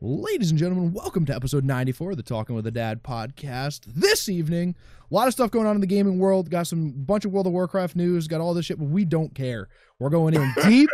Ladies 0.00 0.50
and 0.50 0.58
gentlemen, 0.58 0.92
welcome 0.92 1.24
to 1.26 1.34
episode 1.34 1.64
94 1.64 2.12
of 2.12 2.16
the 2.16 2.22
Talking 2.22 2.54
with 2.54 2.64
a 2.68 2.70
Dad 2.70 3.02
podcast. 3.02 3.80
This 3.84 4.28
evening, 4.28 4.76
a 5.10 5.14
lot 5.14 5.26
of 5.26 5.32
stuff 5.32 5.50
going 5.50 5.66
on 5.66 5.74
in 5.74 5.80
the 5.80 5.88
gaming 5.88 6.20
world. 6.20 6.50
Got 6.50 6.68
some 6.68 6.92
bunch 6.92 7.24
of 7.24 7.32
World 7.32 7.48
of 7.48 7.52
Warcraft 7.52 7.96
news, 7.96 8.28
got 8.28 8.40
all 8.40 8.54
this 8.54 8.66
shit, 8.66 8.78
but 8.78 8.84
we 8.88 9.04
don't 9.04 9.34
care. 9.34 9.68
We're 9.98 10.10
going 10.10 10.34
in 10.34 10.52
deep. 10.64 10.88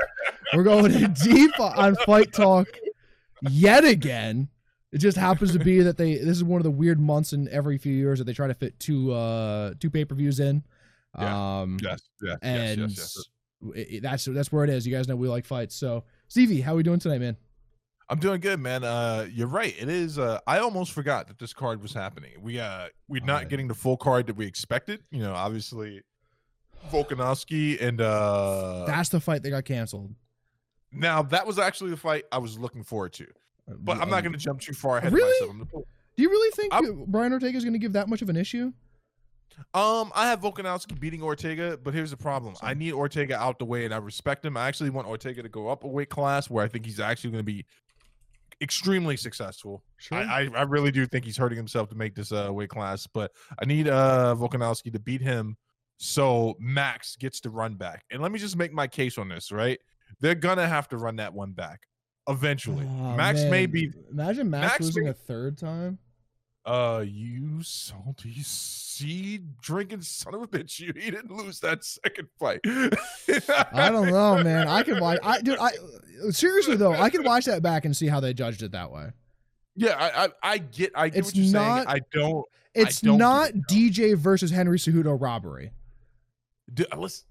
We're 0.55 0.63
going 0.63 0.93
in 0.95 1.13
deep 1.13 1.51
on 1.61 1.97
Fight 2.07 2.33
Talk 2.33 2.69
yet 3.43 3.85
again. 3.85 4.49
It 4.91 4.99
just 4.99 5.19
happens 5.19 5.53
to 5.53 5.59
be 5.59 5.81
that 5.83 5.99
they 5.99 6.15
this 6.15 6.37
is 6.39 6.45
one 6.45 6.61
of 6.61 6.65
the 6.65 6.71
weird 6.71 6.99
months 6.99 7.35
in 7.35 7.47
every 7.51 7.77
few 7.77 7.93
years 7.93 8.21
that 8.21 8.25
they 8.25 8.33
try 8.33 8.47
to 8.47 8.55
fit 8.55 8.79
two 8.81 9.13
uh 9.13 9.75
two 9.81 9.91
pay-per-views 9.91 10.41
in. 10.41 10.63
Yeah. 11.19 11.61
Um 11.61 11.77
Yes, 11.83 12.01
yes, 12.23 12.39
and 12.41 12.81
yes, 12.81 12.91
yes, 12.97 13.29
yes. 13.77 13.87
it- 13.91 14.03
that's 14.03 14.25
that's 14.25 14.51
where 14.51 14.65
it 14.65 14.71
is. 14.71 14.87
You 14.87 14.95
guys 14.97 15.09
know 15.09 15.17
we 15.17 15.29
like 15.29 15.45
fights. 15.45 15.75
So, 15.75 16.05
Stevie, 16.29 16.63
how 16.63 16.73
are 16.73 16.77
we 16.77 16.83
doing 16.85 17.01
tonight, 17.01 17.19
man? 17.21 17.37
I'm 18.09 18.19
doing 18.19 18.41
good, 18.41 18.61
man. 18.61 18.85
Uh, 18.85 19.27
you're 19.33 19.47
right. 19.49 19.75
It 19.79 19.89
is. 19.89 20.19
Uh, 20.19 20.39
I 20.47 20.59
almost 20.59 20.93
forgot 20.93 21.27
that 21.29 21.39
this 21.39 21.53
card 21.55 21.81
was 21.81 21.95
happening. 21.95 22.33
We 22.43 22.61
uh, 22.61 22.89
we're 23.09 23.25
not 23.25 23.33
Alright. 23.35 23.49
getting 23.49 23.69
the 23.69 23.75
full 23.75 23.97
card 23.97 24.27
that 24.27 24.37
we 24.37 24.47
expected. 24.47 25.03
You 25.11 25.21
know, 25.21 25.33
obviously, 25.33 26.03
Volkanovski 26.91 27.81
and 27.81 28.01
uh, 28.01 28.85
That's 28.87 29.09
the 29.09 29.21
fight 29.21 29.43
that 29.43 29.51
got 29.51 29.65
canceled. 29.65 30.15
now 30.93 31.23
that 31.23 31.47
was 31.47 31.59
actually 31.59 31.91
the 31.91 31.97
fight 31.97 32.25
I 32.31 32.39
was 32.39 32.59
looking 32.59 32.83
forward 32.83 33.13
to. 33.15 33.27
But 33.67 33.99
I'm 33.99 34.11
not 34.11 34.23
going 34.23 34.33
to 34.35 34.39
jump 34.39 34.61
too 34.61 34.75
far 34.75 34.99
ahead 34.99 35.13
Really? 35.13 35.49
of 35.49 35.57
myself. 35.57 35.73
Gonna 35.73 35.85
Do 36.17 36.23
you 36.23 36.29
really 36.29 36.51
think 36.51 36.75
I'm- 36.75 37.05
Brian 37.09 37.33
Ortega 37.33 37.57
is 37.57 37.65
going 37.65 37.73
to 37.73 37.79
give 37.79 37.95
that 37.95 38.09
much 38.09 38.21
of 38.21 38.29
an 38.29 38.37
issue? 38.37 38.73
Um, 39.73 40.11
I 40.15 40.27
have 40.29 40.41
Volkanovski 40.41 40.99
beating 40.99 41.23
Ortega, 41.23 41.79
but 41.83 41.95
here's 41.95 42.11
the 42.11 42.17
problem. 42.17 42.55
I 42.61 42.75
need 42.75 42.93
Ortega 42.93 43.39
out 43.39 43.59
the 43.61 43.65
way, 43.65 43.85
and 43.85 43.95
I 43.95 43.99
respect 43.99 44.45
him. 44.45 44.57
I 44.57 44.67
actually 44.67 44.91
want 44.91 45.07
Ortega 45.07 45.43
to 45.45 45.49
go 45.49 45.69
up 45.69 45.85
a 45.85 45.87
weight 45.89 46.11
class 46.11 46.51
where 46.51 46.65
I 46.65 46.69
think 46.69 46.85
he's 46.85 46.99
actually 47.01 47.31
going 47.31 47.39
to 47.41 47.45
be 47.53 47.65
extremely 48.65 49.17
successful. 49.17 49.85
Sure. 49.99 50.19
I, 50.19 50.43
I 50.43 50.51
I 50.57 50.63
really 50.63 50.91
do 50.91 51.07
think 51.07 51.25
he's 51.25 51.37
hurting 51.37 51.57
himself 51.57 51.89
to 51.91 51.95
make 51.95 52.15
this 52.17 52.33
uh 52.33 52.49
weight 52.51 52.71
class, 52.71 53.07
but 53.07 53.31
I 53.63 53.65
need 53.67 53.87
uh 53.89 54.35
Volkanovski 54.37 54.93
to 54.93 54.99
beat 54.99 55.21
him 55.21 55.57
so 55.99 56.57
Max 56.59 57.15
gets 57.15 57.41
to 57.43 57.51
run 57.51 57.75
back. 57.75 58.03
And 58.11 58.21
let 58.21 58.33
me 58.33 58.39
just 58.41 58.57
make 58.57 58.73
my 58.73 58.89
case 58.89 59.17
on 59.19 59.29
this, 59.29 59.53
right? 59.53 59.79
They're 60.21 60.35
gonna 60.35 60.67
have 60.67 60.89
to 60.89 60.97
run 60.97 61.17
that 61.17 61.33
one 61.33 61.53
back 61.53 61.81
eventually. 62.29 62.87
Oh, 62.89 63.15
Max 63.15 63.43
may 63.45 63.67
be 63.67 63.93
Imagine 64.11 64.51
Max, 64.51 64.73
Max 64.73 64.81
losing 64.85 65.05
may- 65.05 65.11
a 65.11 65.15
third 65.15 65.57
time. 65.59 65.99
Uh 66.67 67.05
you 67.07 67.63
salty 67.63 68.35
seed 68.43 69.59
drinking 69.61 70.01
son 70.03 70.35
of 70.35 70.43
a 70.43 70.47
bitch. 70.47 70.81
You 70.81 70.93
he 70.97 71.11
didn't 71.11 71.31
lose 71.31 71.61
that 71.61 71.85
second 71.85 72.29
fight. 72.39 72.61
I 73.73 73.91
don't 73.91 74.09
know, 74.09 74.43
man. 74.43 74.69
I 74.69 74.83
can 74.83 75.01
watch. 75.01 75.19
I 75.23 75.41
dude. 75.43 75.59
I 75.59 75.73
seriously 76.31 76.77
though, 76.77 76.93
I 76.93 77.11
can 77.11 77.23
watch 77.23 77.45
that 77.47 77.63
back 77.63 77.85
and 77.85 77.97
see 77.97 78.07
how 78.07 78.21
they 78.21 78.33
judged 78.33 78.63
it 78.63 78.73
that 78.73 78.91
way. 78.91 79.11
Yeah, 79.77 79.97
I 79.99 80.25
I, 80.25 80.29
I 80.55 80.59
get 80.59 80.93
I 80.95 81.09
get 81.09 81.19
It's 81.19 81.29
what 81.29 81.37
you're 81.37 81.53
not- 81.53 81.87
saying. 81.87 81.89
I 81.89 82.01
don't 82.17 82.45
It's 82.75 83.01
don't 83.01 83.19
not 83.19 83.51
DJ 83.69 84.17
versus 84.17 84.51
Henry 84.51 84.79
Cejudo 84.79 85.21
robbery. 85.21 85.71
Do, 86.73 86.85
uh, 86.93 86.97
listen, 86.97 87.27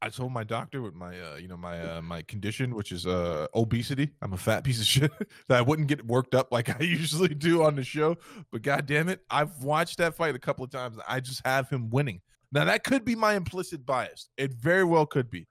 I 0.00 0.10
told 0.10 0.32
my 0.32 0.44
doctor 0.44 0.80
with 0.80 0.94
my, 0.94 1.18
uh, 1.20 1.36
you 1.36 1.48
know, 1.48 1.56
my 1.56 1.80
uh, 1.80 2.02
my 2.02 2.22
condition, 2.22 2.74
which 2.74 2.92
is 2.92 3.06
uh, 3.06 3.48
obesity. 3.54 4.10
I'm 4.22 4.32
a 4.32 4.36
fat 4.36 4.62
piece 4.62 4.78
of 4.78 4.86
shit. 4.94 5.10
that 5.48 5.58
I 5.58 5.60
wouldn't 5.60 5.88
get 5.88 6.06
worked 6.06 6.34
up 6.34 6.52
like 6.52 6.68
I 6.80 6.84
usually 6.84 7.34
do 7.34 7.62
on 7.64 7.74
the 7.74 7.82
show. 7.82 8.16
But 8.52 8.62
god 8.62 8.86
damn 8.86 9.08
it, 9.08 9.20
I've 9.30 9.62
watched 9.62 9.98
that 9.98 10.14
fight 10.14 10.34
a 10.34 10.38
couple 10.38 10.64
of 10.64 10.70
times. 10.70 10.98
I 11.08 11.20
just 11.20 11.44
have 11.44 11.68
him 11.68 11.90
winning. 11.90 12.20
Now 12.52 12.64
that 12.64 12.84
could 12.84 13.04
be 13.04 13.14
my 13.14 13.34
implicit 13.34 13.84
bias. 13.84 14.28
It 14.36 14.54
very 14.54 14.84
well 14.84 15.06
could 15.06 15.30
be. 15.30 15.46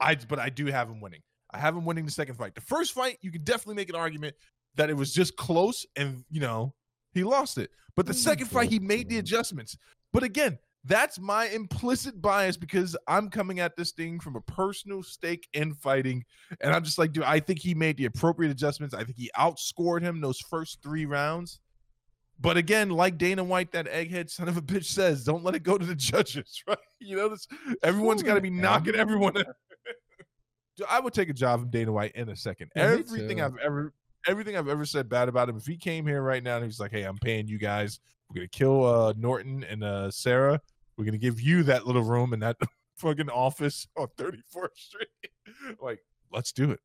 I 0.00 0.16
but 0.16 0.38
I 0.38 0.50
do 0.50 0.66
have 0.66 0.88
him 0.88 1.00
winning. 1.00 1.22
I 1.52 1.58
have 1.58 1.76
him 1.76 1.84
winning 1.84 2.04
the 2.04 2.10
second 2.10 2.34
fight. 2.34 2.54
The 2.54 2.60
first 2.60 2.92
fight, 2.92 3.18
you 3.22 3.30
can 3.30 3.44
definitely 3.44 3.76
make 3.76 3.88
an 3.88 3.94
argument 3.94 4.34
that 4.76 4.90
it 4.90 4.96
was 4.96 5.12
just 5.12 5.36
close 5.36 5.86
and 5.96 6.24
you 6.30 6.40
know 6.40 6.74
he 7.12 7.24
lost 7.24 7.58
it. 7.58 7.70
But 7.96 8.06
the 8.06 8.14
second 8.14 8.46
fight, 8.46 8.70
he 8.70 8.80
made 8.80 9.08
the 9.08 9.18
adjustments. 9.18 9.76
But 10.12 10.24
again, 10.24 10.58
that's 10.84 11.18
my 11.18 11.46
implicit 11.46 12.20
bias 12.20 12.56
because 12.56 12.94
I'm 13.08 13.30
coming 13.30 13.58
at 13.60 13.74
this 13.74 13.92
thing 13.92 14.20
from 14.20 14.36
a 14.36 14.40
personal 14.42 15.02
stake 15.02 15.48
in 15.54 15.74
fighting. 15.74 16.24
And 16.60 16.74
I'm 16.74 16.84
just 16.84 16.98
like, 16.98 17.12
dude, 17.12 17.24
I 17.24 17.40
think 17.40 17.58
he 17.58 17.74
made 17.74 17.96
the 17.96 18.04
appropriate 18.04 18.50
adjustments. 18.50 18.94
I 18.94 19.02
think 19.02 19.16
he 19.16 19.30
outscored 19.38 20.02
him 20.02 20.20
those 20.20 20.40
first 20.40 20.82
three 20.82 21.06
rounds. 21.06 21.60
But 22.38 22.56
again, 22.56 22.90
like 22.90 23.16
Dana 23.16 23.42
White, 23.42 23.72
that 23.72 23.86
egghead 23.86 24.28
son 24.28 24.48
of 24.48 24.56
a 24.56 24.62
bitch 24.62 24.86
says, 24.86 25.24
don't 25.24 25.44
let 25.44 25.54
it 25.54 25.62
go 25.62 25.78
to 25.78 25.86
the 25.86 25.94
judges, 25.94 26.62
right? 26.68 26.76
You 26.98 27.16
know, 27.16 27.28
this 27.30 27.46
everyone's 27.82 28.22
got 28.22 28.34
to 28.34 28.40
be 28.40 28.50
knocking 28.50 28.94
everyone. 28.94 29.38
out. 29.38 29.46
Dude, 30.76 30.86
I 30.90 31.00
would 31.00 31.14
take 31.14 31.28
a 31.28 31.34
job 31.34 31.60
from 31.60 31.70
Dana 31.70 31.92
White 31.92 32.12
in 32.16 32.28
a 32.28 32.36
second. 32.36 32.70
Yeah, 32.74 32.96
everything. 32.98 33.40
I've 33.40 33.56
ever, 33.58 33.94
everything 34.26 34.56
I've 34.56 34.68
ever 34.68 34.84
said 34.84 35.08
bad 35.08 35.28
about 35.28 35.48
him. 35.48 35.56
If 35.56 35.66
he 35.66 35.76
came 35.76 36.04
here 36.04 36.20
right 36.20 36.42
now 36.42 36.56
and 36.56 36.64
he's 36.64 36.80
like, 36.80 36.90
"Hey, 36.90 37.04
I'm 37.04 37.16
paying 37.18 37.46
you 37.46 37.58
guys. 37.58 38.00
We're 38.28 38.40
gonna 38.40 38.48
kill 38.48 38.84
uh, 38.84 39.14
Norton 39.16 39.64
and 39.64 39.84
uh, 39.84 40.10
Sarah. 40.10 40.60
We're 40.96 41.04
gonna 41.04 41.18
give 41.18 41.40
you 41.40 41.62
that 41.64 41.86
little 41.86 42.02
room 42.02 42.32
in 42.32 42.40
that 42.40 42.56
fucking 42.96 43.30
office 43.30 43.86
on 43.96 44.08
34th 44.18 44.76
Street. 44.76 45.08
like, 45.80 46.00
let's 46.32 46.52
do 46.52 46.70
it." 46.70 46.80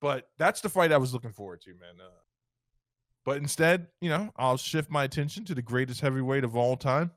But 0.00 0.28
that's 0.38 0.60
the 0.60 0.68
fight 0.68 0.92
I 0.92 0.98
was 0.98 1.12
looking 1.12 1.32
forward 1.32 1.62
to, 1.62 1.70
man. 1.70 1.94
Uh, 2.00 2.10
but 3.24 3.38
instead, 3.38 3.88
you 4.00 4.08
know, 4.08 4.32
I'll 4.36 4.56
shift 4.56 4.90
my 4.90 5.04
attention 5.04 5.44
to 5.46 5.54
the 5.54 5.62
greatest 5.62 6.00
heavyweight 6.00 6.44
of 6.44 6.56
all 6.56 6.76
time. 6.76 7.10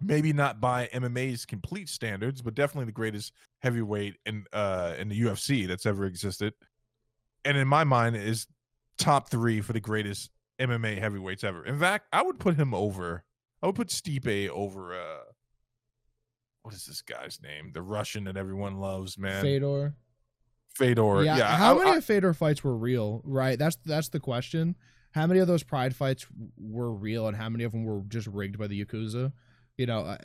Maybe 0.00 0.32
not 0.32 0.60
by 0.60 0.88
MMA's 0.94 1.44
complete 1.44 1.88
standards, 1.88 2.42
but 2.42 2.54
definitely 2.54 2.86
the 2.86 2.92
greatest 2.92 3.32
heavyweight 3.60 4.14
in 4.26 4.46
uh 4.52 4.94
in 4.98 5.08
the 5.08 5.20
UFC 5.20 5.68
that's 5.68 5.86
ever 5.86 6.06
existed. 6.06 6.54
And 7.44 7.56
in 7.56 7.68
my 7.68 7.84
mind 7.84 8.16
is 8.16 8.46
top 8.98 9.30
3 9.30 9.60
for 9.60 9.72
the 9.72 9.80
greatest 9.80 10.30
MMA 10.60 10.98
heavyweights 10.98 11.44
ever. 11.44 11.64
In 11.64 11.78
fact, 11.78 12.06
I 12.12 12.22
would 12.22 12.38
put 12.38 12.56
him 12.56 12.74
over 12.74 13.24
I 13.62 13.66
would 13.66 13.76
put 13.76 13.88
Stipe 13.88 14.48
over 14.48 14.94
uh 14.94 15.18
what 16.62 16.74
is 16.74 16.84
this 16.84 17.00
guy's 17.02 17.40
name? 17.42 17.70
The 17.72 17.82
Russian 17.82 18.24
that 18.24 18.36
everyone 18.36 18.76
loves, 18.76 19.16
man. 19.16 19.40
Fedor. 19.42 19.94
Fedor. 20.76 21.24
yeah. 21.24 21.36
Yeah. 21.38 21.56
How 21.56 21.74
I- 21.74 21.78
many 21.78 21.90
I- 21.92 21.96
of 21.96 22.04
Fedor 22.04 22.34
fights 22.34 22.62
were 22.62 22.76
real? 22.76 23.22
Right. 23.24 23.58
That's 23.58 23.76
that's 23.84 24.08
the 24.10 24.20
question. 24.20 24.76
How 25.12 25.26
many 25.26 25.40
of 25.40 25.48
those 25.48 25.64
Pride 25.64 25.96
fights 25.96 26.24
were 26.56 26.92
real, 26.92 27.26
and 27.26 27.36
how 27.36 27.48
many 27.48 27.64
of 27.64 27.72
them 27.72 27.82
were 27.84 28.02
just 28.06 28.28
rigged 28.28 28.58
by 28.58 28.68
the 28.68 28.84
Yakuza? 28.84 29.32
You 29.76 29.86
know, 29.86 30.02
I, 30.02 30.18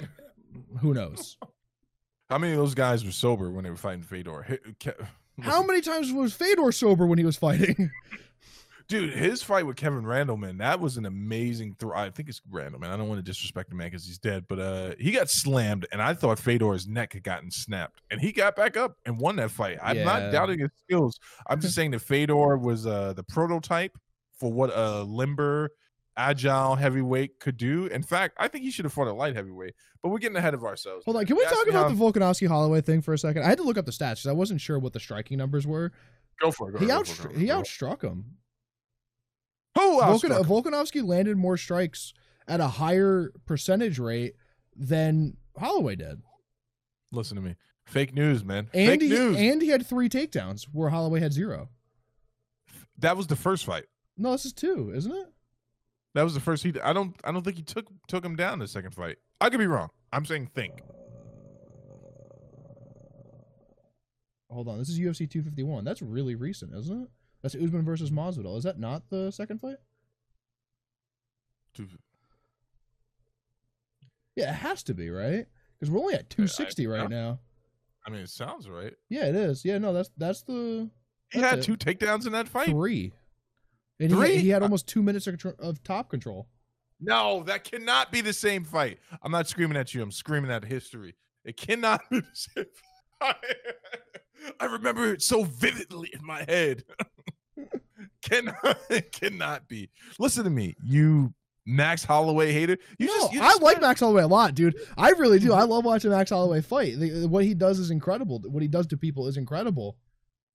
who 0.79 0.93
knows? 0.93 1.37
how 2.29 2.37
many 2.37 2.53
of 2.53 2.59
those 2.59 2.75
guys 2.75 3.03
were 3.03 3.11
sober 3.11 3.49
when 3.49 3.63
they 3.63 3.71
were 3.71 3.77
fighting 3.77 4.03
Fedor? 4.03 4.59
How 5.41 5.63
many 5.63 5.81
times 5.81 6.13
was 6.13 6.33
Fedor 6.35 6.71
sober 6.71 7.07
when 7.07 7.17
he 7.17 7.25
was 7.25 7.35
fighting? 7.37 7.89
Dude, 8.87 9.13
his 9.13 9.41
fight 9.41 9.65
with 9.65 9.77
Kevin 9.77 10.05
Randall, 10.05 10.37
man, 10.37 10.59
that 10.59 10.79
was 10.79 10.97
an 10.97 11.07
amazing 11.07 11.75
throw. 11.79 11.97
I 11.97 12.11
think 12.11 12.29
it's 12.29 12.39
Randall, 12.51 12.79
man. 12.79 12.91
I 12.91 12.97
don't 12.97 13.07
want 13.09 13.17
to 13.17 13.23
disrespect 13.23 13.69
the 13.71 13.75
man 13.75 13.87
because 13.87 14.05
he's 14.05 14.19
dead, 14.19 14.45
but 14.47 14.59
uh, 14.59 14.93
he 14.99 15.11
got 15.11 15.27
slammed, 15.29 15.87
and 15.91 16.01
I 16.01 16.13
thought 16.13 16.37
Fedor's 16.37 16.87
neck 16.87 17.13
had 17.13 17.23
gotten 17.23 17.49
snapped, 17.49 18.01
and 18.11 18.21
he 18.21 18.31
got 18.31 18.55
back 18.55 18.77
up 18.77 18.97
and 19.05 19.17
won 19.17 19.37
that 19.37 19.49
fight. 19.49 19.79
I'm 19.81 19.97
Yeah. 19.97 20.03
not 20.03 20.31
doubting 20.31 20.59
his 20.59 20.69
skills. 20.83 21.19
I'm 21.47 21.59
just 21.61 21.73
saying 21.75 21.91
that 21.91 21.99
Fedor 21.99 22.57
was 22.57 22.85
uh, 22.85 23.13
the 23.13 23.23
prototype 23.23 23.97
for 24.39 24.51
what 24.51 24.69
a 24.75 25.01
limber, 25.01 25.71
agile 26.15 26.75
heavyweight 26.75 27.39
could 27.39 27.57
do. 27.57 27.87
In 27.87 28.03
fact, 28.03 28.35
I 28.39 28.47
think 28.47 28.63
he 28.65 28.71
should 28.71 28.85
have 28.85 28.93
fought 28.93 29.07
a 29.07 29.13
light 29.13 29.35
heavyweight, 29.35 29.73
but 30.03 30.09
we're 30.09 30.19
getting 30.19 30.37
ahead 30.37 30.53
of 30.53 30.63
ourselves. 30.63 31.05
Hold 31.05 31.17
on, 31.17 31.25
can 31.25 31.37
we 31.37 31.43
talk 31.45 31.67
about 31.67 31.89
how- 31.89 31.89
the 31.89 31.95
Volkanovski 32.19 32.47
Holloway 32.47 32.81
thing 32.81 33.01
for 33.01 33.13
a 33.13 33.17
second? 33.17 33.41
I 33.43 33.47
had 33.47 33.57
to 33.57 33.63
look 33.63 33.79
up 33.79 33.85
the 33.85 33.91
stats 33.91 34.17
because 34.17 34.27
I 34.27 34.33
wasn't 34.33 34.61
sure 34.61 34.77
what 34.77 34.93
the 34.93 34.99
striking 34.99 35.39
numbers 35.39 35.65
were. 35.65 35.91
Go 36.39 36.51
for 36.51 36.69
it. 36.69 36.73
Go 36.73 36.79
He 36.79 36.85
ahead, 36.85 36.97
out 36.99 37.05
go 37.07 37.11
for 37.13 37.29
it, 37.29 37.33
go 37.33 37.39
he 37.39 37.47
outstruck 37.47 38.03
him. 38.03 38.25
Who 39.75 39.99
Volkan- 40.01 40.43
Volkanovski 40.45 41.05
landed 41.05 41.37
more 41.37 41.57
strikes 41.57 42.13
at 42.47 42.59
a 42.59 42.67
higher 42.67 43.31
percentage 43.45 43.99
rate 43.99 44.35
than 44.75 45.37
Holloway 45.57 45.95
did, 45.95 46.21
Listen 47.11 47.35
to 47.35 47.41
me. 47.41 47.55
Fake 47.85 48.13
news, 48.13 48.43
man. 48.43 48.67
and 48.73 48.89
Fake 48.89 49.01
he 49.01 49.09
news. 49.09 49.37
and 49.37 49.61
he 49.61 49.69
had 49.69 49.85
three 49.85 50.09
takedowns 50.09 50.63
where 50.71 50.89
Holloway 50.89 51.19
had 51.19 51.33
zero. 51.33 51.69
that 52.97 53.15
was 53.15 53.27
the 53.27 53.35
first 53.35 53.63
fight. 53.65 53.85
No, 54.17 54.31
this 54.31 54.45
is 54.45 54.53
two, 54.53 54.91
isn't 54.95 55.11
it? 55.11 55.27
That 56.13 56.23
was 56.23 56.33
the 56.33 56.39
first 56.39 56.63
he. 56.63 56.73
I 56.81 56.93
don't. 56.93 57.15
I 57.23 57.31
don't 57.31 57.43
think 57.43 57.57
he 57.57 57.63
took 57.63 57.85
took 58.07 58.23
him 58.23 58.35
down 58.37 58.59
the 58.59 58.67
second 58.67 58.91
fight. 58.95 59.17
I 59.41 59.49
could 59.49 59.59
be 59.59 59.67
wrong. 59.67 59.89
I'm 60.13 60.25
saying 60.25 60.47
think. 60.55 60.81
Uh, 64.49 64.53
hold 64.53 64.67
on, 64.69 64.79
this 64.79 64.89
is 64.89 64.97
UFC 64.99 65.29
251. 65.29 65.83
That's 65.83 66.01
really 66.01 66.35
recent, 66.35 66.73
isn't 66.73 67.03
it? 67.03 67.09
That's 67.45 67.53
Usman 67.53 67.83
versus 67.83 68.09
Masvidal. 68.09 68.57
Is 68.57 68.63
that 68.63 68.79
not 68.79 69.07
the 69.11 69.29
second 69.29 69.61
fight? 69.61 69.75
Two- 71.75 71.87
Yeah, 74.35 74.49
it 74.49 74.55
has 74.55 74.81
to 74.81 74.95
be, 74.95 75.11
right? 75.11 75.45
Because 75.79 75.91
we're 75.91 75.99
only 75.99 76.15
at 76.15 76.27
260 76.31 76.87
right 76.87 77.07
now. 77.07 77.37
I 78.03 78.09
mean, 78.09 78.21
it 78.21 78.29
sounds 78.31 78.67
right. 78.67 78.95
Yeah, 79.09 79.27
it 79.27 79.35
is. 79.35 79.63
Yeah, 79.63 79.77
no, 79.77 79.93
that's 79.93 80.09
that's 80.17 80.41
the 80.41 80.89
He 81.31 81.37
had 81.37 81.59
it. 81.59 81.61
two 81.65 81.77
takedowns 81.77 82.25
in 82.25 82.31
that 82.31 82.47
fight. 82.47 82.69
three. 82.69 83.13
And 83.99 84.09
he, 84.09 84.15
Three? 84.17 84.37
he 84.37 84.49
had 84.49 84.63
almost 84.63 84.87
two 84.87 85.03
minutes 85.03 85.27
of, 85.27 85.39
of 85.59 85.83
top 85.83 86.09
control. 86.09 86.47
No, 86.99 87.43
that 87.43 87.63
cannot 87.63 88.11
be 88.11 88.21
the 88.21 88.33
same 88.33 88.63
fight. 88.63 88.97
I'm 89.21 89.31
not 89.31 89.47
screaming 89.47 89.77
at 89.77 89.93
you. 89.93 90.01
I'm 90.01 90.11
screaming 90.11 90.49
at 90.49 90.65
history. 90.65 91.13
It 91.43 91.57
cannot 91.57 92.01
be 92.09 92.21
the 92.21 92.27
same. 92.33 92.65
Fight. 93.19 93.35
I 94.59 94.65
remember 94.65 95.13
it 95.13 95.21
so 95.21 95.43
vividly 95.43 96.09
in 96.11 96.25
my 96.25 96.43
head. 96.47 96.83
cannot 98.29 98.77
cannot 99.11 99.67
be. 99.67 99.89
Listen 100.19 100.43
to 100.43 100.49
me, 100.49 100.75
you 100.83 101.33
Max 101.65 102.03
Holloway 102.03 102.51
hater. 102.51 102.77
You 102.99 103.07
no, 103.07 103.13
just, 103.21 103.33
you 103.33 103.41
I 103.41 103.55
like 103.61 103.81
Max 103.81 103.99
Holloway 103.99 104.23
a 104.23 104.27
lot, 104.27 104.53
dude. 104.55 104.75
I 104.97 105.09
really 105.11 105.39
do. 105.39 105.53
I 105.53 105.63
love 105.63 105.83
watching 105.85 106.11
Max 106.11 106.29
Holloway 106.29 106.61
fight. 106.61 106.99
The- 106.99 107.25
what 107.27 107.43
he 107.43 107.53
does 107.53 107.79
is 107.79 107.89
incredible. 107.91 108.39
What 108.45 108.61
he 108.61 108.67
does 108.67 108.85
to 108.87 108.97
people 108.97 109.27
is 109.27 109.37
incredible. 109.37 109.97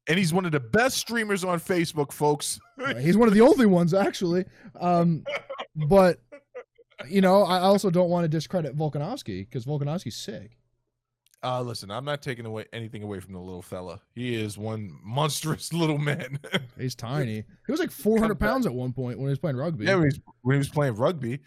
and 0.08 0.18
he's 0.18 0.32
one 0.32 0.44
of 0.46 0.52
the 0.52 0.60
best 0.60 0.96
streamers 0.98 1.42
on 1.44 1.58
Facebook, 1.60 2.12
folks. 2.12 2.60
He's 3.00 3.16
one 3.16 3.28
of 3.28 3.34
the 3.34 3.40
only 3.40 3.66
ones, 3.66 3.92
actually. 3.94 4.44
Um, 4.80 5.24
but 5.88 6.20
you 7.08 7.20
know, 7.22 7.42
I 7.44 7.60
also 7.60 7.90
don't 7.90 8.10
want 8.10 8.24
to 8.24 8.28
discredit 8.28 8.76
Volkanovski 8.76 9.48
because 9.48 9.64
Volkanovski's 9.64 10.16
sick. 10.16 10.56
Uh, 11.42 11.62
listen, 11.62 11.90
I'm 11.90 12.04
not 12.04 12.20
taking 12.20 12.44
away 12.44 12.66
anything 12.72 13.02
away 13.02 13.18
from 13.20 13.32
the 13.32 13.38
little 13.40 13.62
fella. 13.62 14.00
He 14.14 14.34
is 14.34 14.58
one 14.58 14.90
monstrous 15.02 15.72
little 15.72 15.98
man. 15.98 16.38
He's 16.78 16.94
tiny. 16.94 17.44
He 17.66 17.70
was 17.72 17.80
like 17.80 17.90
400 17.90 18.38
pounds 18.38 18.66
at 18.66 18.74
one 18.74 18.92
point 18.92 19.18
when 19.18 19.28
he 19.28 19.30
was 19.30 19.38
playing 19.38 19.56
rugby. 19.56 19.86
yeah, 19.86 19.94
when 19.94 20.02
he, 20.02 20.06
was, 20.06 20.20
when 20.42 20.54
he 20.54 20.58
was 20.58 20.68
playing 20.68 20.96
rugby. 20.96 21.40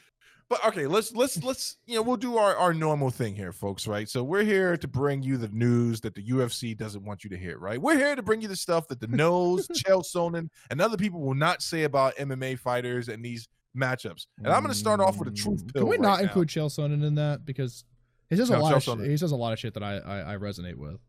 But 0.50 0.66
okay, 0.68 0.88
let's 0.88 1.14
let's 1.14 1.42
let's 1.44 1.78
you 1.86 1.96
know 1.96 2.02
we'll 2.02 2.18
do 2.18 2.38
our 2.38 2.56
our 2.56 2.74
normal 2.74 3.10
thing 3.10 3.34
here, 3.36 3.52
folks. 3.52 3.88
Right. 3.88 4.08
So 4.10 4.24
we're 4.24 4.44
here 4.44 4.78
to 4.78 4.88
bring 4.88 5.24
you 5.24 5.38
the 5.38 5.48
news 5.48 6.02
that 6.02 6.14
the 6.14 6.24
UFC 6.24 6.78
doesn't 6.78 7.04
want 7.04 7.24
you 7.24 7.30
to 7.32 7.38
hear. 7.38 7.58
Right. 7.58 7.82
We're 7.82 7.98
here 7.98 8.16
to 8.16 8.22
bring 8.22 8.42
you 8.42 8.48
the 8.48 8.56
stuff 8.56 8.88
that 8.90 9.00
the 9.00 9.08
nose, 9.08 9.68
Chael 9.74 10.04
Sonnen, 10.04 10.50
and 10.70 10.82
other 10.82 10.98
people 10.98 11.22
will 11.22 11.34
not 11.34 11.62
say 11.64 11.84
about 11.84 12.16
MMA 12.18 12.60
fighters 12.60 13.10
and 13.10 13.24
these 13.24 13.48
matchups. 13.76 14.28
And 14.40 14.48
I'm 14.50 14.62
going 14.62 14.74
to 14.74 14.78
start 14.78 15.00
off 15.00 15.18
with 15.18 15.28
a 15.30 15.32
truth 15.32 15.66
Mm, 15.66 15.74
pill. 15.74 15.82
Can 15.84 15.90
we 15.90 15.96
right 15.98 16.02
not 16.02 16.20
now. 16.20 16.24
include 16.26 16.50
Chael 16.50 16.68
Sonnen 16.68 17.04
in 17.04 17.16
that 17.16 17.46
because 17.46 17.84
he 18.30 18.36
says 18.36 18.50
a 18.50 18.58
lot 18.58 18.74
of 18.76 18.84
sh- 18.84 19.08
he 19.08 19.18
says 19.18 19.32
a 19.32 19.36
lot 19.36 19.54
of 19.54 19.60
shit 19.60 19.74
that 19.74 19.84
I 19.84 19.98
I, 19.98 20.34
I 20.34 20.38
resonate 20.38 20.76
with. 20.76 21.00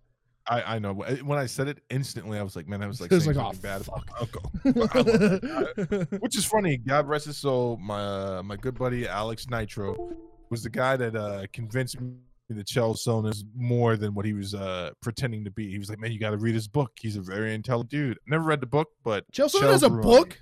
I, 0.47 0.75
I 0.75 0.79
know. 0.79 0.93
When 0.93 1.39
I 1.39 1.47
said 1.47 1.69
it 1.69 1.79
instantly, 1.89 2.39
I 2.39 2.43
was 2.43 2.55
like, 2.55 2.69
man, 2.69 2.83
I 2.83 2.87
was 2.87 3.01
like, 3.01 3.11
was 3.11 3.25
saying 3.25 3.37
like, 3.37 3.57
oh, 3.57 3.59
bad 3.63 3.85
fuck. 3.85 4.07
uncle. 4.21 4.53
I 4.67 4.99
love 5.01 5.93
it. 5.93 6.23
Which 6.23 6.37
is 6.37 6.45
funny. 6.45 6.77
God 6.77 7.09
rest 7.09 7.27
his 7.27 7.39
soul. 7.39 7.79
My 7.79 8.01
uh, 8.39 8.43
my 8.43 8.57
good 8.57 8.79
buddy 8.79 9.09
Alex 9.09 9.49
Nitro 9.49 10.15
was 10.51 10.63
the 10.63 10.71
guy 10.71 10.97
that 10.97 11.17
uh, 11.17 11.47
convinced 11.53 12.01
me 12.01 12.13
that 12.51 12.67
Chael 12.67 12.95
Sonnen 12.95 13.31
is 13.31 13.45
more 13.57 13.97
than 13.97 14.15
what 14.15 14.27
he 14.27 14.35
was 14.35 14.55
uh, 14.55 14.91
pretending 15.01 15.45
to 15.45 15.51
be. 15.51 15.71
He 15.71 15.79
was 15.79 15.89
like, 15.89 15.99
man, 15.99 16.13
you 16.13 16.19
got 16.19 16.31
to 16.31 16.37
read 16.37 16.55
his 16.55 16.69
book. 16.69 16.93
He's 17.01 17.17
a 17.17 17.23
very 17.23 17.55
intelligent 17.55 17.91
dude. 17.91 18.19
Never 18.27 18.45
read 18.45 18.61
the 18.61 18.67
book, 18.67 18.89
but 19.03 19.25
Chael 19.33 19.51
Sonnen 19.51 19.71
has 19.71 19.83
a 19.83 19.91
book. 19.91 20.39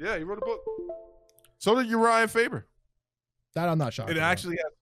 Yeah, 0.00 0.18
he 0.18 0.24
wrote 0.24 0.38
a 0.38 0.46
book. 0.46 0.60
So 1.58 1.74
did 1.76 1.86
Uriah 1.86 2.28
Faber. 2.28 2.66
that 3.54 3.68
I'm 3.68 3.78
not 3.78 3.92
shocked. 3.92 4.10
It 4.10 4.16
about. 4.16 4.30
actually 4.30 4.56
has. 4.56 4.72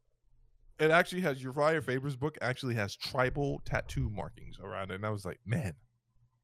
It 0.78 0.90
actually 0.90 1.22
has 1.22 1.42
Uriah 1.42 1.80
Faber's 1.80 2.16
book. 2.16 2.36
Actually 2.42 2.74
has 2.74 2.94
tribal 2.94 3.62
tattoo 3.64 4.10
markings 4.10 4.58
around 4.60 4.90
it, 4.90 4.96
and 4.96 5.06
I 5.06 5.10
was 5.10 5.24
like, 5.24 5.40
man, 5.46 5.74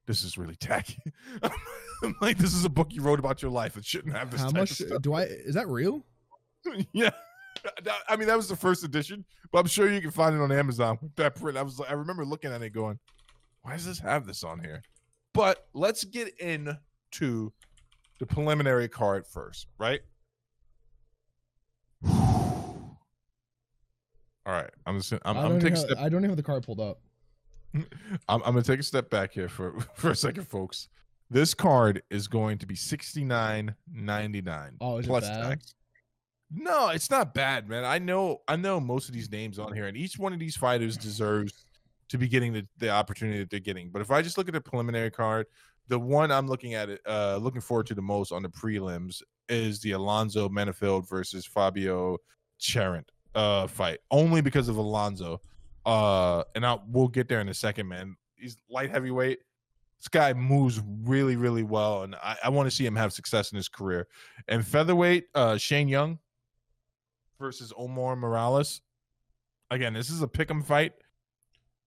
this 0.06 0.24
is 0.24 0.38
really 0.38 0.56
tacky. 0.56 0.98
I'm 2.02 2.16
like, 2.20 2.38
this 2.38 2.54
is 2.54 2.64
a 2.64 2.70
book 2.70 2.88
you 2.92 3.02
wrote 3.02 3.18
about 3.18 3.42
your 3.42 3.50
life. 3.50 3.76
It 3.76 3.84
shouldn't 3.84 4.16
have 4.16 4.30
this. 4.30 4.40
How 4.40 4.50
much 4.50 4.80
do 5.00 5.14
I? 5.14 5.24
Is 5.24 5.54
that 5.54 5.68
real? 5.68 6.04
yeah. 6.92 7.10
I 8.08 8.16
mean, 8.16 8.28
that 8.28 8.36
was 8.36 8.48
the 8.48 8.56
first 8.56 8.82
edition, 8.84 9.24
but 9.52 9.58
I'm 9.58 9.66
sure 9.66 9.90
you 9.90 10.00
can 10.00 10.10
find 10.10 10.34
it 10.34 10.40
on 10.40 10.50
Amazon 10.50 10.98
with 11.02 11.14
that 11.16 11.34
print. 11.34 11.58
I 11.58 11.62
was 11.62 11.80
I 11.80 11.92
remember 11.92 12.24
looking 12.24 12.52
at 12.52 12.62
it 12.62 12.70
going, 12.70 12.98
why 13.60 13.72
does 13.74 13.84
this 13.84 13.98
have 14.00 14.26
this 14.26 14.42
on 14.42 14.60
here? 14.60 14.82
But 15.34 15.66
let's 15.74 16.04
get 16.04 16.36
into 16.38 17.52
the 18.18 18.26
preliminary 18.26 18.88
card 18.88 19.26
first, 19.26 19.66
right? 19.78 20.00
All 24.44 24.52
right, 24.52 24.70
I'm 24.86 24.98
just 24.98 25.12
I'm, 25.12 25.20
I 25.24 25.30
I'm 25.30 25.36
don't 25.36 25.58
gonna 25.58 25.60
take 25.60 25.64
a 25.64 25.76
even 25.76 25.76
step. 25.76 25.96
have, 25.98 26.06
I 26.06 26.08
don't 26.08 26.20
even 26.20 26.30
have 26.30 26.36
the 26.36 26.42
card 26.42 26.64
pulled 26.64 26.80
up. 26.80 27.00
I'm, 27.74 27.84
I'm 28.28 28.40
gonna 28.40 28.62
take 28.62 28.80
a 28.80 28.84
step 28.84 29.08
back 29.10 29.32
here 29.32 29.48
for 29.48 29.78
for 29.94 30.10
a 30.10 30.16
second, 30.16 30.48
folks. 30.48 30.88
This 31.30 31.54
card 31.54 32.02
is 32.10 32.28
going 32.28 32.58
to 32.58 32.66
be 32.66 32.74
sixty 32.74 33.24
nine 33.24 33.74
ninety 33.90 34.42
nine 34.42 34.76
Oh, 34.80 34.98
is 34.98 35.06
it 35.06 35.08
plus 35.08 35.28
bad? 35.28 35.42
tax. 35.42 35.74
No, 36.54 36.90
it's 36.90 37.10
not 37.10 37.32
bad, 37.32 37.68
man. 37.68 37.84
I 37.84 37.98
know 37.98 38.42
I 38.48 38.56
know 38.56 38.78
most 38.80 39.08
of 39.08 39.14
these 39.14 39.30
names 39.30 39.58
on 39.58 39.72
here, 39.72 39.86
and 39.86 39.96
each 39.96 40.18
one 40.18 40.32
of 40.34 40.38
these 40.38 40.56
fighters 40.56 40.96
deserves 40.98 41.64
to 42.10 42.18
be 42.18 42.28
getting 42.28 42.52
the, 42.52 42.66
the 42.76 42.90
opportunity 42.90 43.38
that 43.38 43.48
they're 43.48 43.60
getting. 43.60 43.90
But 43.90 44.02
if 44.02 44.10
I 44.10 44.20
just 44.20 44.36
look 44.36 44.48
at 44.48 44.52
the 44.52 44.60
preliminary 44.60 45.10
card, 45.10 45.46
the 45.88 45.98
one 45.98 46.30
I'm 46.30 46.46
looking 46.46 46.74
at 46.74 46.90
it, 46.90 47.00
uh, 47.06 47.38
looking 47.38 47.62
forward 47.62 47.86
to 47.86 47.94
the 47.94 48.02
most 48.02 48.32
on 48.32 48.42
the 48.42 48.50
prelims 48.50 49.22
is 49.48 49.80
the 49.80 49.92
Alonzo 49.92 50.50
Menifield 50.50 51.08
versus 51.08 51.46
Fabio 51.46 52.18
Cherant 52.60 53.08
uh 53.34 53.66
fight, 53.66 53.98
only 54.10 54.40
because 54.40 54.68
of 54.68 54.76
Alonzo. 54.76 55.40
Uh, 55.84 56.44
and 56.54 56.64
I 56.64 56.78
we'll 56.88 57.08
get 57.08 57.28
there 57.28 57.40
in 57.40 57.48
a 57.48 57.54
second, 57.54 57.88
man. 57.88 58.16
He's 58.36 58.56
light 58.70 58.90
heavyweight. 58.90 59.40
This 59.98 60.08
guy 60.08 60.32
moves 60.32 60.80
really, 61.04 61.36
really 61.36 61.62
well, 61.62 62.02
and 62.02 62.16
I, 62.16 62.36
I 62.44 62.48
want 62.48 62.68
to 62.68 62.74
see 62.74 62.84
him 62.84 62.96
have 62.96 63.12
success 63.12 63.52
in 63.52 63.56
his 63.56 63.68
career. 63.68 64.08
And 64.48 64.66
featherweight, 64.66 65.26
uh, 65.34 65.56
Shane 65.58 65.88
Young 65.88 66.18
versus 67.38 67.72
Omar 67.76 68.16
Morales. 68.16 68.80
Again, 69.70 69.94
this 69.94 70.10
is 70.10 70.22
a 70.22 70.26
pick'em 70.26 70.64
fight. 70.64 70.92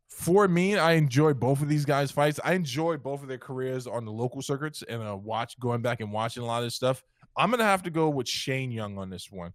For 0.07 0.47
me, 0.47 0.77
I 0.77 0.93
enjoy 0.93 1.33
both 1.33 1.61
of 1.61 1.67
these 1.67 1.83
guys' 1.83 2.09
fights. 2.09 2.39
I 2.43 2.53
enjoy 2.53 2.97
both 2.97 3.21
of 3.21 3.27
their 3.27 3.37
careers 3.37 3.85
on 3.85 4.05
the 4.05 4.11
local 4.11 4.41
circuits 4.41 4.83
and 4.87 5.03
uh, 5.03 5.15
watch 5.15 5.59
going 5.59 5.81
back 5.81 5.99
and 5.99 6.11
watching 6.11 6.43
a 6.43 6.45
lot 6.45 6.59
of 6.59 6.67
this 6.67 6.75
stuff. 6.75 7.03
I'm 7.37 7.51
gonna 7.51 7.65
have 7.65 7.83
to 7.83 7.89
go 7.89 8.07
with 8.09 8.29
Shane 8.29 8.71
Young 8.71 8.97
on 8.97 9.09
this 9.09 9.29
one 9.29 9.53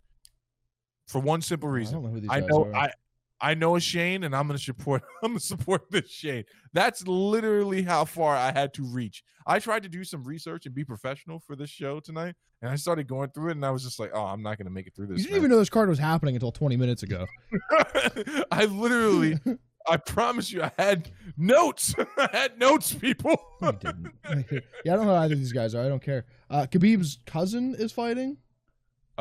for 1.11 1.21
one 1.21 1.43
simple 1.43 1.69
I 1.69 1.73
reason. 1.73 2.03
don't 2.03 2.15
know 2.25 2.33
I 2.33 2.41
know 2.41 2.65
are. 2.67 2.75
I 2.75 2.93
I 3.43 3.55
know 3.55 3.77
a 3.77 3.81
Shane, 3.81 4.25
and 4.25 4.37
I'm 4.37 4.47
gonna 4.47 4.59
support. 4.59 5.03
I'm 5.23 5.31
gonna 5.31 5.41
support 5.41 5.91
this 5.91 6.11
Shane. 6.11 6.45
That's 6.73 7.07
literally 7.07 7.83
how 7.83 8.05
far 8.05 8.37
I 8.37 8.53
had 8.53 8.75
to 8.75 8.85
reach. 8.85 9.25
I 9.47 9.59
tried 9.59 9.83
to 9.85 9.89
do 9.89 10.05
some 10.05 10.23
research 10.25 10.67
and 10.67 10.75
be 10.75 10.85
professional 10.85 11.41
for 11.41 11.57
this 11.57 11.71
show 11.71 12.01
tonight, 12.01 12.35
and 12.61 12.71
I 12.71 12.77
started 12.77 13.09
going 13.09 13.31
through 13.31 13.49
it, 13.49 13.53
and 13.53 13.65
I 13.65 13.71
was 13.71 13.83
just 13.83 13.99
like, 13.99 14.11
"Oh, 14.13 14.25
I'm 14.25 14.43
not 14.43 14.59
gonna 14.59 14.71
make 14.71 14.87
it 14.87 14.95
through 14.95 15.07
this." 15.07 15.19
you 15.19 15.25
didn't 15.25 15.39
even 15.39 15.51
know 15.51 15.59
this 15.59 15.71
card 15.71 15.89
was 15.89 15.99
happening 15.99 16.35
until 16.37 16.53
20 16.53 16.77
minutes 16.77 17.03
ago. 17.03 17.27
I 18.53 18.67
literally, 18.67 19.39
I 19.89 19.97
promise 19.97 20.53
you, 20.53 20.63
I 20.63 20.71
had 20.79 21.11
notes. 21.39 21.95
I 22.19 22.29
had 22.33 22.59
notes, 22.59 22.93
people. 22.93 23.37
You 23.63 23.73
didn't. 23.73 24.13
yeah, 24.85 24.93
I 24.93 24.97
don't 24.97 25.07
know 25.07 25.15
who 25.17 25.23
either 25.23 25.35
of 25.35 25.41
these 25.41 25.53
guys 25.53 25.75
are. 25.75 25.83
I 25.83 25.89
don't 25.89 26.03
care. 26.03 26.27
Uh, 26.51 26.67
Khabib's 26.71 27.19
cousin 27.25 27.75
is 27.79 27.91
fighting. 27.91 28.37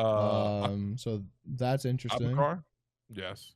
Uh, 0.04 0.62
Um, 0.64 0.96
so 0.98 1.22
that's 1.44 1.84
interesting. 1.84 2.34
Yes, 3.12 3.52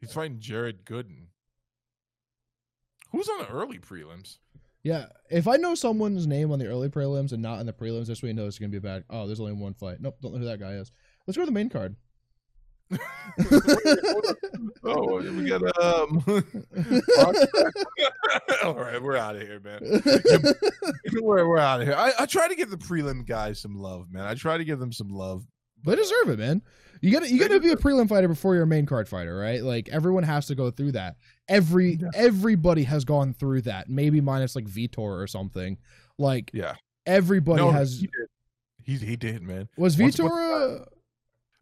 he's 0.00 0.12
fighting 0.12 0.40
Jared 0.40 0.84
Gooden. 0.84 1.26
Who's 3.12 3.28
on 3.28 3.38
the 3.38 3.48
early 3.48 3.78
prelims? 3.78 4.38
Yeah, 4.82 5.06
if 5.30 5.46
I 5.46 5.56
know 5.56 5.74
someone's 5.76 6.26
name 6.26 6.50
on 6.50 6.58
the 6.58 6.66
early 6.66 6.88
prelims 6.88 7.32
and 7.32 7.40
not 7.42 7.60
in 7.60 7.66
the 7.66 7.72
prelims, 7.72 8.06
this 8.06 8.22
way 8.22 8.30
you 8.30 8.34
know 8.34 8.46
it's 8.46 8.58
gonna 8.58 8.70
be 8.70 8.78
a 8.78 8.80
bad. 8.80 9.04
Oh, 9.10 9.26
there's 9.26 9.38
only 9.40 9.52
one 9.52 9.74
fight. 9.74 10.00
Nope, 10.00 10.16
don't 10.20 10.32
know 10.32 10.38
who 10.40 10.44
that 10.46 10.58
guy 10.60 10.72
is. 10.72 10.90
Let's 11.26 11.36
go 11.36 11.42
to 11.42 11.46
the 11.46 11.52
main 11.52 11.68
card. 11.68 11.94
Oh, 14.84 15.22
we 15.22 15.48
got 15.48 15.62
um. 15.80 16.24
All 18.64 18.74
right, 18.74 19.00
we're 19.00 19.16
out 19.16 19.36
of 19.36 19.42
here, 19.42 19.60
man. 19.60 19.80
We're, 21.22 21.46
we're 21.48 21.58
out 21.58 21.80
of 21.80 21.86
here. 21.86 21.96
I, 21.96 22.12
I 22.20 22.26
try 22.26 22.48
to 22.48 22.54
give 22.56 22.70
the 22.70 22.76
prelim 22.76 23.24
guys 23.26 23.60
some 23.60 23.76
love, 23.76 24.10
man. 24.10 24.24
I 24.24 24.34
try 24.34 24.58
to 24.58 24.64
give 24.64 24.80
them 24.80 24.92
some 24.92 25.08
love. 25.08 25.44
They 25.84 25.96
deserve 25.96 26.30
it, 26.30 26.38
man. 26.38 26.62
You 27.00 27.10
gotta 27.10 27.28
you 27.28 27.38
gotta 27.38 27.58
be 27.58 27.72
a 27.72 27.76
prelim 27.76 28.08
fighter 28.08 28.28
before 28.28 28.54
you're 28.54 28.62
a 28.62 28.66
main 28.66 28.86
card 28.86 29.08
fighter, 29.08 29.36
right? 29.36 29.62
Like 29.62 29.88
everyone 29.88 30.22
has 30.22 30.46
to 30.46 30.54
go 30.54 30.70
through 30.70 30.92
that. 30.92 31.16
Every 31.48 31.98
everybody 32.14 32.84
has 32.84 33.04
gone 33.04 33.34
through 33.34 33.62
that. 33.62 33.88
Maybe 33.88 34.20
minus 34.20 34.54
like 34.54 34.66
Vitor 34.66 34.98
or 34.98 35.26
something. 35.26 35.78
Like 36.16 36.50
Yeah, 36.54 36.76
everybody 37.04 37.60
no, 37.60 37.72
has. 37.72 37.98
he 37.98 38.06
did. 38.06 38.28
He, 38.84 38.96
he 39.06 39.16
did, 39.16 39.42
man. 39.42 39.68
Was 39.76 39.96
Vitor? 39.96 40.86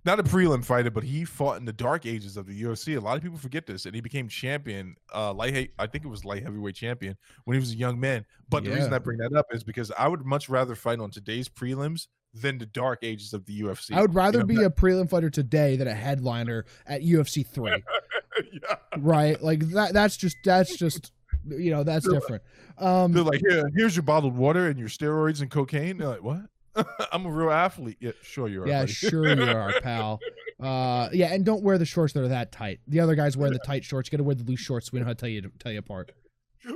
Not 0.05 0.19
a 0.19 0.23
prelim 0.23 0.65
fighter, 0.65 0.91
but 0.91 1.05
he 1.05 1.27
fought 1.27 1.59
in 1.59 1.67
the 1.67 1.75
dark 1.75 2.07
ages 2.07 2.39
of 2.39 2.47
the 2.47 2.63
UFC. 2.63 2.97
A 2.97 3.01
lot 3.01 3.19
of 3.19 3.23
people 3.23 3.37
forget 3.37 3.67
this, 3.67 3.85
and 3.85 3.95
he 3.95 4.01
became 4.01 4.29
champion, 4.29 4.95
uh, 5.15 5.33
light. 5.33 5.73
I 5.79 5.87
think 5.87 6.05
it 6.05 6.09
was 6.09 6.25
light 6.25 6.43
heavyweight 6.43 6.75
champion 6.75 7.17
when 7.45 7.55
he 7.55 7.61
was 7.61 7.73
a 7.73 7.77
young 7.77 8.01
man. 8.01 8.25
But 8.49 8.65
the 8.65 8.71
reason 8.71 8.95
I 8.95 8.99
bring 8.99 9.19
that 9.19 9.35
up 9.35 9.47
is 9.53 9.63
because 9.63 9.91
I 9.99 10.09
would 10.09 10.25
much 10.25 10.49
rather 10.49 10.75
fight 10.75 11.01
on 11.01 11.11
today's 11.11 11.51
prelims 11.51 12.07
than 12.35 12.59
the 12.59 12.67
dark 12.67 13.01
ages 13.03 13.33
of 13.35 13.45
the 13.47 13.61
UFC. 13.63 13.93
I 13.93 14.01
would 14.01 14.15
rather 14.15 14.39
You 14.41 14.45
know, 14.45 14.55
be 14.61 14.63
a 14.65 14.71
prelim 14.71 15.09
fighter 15.11 15.31
today 15.31 15.77
than 15.77 15.89
a 15.89 15.95
headliner 15.95 16.65
at 16.87 17.03
UFC 17.03 17.47
three. 17.47 17.83
yeah. 18.53 18.75
right? 18.99 19.41
Like 19.43 19.61
that. 19.71 19.93
That's 19.93 20.17
just. 20.17 20.37
That's 20.45 20.77
just. 20.77 21.13
You 21.47 21.71
know, 21.71 21.83
that's 21.85 22.05
They're 22.05 22.15
like- 22.15 22.23
different. 22.23 22.43
Um, 22.79 23.13
They're 23.13 23.23
like, 23.25 23.41
here, 23.47 23.69
here's 23.75 23.97
your 23.97 24.03
bottled 24.03 24.37
water 24.37 24.69
and 24.69 24.79
your 24.79 24.89
steroids 24.89 25.41
and 25.41 25.51
cocaine. 25.51 25.97
They're 25.99 26.09
like, 26.09 26.23
what? 26.23 26.43
I'm 27.13 27.27
a 27.27 27.31
real 27.31 27.51
athlete. 27.51 27.97
Yeah, 28.01 28.13
sure 28.23 28.47
you 28.49 28.63
are. 28.63 28.69
yeah, 28.69 28.83
buddy. 28.83 28.93
sure 28.93 29.27
you 29.35 29.43
are, 29.57 29.73
pal. 29.81 30.21
Uh, 30.63 31.09
yeah, 31.13 31.33
and 31.33 31.45
don't 31.45 31.63
wear 31.63 31.79
the 31.79 31.85
shorts 31.87 32.13
that 32.13 32.23
are 32.23 32.29
that 32.29 32.53
tight. 32.53 32.81
The 32.87 33.01
other 33.01 33.15
guy's 33.17 33.37
wearing 33.37 33.55
the 33.55 33.59
tight 33.59 33.85
shorts. 33.85 34.09
You 34.09 34.17
gotta 34.19 34.25
wear 34.25 34.35
the 34.35 34.45
loose 34.45 34.61
shorts. 34.61 34.93
We 34.93 34.99
know 35.01 35.07
how 35.07 35.13
to 35.13 35.15
tell 35.17 35.29
you 35.29 35.41
to 35.43 35.51
tell 35.59 35.73
you 35.73 35.79
apart. 35.79 36.13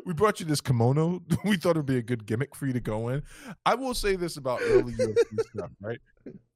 We 0.05 0.15
brought 0.15 0.41
you 0.41 0.47
this 0.47 0.61
kimono. 0.61 1.23
We 1.45 1.57
thought 1.57 1.71
it'd 1.71 1.87
be 1.87 1.99
a 1.99 2.03
good 2.03 2.27
gimmick 2.27 2.55
for 2.55 2.67
you 2.67 2.73
to 2.73 2.81
go 2.81 3.09
in. 3.09 3.23
I 3.67 3.75
will 3.75 3.95
say 3.95 4.17
this 4.17 4.37
about 4.37 4.61
early 4.63 4.93
UFC 4.93 5.41
stuff, 5.55 5.71
right? 5.81 5.99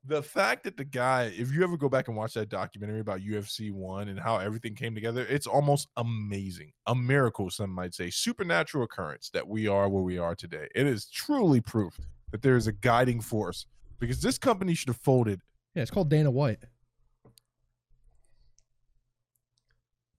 The 0.07 0.23
fact 0.23 0.65
that 0.65 0.77
the 0.79 0.85
guy, 0.85 1.33
if 1.37 1.53
you 1.53 1.63
ever 1.63 1.77
go 1.77 1.89
back 1.89 2.09
and 2.09 2.17
watch 2.17 2.35
that 2.35 2.49
documentary 2.49 3.01
about 3.01 3.21
UFC 3.21 3.71
one 3.71 4.09
and 4.09 4.19
how 4.19 4.39
everything 4.39 4.75
came 4.75 4.95
together, 4.95 5.27
it's 5.29 5.47
almost 5.47 5.89
amazing. 5.99 6.73
A 6.87 6.95
miracle, 6.95 7.51
some 7.51 7.71
might 7.71 7.95
say, 7.95 8.09
supernatural 8.09 8.85
occurrence 8.85 9.29
that 9.35 9.47
we 9.47 9.69
are 9.69 9.89
where 9.89 10.03
we 10.03 10.17
are 10.19 10.35
today. 10.35 10.69
It 10.75 10.87
is 10.87 11.07
truly 11.07 11.61
proof 11.61 11.99
that 12.31 12.41
there 12.41 12.57
is 12.57 12.67
a 12.67 12.73
guiding 12.73 13.21
force 13.21 13.67
because 13.99 14.23
this 14.23 14.39
company 14.39 14.75
should 14.75 14.89
have 14.89 14.97
folded. 14.97 15.43
Yeah, 15.75 15.83
it's 15.83 15.91
called 15.91 16.09
Dana 16.09 16.31
White. 16.31 16.61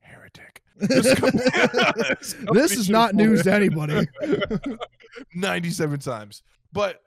Heretic. 0.01 0.58
This, 0.87 1.13
company- 1.13 1.43
this 2.17 2.35
This 2.53 2.71
is 2.77 2.89
not 2.89 3.15
news 3.15 3.43
to 3.43 3.53
anybody. 3.53 4.07
97 5.35 5.99
times. 5.99 6.43
But 6.71 7.01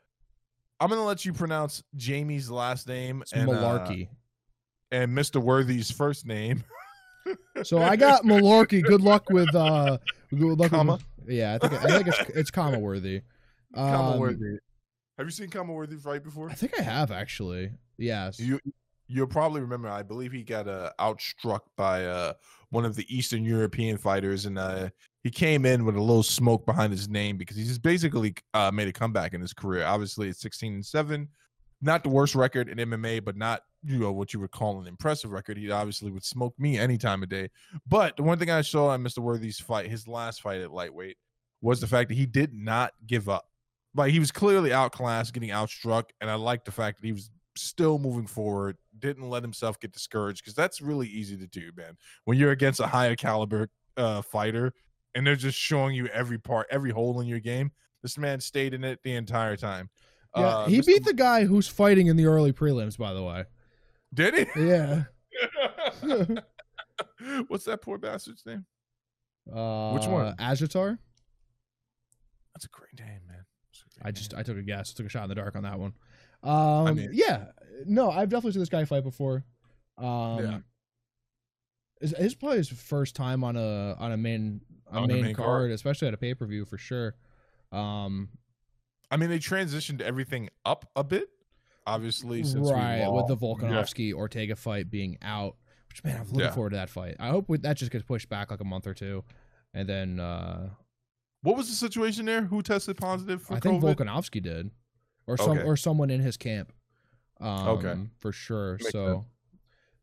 I'm 0.81 0.89
gonna 0.89 1.05
let 1.05 1.25
you 1.25 1.33
pronounce 1.33 1.83
Jamie's 1.97 2.51
last 2.51 2.89
name 2.89 3.23
It's 3.23 3.33
and 3.33 3.49
uh, 3.49 3.53
Mullarkey. 3.53 4.09
and 4.91 5.17
Mr. 5.17 5.41
Worthy's 5.41 5.91
first 5.91 6.27
name. 6.27 6.65
So 7.63 7.79
I 7.79 7.95
got 7.97 8.23
Mullarkey. 8.25 8.83
Good 8.83 9.01
luck 9.01 9.31
with 9.31 9.55
uh, 9.55 9.99
good 10.31 10.59
luck 10.59 10.71
Khama? 10.71 10.93
With, 10.95 11.05
yeah, 11.29 11.55
I 11.61 11.69
think 11.69 11.85
I 11.85 11.87
think 11.99 12.09
it's 12.09 12.19
it's 12.31 12.51
Khama 12.51 12.79
worthy. 12.81 13.23
Khama 13.75 14.15
Um, 14.15 14.19
Worthy. 14.21 14.59
Have 15.19 15.27
you 15.27 15.31
seen 15.31 15.49
Khama 15.51 15.73
Worthy 15.73 15.97
fight 15.97 16.25
before? 16.25 16.51
I 16.51 16.55
think 16.55 16.79
I 16.79 16.83
have 16.83 17.13
actually. 17.13 17.71
Yes. 17.97 18.41
You 18.41 18.59
you'll 19.07 19.29
probably 19.29 19.61
remember. 19.61 19.89
I 19.89 20.03
believe 20.03 20.33
he 20.33 20.43
got 20.43 20.67
uh, 20.67 20.91
outstruck 20.99 21.61
by 21.77 22.05
uh, 22.07 22.33
one 22.73 22.87
of 22.87 22.97
the 22.97 23.07
Eastern 23.15 23.45
European 23.45 23.99
fighters, 23.99 24.47
and 24.47 24.59
uh, 24.59 24.89
he 25.23 25.31
came 25.31 25.67
in 25.67 25.85
with 25.85 25.95
a 25.95 26.01
little 26.01 26.23
smoke 26.23 26.65
behind 26.65 26.91
his 26.91 27.07
name 27.07 27.37
because 27.37 27.55
he's 27.55 27.79
basically 27.79 28.35
uh, 28.55 28.71
made 28.73 28.89
a 28.89 28.93
comeback 28.93 29.35
in 29.35 29.43
his 29.43 29.53
career. 29.53 29.85
Obviously, 29.85 30.31
it's 30.31 30.41
16 30.41 30.73
and 30.73 30.87
seven, 30.87 31.29
not 31.83 32.03
the 32.03 32.09
worst 32.09 32.35
record 32.35 32.71
in 32.71 32.79
MMA, 32.79 33.23
but 33.23 33.37
not 33.37 33.61
you 33.85 33.99
know 33.99 34.11
what 34.11 34.33
you 34.33 34.41
would 34.41 34.53
call 34.53 34.81
an 34.81 34.87
impressive 34.87 35.33
record. 35.33 35.59
He 35.59 35.71
obviously 35.71 36.11
would 36.11 36.25
smoke 36.25 36.55
me 36.59 36.79
any 36.79 36.97
time 36.97 37.23
of 37.23 37.29
day. 37.29 37.51
But 37.87 38.17
the 38.17 38.23
one 38.23 38.39
thing 38.39 38.51
I 38.51 38.63
saw 38.63 38.89
on 38.89 39.05
Mr. 39.05 39.19
Worthy's 39.19 39.61
fight, 39.61 39.91
his 39.91 40.09
last 40.09 40.41
fight 40.41 40.63
at 40.63 40.73
lightweight, 40.73 41.19
was 41.61 41.79
the 41.79 41.87
fact 41.87 42.09
that 42.09 42.15
he 42.15 42.25
did 42.25 42.55
not 42.55 42.93
give 43.07 43.29
up. 43.29 43.47
Like 43.95 44.13
he 44.13 44.19
was 44.19 44.33
clearly 44.33 44.73
outclassed, 44.73 45.35
getting 45.35 45.51
outstruck, 45.51 46.05
and 46.23 46.31
I 46.31 46.37
like 46.37 46.65
the 46.65 46.73
fact 46.73 47.01
that 47.01 47.07
he 47.07 47.13
was 47.13 47.31
still 47.55 47.99
moving 47.99 48.27
forward, 48.27 48.79
didn't 48.99 49.29
let 49.29 49.43
himself 49.43 49.79
get 49.81 49.93
discouraged 49.93 50.43
because 50.45 50.55
that's 50.55 50.81
really 50.81 51.09
easy 51.09 51.37
to 51.37 51.47
do, 51.47 51.71
man. 51.77 51.97
When 52.25 52.39
you're 52.39 52.53
against 52.53 52.81
a 52.81 52.87
higher 52.87 53.17
caliber 53.17 53.69
uh, 53.97 54.23
fighter 54.23 54.73
and 55.15 55.27
they're 55.27 55.37
just 55.37 55.59
showing 55.59 55.95
you 55.95 56.07
every 56.07 56.39
part, 56.39 56.67
every 56.71 56.91
hole 56.91 57.21
in 57.21 57.27
your 57.27 57.41
game, 57.41 57.73
this 58.03 58.19
man 58.19 58.41
stayed 58.41 58.75
in 58.75 58.85
it 58.85 59.01
the 59.03 59.15
entire 59.15 59.57
time. 59.57 59.89
Yeah, 60.37 60.47
Uh, 60.47 60.67
he 60.67 60.81
Mr. 60.81 60.87
beat 60.87 61.05
the 61.05 61.15
guy 61.15 61.45
who's 61.45 61.69
fighting 61.69 62.07
in 62.07 62.17
the 62.17 62.27
early 62.27 62.53
prelims, 62.53 62.97
by 62.99 63.13
the 63.13 63.23
way. 63.23 63.45
Did 64.15 64.35
he? 64.55 64.67
Yeah. 64.67 65.05
What's 67.49 67.65
that 67.65 67.83
poor 67.83 67.99
bastard's 67.99 68.45
name? 68.47 68.65
Uh, 69.53 69.93
Which 69.93 70.07
one? 70.07 70.35
Agitar. 70.37 70.99
That's 72.55 72.65
a 72.67 72.69
great 72.69 72.99
name, 72.99 73.21
man. 73.29 73.45
Great 73.99 74.09
I 74.09 74.11
just 74.11 74.33
name. 74.33 74.41
I 74.41 74.43
took 74.43 74.57
a 74.59 74.63
guess, 74.63 74.93
took 74.93 75.07
a 75.07 75.09
shot 75.09 75.25
in 75.25 75.29
the 75.29 75.35
dark 75.35 75.57
on 75.57 75.63
that 75.63 75.79
one. 75.79 75.95
Um, 76.43 76.97
mean- 76.97 77.11
yeah, 77.13 77.47
no, 77.87 78.11
I've 78.11 78.29
definitely 78.29 78.53
seen 78.53 78.61
this 78.63 78.69
guy 78.69 78.85
fight 78.85 79.05
before. 79.05 79.45
Um, 79.99 80.39
Yeah. 80.39 80.59
It's, 82.01 82.13
it's 82.15 82.35
probably 82.35 82.59
his 82.59 82.69
first 82.69 83.15
time 83.15 83.45
on 83.45 83.57
a 83.57 83.95
on 83.99 84.11
a 84.13 84.17
main 84.17 84.61
a 84.91 84.97
On 84.99 85.07
main, 85.09 85.23
main 85.23 85.35
card, 85.35 85.47
card. 85.47 85.71
especially 85.71 86.09
at 86.09 86.15
a 86.15 86.17
pay 86.17 86.35
per 86.35 86.45
view 86.47 86.65
for 86.65 86.77
sure. 86.79 87.15
Um, 87.71 88.31
I 89.11 89.17
mean, 89.17 89.31
they 89.31 89.39
transitioned 89.39 90.01
everything 90.01 90.49
up 90.67 90.91
a 90.97 91.05
bit, 91.05 91.29
obviously, 91.87 92.43
since 92.43 92.67
we 92.69 92.73
right 92.75 93.07
with 93.09 93.29
the 93.29 93.35
lost- 93.47 93.63
Yeah. 93.63 93.69
Volkanovski 93.69 94.13
Ortega 94.13 94.57
fight 94.57 94.91
being 94.91 95.17
out. 95.23 95.57
Which 95.89 96.03
man, 96.03 96.17
I'm 96.21 96.27
looking 96.27 96.41
Yeah. 96.41 96.51
forward 96.53 96.71
to 96.71 96.77
that 96.77 96.89
fight. 96.91 97.17
I 97.21 97.29
hope 97.29 97.49
we, 97.49 97.59
that 97.59 97.77
just 97.77 97.93
gets 97.93 98.05
pushed 98.05 98.29
back 98.29 98.51
like 98.51 98.61
a 98.61 98.65
month 98.65 98.87
or 98.87 98.95
two, 98.95 99.23
and 99.75 99.89
then 99.89 100.19
uh, 100.19 100.71
What 101.43 101.57
was 101.57 101.69
the 101.69 101.77
situation 101.77 102.25
there? 102.27 102.43
Who 102.43 102.63
tested 102.63 102.97
positive 102.97 103.43
for 103.43 103.55
I 103.55 103.61
think 103.61 103.83
COVID? 103.83 103.95
Volkanovski 103.97 104.43
did, 104.43 104.71
or 105.33 105.37
some 105.37 105.59
Okay. 105.59 105.63
or 105.67 105.77
someone 105.77 106.11
in 106.11 106.21
his 106.21 106.37
camp. 106.37 106.73
Um, 107.41 107.69
Okay. 107.69 107.95
for 108.19 108.33
sure. 108.33 108.73
Makes 108.79 108.93
so. 108.93 109.25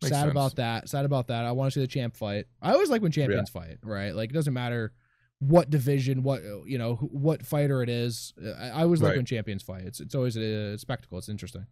Sad 0.01 0.09
sense. 0.12 0.31
about 0.31 0.55
that. 0.55 0.88
Sad 0.88 1.05
about 1.05 1.27
that. 1.27 1.43
I 1.43 1.51
want 1.51 1.74
to 1.74 1.79
see 1.79 1.83
the 1.83 1.88
champ 1.88 2.15
fight. 2.15 2.45
I 2.62 2.71
always 2.71 2.89
like 2.89 3.01
when 3.01 3.12
champions 3.12 3.50
fight. 3.50 3.77
Right, 3.83 4.15
like 4.15 4.29
it 4.29 4.33
doesn't 4.33 4.53
matter 4.53 4.93
what 5.39 5.69
division, 5.69 6.24
what 6.24 6.41
you 6.65 6.77
know, 6.77 6.95
what 6.95 7.45
fighter 7.45 7.81
it 7.83 7.89
is. 7.89 8.33
I, 8.59 8.69
I 8.69 8.81
always 8.83 9.01
like 9.01 9.15
when 9.15 9.25
champions 9.25 9.62
fight. 9.62 9.83
It's 9.83 10.00
it's 10.00 10.15
always 10.15 10.38
a 10.38 10.77
spectacle. 10.77 11.17
It's 11.17 11.27
interesting. 11.29 11.65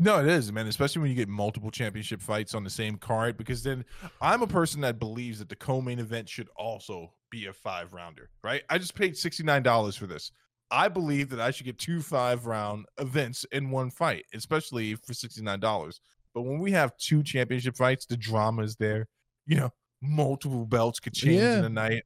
No, 0.00 0.20
it 0.20 0.26
is, 0.28 0.50
man. 0.52 0.66
Especially 0.66 1.02
when 1.02 1.10
you 1.10 1.16
get 1.16 1.28
multiple 1.28 1.70
championship 1.70 2.22
fights 2.22 2.54
on 2.54 2.62
the 2.64 2.70
same 2.70 2.96
card, 2.96 3.36
because 3.36 3.64
then 3.64 3.84
I'm 4.22 4.42
a 4.42 4.46
person 4.46 4.80
that 4.82 4.98
believes 4.98 5.40
that 5.40 5.48
the 5.48 5.56
co-main 5.56 5.98
event 5.98 6.28
should 6.28 6.48
also 6.56 7.12
be 7.30 7.46
a 7.46 7.52
five 7.52 7.92
rounder, 7.92 8.30
right? 8.44 8.62
I 8.70 8.78
just 8.78 8.94
paid 8.94 9.16
sixty 9.16 9.42
nine 9.42 9.62
dollars 9.62 9.96
for 9.96 10.06
this. 10.06 10.32
I 10.70 10.88
believe 10.88 11.30
that 11.30 11.40
I 11.40 11.50
should 11.50 11.66
get 11.66 11.78
two 11.78 12.02
five 12.02 12.46
round 12.46 12.86
events 12.98 13.44
in 13.52 13.70
one 13.70 13.90
fight, 13.90 14.24
especially 14.34 14.94
for 14.96 15.14
sixty 15.14 15.42
nine 15.42 15.60
dollars. 15.60 16.00
But 16.34 16.42
when 16.42 16.58
we 16.58 16.72
have 16.72 16.96
two 16.98 17.22
championship 17.22 17.76
fights, 17.76 18.06
the 18.06 18.16
drama 18.16 18.62
is 18.62 18.76
there. 18.76 19.08
You 19.46 19.56
know, 19.56 19.72
multiple 20.02 20.66
belts 20.66 21.00
could 21.00 21.14
change 21.14 21.40
Yeah. 21.40 21.58
in 21.60 21.64
a 21.64 21.68
night. 21.70 22.02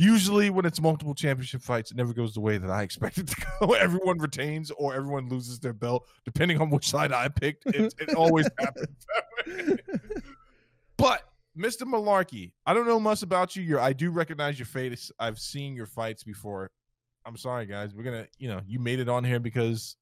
Usually, 0.00 0.48
when 0.48 0.64
it's 0.64 0.80
multiple 0.80 1.12
championship 1.12 1.60
fights, 1.60 1.90
it 1.90 1.96
never 1.96 2.12
goes 2.12 2.32
the 2.34 2.40
way 2.40 2.56
that 2.56 2.70
I 2.70 2.82
expect 2.84 3.18
it 3.18 3.26
to 3.26 3.46
go. 3.60 3.72
Everyone 3.72 4.18
retains 4.18 4.70
or 4.70 4.94
everyone 4.94 5.28
loses 5.28 5.58
their 5.58 5.72
belt, 5.72 6.06
depending 6.24 6.60
on 6.60 6.70
which 6.70 6.88
side 6.88 7.10
I 7.10 7.26
picked. 7.28 7.66
It, 7.66 7.92
it 7.98 8.14
always 8.14 8.48
happens. 8.60 8.96
But 10.96 11.22
Mr. 11.56 11.82
Mullarkey, 11.82 12.52
I 12.66 12.74
don't 12.74 12.86
know 12.86 13.00
much 13.00 13.22
about 13.22 13.56
you. 13.56 13.62
You're, 13.62 13.80
I 13.80 13.92
do 13.92 14.10
recognize 14.10 14.58
your 14.58 14.66
face. 14.66 15.10
I've 15.18 15.38
seen 15.38 15.74
your 15.74 15.86
fights 15.86 16.22
before. 16.22 16.70
I'm 17.28 17.36
sorry, 17.36 17.66
guys. 17.66 17.94
We're 17.94 18.04
gonna, 18.04 18.26
you 18.38 18.48
know, 18.48 18.62
you 18.66 18.78
made 18.78 19.00
it 19.00 19.08
on 19.08 19.22
here 19.22 19.38
because 19.38 19.96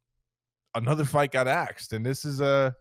another 0.76 1.04
fight 1.04 1.33
got 1.33 1.49
axed, 1.49 1.92
and 1.92 2.06
this 2.06 2.25
is 2.25 2.40
a, 2.40 2.73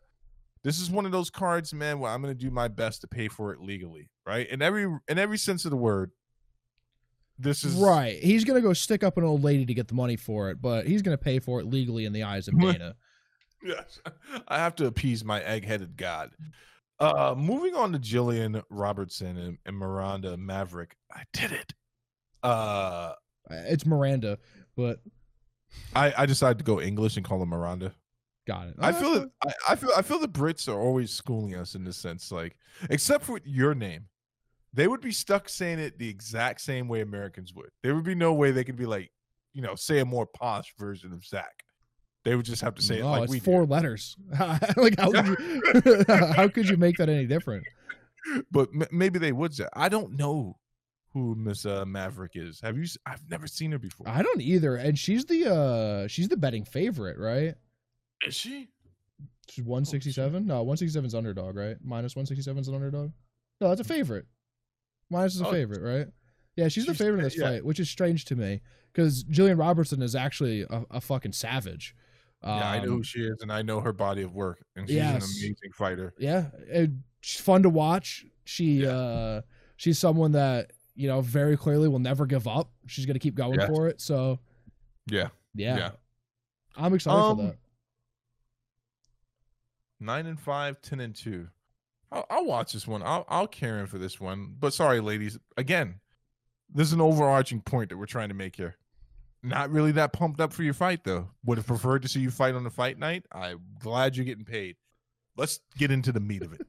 this 0.63 0.79
is 0.79 0.91
one 0.91 1.07
of 1.07 1.11
those 1.11 1.31
cards, 1.31 1.73
man. 1.73 1.97
Where 1.97 2.11
I'm 2.11 2.21
gonna 2.21 2.35
do 2.35 2.51
my 2.51 2.67
best 2.67 3.01
to 3.01 3.07
pay 3.07 3.27
for 3.27 3.53
it 3.53 3.59
legally, 3.59 4.11
right? 4.23 4.47
In 4.47 4.61
every, 4.61 4.83
in 5.07 5.17
every 5.17 5.39
sense 5.39 5.65
of 5.65 5.71
the 5.71 5.77
word. 5.77 6.11
This 7.39 7.63
is 7.63 7.73
right. 7.73 8.17
He's 8.21 8.43
gonna 8.43 8.61
go 8.61 8.73
stick 8.73 9.03
up 9.03 9.17
an 9.17 9.23
old 9.23 9.43
lady 9.43 9.65
to 9.65 9.73
get 9.73 9.87
the 9.87 9.95
money 9.95 10.15
for 10.15 10.51
it, 10.51 10.61
but 10.61 10.85
he's 10.85 11.01
gonna 11.01 11.17
pay 11.17 11.39
for 11.39 11.59
it 11.59 11.65
legally 11.65 12.05
in 12.05 12.13
the 12.13 12.21
eyes 12.21 12.47
of 12.47 12.57
Dana. 12.59 12.95
Yes, 13.63 13.99
I 14.47 14.59
have 14.59 14.75
to 14.75 14.85
appease 14.85 15.25
my 15.25 15.41
egg-headed 15.41 15.97
god. 15.97 16.29
Uh, 16.99 17.33
moving 17.35 17.73
on 17.73 17.91
to 17.93 17.99
Jillian 17.99 18.61
Robertson 18.69 19.37
and, 19.37 19.57
and 19.65 19.75
Miranda 19.75 20.37
Maverick. 20.37 20.95
I 21.11 21.23
did 21.33 21.51
it. 21.51 21.73
Uh, 22.43 23.13
it's 23.49 23.85
Miranda, 23.85 24.37
but 24.75 24.99
I 25.95 26.13
I 26.17 26.25
decided 26.25 26.57
to 26.59 26.63
go 26.63 26.81
English 26.81 27.17
and 27.17 27.25
call 27.25 27.39
her 27.39 27.45
Miranda. 27.45 27.93
got 28.47 28.67
it. 28.67 28.75
I 28.79 28.89
Uh, 28.89 28.93
feel 28.93 29.13
that 29.19 29.31
I, 29.45 29.51
I 29.73 29.75
feel 29.75 29.89
I 29.97 30.01
feel 30.01 30.19
the 30.19 30.27
Brits 30.27 30.67
are 30.67 30.79
always 30.79 31.11
schooling 31.11 31.55
us 31.55 31.75
in 31.75 31.83
this 31.83 31.97
sense, 31.97 32.31
like 32.31 32.57
except 32.89 33.23
for 33.25 33.39
your 33.43 33.73
name, 33.75 34.07
they 34.73 34.87
would 34.87 35.01
be 35.01 35.11
stuck 35.11 35.49
saying 35.49 35.79
it 35.79 35.97
the 35.99 36.09
exact 36.09 36.61
same 36.61 36.87
way 36.87 37.01
Americans 37.01 37.53
would. 37.53 37.69
There 37.83 37.95
would 37.95 38.03
be 38.05 38.15
no 38.15 38.33
way 38.33 38.51
they 38.51 38.63
could 38.63 38.75
be 38.77 38.85
like, 38.85 39.11
you 39.53 39.61
know, 39.61 39.75
say 39.75 39.99
a 39.99 40.05
more 40.05 40.25
posh 40.25 40.73
version 40.77 41.13
of 41.13 41.25
Zach. 41.25 41.63
They 42.23 42.35
would 42.35 42.45
just 42.45 42.61
have 42.63 42.73
to 42.75 42.81
say 42.81 42.99
it 42.99 43.05
like 43.05 43.23
it's 43.23 43.31
we 43.31 43.39
four 43.39 43.65
letters. 43.65 44.15
like 44.77 44.99
how 44.99 45.11
could 45.11 45.27
you, 45.27 46.05
how 46.33 46.47
could 46.47 46.67
you 46.67 46.75
make 46.77 46.97
that 46.97 47.07
any 47.09 47.27
different? 47.27 47.63
But 48.51 48.69
m- 48.73 48.87
maybe 48.91 49.19
they 49.19 49.31
would 49.31 49.53
say. 49.53 49.67
I 49.73 49.89
don't 49.89 50.13
know 50.17 50.57
who 51.15 51.33
Miss 51.33 51.65
uh, 51.65 51.83
Maverick 51.85 52.33
is. 52.35 52.59
Have 52.61 52.77
you? 52.77 52.85
I've 53.07 53.27
never 53.31 53.47
seen 53.47 53.71
her 53.71 53.79
before. 53.79 54.07
I 54.07 54.21
don't 54.21 54.41
either. 54.41 54.75
And 54.75 54.99
she's 54.99 55.25
the 55.25 55.51
uh 55.51 56.07
she's 56.07 56.27
the 56.27 56.37
betting 56.37 56.65
favorite, 56.65 57.17
right? 57.17 57.55
Is 58.27 58.35
she? 58.35 58.67
She's 59.49 59.63
167? 59.63 60.45
No, 60.45 60.55
167 60.63 61.07
is 61.07 61.15
underdog, 61.15 61.55
right? 61.55 61.77
Minus 61.83 62.15
167 62.15 62.61
is 62.61 62.67
an 62.67 62.75
underdog. 62.75 63.11
No, 63.61 63.69
that's 63.69 63.79
a 63.81 63.83
favorite. 63.85 64.25
Minus 65.09 65.35
is 65.35 65.41
a 65.41 65.47
Oh, 65.47 65.51
favorite, 65.51 65.81
right? 65.81 66.07
Yeah, 66.55 66.67
she's, 66.67 66.85
the 66.85 66.93
favorite 66.95 67.19
in 67.19 67.23
this 67.25 67.37
yeah. 67.37 67.49
fight, 67.49 67.65
which 67.65 67.79
is 67.79 67.89
strange 67.89 68.25
to 68.25 68.35
me 68.35 68.61
because 68.91 69.23
Jillian 69.25 69.59
Robertson 69.59 70.01
is 70.01 70.15
actually 70.15 70.61
a, 70.63 70.83
a 70.91 70.99
fucking 71.01 71.33
savage. 71.33 71.95
yeah, 72.43 72.69
I 72.71 72.77
know 72.79 72.83
Um, 72.83 72.97
who 72.97 73.03
she 73.03 73.19
is, 73.21 73.37
and 73.41 73.51
I 73.51 73.61
know 73.61 73.79
her 73.81 73.93
body 73.93 74.23
of 74.23 74.33
work, 74.33 74.65
and 74.75 74.87
she's 74.89 74.97
an 74.97 75.15
amazing 75.17 75.55
fighter. 75.77 76.13
yeah 76.17 76.47
it, 76.67 76.91
she's 77.21 77.41
fun 77.41 77.63
to 77.63 77.69
watch 77.69 78.25
she 78.45 78.81
Yeah. 78.83 78.89
uh 78.89 79.41
she's 79.77 79.99
someone 79.99 80.31
that 80.33 80.71
you 80.95 81.07
know 81.07 81.21
very 81.21 81.57
clearly 81.57 81.87
will 81.87 81.99
never 81.99 82.25
give 82.25 82.47
up 82.47 82.69
she's 82.87 83.05
gonna 83.05 83.19
keep 83.19 83.35
going 83.35 83.59
Yes. 83.59 83.69
for 83.69 83.87
it 83.87 83.99
so 84.01 84.39
Yeah, 85.09 85.27
yeah, 85.53 85.77
Yeah. 85.77 85.91
i'm 86.77 86.93
excited 86.93 87.17
Um, 87.19 87.37
for 87.37 87.43
that 87.43 87.57
nine 89.99 90.25
and 90.25 90.39
five, 90.39 90.81
ten 90.81 90.99
and 90.99 91.15
two. 91.15 91.47
I'll, 92.11 92.25
I'll 92.29 92.45
watch 92.45 92.73
this 92.73 92.87
one. 92.87 93.01
I'll 93.03 93.25
I'll 93.29 93.47
care 93.47 93.79
in 93.79 93.87
for 93.87 93.97
this 93.97 94.19
one. 94.19 94.55
But 94.59 94.73
sorry, 94.73 94.99
ladies. 94.99 95.37
Again, 95.57 95.95
there's 96.73 96.93
an 96.93 97.01
overarching 97.01 97.61
point 97.61 97.89
that 97.89 97.97
we're 97.97 98.05
trying 98.05 98.29
to 98.29 98.35
make 98.35 98.55
here. 98.55 98.75
Not 99.43 99.69
really 99.71 99.91
that 99.93 100.13
pumped 100.13 100.39
up 100.39 100.53
for 100.53 100.63
your 100.63 100.73
fight, 100.73 101.03
though. 101.03 101.29
Would 101.45 101.57
have 101.57 101.67
preferred 101.67 102.01
to 102.01 102.07
see 102.07 102.19
you 102.19 102.31
fight 102.31 102.55
on 102.55 102.63
the 102.63 102.69
fight 102.69 102.97
night. 102.97 103.25
I'm 103.31 103.59
glad 103.79 104.15
you're 104.15 104.25
getting 104.25 104.45
paid. 104.45 104.75
Let's 105.37 105.59
get 105.77 105.91
into 105.91 106.11
the 106.11 106.19
meat 106.19 106.41
of 106.43 106.53
it. 106.53 106.61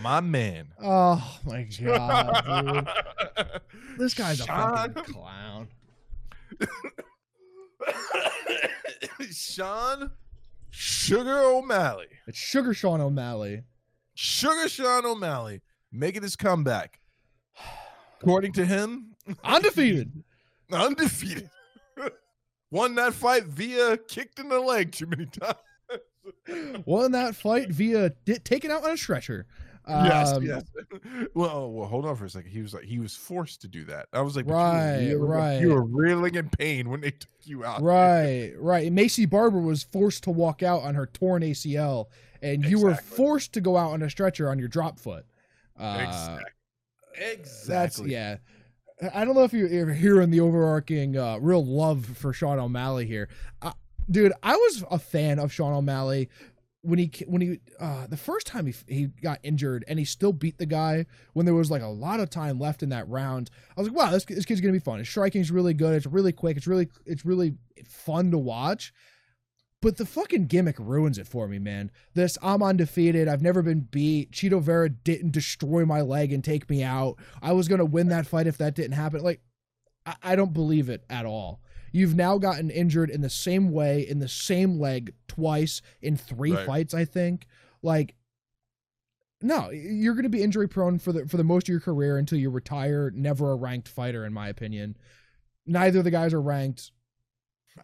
My 0.00 0.20
man. 0.20 0.68
oh 0.82 1.38
my 1.44 1.66
god 1.82 2.64
dude. 2.66 2.88
this 3.98 4.14
guy's 4.14 4.40
a 4.40 4.46
fucking 4.46 5.02
clown 5.04 5.68
Sean 9.30 10.10
Sugar 10.70 11.38
O'Malley. 11.40 12.06
It's 12.26 12.38
Sugar 12.38 12.74
Sean 12.74 13.00
O'Malley. 13.00 13.62
Sugar 14.14 14.68
Sean 14.68 15.04
O'Malley 15.06 15.60
making 15.92 16.22
his 16.22 16.36
comeback. 16.36 17.00
According 18.20 18.52
to 18.54 18.66
him, 18.66 19.14
Undefeated. 19.44 20.12
undefeated. 20.72 21.50
Won 22.70 22.94
that 22.96 23.14
fight 23.14 23.44
via 23.44 23.96
kicked 23.96 24.38
in 24.38 24.48
the 24.48 24.60
leg 24.60 24.92
too 24.92 25.06
many 25.06 25.26
times. 25.26 25.54
Won 26.84 27.12
that 27.12 27.34
fight 27.34 27.70
via 27.70 28.10
di- 28.24 28.38
taken 28.38 28.70
out 28.70 28.84
on 28.84 28.92
a 28.92 28.96
stretcher. 28.96 29.46
Yes, 29.88 30.32
Um, 30.32 30.42
yes. 30.42 30.62
Well, 31.34 31.50
oh, 31.50 31.68
well, 31.68 31.88
hold 31.88 32.04
on 32.06 32.16
for 32.16 32.24
a 32.26 32.30
second. 32.30 32.50
He 32.50 32.60
was 32.60 32.74
like, 32.74 32.84
he 32.84 32.98
was 32.98 33.14
forced 33.16 33.60
to 33.62 33.68
do 33.68 33.84
that. 33.86 34.06
I 34.12 34.20
was 34.20 34.36
like, 34.36 34.46
but 34.46 35.00
you 35.02 35.18
were 35.18 35.26
Right, 35.26 35.38
right. 35.54 35.60
You 35.60 35.74
were 35.74 35.82
reeling 35.84 36.34
in 36.34 36.48
pain 36.50 36.88
when 36.90 37.00
they 37.00 37.10
took 37.10 37.30
you 37.44 37.64
out. 37.64 37.82
Right, 37.82 38.52
right. 38.58 38.92
Maycee 38.92 39.28
Barber 39.28 39.60
was 39.60 39.82
forced 39.82 40.24
to 40.24 40.30
walk 40.30 40.62
out 40.62 40.82
on 40.82 40.94
her 40.94 41.06
torn 41.06 41.42
ACL, 41.42 42.06
and 42.42 42.64
you 42.64 42.80
were 42.80 42.94
forced 42.94 43.52
to 43.54 43.60
go 43.60 43.76
out 43.76 43.92
on 43.92 44.02
a 44.02 44.10
stretcher 44.10 44.48
on 44.50 44.58
your 44.58 44.68
drop 44.68 44.98
foot. 44.98 45.24
Uh, 45.78 45.98
Exactly. 46.00 46.44
Exactly. 47.32 48.12
yeah. 48.12 48.36
I 49.14 49.24
don't 49.24 49.34
know 49.34 49.44
if 49.44 49.52
you're, 49.52 49.68
you're 49.68 49.92
hearing 49.92 50.30
the 50.30 50.40
overarching 50.40 51.16
uh, 51.16 51.38
real 51.38 51.64
love 51.64 52.04
for 52.04 52.32
Sean 52.32 52.58
O'Malley 52.58 53.06
here, 53.06 53.28
uh, 53.62 53.72
dude. 54.10 54.32
I 54.42 54.56
was 54.56 54.84
a 54.90 54.98
fan 54.98 55.38
of 55.38 55.52
Sean 55.52 55.72
O'Malley 55.72 56.28
when 56.82 56.98
he 56.98 57.10
when 57.26 57.42
he 57.42 57.60
uh, 57.80 58.06
the 58.06 58.16
first 58.16 58.46
time 58.46 58.66
he 58.66 58.74
he 58.86 59.06
got 59.06 59.40
injured 59.42 59.84
and 59.88 59.98
he 59.98 60.04
still 60.04 60.32
beat 60.32 60.58
the 60.58 60.66
guy 60.66 61.06
when 61.32 61.44
there 61.44 61.54
was 61.54 61.70
like 61.70 61.82
a 61.82 61.86
lot 61.86 62.20
of 62.20 62.30
time 62.30 62.58
left 62.58 62.82
in 62.82 62.90
that 62.90 63.08
round. 63.08 63.50
I 63.76 63.80
was 63.80 63.88
like, 63.88 63.96
wow, 63.96 64.10
this 64.10 64.24
this 64.24 64.44
kid's 64.44 64.60
gonna 64.60 64.72
be 64.72 64.78
fun. 64.78 64.98
His 64.98 65.08
striking's 65.08 65.50
really 65.50 65.74
good. 65.74 65.94
It's 65.94 66.06
really 66.06 66.32
quick. 66.32 66.56
It's 66.56 66.66
really 66.66 66.88
it's 67.04 67.24
really 67.24 67.54
fun 67.86 68.30
to 68.30 68.38
watch. 68.38 68.92
But 69.80 69.96
the 69.96 70.06
fucking 70.06 70.46
gimmick 70.46 70.76
ruins 70.78 71.18
it 71.18 71.28
for 71.28 71.46
me, 71.46 71.58
man. 71.58 71.90
This 72.14 72.38
I'm 72.42 72.62
undefeated. 72.62 73.28
I've 73.28 73.42
never 73.42 73.62
been 73.62 73.80
beat. 73.80 74.32
Chito 74.32 74.60
Vera 74.60 74.88
didn't 74.88 75.32
destroy 75.32 75.84
my 75.84 76.00
leg 76.00 76.32
and 76.32 76.42
take 76.42 76.68
me 76.68 76.82
out. 76.82 77.16
I 77.42 77.52
was 77.52 77.68
gonna 77.68 77.84
win 77.84 78.08
that 78.08 78.26
fight 78.26 78.46
if 78.46 78.58
that 78.58 78.74
didn't 78.74 78.92
happen. 78.92 79.22
Like, 79.22 79.40
I, 80.06 80.14
I 80.22 80.36
don't 80.36 80.52
believe 80.52 80.88
it 80.88 81.04
at 81.10 81.26
all. 81.26 81.60
You've 81.92 82.14
now 82.14 82.38
gotten 82.38 82.70
injured 82.70 83.10
in 83.10 83.20
the 83.20 83.30
same 83.30 83.70
way 83.70 84.06
in 84.06 84.18
the 84.18 84.28
same 84.28 84.78
leg 84.78 85.14
twice 85.26 85.80
in 86.02 86.16
three 86.16 86.52
Right. 86.52 86.66
fights. 86.66 86.94
I 86.94 87.04
think. 87.04 87.46
Like, 87.82 88.14
no, 89.40 89.70
you're 89.70 90.14
gonna 90.14 90.28
be 90.28 90.42
injury 90.42 90.68
prone 90.68 90.98
for 90.98 91.12
the 91.12 91.26
for 91.26 91.36
the 91.36 91.44
most 91.44 91.68
of 91.68 91.72
your 91.72 91.80
career 91.80 92.18
until 92.18 92.38
you 92.38 92.50
retire. 92.50 93.10
Never 93.14 93.52
a 93.52 93.56
ranked 93.56 93.88
fighter, 93.88 94.24
in 94.26 94.32
my 94.32 94.48
opinion. 94.48 94.96
Neither 95.66 95.98
of 95.98 96.04
the 96.04 96.10
guys 96.10 96.34
are 96.34 96.40
ranked. 96.42 96.90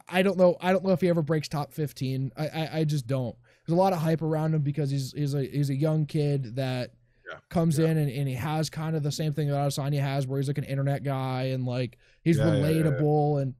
I 0.08 0.22
don't 0.22 0.36
know. 0.36 0.56
I 0.60 0.72
don't 0.72 0.84
know 0.84 0.90
if 0.92 1.00
he 1.00 1.08
ever 1.08 1.22
breaks 1.22 1.48
top 1.48 1.72
fifteen. 1.72 2.32
I 2.36 2.48
I, 2.48 2.78
I 2.80 2.84
just 2.84 3.06
don't. 3.06 3.36
There's 3.66 3.76
a 3.78 3.80
lot 3.80 3.92
of 3.92 4.00
hype 4.00 4.22
around 4.22 4.54
him 4.54 4.62
because 4.62 4.90
he's 4.90 5.12
he's 5.12 5.34
a 5.34 5.44
he's 5.44 5.70
a 5.70 5.74
young 5.76 6.06
kid 6.06 6.56
that 6.56 6.94
Yeah, 7.30 7.38
comes 7.50 7.78
yeah. 7.78 7.86
in 7.88 7.98
and, 7.98 8.10
and 8.10 8.26
he 8.28 8.34
has 8.34 8.68
kind 8.68 8.96
of 8.96 9.02
the 9.04 9.12
same 9.12 9.32
thing 9.32 9.48
that 9.48 9.54
Adesanya 9.54 10.00
has, 10.00 10.26
where 10.26 10.40
he's 10.40 10.48
like 10.48 10.58
an 10.58 10.64
internet 10.64 11.04
guy 11.04 11.44
and 11.44 11.64
like 11.64 11.98
he's 12.22 12.38
yeah. 12.38 12.44
relatable 12.46 13.40
and. 13.42 13.54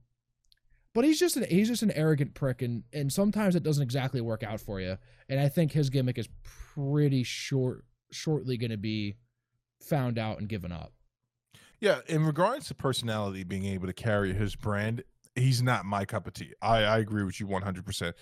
But 0.95 1.03
he's 1.03 1.19
just 1.19 1.35
an 1.35 1.45
he's 1.49 1.67
just 1.67 1.83
an 1.83 1.91
arrogant 1.91 2.33
prick, 2.33 2.61
and 2.61 2.83
and 2.93 3.11
sometimes 3.11 3.55
it 3.55 3.63
doesn't 3.63 3.83
exactly 3.83 4.21
work 4.21 4.41
out 4.41 4.61
for 4.61 4.79
you. 4.79 4.97
And 5.29 5.39
I 5.39 5.49
think 5.49 5.73
his 5.73 5.89
gimmick 5.89 6.17
is 6.17 6.29
pretty 6.73 7.21
short 7.23 7.83
shortly 8.11 8.55
going 8.55 8.71
to 8.71 8.77
be 8.77 9.17
found 9.81 10.17
out 10.17 10.39
and 10.39 10.47
given 10.47 10.71
up. 10.71 10.93
Yeah, 11.81 11.99
in 12.07 12.25
regards 12.25 12.69
to 12.69 12.75
personality 12.75 13.43
being 13.43 13.65
able 13.65 13.87
to 13.87 13.93
carry 13.93 14.33
his 14.33 14.55
brand, 14.55 15.03
he's 15.35 15.61
not 15.61 15.85
my 15.85 16.05
cup 16.05 16.27
of 16.27 16.33
tea. 16.33 16.53
I, 16.61 16.83
I 16.83 16.97
agree 16.99 17.23
with 17.23 17.41
you 17.41 17.47
100%. 17.47 18.13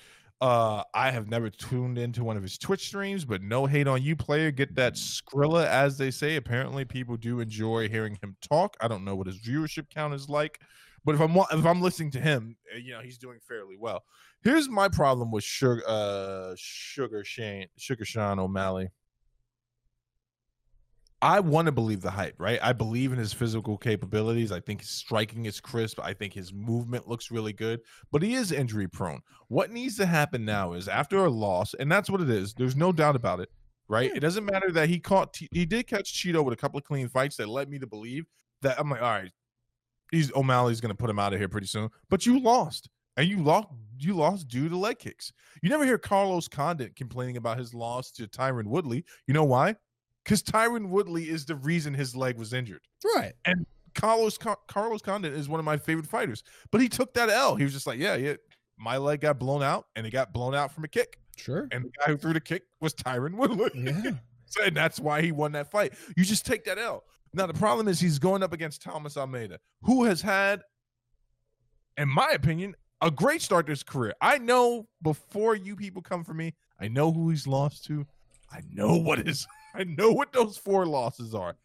Uh, 0.41 0.83
I 0.95 1.11
have 1.11 1.29
never 1.29 1.49
tuned 1.51 1.99
into 1.99 2.23
one 2.23 2.35
of 2.35 2.43
his 2.43 2.57
Twitch 2.57 2.87
streams, 2.87 3.23
but 3.23 3.43
no 3.43 3.67
hate 3.67 3.87
on 3.87 4.01
you, 4.01 4.15
player. 4.15 4.49
Get 4.49 4.75
that 4.75 4.95
Skrilla, 4.95 5.65
as 5.67 5.97
they 5.97 6.09
say. 6.09 6.35
Apparently, 6.35 6.83
people 6.83 7.15
do 7.15 7.39
enjoy 7.39 7.87
hearing 7.87 8.17
him 8.21 8.35
talk. 8.41 8.75
I 8.81 8.87
don't 8.87 9.05
know 9.05 9.15
what 9.15 9.27
his 9.27 9.39
viewership 9.39 9.89
count 9.93 10.13
is 10.13 10.27
like, 10.27 10.59
but 11.05 11.15
if 11.15 11.21
I'm 11.21 11.35
if 11.35 11.65
I'm 11.65 11.81
listening 11.81 12.11
to 12.11 12.19
him, 12.19 12.55
uh, 12.73 12.77
you 12.77 12.91
know, 12.91 13.01
he's 13.01 13.17
doing 13.17 13.39
fairly 13.47 13.75
well. 13.77 14.03
Here's 14.43 14.69
my 14.69 14.89
problem 14.89 15.31
with 15.31 15.43
Sugar 15.43 15.83
uh, 15.87 16.53
Sugar 16.57 17.23
Shane 17.23 17.67
Sugar 17.77 18.05
Sean 18.05 18.39
O'Malley. 18.39 18.89
I 21.21 21.39
want 21.39 21.67
to 21.67 21.71
believe 21.71 22.01
the 22.01 22.11
hype, 22.11 22.35
right? 22.37 22.59
I 22.61 22.73
believe 22.73 23.13
in 23.13 23.17
his 23.17 23.31
physical 23.31 23.77
capabilities. 23.77 24.51
I 24.51 24.59
think 24.59 24.81
his 24.81 24.89
striking 24.89 25.45
is 25.45 25.61
crisp. 25.61 25.97
I 26.03 26.13
think 26.13 26.33
his 26.33 26.51
movement 26.51 27.07
looks 27.07 27.31
really 27.31 27.53
good, 27.53 27.79
but 28.11 28.21
he 28.21 28.33
is 28.33 28.51
injury 28.51 28.89
prone. 28.89 29.21
What 29.47 29.71
needs 29.71 29.95
to 29.97 30.05
happen 30.05 30.43
now 30.43 30.73
is 30.73 30.89
after 30.89 31.23
a 31.23 31.29
loss, 31.29 31.73
and 31.75 31.89
that's 31.89 32.09
what 32.09 32.19
it 32.19 32.29
is. 32.29 32.53
There's 32.53 32.75
no 32.75 32.91
doubt 32.91 33.15
about 33.15 33.39
it, 33.39 33.47
right? 33.87 34.11
It 34.13 34.19
doesn't 34.19 34.43
matter 34.43 34.69
that 34.73 34.89
he 34.89 34.99
caught, 34.99 35.37
he 35.49 35.65
did 35.65 35.87
catch 35.87 36.13
Chito 36.13 36.43
with 36.43 36.53
a 36.53 36.57
couple 36.57 36.77
of 36.77 36.83
clean 36.83 37.07
fights 37.07 37.37
that 37.37 37.47
led 37.47 37.69
me 37.69 37.79
to 37.79 37.87
believe 37.87 38.25
that 38.61 38.77
I'm 38.77 38.89
like, 38.89 39.01
all 39.01 39.09
right, 39.09 39.31
he's 40.13 40.31
O'Malley's 40.35 40.81
going 40.81 40.91
to 40.91 40.95
put 40.97 41.09
him 41.09 41.19
out 41.19 41.33
of 41.33 41.39
here 41.39 41.49
pretty 41.49 41.67
soon. 41.67 41.89
But 42.09 42.25
you 42.25 42.39
lost, 42.39 42.89
and 43.17 43.27
you 43.27 43.41
lost, 43.43 43.67
you 43.99 44.13
lost 44.13 44.47
due 44.47 44.69
to 44.69 44.77
leg 44.77 44.99
kicks. 44.99 45.31
You 45.61 45.69
never 45.69 45.85
hear 45.85 45.97
Carlos 45.97 46.47
Condit 46.47 46.95
complaining 46.95 47.37
about 47.37 47.57
his 47.57 47.73
loss 47.73 48.11
to 48.11 48.27
Tyron 48.27 48.65
Woodley. 48.65 49.03
You 49.27 49.33
know 49.33 49.43
why? 49.43 49.75
Because 50.23 50.41
Tyron 50.41 50.87
Woodley 50.89 51.29
is 51.29 51.45
the 51.45 51.55
reason 51.55 51.93
his 51.93 52.15
leg 52.15 52.37
was 52.37 52.53
injured. 52.53 52.81
Right. 53.15 53.33
And 53.45 53.65
Carlos 53.93 54.37
Car- 54.37 54.57
Carlos 54.67 55.01
Condit 55.01 55.33
is 55.33 55.47
one 55.49 55.59
of 55.59 55.65
my 55.65 55.77
favorite 55.77 56.07
fighters, 56.07 56.43
but 56.71 56.81
he 56.81 56.89
took 56.89 57.13
that 57.13 57.29
L. 57.29 57.55
He 57.55 57.63
was 57.63 57.73
just 57.73 57.85
like, 57.85 57.99
yeah, 57.99 58.15
yeah, 58.15 58.35
my 58.77 58.97
leg 58.97 59.21
got 59.21 59.37
blown 59.37 59.61
out, 59.61 59.85
and 59.95 60.07
it 60.07 60.11
got 60.11 60.33
blown 60.33 60.55
out 60.55 60.73
from 60.73 60.83
a 60.83 60.87
kick, 60.87 61.19
Sure. 61.37 61.67
and 61.71 61.85
the 61.85 61.89
guy 61.99 62.05
who 62.11 62.17
threw 62.17 62.33
the 62.33 62.39
kick 62.41 62.63
was 62.81 62.93
Tyron 62.93 63.35
Woodley. 63.35 63.69
Yeah. 63.75 64.11
And 64.63 64.77
that's 64.77 64.99
why 64.99 65.23
he 65.23 65.31
won 65.31 65.53
that 65.53 65.71
fight. 65.71 65.93
You 66.15 66.23
just 66.23 66.45
take 66.45 66.63
that 66.65 66.77
L. 66.77 67.05
Now 67.33 67.47
the 67.47 67.53
problem 67.53 67.87
is 67.87 67.99
he's 67.99 68.19
going 68.19 68.43
up 68.43 68.53
against 68.53 68.81
Thomas 68.81 69.17
Almeida, 69.17 69.59
who 69.81 70.03
has 70.03 70.21
had, 70.21 70.61
in 71.97 72.09
my 72.09 72.29
opinion, 72.31 72.75
a 73.01 73.09
great 73.11 73.41
start 73.41 73.65
to 73.67 73.71
his 73.71 73.83
career. 73.83 74.13
I 74.21 74.37
know 74.37 74.87
before 75.01 75.55
you 75.55 75.75
people 75.75 76.01
come 76.01 76.23
for 76.23 76.33
me, 76.33 76.53
I 76.79 76.87
know 76.87 77.11
who 77.11 77.29
he's 77.29 77.47
lost 77.47 77.85
to. 77.85 78.05
I 78.51 78.61
know 78.71 78.95
what 78.97 79.19
is. 79.27 79.47
I 79.75 79.83
know 79.83 80.11
what 80.11 80.31
those 80.31 80.57
four 80.57 80.85
losses 80.85 81.33
are. 81.33 81.55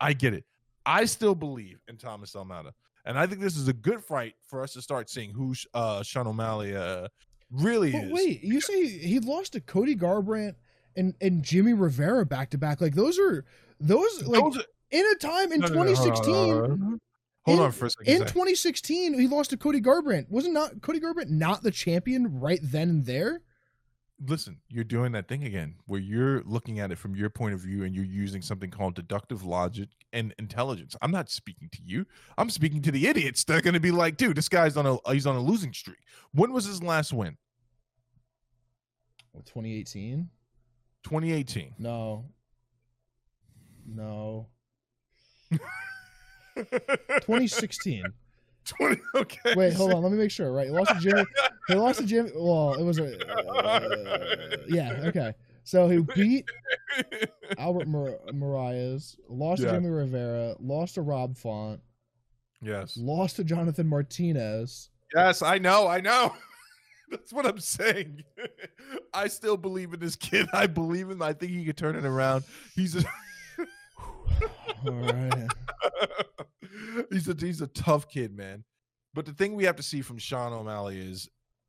I 0.00 0.12
get 0.12 0.34
it. 0.34 0.44
I 0.84 1.06
still 1.06 1.34
believe 1.34 1.80
in 1.88 1.96
Thomas 1.96 2.36
Almeida, 2.36 2.72
and 3.06 3.18
I 3.18 3.26
think 3.26 3.40
this 3.40 3.56
is 3.56 3.66
a 3.68 3.72
good 3.72 4.04
fight 4.04 4.34
for 4.46 4.62
us 4.62 4.74
to 4.74 4.82
start 4.82 5.08
seeing 5.10 5.30
who 5.32 5.54
uh, 5.74 6.02
Sean 6.02 6.26
O'Malley 6.26 6.76
uh, 6.76 7.08
really 7.50 7.90
But 7.92 8.04
is. 8.04 8.12
wait, 8.12 8.44
you 8.44 8.60
say 8.60 8.86
he 8.86 9.18
lost 9.18 9.54
to 9.54 9.60
Cody 9.60 9.96
Garbrandt 9.96 10.54
and 10.96 11.14
and 11.20 11.42
Jimmy 11.42 11.72
Rivera 11.72 12.24
back 12.26 12.50
to 12.50 12.58
back? 12.58 12.80
Like 12.80 12.94
those 12.94 13.18
are 13.18 13.44
those 13.80 14.22
like 14.26 14.42
Those 14.44 14.58
are- 14.58 14.64
in 14.90 15.04
a 15.04 15.14
time 15.16 15.52
in 15.52 15.60
no, 15.60 15.68
no, 15.68 15.74
no, 15.74 15.84
hold 15.84 15.96
2016. 15.96 16.34
hold 16.34 16.70
on. 16.70 17.00
In- 17.46 17.58
on 17.60 17.72
for 17.72 17.86
a 17.86 17.90
second. 17.90 18.12
In 18.12 18.20
2016, 18.22 19.18
he 19.18 19.28
lost 19.28 19.50
to 19.50 19.56
Cody 19.56 19.80
Garbrandt. 19.80 20.28
Wasn't 20.28 20.52
not 20.52 20.82
Cody 20.82 21.00
Garbrandt 21.00 21.30
not 21.30 21.62
the 21.62 21.70
champion 21.70 22.40
right 22.40 22.60
then 22.62 22.88
and 22.88 23.06
there? 23.06 23.42
listen, 24.24 24.58
you're 24.68 24.84
doing 24.84 25.12
that 25.12 25.28
thing 25.28 25.44
again 25.44 25.74
where 25.86 26.00
you're 26.00 26.42
looking 26.44 26.80
at 26.80 26.90
it 26.90 26.98
from 26.98 27.14
your 27.14 27.28
point 27.28 27.54
of 27.54 27.60
view 27.60 27.84
and 27.84 27.94
you're 27.94 28.04
using 28.04 28.40
something 28.40 28.70
called 28.70 28.94
deductive 28.94 29.44
logic 29.44 29.88
and 30.12 30.34
intelligence. 30.38 30.96
I'm 31.02 31.10
not 31.10 31.30
speaking 31.30 31.68
to 31.72 31.78
you. 31.84 32.06
I'm 32.38 32.50
speaking 32.50 32.82
to 32.82 32.90
the 32.90 33.06
idiots 33.06 33.44
that 33.44 33.58
are 33.58 33.60
going 33.60 33.74
to 33.74 33.80
be 33.80 33.90
like, 33.90 34.16
dude, 34.16 34.36
this 34.36 34.48
guy's 34.48 34.76
on 34.76 34.86
a 34.86 35.12
he's 35.12 35.26
on 35.26 35.36
a 35.36 35.40
losing 35.40 35.72
streak. 35.72 35.98
When 36.32 36.52
was 36.52 36.64
his 36.64 36.82
last 36.82 37.12
win? 37.12 37.36
2018? 39.34 40.28
2018. 41.02 41.74
No. 41.78 42.24
No. 43.86 44.48
2016. 46.56 48.04
20 48.66 49.00
okay. 49.14 49.54
Wait, 49.54 49.74
hold 49.74 49.94
on. 49.94 50.02
Let 50.02 50.10
me 50.10 50.18
make 50.18 50.30
sure. 50.32 50.50
Right, 50.52 50.66
he 50.66 50.72
lost 50.72 50.90
to 50.92 50.98
Jimmy. 50.98 51.24
He 51.68 51.74
lost 51.74 52.00
to 52.00 52.04
Jimmy. 52.06 52.30
Well, 52.34 52.74
it 52.74 52.82
was 52.82 52.98
a. 52.98 53.16
uh, 53.28 54.56
yeah. 54.66 55.02
Okay. 55.06 55.32
So 55.62 55.88
he 55.88 55.98
beat 56.14 56.48
Albert 57.58 57.86
Mar- 57.86 58.18
Marias, 58.32 59.16
lost 59.28 59.62
Yeah. 59.62 59.68
to 59.68 59.74
Jimmy 59.74 59.90
Rivera, 59.90 60.56
lost 60.58 60.94
to 60.94 61.02
Rob 61.02 61.36
Font, 61.36 61.80
yes. 62.60 62.96
lost 62.96 63.36
to 63.36 63.44
Jonathan 63.44 63.86
Martinez. 63.88 64.90
Yes, 65.14 65.42
I 65.42 65.58
know. 65.58 65.86
I 65.86 66.00
know. 66.00 66.34
That's 67.10 67.32
what 67.32 67.46
I'm 67.46 67.60
saying. 67.60 68.24
I 69.14 69.28
still 69.28 69.56
believe 69.56 69.92
in 69.94 70.00
this 70.00 70.16
kid. 70.16 70.48
I 70.52 70.66
believe 70.66 71.06
in 71.06 71.12
him. 71.12 71.22
I 71.22 71.32
think 71.34 71.52
he 71.52 71.64
could 71.64 71.76
turn 71.76 71.94
it 71.94 72.04
around. 72.04 72.42
He's 72.74 72.96
a 72.96 73.04
All 74.88 74.94
right. 74.94 75.48
he's 77.10 77.28
a 77.28 77.36
he's 77.38 77.60
a 77.60 77.66
tough 77.68 78.08
kid, 78.08 78.36
man. 78.36 78.64
But 79.14 79.26
the 79.26 79.32
thing 79.32 79.54
we 79.54 79.64
have 79.64 79.76
to 79.76 79.82
see 79.82 80.02
from 80.02 80.18
Sean 80.18 80.52
O'Malley 80.52 80.98
is 80.98 81.28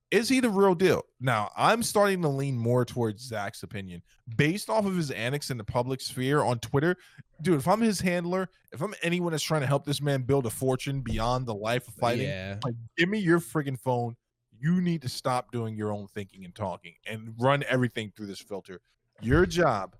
is 0.09 0.29
he 0.29 0.39
the 0.39 0.49
real 0.49 0.73
deal? 0.73 1.03
Now, 1.19 1.51
I'm 1.57 1.83
starting 1.83 2.21
to 2.21 2.29
lean 2.29 2.57
more 2.57 2.85
towards 2.85 3.23
Zach's 3.27 3.63
opinion 3.63 4.01
based 4.37 4.69
off 4.69 4.85
of 4.85 4.95
his 4.95 5.11
annex 5.11 5.49
in 5.49 5.57
the 5.57 5.65
public 5.65 5.99
sphere 5.99 6.41
on 6.41 6.59
Twitter. 6.59 6.95
Dude, 7.41 7.59
if 7.59 7.67
I'm 7.67 7.81
his 7.81 7.99
handler, 7.99 8.49
if 8.71 8.81
I'm 8.81 8.93
anyone 9.03 9.31
that's 9.31 9.43
trying 9.43 9.61
to 9.61 9.67
help 9.67 9.85
this 9.85 10.01
man 10.01 10.21
build 10.21 10.45
a 10.45 10.49
fortune 10.49 11.01
beyond 11.01 11.45
the 11.45 11.53
life 11.53 11.87
of 11.89 11.93
fighting, 11.95 12.27
Yeah. 12.27 12.57
like 12.63 12.75
give 12.97 13.09
me 13.09 13.19
your 13.19 13.39
friggin' 13.41 13.77
phone. 13.77 14.15
You 14.59 14.79
need 14.81 15.01
to 15.03 15.09
stop 15.09 15.51
doing 15.51 15.75
your 15.75 15.91
own 15.91 16.07
thinking 16.07 16.45
and 16.45 16.55
talking 16.55 16.93
and 17.05 17.33
run 17.37 17.63
everything 17.67 18.11
through 18.15 18.27
this 18.27 18.39
filter. 18.39 18.79
Your 19.21 19.45
job 19.45 19.95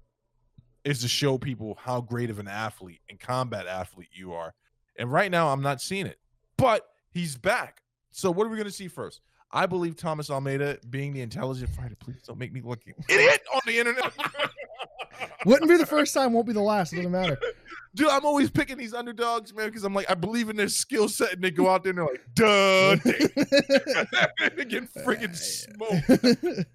is 0.88 1.02
to 1.02 1.08
show 1.10 1.38
people 1.38 1.78
how 1.82 2.00
great 2.00 2.30
of 2.30 2.40
an 2.40 2.48
athlete 2.48 3.02
and 3.10 3.20
combat 3.20 3.68
athlete 3.68 4.08
you 4.14 4.32
are. 4.32 4.54
And 4.98 5.12
right 5.12 5.30
now, 5.30 5.50
I'm 5.50 5.62
not 5.62 5.82
seeing 5.82 6.06
it, 6.06 6.18
but 6.58 6.88
he's 7.12 7.36
back. 7.36 7.82
So, 8.12 8.32
what 8.32 8.48
are 8.48 8.50
we 8.50 8.56
going 8.56 8.70
to 8.70 8.74
see 8.74 8.88
first? 8.88 9.20
I 9.52 9.66
believe 9.66 9.98
Thomas 9.98 10.30
Almeida, 10.30 10.78
being 10.90 11.12
the 11.12 11.22
intelligent 11.22 11.72
fighter, 11.72 11.96
please 12.00 12.22
don't 12.26 12.40
make 12.40 12.54
me 12.54 12.62
look 12.62 12.80
idiot 13.10 13.42
on 13.54 13.62
the 13.66 13.78
internet. 13.78 14.14
Wouldn't 15.46 15.70
be 15.70 15.78
the 15.78 15.86
first 15.86 16.14
time, 16.14 16.34
won't 16.34 16.48
be 16.48 16.54
the 16.54 16.62
last. 16.62 16.94
It 16.94 16.98
doesn't 16.98 17.12
matter. 17.12 17.38
Dude, 17.96 18.10
I'm 18.10 18.26
always 18.26 18.50
picking 18.50 18.78
these 18.78 18.94
underdogs, 18.94 19.54
man, 19.54 19.68
because 19.68 19.84
I'm 19.84 19.94
like, 19.94 20.10
I 20.10 20.14
believe 20.14 20.50
in 20.50 20.56
their 20.56 20.68
skill 20.68 21.10
set, 21.10 21.34
and 21.34 21.44
they 21.44 21.52
go 21.52 21.70
out 21.70 21.84
there 21.84 21.92
and 21.92 22.00
they're 22.00 22.06
like, 22.06 22.24
duh, 22.34 22.96
they 24.56 24.66
get 24.66 24.94
freaking 24.94 25.36
smoked. 25.36 26.68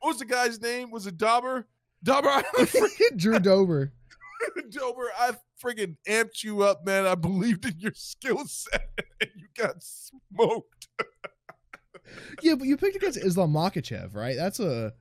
What 0.00 0.08
was 0.08 0.18
the 0.18 0.24
guy's 0.26 0.60
name? 0.60 0.90
Was 0.90 1.06
it 1.06 1.16
Dober? 1.16 1.66
Dober, 2.04 2.28
I 2.28 2.42
freaking 2.58 3.16
Drew 3.16 3.38
Dober. 3.38 3.92
Dober, 4.70 5.10
I 5.18 5.32
friggin' 5.62 5.96
amped 6.06 6.44
you 6.44 6.62
up, 6.62 6.84
man. 6.84 7.06
I 7.06 7.14
believed 7.14 7.64
in 7.64 7.74
your 7.78 7.94
skill 7.94 8.44
set, 8.46 8.88
and 9.20 9.30
you 9.34 9.46
got 9.56 9.76
smoked. 9.82 10.88
Yeah, 12.42 12.54
but 12.54 12.68
you 12.68 12.76
picked 12.76 12.96
against 12.96 13.18
Islam 13.18 13.52
Makhachev, 13.52 14.14
right? 14.14 14.36
That's 14.36 14.60
a 14.60 14.92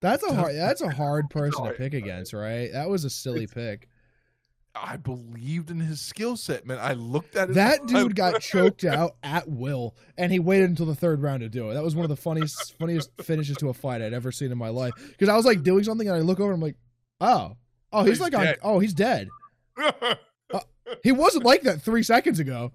that's 0.00 0.24
a 0.24 0.34
hard 0.34 0.56
that's 0.56 0.80
a 0.80 0.90
hard 0.90 1.28
person 1.28 1.64
to 1.64 1.72
pick 1.72 1.92
against, 1.92 2.32
right? 2.32 2.72
That 2.72 2.88
was 2.88 3.04
a 3.04 3.10
silly 3.10 3.46
pick. 3.46 3.88
I 4.74 4.96
believed 4.96 5.70
in 5.70 5.80
his 5.80 6.00
skill 6.00 6.36
set, 6.36 6.66
man. 6.66 6.78
I 6.80 6.94
looked 6.94 7.36
at 7.36 7.50
it. 7.50 7.54
That 7.54 7.86
dude 7.86 8.16
got 8.16 8.40
choked 8.40 8.84
out 8.84 9.16
at 9.22 9.48
will, 9.48 9.94
and 10.16 10.32
he 10.32 10.38
waited 10.38 10.70
until 10.70 10.86
the 10.86 10.94
third 10.94 11.20
round 11.22 11.40
to 11.40 11.48
do 11.48 11.70
it. 11.70 11.74
That 11.74 11.82
was 11.82 11.94
one 11.94 12.04
of 12.04 12.08
the 12.08 12.16
funniest 12.16 12.78
funniest 12.78 13.10
finishes 13.22 13.56
to 13.58 13.68
a 13.68 13.74
fight 13.74 14.00
I'd 14.00 14.14
ever 14.14 14.32
seen 14.32 14.50
in 14.50 14.58
my 14.58 14.70
life. 14.70 14.92
Because 15.08 15.28
I 15.28 15.36
was 15.36 15.44
like 15.44 15.62
doing 15.62 15.84
something, 15.84 16.08
and 16.08 16.16
I 16.16 16.20
look 16.20 16.40
over, 16.40 16.52
and 16.52 16.62
I'm 16.62 16.66
like, 16.66 16.76
oh, 17.20 17.56
oh, 17.92 18.00
he's, 18.02 18.12
He's 18.12 18.20
like 18.20 18.34
on, 18.34 18.54
oh, 18.62 18.78
he's 18.78 18.94
dead. 18.94 19.28
Uh, 20.52 20.60
he 21.02 21.12
wasn't 21.12 21.46
like 21.46 21.62
that 21.62 21.80
three 21.80 22.02
seconds 22.02 22.38
ago. 22.38 22.72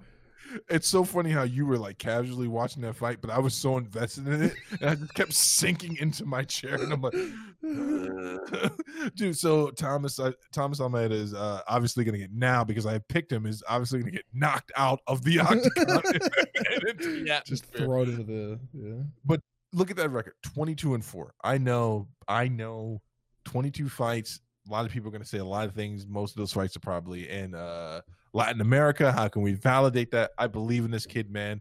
It's 0.69 0.88
so 0.88 1.03
funny 1.03 1.29
how 1.29 1.43
you 1.43 1.65
were 1.65 1.77
like 1.77 1.97
casually 1.97 2.47
watching 2.47 2.81
that 2.83 2.95
fight, 2.95 3.19
but 3.21 3.29
I 3.29 3.39
was 3.39 3.53
so 3.53 3.77
invested 3.77 4.27
in 4.27 4.43
it, 4.43 4.53
and 4.81 4.89
I 4.89 4.95
just 4.95 5.13
kept 5.13 5.33
sinking 5.33 5.97
into 5.97 6.25
my 6.25 6.43
chair, 6.43 6.75
and 6.75 6.93
I'm 6.93 7.01
like, 7.01 7.13
dude. 9.15 9.38
So 9.38 9.71
Thomas, 9.71 10.19
uh, 10.19 10.31
Thomas 10.51 10.79
Almeida 10.79 11.15
is 11.15 11.33
uh, 11.33 11.62
obviously 11.67 12.03
going 12.03 12.13
to 12.13 12.19
get 12.19 12.33
now 12.33 12.63
because 12.63 12.86
I 12.86 12.99
picked 12.99 13.31
him. 13.31 13.45
Is 13.45 13.63
obviously 13.67 13.99
going 13.99 14.12
to 14.12 14.17
get 14.17 14.25
knocked 14.33 14.71
out 14.75 14.99
of 15.07 15.23
the 15.23 15.39
octagon 15.39 16.01
and 16.05 16.83
into 16.89 17.19
the 17.19 17.25
Just 17.25 17.65
atmosphere. 17.65 17.86
throw 17.86 18.01
it 18.03 18.10
into 18.10 18.23
the 18.23 18.60
yeah. 18.73 19.03
But 19.25 19.41
look 19.73 19.91
at 19.91 19.97
that 19.97 20.10
record 20.10 20.33
22 20.43 20.93
and 20.93 21.03
4 21.03 21.33
i 21.43 21.57
know 21.57 22.07
i 22.29 22.47
know 22.47 23.01
22 23.43 23.89
fights 23.89 24.39
a 24.67 24.71
lot 24.71 24.86
of 24.86 24.91
people 24.91 25.10
are 25.10 25.12
going 25.12 25.21
to 25.21 25.27
say 25.27 25.39
a 25.39 25.45
lot 25.45 25.67
of 25.67 25.73
things 25.73 26.07
most 26.07 26.31
of 26.31 26.38
those 26.38 26.53
fights 26.53 26.75
are 26.77 26.79
probably 26.79 27.29
in 27.29 27.53
uh 27.53 27.99
latin 28.38 28.62
america 28.62 29.12
how 29.12 29.28
can 29.28 29.41
we 29.41 29.54
validate 29.54 30.12
that? 30.12 30.32
I 30.38 30.45
believe 30.47 30.86
in 30.86 30.91
this 30.91 31.08
kid 31.08 31.32
man. 31.32 31.60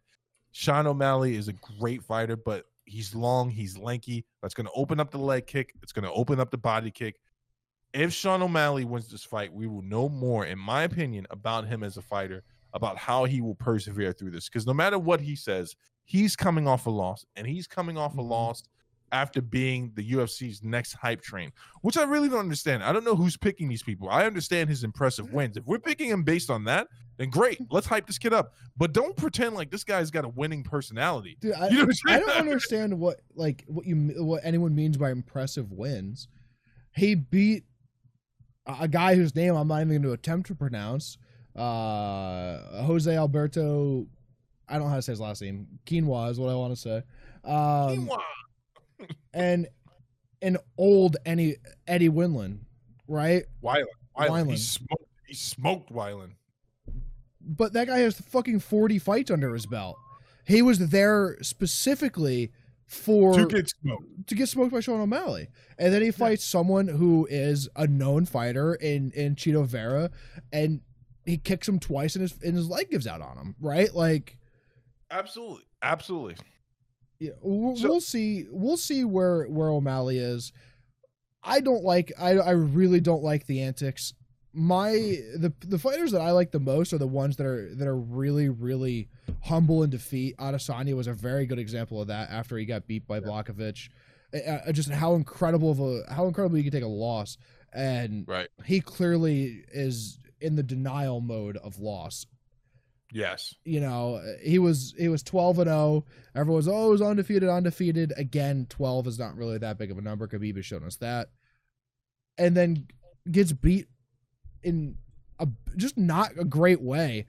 Sean 0.52 0.86
o'malley 0.86 1.34
is 1.36 1.48
a 1.48 1.54
great 1.54 2.02
fighter 2.02 2.36
but 2.36 2.66
he's 2.84 3.14
long 3.14 3.48
he's 3.48 3.78
lanky. 3.78 4.26
That's 4.42 4.54
going 4.54 4.66
to 4.66 4.72
open 4.74 5.00
up 5.00 5.10
the 5.10 5.18
leg 5.18 5.46
kick. 5.46 5.72
It's 5.82 5.92
going 5.92 6.04
to 6.04 6.12
open 6.12 6.38
up 6.38 6.50
the 6.50 6.58
body 6.58 6.90
kick. 6.90 7.16
If 7.94 8.12
sean 8.12 8.42
o'malley 8.42 8.84
wins 8.84 9.08
this 9.10 9.24
fight 9.24 9.50
we 9.52 9.66
will 9.66 9.82
know 9.82 10.08
more 10.08 10.44
in 10.44 10.58
my 10.58 10.82
opinion 10.82 11.26
about 11.30 11.66
him 11.66 11.82
as 11.82 11.96
a 11.96 12.02
fighter 12.02 12.44
about 12.74 12.98
how 12.98 13.24
he 13.24 13.40
will 13.40 13.54
persevere 13.54 14.12
through 14.12 14.32
this. 14.32 14.48
Because 14.50 14.66
no 14.66 14.74
matter 14.74 14.98
what 14.98 15.20
he 15.20 15.34
says 15.34 15.74
he's 16.04 16.36
coming 16.36 16.68
off 16.68 16.84
a 16.86 16.90
loss 16.90 17.24
and 17.36 17.46
he's 17.46 17.66
coming 17.66 17.96
off 17.96 18.14
a 18.18 18.22
Mhm. 18.22 18.28
loss 18.28 18.62
after 19.12 19.40
being 19.40 19.92
the 19.94 20.12
UFC's 20.12 20.62
next 20.62 20.94
hype 20.94 21.22
train, 21.22 21.52
which 21.82 21.96
I 21.96 22.02
really 22.04 22.28
don't 22.28 22.40
understand. 22.40 22.82
I 22.82 22.92
don't 22.92 23.04
know 23.04 23.14
who's 23.14 23.36
picking 23.36 23.68
these 23.68 23.82
people. 23.82 24.08
I 24.08 24.26
understand 24.26 24.68
his 24.68 24.84
impressive 24.84 25.32
wins. 25.32 25.56
If 25.56 25.64
we're 25.64 25.78
picking 25.78 26.08
him 26.08 26.22
based 26.22 26.50
on 26.50 26.64
that, 26.64 26.88
then 27.16 27.30
great. 27.30 27.60
Let's 27.70 27.86
hype 27.86 28.06
this 28.06 28.18
kid 28.18 28.32
up. 28.32 28.52
But 28.76 28.92
don't 28.92 29.16
pretend 29.16 29.54
like 29.54 29.70
this 29.70 29.84
guy's 29.84 30.10
got 30.10 30.24
a 30.24 30.28
winning 30.28 30.62
personality. 30.62 31.36
Dude, 31.40 31.54
I, 31.54 31.68
You 31.68 31.86
know 31.86 31.92
I 32.08 32.18
don't 32.18 32.30
understand 32.30 32.98
what 32.98 33.20
like 33.34 33.64
what 33.66 33.86
you 33.86 33.96
what 34.18 34.42
anyone 34.44 34.74
means 34.74 34.96
by 34.96 35.10
impressive 35.10 35.72
wins. 35.72 36.28
He 36.94 37.14
beat 37.14 37.64
a 38.66 38.76
a 38.80 38.88
guy 38.88 39.14
whose 39.14 39.34
name 39.34 39.54
I'm 39.54 39.68
not 39.68 39.76
even 39.76 39.88
going 39.88 40.02
to 40.02 40.12
attempt 40.12 40.48
to 40.48 40.54
pronounce. 40.54 41.18
Uh, 41.54 42.82
Jose 42.82 43.14
Alberto. 43.14 44.06
I 44.68 44.74
don't 44.74 44.84
know 44.84 44.88
how 44.90 44.96
to 44.96 45.02
say 45.02 45.12
his 45.12 45.20
last 45.20 45.40
name. 45.40 45.66
Quinoa 45.86 46.30
is 46.30 46.40
what 46.40 46.50
I 46.50 46.54
want 46.54 46.74
to 46.74 46.80
say. 46.80 46.96
Um, 47.44 48.08
Quinoa. 48.08 48.18
And 49.32 49.68
an 50.42 50.58
old 50.78 51.16
Eddie 51.26 51.56
Eddie 51.86 52.08
Winland, 52.08 52.60
right? 53.08 53.44
Weiland. 53.62 53.84
Weiland. 54.18 54.50
He 54.50 54.56
smoked, 54.56 55.04
he 55.26 55.34
smoked 55.34 55.92
Weiland. 55.92 56.32
But 57.40 57.74
that 57.74 57.86
guy 57.86 57.98
has 57.98 58.20
fucking 58.20 58.60
40 58.60 58.98
fights 58.98 59.30
under 59.30 59.52
his 59.54 59.66
belt. 59.66 59.96
He 60.46 60.62
was 60.62 60.78
there 60.90 61.36
specifically 61.42 62.50
for 62.86 63.34
Two 63.34 63.48
kids 63.48 63.74
smoked. 63.80 64.28
to 64.28 64.34
get 64.34 64.48
smoked 64.48 64.72
by 64.72 64.80
Sean 64.80 65.00
O'Malley. 65.00 65.48
And 65.78 65.92
then 65.92 66.02
he 66.02 66.10
fights 66.10 66.44
someone 66.44 66.86
who 66.88 67.26
is 67.28 67.68
a 67.76 67.86
known 67.86 68.26
fighter 68.26 68.74
in 68.74 69.10
in 69.12 69.34
Chito 69.34 69.66
Vera 69.66 70.10
and 70.52 70.80
he 71.24 71.36
kicks 71.36 71.68
him 71.68 71.80
twice 71.80 72.14
and 72.14 72.22
his 72.22 72.34
and 72.42 72.54
his 72.54 72.68
leg 72.68 72.90
gives 72.90 73.06
out 73.06 73.20
on 73.20 73.36
him, 73.36 73.56
right? 73.60 73.92
Like 73.92 74.38
Absolutely. 75.10 75.64
Absolutely. 75.82 76.36
Yeah, 77.18 77.30
we'll, 77.40 77.76
So- 77.76 77.88
we'll 77.88 78.00
see 78.00 78.46
we'll 78.50 78.76
see 78.76 79.04
where 79.04 79.44
where 79.46 79.68
O'Malley 79.70 80.18
is. 80.18 80.52
I 81.42 81.60
don't 81.60 81.84
like 81.84 82.12
I 82.18 82.30
I 82.38 82.50
really 82.50 83.00
don't 83.00 83.22
like 83.22 83.46
the 83.46 83.62
antics. 83.62 84.12
My 84.52 84.90
the 84.92 85.52
the 85.66 85.78
fighters 85.78 86.12
that 86.12 86.20
I 86.20 86.30
like 86.30 86.50
the 86.50 86.58
most 86.60 86.92
are 86.92 86.98
the 86.98 87.06
ones 87.06 87.36
that 87.36 87.46
are 87.46 87.74
that 87.74 87.86
are 87.86 87.96
really 87.96 88.48
really 88.48 89.08
humble 89.42 89.82
in 89.82 89.90
defeat. 89.90 90.36
Adesanya 90.38 90.94
was 90.96 91.06
a 91.06 91.12
very 91.12 91.46
good 91.46 91.58
example 91.58 92.00
of 92.00 92.08
that 92.08 92.30
after 92.30 92.56
he 92.56 92.64
got 92.64 92.86
beat 92.86 93.06
by. 93.06 93.18
Uh, 93.18 94.38
uh, 94.38 94.72
just 94.72 94.90
how 94.90 95.14
incredible 95.14 95.70
of 95.70 95.80
a 95.80 96.02
how 96.12 96.26
incredible 96.26 96.56
you 96.56 96.64
can 96.64 96.72
take 96.72 96.82
a 96.82 96.86
loss 96.86 97.36
and 97.72 98.26
Right. 98.26 98.48
he 98.64 98.80
clearly 98.80 99.64
is 99.72 100.18
in 100.40 100.56
the 100.56 100.62
denial 100.62 101.20
mode 101.20 101.56
of 101.58 101.78
loss 101.78 102.26
Yes. 103.16 103.54
you 103.64 103.80
know 103.80 104.20
he 104.42 104.58
was 104.58 104.94
he 104.98 105.08
was 105.08 105.22
12 105.22 105.60
and 105.60 105.68
0 105.68 106.04
everyone's 106.34 106.68
oh 106.68 106.92
he's 106.92 107.00
oh, 107.00 107.06
undefeated 107.06 107.48
undefeated. 107.48 108.12
Again 108.16 108.66
12 108.68 109.06
is 109.06 109.18
not 109.18 109.36
really 109.36 109.58
that 109.58 109.78
big 109.78 109.90
of 109.90 109.98
a 109.98 110.02
number. 110.02 110.28
Khabib 110.28 110.56
has 110.56 110.66
shown 110.66 110.84
us 110.84 110.96
that. 110.96 111.28
And 112.38 112.54
then 112.56 112.86
gets 113.30 113.52
beat 113.52 113.86
in 114.62 114.96
a 115.38 115.48
just 115.76 115.96
not 115.96 116.32
a 116.38 116.44
great 116.44 116.82
way. 116.82 117.26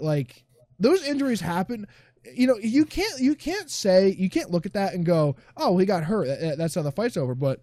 Like 0.00 0.44
those 0.78 1.02
injuries 1.06 1.40
happen. 1.40 1.86
You 2.34 2.48
know 2.48 2.56
you 2.58 2.84
can't 2.84 3.20
you 3.20 3.34
can't 3.36 3.70
say 3.70 4.08
you 4.18 4.28
can't 4.28 4.50
look 4.50 4.66
at 4.66 4.72
that 4.72 4.92
and 4.94 5.06
go 5.06 5.36
oh 5.56 5.78
he 5.78 5.86
got 5.86 6.02
hurt. 6.04 6.26
That's 6.58 6.74
how 6.74 6.82
the 6.82 6.90
fight's 6.92 7.16
over. 7.16 7.34
But 7.36 7.60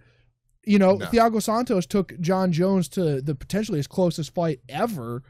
you 0.65 0.79
know 0.79 0.95
No. 0.95 1.05
Thiago 1.07 1.43
Santos 1.43 1.85
took 1.85 2.17
Jon 2.21 2.51
Jones 2.53 2.87
to 2.89 3.21
the 3.21 3.35
potentially 3.35 3.77
his 3.79 3.87
closest 3.87 4.33
fight 4.33 4.61
ever 4.69 5.23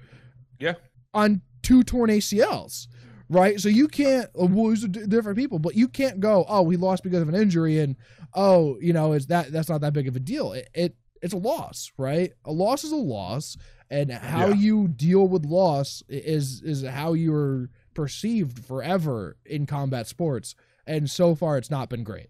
Yeah. 0.59 0.75
on 1.13 1.41
two 1.65 1.83
torn 1.83 2.09
ACLs, 2.09 2.87
right? 3.29 3.59
So 3.59 3.67
you 3.69 3.87
can't. 3.87 4.27
uh, 4.39 4.45
Well, 4.45 4.69
these 4.69 4.83
are 4.83 4.87
different 4.87 5.37
people, 5.37 5.59
but 5.59 5.75
you 5.75 5.87
can't 5.87 6.19
go. 6.19 6.45
Oh, 6.47 6.69
he 6.69 6.77
lost 6.77 7.03
because 7.03 7.21
of 7.21 7.29
an 7.29 7.35
injury, 7.35 7.79
and 7.79 7.95
oh, 8.33 8.77
you 8.79 8.93
know, 8.93 9.13
is 9.13 9.27
that 9.27 9.51
that's 9.51 9.67
not 9.69 9.81
that 9.81 9.93
big 9.93 10.07
of 10.07 10.15
a 10.15 10.19
deal? 10.19 10.53
It, 10.53 10.69
it 10.73 10.95
it's 11.21 11.33
a 11.33 11.37
loss, 11.37 11.91
right? 11.97 12.31
A 12.45 12.51
loss 12.51 12.83
is 12.83 12.91
a 12.91 12.95
loss, 12.97 13.57
and 13.89 14.11
how 14.11 14.49
Yeah. 14.49 14.53
you 14.55 14.87
deal 14.87 15.27
with 15.27 15.43
loss 15.45 16.03
is 16.07 16.61
is 16.61 16.83
how 16.83 17.13
you're 17.13 17.69
perceived 17.93 18.63
forever 18.65 19.37
in 19.45 19.65
combat 19.65 20.07
sports. 20.07 20.53
And 20.85 21.09
so 21.09 21.33
far, 21.33 21.57
it's 21.57 21.71
not 21.71 21.89
been 21.89 22.03
great. 22.03 22.27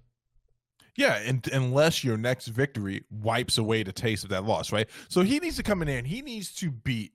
Yeah, 0.95 1.15
and 1.17 1.45
unless 1.51 2.05
your 2.05 2.15
next 2.17 2.47
victory 2.47 3.03
wipes 3.11 3.57
away 3.57 3.83
the 3.83 3.91
taste 3.91 4.23
of 4.23 4.29
that 4.29 4.45
loss, 4.45 4.71
right? 4.71 4.87
So 5.09 5.23
he 5.23 5.39
needs 5.39 5.57
to 5.57 5.63
come 5.63 5.81
in 5.81 5.87
there 5.89 5.97
and 5.97 6.07
he 6.07 6.21
needs 6.21 6.53
to 6.55 6.71
beat. 6.71 7.11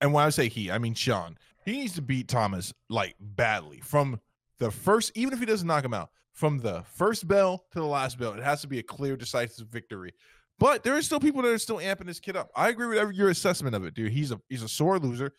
And 0.00 0.12
when 0.12 0.24
I 0.24 0.30
say 0.30 0.48
he, 0.48 0.70
I 0.70 0.78
mean 0.78 0.94
Sean. 0.94 1.36
He 1.64 1.72
needs 1.72 1.94
to 1.94 2.02
beat 2.02 2.28
Thomas 2.28 2.72
like 2.88 3.16
badly 3.20 3.80
from 3.80 4.20
the 4.58 4.70
first, 4.70 5.12
even 5.14 5.32
if 5.32 5.40
he 5.40 5.46
doesn't 5.46 5.66
knock 5.66 5.84
him 5.84 5.94
out, 5.94 6.10
from 6.32 6.58
the 6.58 6.84
first 6.94 7.26
bell 7.26 7.64
to 7.72 7.80
the 7.80 7.86
last 7.86 8.18
bell. 8.18 8.32
It 8.34 8.42
has 8.42 8.60
to 8.60 8.68
be 8.68 8.78
a 8.78 8.82
clear, 8.82 9.16
decisive 9.16 9.68
victory. 9.68 10.12
But 10.58 10.82
there 10.82 10.96
are 10.96 11.02
still 11.02 11.20
people 11.20 11.42
that 11.42 11.50
are 11.50 11.58
still 11.58 11.78
amping 11.78 12.06
this 12.06 12.20
kid 12.20 12.36
up. 12.36 12.50
I 12.54 12.68
agree 12.68 12.86
with 12.86 13.14
your 13.14 13.30
assessment 13.30 13.74
of 13.74 13.84
it, 13.84 13.94
dude. 13.94 14.12
He's 14.12 14.32
a 14.32 14.40
he's 14.48 14.62
a 14.62 14.68
sore 14.68 14.98
loser. 14.98 15.32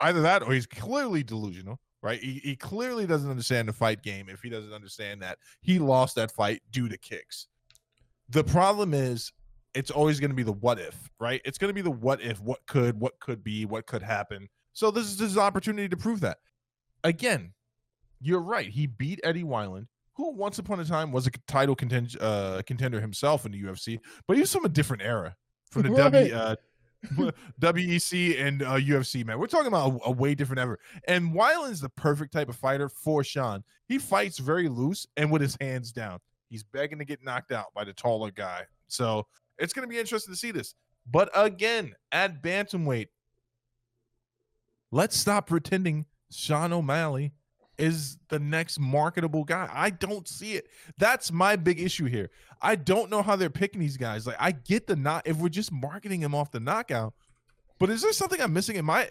Either 0.00 0.22
that 0.22 0.42
or 0.42 0.52
he's 0.52 0.66
clearly 0.66 1.22
delusional, 1.22 1.78
right? 2.02 2.20
He, 2.20 2.40
he 2.42 2.56
clearly 2.56 3.06
doesn't 3.06 3.30
understand 3.30 3.68
the 3.68 3.72
fight 3.72 4.02
game 4.02 4.28
if 4.28 4.40
he 4.40 4.50
doesn't 4.50 4.72
understand 4.72 5.22
that 5.22 5.38
he 5.60 5.78
lost 5.78 6.16
that 6.16 6.32
fight 6.32 6.62
due 6.70 6.88
to 6.88 6.98
kicks. 6.98 7.46
The 8.28 8.42
problem 8.42 8.94
is 8.94 9.32
it's 9.74 9.90
always 9.90 10.20
going 10.20 10.30
to 10.30 10.36
be 10.36 10.42
the 10.42 10.52
what 10.52 10.78
if, 10.78 11.10
right? 11.18 11.40
It's 11.44 11.58
going 11.58 11.68
to 11.70 11.74
be 11.74 11.82
the 11.82 11.90
what 11.90 12.20
if, 12.20 12.40
what 12.40 12.60
could, 12.66 12.98
what 13.00 13.18
could 13.20 13.42
be, 13.42 13.64
what 13.64 13.86
could 13.86 14.02
happen. 14.02 14.48
So 14.72 14.90
this 14.90 15.06
is 15.06 15.18
his 15.18 15.38
opportunity 15.38 15.88
to 15.88 15.96
prove 15.96 16.20
that. 16.20 16.38
Again, 17.04 17.52
you're 18.20 18.40
right. 18.40 18.68
He 18.68 18.86
beat 18.86 19.20
Eddie 19.24 19.44
Wineland, 19.44 19.86
who 20.14 20.32
once 20.32 20.58
upon 20.58 20.80
a 20.80 20.84
time 20.84 21.12
was 21.12 21.26
a 21.26 21.30
title 21.46 21.74
contend- 21.74 22.16
uh, 22.20 22.62
contender 22.66 23.00
himself 23.00 23.44
in 23.46 23.52
the 23.52 23.62
UFC, 23.62 23.98
but 24.26 24.36
he 24.36 24.40
was 24.40 24.52
from 24.52 24.64
a 24.64 24.68
different 24.68 25.02
era, 25.02 25.34
from 25.70 25.82
the 25.82 25.90
Right. 25.90 26.30
W, 26.30 26.34
uh, 26.34 26.56
WEC 27.60 28.40
and 28.46 28.62
uh, 28.62 28.76
UFC. 28.76 29.24
Man, 29.24 29.38
we're 29.38 29.46
talking 29.46 29.66
about 29.66 30.00
a, 30.04 30.08
a 30.08 30.10
way 30.10 30.34
different 30.34 30.60
ever. 30.60 30.78
And 31.08 31.34
Wineland's 31.34 31.80
the 31.80 31.88
perfect 31.90 32.32
type 32.32 32.48
of 32.48 32.56
fighter 32.56 32.88
for 32.88 33.24
Sean. 33.24 33.64
He 33.88 33.98
fights 33.98 34.38
very 34.38 34.68
loose 34.68 35.06
and 35.16 35.30
with 35.30 35.42
his 35.42 35.56
hands 35.60 35.92
down. 35.92 36.18
He's 36.48 36.62
begging 36.62 36.98
to 36.98 37.04
get 37.04 37.24
knocked 37.24 37.50
out 37.50 37.66
by 37.74 37.84
the 37.84 37.94
taller 37.94 38.30
guy. 38.30 38.64
So 38.86 39.26
it's 39.62 39.72
going 39.72 39.88
to 39.88 39.90
be 39.90 39.98
interesting 39.98 40.34
to 40.34 40.38
see 40.38 40.50
this. 40.50 40.74
But 41.10 41.30
again, 41.34 41.94
at 42.10 42.42
bantamweight, 42.42 43.08
let's 44.90 45.16
stop 45.16 45.46
pretending 45.46 46.06
Sean 46.30 46.72
O'Malley 46.72 47.32
is 47.78 48.18
the 48.28 48.38
next 48.38 48.78
marketable 48.78 49.44
guy. 49.44 49.68
I 49.72 49.90
don't 49.90 50.28
see 50.28 50.54
it. 50.54 50.66
That's 50.98 51.32
my 51.32 51.56
big 51.56 51.80
issue 51.80 52.04
here. 52.04 52.30
I 52.60 52.74
don't 52.74 53.10
know 53.10 53.22
how 53.22 53.36
they're 53.36 53.50
picking 53.50 53.80
these 53.80 53.96
guys. 53.96 54.26
Like 54.26 54.36
I 54.38 54.52
get 54.52 54.86
the 54.86 54.96
not 54.96 55.26
if 55.26 55.36
we're 55.36 55.48
just 55.48 55.72
marketing 55.72 56.20
him 56.20 56.34
off 56.34 56.50
the 56.50 56.60
knockout, 56.60 57.14
but 57.78 57.88
is 57.88 58.02
there 58.02 58.12
something 58.12 58.40
I'm 58.40 58.52
missing 58.52 58.76
in 58.76 58.84
my? 58.84 59.08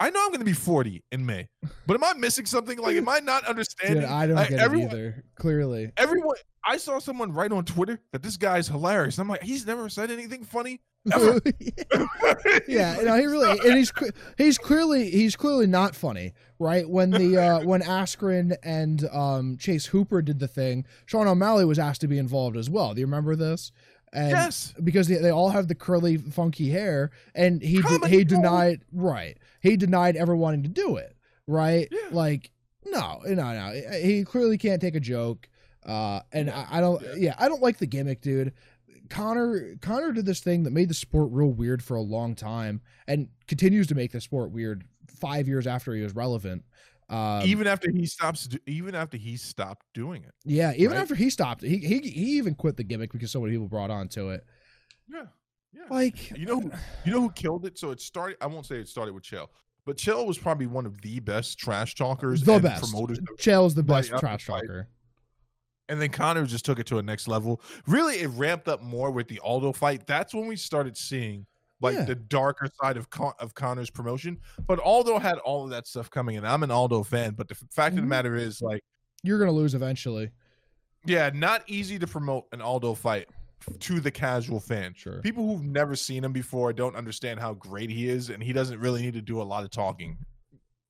I 0.00 0.10
know 0.10 0.20
I'm 0.22 0.28
going 0.28 0.38
to 0.40 0.44
be 0.44 0.52
40 0.52 1.02
in 1.10 1.26
May, 1.26 1.48
but 1.86 1.94
am 1.94 2.04
I 2.04 2.12
missing 2.14 2.46
something? 2.46 2.78
Like, 2.78 2.96
am 2.96 3.08
I 3.08 3.18
not 3.18 3.44
understanding? 3.46 4.02
Dude, 4.02 4.10
I 4.10 4.26
don't 4.28 4.36
Like, 4.36 4.50
get 4.50 4.60
everyone- 4.60 4.88
it 4.90 4.92
either. 4.92 5.24
Clearly, 5.34 5.90
Everyone, 5.96 6.36
I 6.64 6.76
saw 6.76 6.98
someone 7.00 7.32
write 7.32 7.50
on 7.52 7.64
Twitter 7.64 8.00
that 8.12 8.22
this 8.22 8.36
guy's 8.36 8.68
hilarious. 8.68 9.18
I'm 9.18 9.28
like, 9.28 9.42
he's 9.42 9.66
never 9.66 9.88
said 9.88 10.10
anything 10.10 10.44
funny. 10.44 10.80
Ever. 11.12 11.40
yeah, 12.68 12.96
no, 13.02 13.16
he 13.16 13.26
really, 13.26 13.58
and 13.66 13.76
he's 13.78 13.92
he's 14.36 14.58
clearly 14.58 15.10
he's 15.10 15.36
clearly 15.36 15.66
not 15.66 15.94
funny, 15.94 16.34
right? 16.58 16.88
When 16.88 17.10
the 17.10 17.36
uh, 17.38 17.60
when 17.64 17.82
Askren 17.82 18.56
and 18.62 19.08
um, 19.10 19.56
Chase 19.58 19.86
Hooper 19.86 20.22
did 20.22 20.38
the 20.38 20.48
thing, 20.48 20.84
Sean 21.06 21.26
O'Malley 21.26 21.64
was 21.64 21.78
asked 21.78 22.00
to 22.02 22.08
be 22.08 22.18
involved 22.18 22.56
as 22.56 22.68
well. 22.68 22.94
Do 22.94 23.00
you 23.00 23.06
remember 23.06 23.36
this? 23.36 23.72
And 24.12 24.30
yes. 24.30 24.72
because 24.82 25.08
they, 25.08 25.16
they 25.16 25.30
all 25.30 25.50
have 25.50 25.68
the 25.68 25.74
curly, 25.74 26.16
funky 26.16 26.70
hair, 26.70 27.10
and 27.34 27.60
he 27.60 27.82
de- 27.82 28.08
he 28.08 28.24
denied 28.24 28.80
right. 28.92 29.36
He 29.60 29.76
denied 29.76 30.16
ever 30.16 30.34
wanting 30.34 30.62
to 30.62 30.68
do 30.68 30.96
it, 30.96 31.14
right? 31.46 31.88
Yeah. 31.90 32.08
Like 32.12 32.50
no, 32.86 33.20
no, 33.26 33.34
no. 33.52 33.82
He 34.00 34.24
clearly 34.24 34.56
can't 34.56 34.80
take 34.80 34.94
a 34.94 35.00
joke. 35.00 35.48
Uh, 35.84 36.20
and 36.32 36.50
I, 36.50 36.66
I 36.70 36.80
don't, 36.80 37.02
Yeah. 37.02 37.14
yeah, 37.16 37.34
I 37.38 37.48
don't 37.48 37.62
like 37.62 37.78
the 37.78 37.86
gimmick, 37.86 38.20
dude. 38.20 38.52
Conor 39.10 39.76
Conor 39.80 40.12
did 40.12 40.26
this 40.26 40.40
thing 40.40 40.62
that 40.64 40.72
made 40.72 40.88
the 40.88 40.94
sport 40.94 41.28
real 41.32 41.48
weird 41.50 41.82
for 41.82 41.96
a 41.96 42.02
long 42.02 42.34
time, 42.34 42.80
and 43.06 43.28
continues 43.46 43.86
to 43.88 43.94
make 43.94 44.12
the 44.12 44.20
sport 44.20 44.50
weird 44.50 44.84
five 45.06 45.48
years 45.48 45.66
after 45.66 45.94
he 45.94 46.02
was 46.02 46.14
relevant. 46.14 46.64
Um, 47.10 47.42
even 47.44 47.66
after 47.66 47.90
he 47.90 48.04
stops, 48.04 48.48
even 48.66 48.94
after 48.94 49.16
he 49.16 49.36
stopped 49.36 49.86
doing 49.94 50.24
it. 50.24 50.34
yeah, 50.44 50.72
even 50.76 50.92
right? 50.92 51.00
after 51.00 51.14
he 51.14 51.30
stopped, 51.30 51.62
he, 51.62 51.78
he 51.78 52.00
he 52.00 52.36
even 52.36 52.54
quit 52.54 52.76
the 52.76 52.84
gimmick 52.84 53.12
because 53.12 53.30
so 53.30 53.40
many 53.40 53.52
people 53.52 53.66
brought 53.68 53.90
on 53.90 54.08
to 54.08 54.30
it. 54.30 54.44
Yeah. 55.08 55.22
Yeah. 55.72 55.82
Like, 55.90 56.30
You 56.36 56.46
know, 56.46 56.60
who, 56.60 56.70
you 57.04 57.12
know 57.12 57.20
who 57.22 57.30
killed 57.30 57.64
it? 57.66 57.78
So 57.78 57.90
it 57.90 58.00
started. 58.00 58.36
I 58.40 58.46
won't 58.46 58.66
say 58.66 58.76
it 58.76 58.88
started 58.88 59.14
with 59.14 59.22
Chael, 59.24 59.48
but 59.86 59.96
Chael 59.96 60.26
was 60.26 60.36
probably 60.38 60.66
one 60.66 60.84
of 60.86 61.00
the 61.02 61.20
best 61.20 61.58
trash 61.58 61.94
talkers, 61.94 62.42
the 62.42 62.54
and 62.54 62.62
best. 62.62 62.90
promoters. 62.90 63.20
Chael's 63.38 63.74
the 63.74 63.82
best 63.82 64.10
trash 64.18 64.46
talker. 64.46 64.88
And 65.90 66.00
then 66.02 66.10
Conor 66.10 66.44
just 66.44 66.66
took 66.66 66.78
it 66.78 66.86
to 66.88 66.98
a 66.98 67.02
next 67.02 67.26
level. 67.28 67.62
Really, 67.86 68.16
it 68.16 68.28
ramped 68.28 68.68
up 68.68 68.82
more 68.82 69.10
with 69.10 69.28
the 69.28 69.38
Aldo 69.40 69.72
fight. 69.72 70.06
That's 70.06 70.34
when 70.34 70.46
we 70.46 70.56
started 70.56 70.96
seeing 70.98 71.46
like 71.80 71.94
Yeah. 71.94 72.04
the 72.04 72.14
darker 72.14 72.68
side 72.82 72.96
of 72.96 73.08
Con- 73.10 73.34
of 73.38 73.54
Conor's 73.54 73.90
promotion. 73.90 74.38
But 74.66 74.78
Aldo 74.80 75.18
had 75.18 75.38
all 75.38 75.64
of 75.64 75.70
that 75.70 75.86
stuff 75.86 76.10
coming 76.10 76.36
in. 76.36 76.44
I'm 76.44 76.62
an 76.62 76.70
Aldo 76.70 77.02
fan, 77.04 77.34
but 77.34 77.48
the 77.48 77.54
f- 77.54 77.64
fact 77.70 77.92
of 77.94 77.98
Mhm. 77.98 78.02
the 78.02 78.08
matter 78.08 78.34
is, 78.34 78.60
like, 78.60 78.82
You're 79.22 79.38
gonna 79.38 79.52
lose 79.52 79.74
eventually. 79.74 80.30
yeah, 81.04 81.30
not 81.32 81.62
easy 81.68 81.98
to 81.98 82.06
promote 82.06 82.46
an 82.52 82.60
Aldo 82.60 82.94
fight 82.94 83.28
to 83.80 84.00
the 84.00 84.10
casual 84.10 84.60
fan. 84.60 84.94
Sure. 84.94 85.20
People 85.20 85.46
who've 85.46 85.64
never 85.64 85.94
seen 85.96 86.24
him 86.24 86.32
before 86.32 86.72
don't 86.72 86.94
understand 86.96 87.40
how 87.40 87.54
great 87.54 87.90
he 87.90 88.08
is, 88.08 88.30
and 88.30 88.42
he 88.42 88.52
doesn't 88.52 88.78
really 88.80 89.02
need 89.02 89.14
to 89.14 89.22
do 89.22 89.40
a 89.40 89.44
lot 89.44 89.64
of 89.64 89.70
talking. 89.70 90.18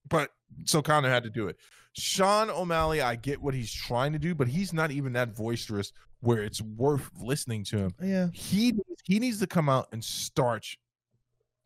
But 0.08 0.30
so 0.64 0.80
Conor 0.82 1.08
had 1.10 1.22
to 1.24 1.30
do 1.30 1.48
it. 1.48 1.56
Sean 1.98 2.50
O'Malley, 2.50 3.00
I 3.00 3.16
get 3.16 3.40
what 3.40 3.54
he's 3.54 3.72
trying 3.72 4.12
to 4.12 4.18
do, 4.18 4.34
but 4.34 4.48
he's 4.48 4.72
not 4.72 4.90
even 4.90 5.12
that 5.14 5.34
boisterous 5.34 5.92
where 6.20 6.42
it's 6.42 6.60
worth 6.62 7.10
listening 7.20 7.64
to 7.64 7.78
him. 7.78 7.94
Yeah. 8.02 8.28
He 8.32 8.74
he 9.04 9.18
needs 9.18 9.38
to 9.40 9.46
come 9.46 9.68
out 9.68 9.88
and 9.92 10.04
starch 10.04 10.78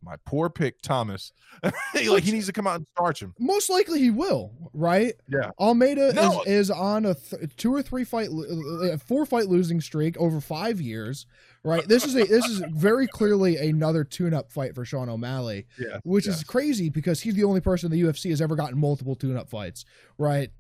my 0.02 0.16
poor 0.26 0.50
pick 0.50 0.80
Thomas. 0.82 1.32
like 1.62 2.24
he 2.24 2.32
needs 2.32 2.46
to 2.46 2.52
come 2.52 2.66
out 2.66 2.76
and 2.76 2.86
starch 2.96 3.22
him. 3.22 3.34
Most 3.38 3.70
likely 3.70 4.00
he 4.00 4.10
will, 4.10 4.52
right? 4.72 5.14
Yeah. 5.28 5.50
Almeida 5.60 6.12
No. 6.12 6.42
is, 6.42 6.68
is 6.68 6.70
on 6.70 7.06
a 7.06 7.14
th- 7.14 7.56
two 7.56 7.72
or 7.74 7.82
three 7.82 8.04
fight, 8.04 8.30
lo- 8.30 8.44
uh, 8.88 8.92
a 8.94 8.98
four 8.98 9.24
fight 9.26 9.46
losing 9.48 9.80
streak 9.80 10.16
over 10.18 10.40
five 10.40 10.80
years, 10.80 11.26
right? 11.64 11.86
This 11.86 12.04
is 12.04 12.16
a 12.16 12.24
this 12.24 12.46
is 12.46 12.62
very 12.72 13.06
clearly 13.06 13.56
another 13.56 14.02
tune 14.04 14.34
up 14.34 14.50
fight 14.50 14.74
for 14.74 14.84
Sean 14.84 15.08
O'Malley, 15.08 15.66
Yeah, 15.78 15.98
which 16.04 16.26
yes. 16.26 16.38
is 16.38 16.44
crazy 16.44 16.88
because 16.88 17.20
he's 17.20 17.34
the 17.34 17.44
only 17.44 17.60
person 17.60 17.92
in 17.92 17.98
the 17.98 18.08
UFC 18.08 18.30
has 18.30 18.40
ever 18.42 18.56
gotten 18.56 18.78
multiple 18.78 19.14
tune 19.14 19.36
up 19.36 19.48
fights, 19.48 19.84
right? 20.18 20.50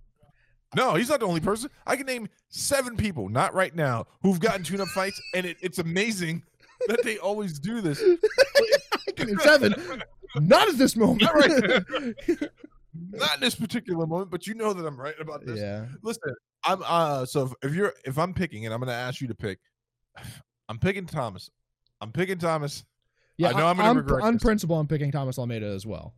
No, 0.74 0.94
he's 0.94 1.10
not 1.10 1.20
the 1.20 1.26
only 1.26 1.40
person. 1.40 1.68
I 1.86 1.96
can 1.96 2.06
name 2.06 2.28
seven 2.48 2.96
people, 2.96 3.28
not 3.28 3.52
right 3.52 3.74
now, 3.74 4.06
who've 4.22 4.40
gotten 4.40 4.62
tune-up 4.62 4.88
fights, 4.88 5.20
and 5.34 5.44
it, 5.44 5.58
it's 5.60 5.78
amazing 5.78 6.42
that 6.88 7.02
they 7.04 7.18
always 7.18 7.58
do 7.58 7.82
this. 7.82 8.02
Can 9.26 9.38
seven, 9.40 9.74
not 10.36 10.68
at 10.68 10.78
this 10.78 10.96
moment. 10.96 11.22
Not 11.22 11.34
right. 11.34 11.84
not 13.10 13.34
in 13.34 13.40
this 13.40 13.54
particular 13.54 14.06
moment, 14.06 14.30
but 14.30 14.46
you 14.46 14.54
know 14.54 14.72
that 14.72 14.86
I'm 14.86 14.98
right 15.00 15.14
about 15.20 15.44
this. 15.44 15.58
yeah, 15.58 15.86
Listen, 16.02 16.34
I'm 16.64 16.82
uh 16.84 17.26
so 17.26 17.46
if, 17.46 17.70
if 17.70 17.74
you're 17.74 17.92
if 18.04 18.18
I'm 18.18 18.34
picking 18.34 18.64
and 18.64 18.74
I'm 18.74 18.80
gonna 18.80 18.92
ask 18.92 19.20
you 19.20 19.28
to 19.28 19.34
pick, 19.34 19.58
I'm 20.68 20.78
picking 20.78 21.06
Thomas. 21.06 21.50
I'm 22.00 22.12
picking 22.12 22.38
Thomas. 22.38 22.84
yeah. 23.36 23.48
I 23.48 23.52
know 23.52 23.66
I'm 23.66 23.76
gonna 23.76 23.90
on, 23.90 23.96
regret 23.96 24.22
on 24.24 24.34
this. 24.34 24.42
principle, 24.42 24.78
I'm 24.78 24.88
picking 24.88 25.10
Thomas 25.10 25.38
Almeida 25.38 25.66
as 25.66 25.86
well. 25.86 26.14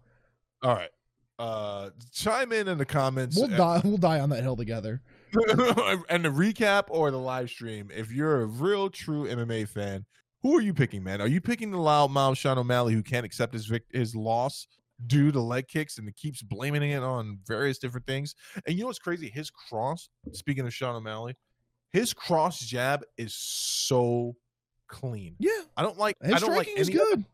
All 0.62 0.74
right. 0.74 0.90
Uh 1.38 1.90
chime 2.12 2.52
in 2.52 2.68
in 2.68 2.78
the 2.78 2.84
comments 2.84 3.36
We'll 3.36 3.48
die. 3.48 3.80
We'll 3.82 3.96
die 3.96 4.20
on 4.20 4.30
that 4.30 4.42
hill 4.42 4.56
together. 4.56 5.02
and 5.32 6.24
the 6.24 6.28
recap 6.30 6.84
or 6.88 7.10
the 7.10 7.18
live 7.18 7.50
stream, 7.50 7.90
if 7.92 8.12
you're 8.12 8.42
a 8.42 8.46
real 8.46 8.88
true 8.88 9.24
MMA 9.26 9.68
fan, 9.68 10.04
who 10.44 10.56
are 10.56 10.60
you 10.60 10.72
picking, 10.74 11.02
man? 11.02 11.20
Are 11.20 11.26
you 11.26 11.40
picking 11.40 11.70
the 11.72 11.78
loud 11.80 12.10
mouth 12.12 12.38
Sean 12.38 12.58
O'Malley 12.58 12.92
who 12.94 13.02
can't 13.02 13.26
accept 13.26 13.52
his 13.54 13.66
vic- 13.66 13.90
his 13.92 14.14
loss 14.14 14.68
due 15.06 15.32
to 15.32 15.40
leg 15.40 15.66
kicks 15.66 15.98
and 15.98 16.14
keeps 16.14 16.42
blaming 16.42 16.90
it 16.90 17.02
on 17.02 17.38
various 17.46 17.78
different 17.78 18.06
things? 18.06 18.34
And 18.66 18.76
you 18.76 18.82
know 18.82 18.88
what's 18.88 18.98
crazy? 18.98 19.28
His 19.30 19.50
cross, 19.50 20.08
speaking 20.32 20.66
of 20.66 20.72
Sean 20.72 20.94
O'Malley, 20.94 21.34
his 21.92 22.12
cross 22.12 22.60
jab 22.60 23.02
is 23.16 23.34
so 23.34 24.36
clean. 24.86 25.34
Yeah, 25.38 25.50
I 25.76 25.82
don't 25.82 25.98
like 25.98 26.16
his 26.22 26.34
I 26.34 26.38
don't 26.38 26.52
striking 26.52 26.76
is 26.76 26.88
any 26.90 26.98
other- 27.00 27.16
good. 27.16 27.24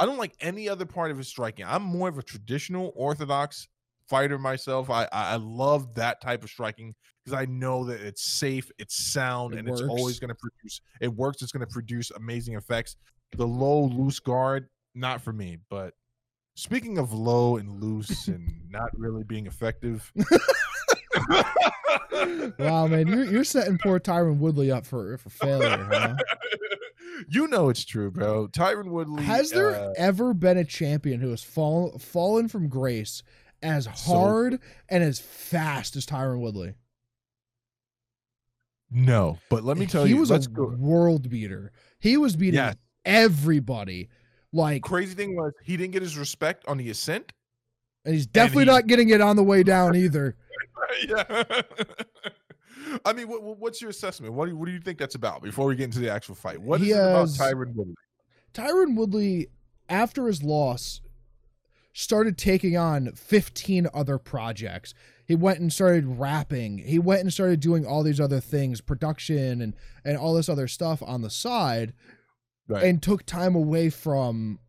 I 0.00 0.06
don't 0.06 0.18
like 0.18 0.34
any 0.40 0.68
other 0.68 0.86
part 0.86 1.10
of 1.10 1.18
his 1.18 1.26
striking. 1.26 1.64
I'm 1.66 1.82
more 1.82 2.08
of 2.08 2.18
a 2.18 2.22
traditional 2.22 2.92
orthodox 2.94 3.66
fighter 4.08 4.38
myself. 4.38 4.90
I 4.90 5.08
I 5.10 5.36
love 5.36 5.94
that 5.94 6.20
type 6.20 6.44
of 6.44 6.50
striking 6.50 6.94
because 7.28 7.42
I 7.42 7.50
know 7.50 7.84
that 7.84 8.00
it's 8.00 8.22
safe, 8.22 8.70
it's 8.78 8.94
sound, 8.94 9.54
It 9.54 9.60
and 9.60 9.68
it's 9.68 9.82
always 9.82 10.18
going 10.18 10.28
to 10.28 10.34
produce. 10.34 10.80
It 11.00 11.08
works. 11.08 11.42
It's 11.42 11.52
going 11.52 11.66
to 11.66 11.72
produce 11.72 12.10
amazing 12.12 12.54
effects. 12.54 12.96
The 13.36 13.46
low 13.46 13.84
loose 13.84 14.20
guard, 14.20 14.68
not 14.94 15.20
for 15.20 15.32
me. 15.32 15.58
But 15.68 15.94
speaking 16.54 16.98
of 16.98 17.12
low 17.12 17.56
and 17.56 17.82
loose 17.82 18.28
and 18.28 18.62
not 18.70 18.90
really 18.98 19.24
being 19.24 19.46
effective. 19.46 20.10
Wow, 22.58 22.88
man, 22.88 23.06
you're 23.06 23.24
you're 23.24 23.44
setting 23.44 23.78
poor 23.78 24.00
Tyron 24.00 24.38
Woodley 24.38 24.70
up 24.70 24.84
for 24.84 25.16
for 25.18 25.30
failure, 25.30 25.88
huh? 25.90 26.16
you 27.28 27.46
know 27.46 27.68
it's 27.68 27.84
true, 27.84 28.10
bro. 28.10 28.48
Tyron 28.48 28.88
Woodley 28.88 29.22
Has 29.22 29.50
there 29.50 29.74
uh, 29.74 29.92
ever 29.96 30.34
been 30.34 30.58
a 30.58 30.64
champion 30.64 31.20
who 31.20 31.30
has 31.30 31.42
fallen 31.42 31.98
fallen 31.98 32.48
from 32.48 32.68
grace 32.68 33.22
as 33.62 33.86
hard 33.86 34.60
and 34.88 35.02
as 35.02 35.20
fast 35.20 35.96
as 35.96 36.04
Tyron 36.06 36.40
Woodley? 36.40 36.74
No, 38.90 39.38
but 39.50 39.64
let 39.64 39.76
me 39.78 39.86
tell 39.86 40.04
he 40.04 40.10
you, 40.10 40.16
he 40.16 40.20
was 40.20 40.30
a 40.30 40.38
go. 40.48 40.66
world 40.78 41.28
beater. 41.28 41.72
He 41.98 42.16
was 42.16 42.36
beating 42.36 42.54
Yes. 42.54 42.76
everybody. 43.04 44.08
Like, 44.52 44.82
Crazy 44.82 45.14
thing 45.14 45.36
was 45.36 45.52
he 45.64 45.76
didn't 45.76 45.92
get 45.92 46.02
his 46.02 46.16
respect 46.16 46.64
on 46.66 46.78
the 46.78 46.88
ascent. 46.90 47.32
and 48.04 48.14
he's 48.14 48.26
definitely 48.26 48.64
he- 48.64 48.70
not 48.70 48.86
getting 48.86 49.10
it 49.10 49.20
on 49.20 49.36
the 49.36 49.42
way 49.42 49.62
down 49.62 49.94
either. 49.96 50.36
yeah. 51.08 51.44
I 53.04 53.12
mean, 53.12 53.28
what, 53.28 53.42
what- 53.42 53.58
what's 53.58 53.80
your 53.82 53.90
assessment? 53.90 54.32
What 54.32 54.46
do 54.46 54.52
you, 54.52 54.56
what 54.56 54.66
do 54.66 54.72
you 54.72 54.80
think 54.80 54.98
that's 54.98 55.14
about? 55.14 55.42
Before 55.42 55.66
we 55.66 55.76
get 55.76 55.84
into 55.84 55.98
the 55.98 56.10
actual 56.10 56.34
fight, 56.34 56.60
what 56.60 56.80
is 56.80 56.86
He 56.86 56.92
it 56.92 56.96
about 56.96 57.20
has- 57.28 57.36
Tyron 57.38 57.74
Woodley? 57.74 57.94
Tyron 58.54 58.96
Woodley, 58.96 59.48
after 59.90 60.26
his 60.26 60.42
loss, 60.42 61.00
started 61.98 62.38
taking 62.38 62.76
on 62.76 63.10
15 63.10 63.88
other 63.92 64.18
projects. 64.18 64.94
He 65.26 65.34
went 65.34 65.58
and 65.58 65.72
started 65.72 66.06
rapping. 66.06 66.78
He 66.78 66.96
went 66.96 67.22
and 67.22 67.32
started 67.32 67.58
doing 67.58 67.84
all 67.84 68.04
these 68.04 68.20
other 68.20 68.38
things, 68.38 68.80
production 68.80 69.60
and 69.60 69.74
and 70.04 70.16
all 70.16 70.32
this 70.34 70.48
other 70.48 70.68
stuff 70.68 71.02
on 71.02 71.22
the 71.22 71.30
side 71.30 71.92
Right. 72.68 72.84
and 72.84 73.02
took 73.02 73.24
time 73.24 73.54
away 73.54 73.88
from 73.90 74.60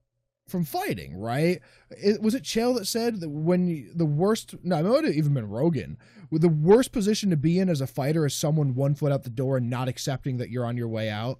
from 0.48 0.63
fighting, 0.63 1.18
right? 1.18 1.62
It, 1.92 2.22
was 2.22 2.34
it 2.34 2.44
Chael 2.44 2.76
that 2.78 2.88
said 2.88 3.20
that 3.20 3.30
when 3.30 3.68
you, 3.68 3.92
the 3.94 4.06
worst 4.06 4.56
no, 4.63 4.78
it 4.80 4.84
might 4.84 5.04
have 5.04 5.13
even 5.13 5.34
been 5.34 5.50
Rogan. 5.50 5.98
The 6.32 6.50
worst 6.50 6.92
position 6.92 7.30
to 7.30 7.38
be 7.38 7.60
in 7.60 7.70
as 7.70 7.82
a 7.82 7.88
fighter 7.88 8.26
is 8.26 8.34
someone 8.34 8.74
one 8.74 8.96
foot 8.96 9.12
out 9.12 9.24
the 9.24 9.30
door 9.30 9.58
and 9.58 9.70
not 9.70 9.88
accepting 9.88 10.38
that 10.38 10.50
you're 10.50 10.65
on 10.65 10.78
your 10.78 10.88
way 10.88 11.10
out 11.10 11.39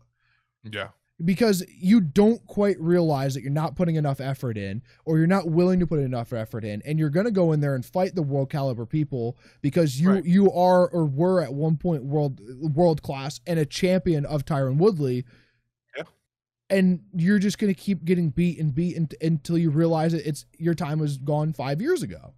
yeah. 0.64 0.90
Because 1.24 1.64
you 1.78 2.00
don't 2.00 2.46
quite 2.48 2.80
realize 2.80 3.34
that 3.34 3.42
you're 3.42 3.52
not 3.52 3.76
putting 3.76 3.96
enough 3.96 4.22
effort 4.22 4.58
in 4.58 4.82
or 5.06 5.18
you're 5.18 5.28
not 5.28 5.50
willing 5.50 5.80
to 5.80 5.86
put 5.88 6.00
enough 6.00 6.32
effort 6.32 6.64
in 6.64 6.82
and 6.86 6.98
you're 6.98 7.10
going 7.10 7.26
to 7.26 7.32
go 7.32 7.52
in 7.52 7.60
there 7.60 7.76
and 7.76 7.86
fight 7.86 8.16
the 8.16 8.22
world 8.22 8.50
caliber 8.50 8.86
people 8.86 9.38
because 9.62 10.00
you 10.00 10.12
Right. 10.12 10.26
you 10.26 10.52
are 10.52 10.88
or 10.88 11.06
were 11.06 11.42
at 11.42 11.54
one 11.54 11.76
point 11.78 12.04
world 12.06 12.40
world 12.62 13.02
class 13.02 13.42
and 13.46 13.60
a 13.60 13.66
champion 13.66 14.26
of 14.26 14.46
Tyron 14.46 14.78
Woodley 14.78 15.26
Yeah. 15.98 16.04
and 16.70 17.02
you're 17.14 17.40
just 17.40 17.58
going 17.58 17.74
to 17.74 17.80
keep 17.80 18.06
getting 18.06 18.30
beat 18.30 18.58
and 18.60 18.74
beat 18.74 18.96
unt- 18.98 19.14
until 19.22 19.58
you 19.58 19.72
realize 19.72 20.14
that 20.14 20.26
it's 20.28 20.46
your 20.58 20.74
time 20.74 21.00
was 21.00 21.18
gone 21.18 21.52
5 21.54 21.82
years 21.82 22.02
ago 22.02 22.34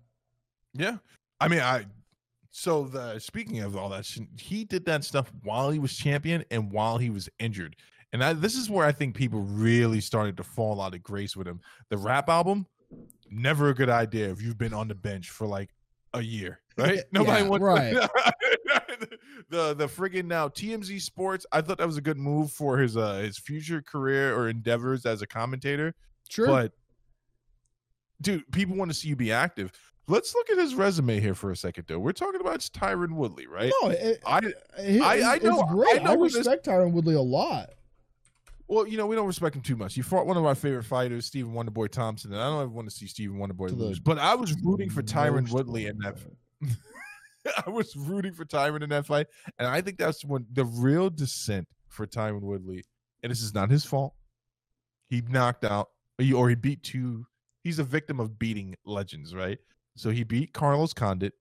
Yeah. 0.74 0.98
I 1.39 1.48
mean, 1.48 1.60
I 1.60 1.86
so 2.54 2.84
the 2.84 3.17
speaking 3.20 3.60
of 3.62 3.78
all 3.78 3.89
that, 3.89 4.06
he 4.38 4.65
did 4.65 4.86
that 4.86 5.04
stuff 5.06 5.32
while 5.44 5.70
he 5.70 5.80
was 5.80 5.96
champion 5.96 6.44
and 6.52 6.70
while 6.72 6.98
he 6.98 7.10
was 7.10 7.30
injured. 7.39 7.78
And 8.13 8.24
I, 8.24 8.34
this 8.34 8.56
is 8.56 8.69
where 8.69 8.86
I 8.86 8.91
think 8.91 9.15
people 9.15 9.41
really 9.41 10.02
started 10.02 10.36
to 10.38 10.43
fall 10.43 10.82
out 10.82 10.93
of 10.93 11.02
grace 11.04 11.36
with 11.36 11.47
him. 11.47 11.62
The 11.89 11.97
rap 11.97 12.28
album, 12.30 12.67
never 13.30 13.69
a 13.69 13.74
good 13.74 13.89
idea 13.89 14.30
if 14.30 14.41
you've 14.41 14.58
been 14.58 14.74
on 14.74 14.88
the 14.89 14.95
bench 14.95 15.30
for 15.30 15.47
like 15.47 15.69
a 16.13 16.21
year, 16.21 16.60
right? 16.78 16.95
Yeah, 16.97 17.02
Nobody 17.13 17.47
wants 17.47 17.63
right. 17.63 17.93
the 19.50 19.74
the 19.74 19.88
friggin' 19.88 20.26
now 20.26 20.47
TMZ 20.50 21.02
Sports. 21.02 21.45
I 21.52 21.62
thought 21.62 21.78
that 21.78 21.88
was 21.88 21.97
a 21.97 22.02
good 22.02 22.17
move 22.17 22.52
for 22.52 22.78
his 22.78 22.97
uh 22.97 23.15
his 23.19 23.38
future 23.38 23.82
career 23.82 24.36
or 24.38 24.50
endeavors 24.50 25.06
as 25.06 25.21
a 25.21 25.28
commentator. 25.28 25.93
sure 26.30 26.47
But 26.47 26.74
dude, 28.21 28.50
people 28.52 28.76
want 28.76 28.91
to 28.91 28.95
see 28.97 29.08
you 29.08 29.15
be 29.15 29.32
active. 29.32 29.71
Let's 30.08 30.36
look 30.36 30.50
at 30.50 30.58
his 30.58 30.76
resume 30.76 31.19
here 31.21 31.36
for 31.36 31.52
a 31.52 31.56
second, 31.56 31.86
though. 31.88 32.00
We're 32.00 32.12
talking 32.12 32.41
about 32.41 32.60
Tyron 32.60 33.13
Woodley, 33.13 33.47
right? 33.47 33.71
no 33.82 33.89
it, 33.89 34.21
I 34.26 34.39
it- 34.78 35.02
I- 35.02 35.36
I 35.36 35.38
know- 35.38 35.63
great 35.63 36.02
I 36.02 36.04
know 36.04 36.12
I, 36.13 36.15
who 36.17 36.24
this- 36.26 36.36
respect 36.36 36.65
Tyron 36.65 36.91
Woodley 36.91 37.15
a 37.15 37.21
lot 37.21 37.69
well, 38.71 38.88
you 38.88 38.97
know, 38.97 39.05
we 39.05 39.17
don't 39.17 39.27
respect 39.27 39.53
him 39.53 39.62
too 39.62 39.75
much. 39.75 39.95
He 39.95 40.01
fought 40.01 40.25
one 40.25 40.38
of 40.38 40.45
our 40.45 40.55
favorite 40.55 40.86
fighters, 40.86 41.25
Stephen 41.25 41.51
Wonderboy 41.51 41.89
Thompson, 41.89 42.31
and 42.31 42.41
I 42.41 42.45
don't 42.45 42.62
ever 42.62 42.69
want 42.69 42.89
to 42.89 42.95
see 42.95 43.05
Stephen 43.05 43.36
Wonderboy 43.36 43.77
lose. 43.77 43.99
But 43.99 44.17
I 44.17 44.34
was 44.34 44.55
rooting 44.63 44.89
for 44.89 45.03
Tyron 45.03 45.51
Woodley 45.51 45.88
in 45.88 45.97
that. 45.97 46.17
I 47.67 47.69
was 47.69 47.93
rooting 47.97 48.31
for 48.31 48.45
Tyron 48.45 48.81
in 48.81 48.89
that 48.91 49.05
fight, 49.05 49.27
and 49.60 49.67
I 49.67 49.81
think 49.81 49.97
that's 49.97 50.23
when 50.23 50.45
the 50.53 50.63
real 50.63 51.10
descent 51.10 51.67
for 51.89 52.07
Tyron 52.07 52.39
Woodley. 52.39 52.86
And 53.23 53.29
this 53.29 53.41
is 53.41 53.53
not 53.53 53.69
his 53.69 53.84
fault. 53.84 54.13
He 55.10 55.21
knocked 55.27 55.65
out, 55.65 55.89
or 56.34 56.47
he 56.47 56.55
beat 56.55 56.81
two. 56.81 57.25
He's 57.65 57.79
a 57.79 57.84
victim 57.84 58.21
of 58.21 58.39
beating 58.39 58.77
legends, 58.86 59.36
right? 59.36 59.60
So 59.97 60.12
he 60.12 60.23
beat 60.23 60.53
Carlos 60.53 60.93
Condit, 60.93 61.34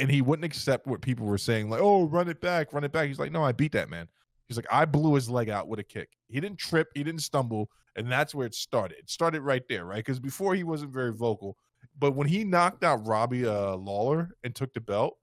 and 0.00 0.10
he 0.10 0.20
wouldn't 0.20 0.44
accept 0.44 0.88
what 0.88 1.00
people 1.00 1.26
were 1.26 1.38
saying, 1.38 1.70
like, 1.70 1.80
"Oh, 1.80 2.06
run 2.06 2.28
it 2.28 2.40
back, 2.40 2.72
run 2.72 2.82
it 2.82 2.90
back." 2.90 3.06
He's 3.06 3.20
like, 3.20 3.30
"No, 3.30 3.44
I 3.44 3.52
beat 3.52 3.70
that 3.70 3.88
man." 3.88 4.08
He's 4.48 4.56
like, 4.56 4.66
"I 4.70 4.84
blew 4.84 5.14
his 5.14 5.28
leg 5.28 5.48
out 5.48 5.68
with 5.68 5.80
a 5.80 5.84
kick. 5.84 6.10
He 6.28 6.40
didn't 6.40 6.58
trip, 6.58 6.88
he 6.94 7.02
didn't 7.02 7.22
stumble, 7.22 7.70
and 7.96 8.10
that's 8.10 8.34
where 8.34 8.46
it 8.46 8.54
started. 8.54 8.98
It 8.98 9.10
started 9.10 9.42
right 9.42 9.62
there, 9.68 9.84
right? 9.84 10.04
Because 10.04 10.20
before 10.20 10.54
he 10.54 10.64
wasn't 10.64 10.92
very 10.92 11.12
vocal, 11.12 11.56
but 11.98 12.14
when 12.14 12.26
he 12.26 12.44
knocked 12.44 12.84
out 12.84 13.06
Robbie 13.06 13.46
uh, 13.46 13.76
Lawler 13.76 14.30
and 14.44 14.54
took 14.54 14.72
the 14.72 14.80
belt, 14.80 15.16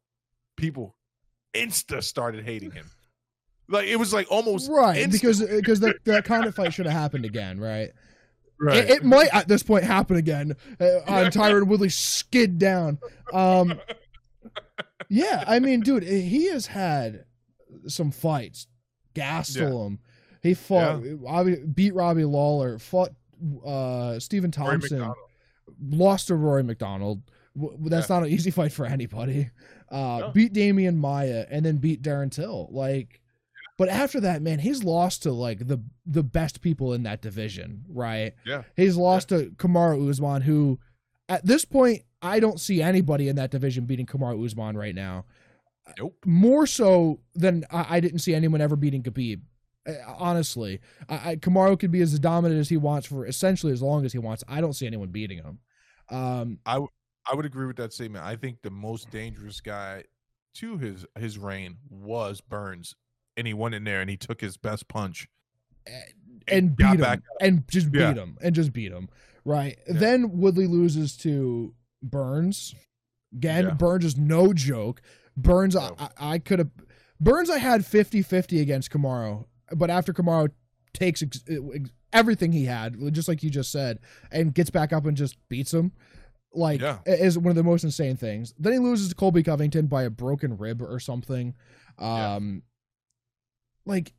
people 0.58 0.96
insta 1.54 2.04
started 2.04 2.44
hating 2.44 2.72
him. 2.72 2.90
Like 3.70 3.88
it 3.88 3.96
was 3.96 4.14
like 4.14 4.30
almost 4.30 4.70
right 4.70 5.10
because 5.10 5.42
because 5.42 5.80
that, 5.80 5.96
that 6.04 6.26
Condit 6.26 6.54
fight 6.54 6.74
should 6.74 6.86
have 6.86 7.00
happened 7.00 7.24
again 7.24 7.60
right 7.60 7.92
right. 8.60 8.78
It, 8.78 8.90
it 8.90 9.04
might 9.06 9.34
at 9.34 9.48
this 9.48 9.64
point 9.64 9.86
happen 9.86 10.18
again 10.18 10.56
uh, 10.80 11.00
on 11.08 11.32
Tyron 11.32 11.68
Woodley 11.68 11.90
skid 11.90 12.60
down. 12.60 13.00
Um, 13.32 13.80
yeah, 15.10 15.44
I 15.48 15.60
mean, 15.60 15.80
dude, 15.80 16.04
he 16.04 16.48
has 16.48 16.68
had 16.68 17.26
some 17.88 18.12
fights. 18.12 18.68
Gastelum, 19.14 19.88
him. 19.88 20.00
He 20.42 20.54
fought, 20.54 21.02
obvi- 21.04 21.74
beat 21.76 21.94
Robbie 21.94 22.26
Lawler, 22.26 22.78
fought 22.80 23.12
uh, 23.66 24.20
Stephen 24.20 24.52
Thompson, 24.52 25.00
lost 25.90 26.28
to 26.28 26.36
Rory 26.36 26.64
MacDonald. 26.64 27.22
That's 27.56 28.10
not 28.10 28.24
an 28.24 28.30
easy 28.30 28.52
fight 28.52 28.72
for 28.72 28.86
anybody. 28.86 29.50
Uh, 29.92 30.18
No. 30.22 30.32
Beat 30.34 30.54
Damian 30.54 30.98
Maia 30.98 31.46
and 31.50 31.64
then 31.66 31.78
beat 31.78 32.02
Darren 32.02 32.32
Till. 32.32 32.68
Like, 32.72 33.22
but 33.78 33.90
after 33.90 34.20
that, 34.22 34.42
man, 34.42 34.60
he's 34.60 34.84
lost 34.84 35.24
to 35.24 35.32
like 35.32 35.68
the 35.68 35.80
the 36.06 36.24
best 36.24 36.62
people 36.62 36.94
in 36.94 37.04
that 37.04 37.22
division, 37.22 37.86
right? 37.90 38.34
Yeah. 38.46 38.64
He's 38.76 38.98
lost 38.98 39.30
to 39.30 39.52
Kamaru 39.58 40.10
Usman, 40.10 40.42
who 40.42 40.80
at 41.30 41.46
this 41.46 41.64
point 41.64 42.02
I 42.22 42.40
don't 42.40 42.60
see 42.60 42.82
anybody 42.82 43.30
in 43.30 43.36
that 43.36 43.52
division 43.52 43.86
beating 43.86 44.06
Kamaru 44.08 44.44
Usman 44.46 44.76
right 44.78 44.96
now. 44.96 45.26
Nope. 46.00 46.16
More 46.26 46.66
so 46.66 47.20
than 47.36 47.66
I, 47.72 47.98
I 47.98 48.00
didn't 48.00 48.20
see 48.20 48.34
anyone 48.34 48.62
ever 48.62 48.76
beating 48.76 49.04
Khabib. 49.04 49.42
Uh, 49.88 49.92
honestly, 50.18 50.80
I, 51.10 51.32
I, 51.32 51.36
Kamaru 51.36 51.78
could 51.78 51.92
be 51.92 52.02
as 52.02 52.18
dominant 52.20 52.60
as 52.62 52.70
he 52.70 52.78
wants 52.78 53.06
for 53.06 53.26
essentially 53.26 53.74
as 53.74 53.82
long 53.82 54.06
as 54.06 54.14
he 54.14 54.20
wants. 54.20 54.44
I 54.48 54.62
don't 54.62 54.74
see 54.74 54.88
anyone 54.88 55.10
beating 55.10 55.40
him. 55.40 55.60
Um, 56.10 56.60
I 56.66 56.80
would 57.34 57.46
agree 57.46 57.66
with 57.68 57.78
that 57.78 57.94
statement. 57.94 58.24
I 58.26 58.36
think 58.36 58.62
the 58.62 58.70
most 58.70 59.10
dangerous 59.12 59.62
guy 59.62 60.04
to 60.56 60.78
his 60.78 61.06
his 61.18 61.38
reign 61.38 61.78
was 61.90 62.40
Burns, 62.42 62.96
and 63.36 63.48
he 63.48 63.54
went 63.54 63.76
in 63.76 63.84
there 63.84 64.02
and 64.02 64.10
he 64.10 64.18
took 64.18 64.40
his 64.40 64.56
best 64.58 64.88
punch 64.88 65.28
and 66.48 66.76
got 66.78 66.92
beat 66.92 66.96
him 66.96 67.02
back 67.02 67.20
and 67.42 67.68
just 67.70 67.92
beat 67.92 68.00
Yeah. 68.00 68.14
him 68.14 68.38
and 68.42 68.56
just 68.56 68.72
beat 68.74 68.92
him. 68.92 69.10
Right. 69.46 69.78
Yeah. 69.88 69.94
Then 69.98 70.38
Woodley 70.38 70.68
loses 70.68 71.18
to 71.18 71.74
Burns. 72.02 72.76
Again, 73.34 73.66
Yeah. 73.66 73.74
Burns 73.74 74.06
is 74.06 74.18
no 74.18 74.54
joke. 74.54 75.02
Burns. 75.38 75.76
I, 75.76 75.92
I 76.18 76.40
could 76.40 76.60
have. 76.60 76.70
Burns, 77.20 77.50
I 77.50 77.58
had 77.58 77.86
50 77.86 78.22
50 78.22 78.60
against 78.60 78.92
Kamaru, 78.92 79.46
but 79.76 79.90
after 79.90 80.14
Kamaru 80.14 80.50
takes 80.94 81.24
ex, 81.24 81.44
everything 82.12 82.52
he 82.52 82.66
had, 82.66 82.96
just 83.14 83.28
like 83.28 83.42
you 83.44 83.50
just 83.50 83.72
said, 83.72 84.00
and 84.32 84.54
gets 84.54 84.70
back 84.70 84.92
up 84.94 85.06
and 85.06 85.16
just 85.18 85.36
beats 85.50 85.74
him, 85.74 85.92
like, 86.54 86.82
Yeah. 86.82 87.00
is 87.06 87.38
one 87.38 87.50
of 87.50 87.56
the 87.56 87.64
most 87.64 87.84
insane 87.84 88.16
things. 88.18 88.54
Then 88.60 88.74
he 88.74 88.80
loses 88.80 89.10
to 89.10 89.16
Colby 89.16 89.42
Covington 89.42 89.88
by 89.88 90.04
a 90.04 90.10
broken 90.10 90.58
rib 90.58 90.82
or 90.82 91.00
something. 91.00 91.56
Yeah. 92.00 92.36
Um, 92.36 92.64
Like, 93.86 94.14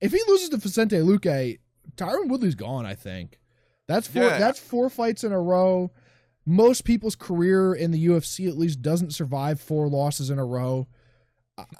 if 0.00 0.12
he 0.12 0.20
loses 0.28 0.50
to 0.50 0.56
Vicente 0.58 0.96
Luque, 0.96 1.58
Tyron 1.96 2.28
Woodley's 2.28 2.54
gone. 2.54 2.86
I 2.86 2.94
think 2.94 3.38
that's 3.88 4.06
four. 4.08 4.22
Yeah. 4.24 4.38
That's 4.38 4.58
four 4.58 4.88
fights 4.90 5.24
in 5.24 5.32
a 5.32 5.40
row. 5.40 5.90
Most 6.46 6.84
people's 6.84 7.16
career 7.16 7.74
in 7.74 7.90
the 7.90 8.06
UFC 8.06 8.48
at 8.48 8.56
least 8.56 8.80
doesn't 8.80 9.12
survive 9.12 9.60
four 9.60 9.88
losses 9.88 10.30
in 10.30 10.38
a 10.38 10.44
row. 10.44 10.86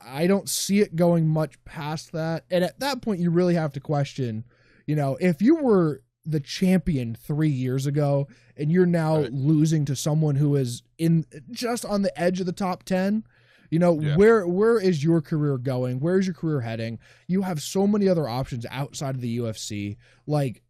I- 0.04 0.26
don't 0.26 0.48
see 0.48 0.80
it 0.80 0.96
going 0.96 1.28
much 1.28 1.62
past 1.64 2.12
that. 2.12 2.44
And 2.50 2.64
at 2.64 2.80
that 2.80 3.00
point, 3.02 3.20
you 3.20 3.30
really 3.30 3.54
have 3.54 3.72
to 3.74 3.80
question, 3.80 4.44
you 4.86 4.96
know, 4.96 5.16
if 5.20 5.40
you 5.42 5.56
were 5.56 6.02
the 6.24 6.40
champion 6.40 7.14
three 7.14 7.50
years 7.50 7.86
ago 7.86 8.26
and 8.56 8.72
you're 8.72 8.86
now 8.86 9.20
Right. 9.20 9.32
losing 9.32 9.84
to 9.84 9.94
someone 9.94 10.34
who 10.36 10.56
is 10.56 10.82
in 10.98 11.24
just 11.52 11.84
on 11.84 12.02
the 12.02 12.18
edge 12.20 12.40
of 12.40 12.46
the 12.46 12.52
top 12.52 12.82
10, 12.82 13.22
you 13.70 13.78
know, 13.78 14.00
Yeah. 14.00 14.16
where 14.16 14.46
where 14.48 14.80
is 14.80 15.04
your 15.04 15.20
career 15.20 15.58
going? 15.58 16.00
Where 16.00 16.18
is 16.18 16.26
your 16.26 16.34
career 16.34 16.62
heading? 16.62 16.98
You 17.28 17.42
have 17.42 17.62
so 17.62 17.86
many 17.86 18.08
other 18.08 18.28
options 18.28 18.64
outside 18.70 19.14
of 19.14 19.20
the 19.20 19.36
UFC. 19.38 19.96
Like 20.26 20.62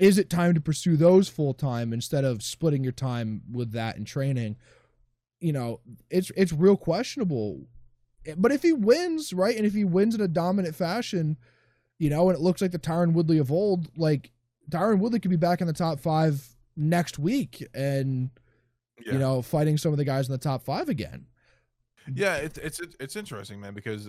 is 0.00 0.18
it 0.18 0.28
time 0.30 0.54
to 0.54 0.60
pursue 0.60 0.96
those 0.96 1.28
full 1.28 1.54
time 1.54 1.92
instead 1.92 2.24
of 2.24 2.42
splitting 2.42 2.82
your 2.82 2.92
time 2.92 3.42
with 3.52 3.70
that 3.72 3.96
and 3.96 4.06
training? 4.06 4.56
You 5.38 5.52
know, 5.52 5.80
it's 6.10 6.32
it's 6.36 6.52
real 6.52 6.76
questionable. 6.76 7.68
Eh, 8.26 8.34
but 8.36 8.50
if 8.50 8.62
he 8.62 8.72
wins, 8.72 9.32
right, 9.32 9.56
and 9.56 9.64
if 9.66 9.74
he 9.74 9.84
wins 9.84 10.14
in 10.14 10.20
a 10.20 10.28
dominant 10.28 10.74
fashion, 10.74 11.36
you 11.98 12.10
know, 12.10 12.28
and 12.28 12.36
it 12.36 12.42
looks 12.42 12.60
like 12.60 12.72
the 12.72 12.78
Tyron 12.78 13.12
Woodley 13.12 13.38
of 13.38 13.52
old, 13.52 13.88
like 13.96 14.32
Tyron 14.70 14.98
Woodley 14.98 15.20
could 15.20 15.30
be 15.30 15.36
back 15.36 15.60
in 15.60 15.66
the 15.66 15.72
top 15.72 16.00
five 16.00 16.46
next 16.76 17.18
week, 17.18 17.66
and 17.74 18.30
Yeah. 19.04 19.12
you 19.14 19.18
know, 19.18 19.42
fighting 19.42 19.76
some 19.78 19.92
of 19.92 19.98
the 19.98 20.04
guys 20.04 20.28
in 20.28 20.32
the 20.32 20.38
top 20.38 20.62
five 20.62 20.88
again. 20.88 21.26
Yeah, 22.12 22.36
it's 22.36 22.58
it's 22.58 22.80
it's 22.98 23.16
interesting, 23.16 23.60
man, 23.60 23.74
because 23.74 24.08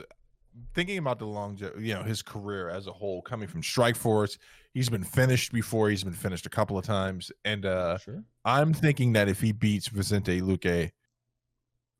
thinking 0.73 0.97
about 0.97 1.19
the 1.19 1.25
long, 1.25 1.57
you 1.79 1.93
know, 1.93 2.03
his 2.03 2.21
career 2.21 2.69
as 2.69 2.87
a 2.87 2.91
whole, 2.91 3.21
coming 3.21 3.47
from 3.47 3.61
Strikeforce, 3.61 4.37
he's 4.73 4.89
been 4.89 5.03
finished 5.03 5.51
before. 5.51 5.89
He's 5.89 6.03
been 6.03 6.13
finished 6.13 6.45
a 6.45 6.49
couple 6.49 6.77
of 6.77 6.85
times, 6.85 7.31
and 7.45 7.65
uh 7.65 7.97
sure. 7.97 8.23
I'm 8.45 8.73
thinking 8.73 9.13
that 9.13 9.29
if 9.29 9.39
he 9.41 9.51
beats 9.51 9.87
Vicente 9.87 10.41
Luque, 10.41 10.91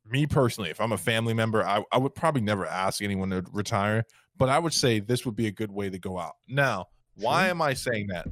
me 0.04 0.26
personally, 0.26 0.70
if 0.70 0.80
I'm 0.80 0.92
a 0.92 0.98
family 0.98 1.34
member, 1.34 1.64
I, 1.64 1.84
I 1.92 1.98
would 1.98 2.14
probably 2.14 2.40
never 2.42 2.66
ask 2.66 3.00
anyone 3.02 3.30
to 3.30 3.44
retire, 3.52 4.04
but 4.36 4.48
I 4.48 4.58
would 4.58 4.72
say 4.74 5.00
this 5.00 5.24
would 5.24 5.36
be 5.36 5.46
a 5.46 5.52
good 5.52 5.70
way 5.70 5.88
to 5.90 5.98
go 5.98 6.18
out. 6.18 6.34
Now, 6.48 6.86
why 7.14 7.42
Sure. 7.44 7.50
am 7.50 7.62
I 7.62 7.74
saying 7.74 8.08
that? 8.08 8.26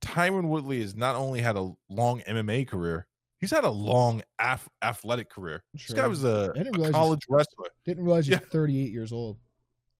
Tyron 0.00 0.48
Woodley 0.48 0.80
has 0.80 0.94
not 0.94 1.16
only 1.16 1.40
had 1.40 1.56
a 1.56 1.70
long 1.90 2.20
MMA 2.22 2.66
career, 2.66 3.06
he's 3.40 3.50
had 3.50 3.64
a 3.64 3.70
long 3.70 4.22
af- 4.38 4.68
athletic 4.82 5.30
career. 5.30 5.62
This 5.72 5.90
guy 5.92 6.02
Sure. 6.02 6.08
was 6.08 6.24
a, 6.24 6.52
a 6.56 6.90
college 6.92 7.22
wrestler. 7.28 7.66
Didn't 7.84 8.04
realize 8.04 8.26
he's 8.26 8.32
Yeah. 8.40 8.46
38 8.50 8.92
years 8.92 9.12
old. 9.12 9.38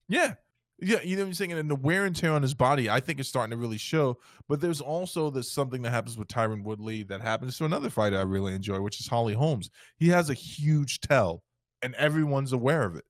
Yeah. 0.08 0.34
Yeah, 0.78 1.00
you 1.02 1.16
know 1.16 1.22
what 1.22 1.28
I'm 1.28 1.34
saying? 1.34 1.52
And 1.52 1.70
the 1.70 1.74
wear 1.74 2.04
and 2.04 2.14
tear 2.14 2.32
on 2.32 2.42
his 2.42 2.52
body, 2.52 2.90
I 2.90 3.00
think 3.00 3.18
is 3.18 3.26
starting 3.28 3.50
to 3.52 3.56
really 3.56 3.78
show. 3.78 4.18
But 4.46 4.60
there's 4.60 4.82
also 4.82 5.30
this 5.30 5.50
something 5.50 5.80
that 5.82 5.90
happens 5.90 6.18
with 6.18 6.28
Tyron 6.28 6.62
Woodley 6.64 7.02
that 7.04 7.22
happens 7.22 7.56
to 7.58 7.64
another 7.64 7.88
fighter 7.88 8.18
I 8.18 8.22
really 8.22 8.52
enjoy, 8.54 8.80
which 8.80 9.00
is 9.00 9.06
Holly 9.06 9.32
Holmes. 9.32 9.70
He 9.96 10.08
has 10.10 10.28
a 10.28 10.34
huge 10.34 11.00
tell, 11.00 11.42
and 11.80 11.94
everyone's 11.94 12.52
aware 12.52 12.82
of 12.82 12.94
it. 12.94 13.04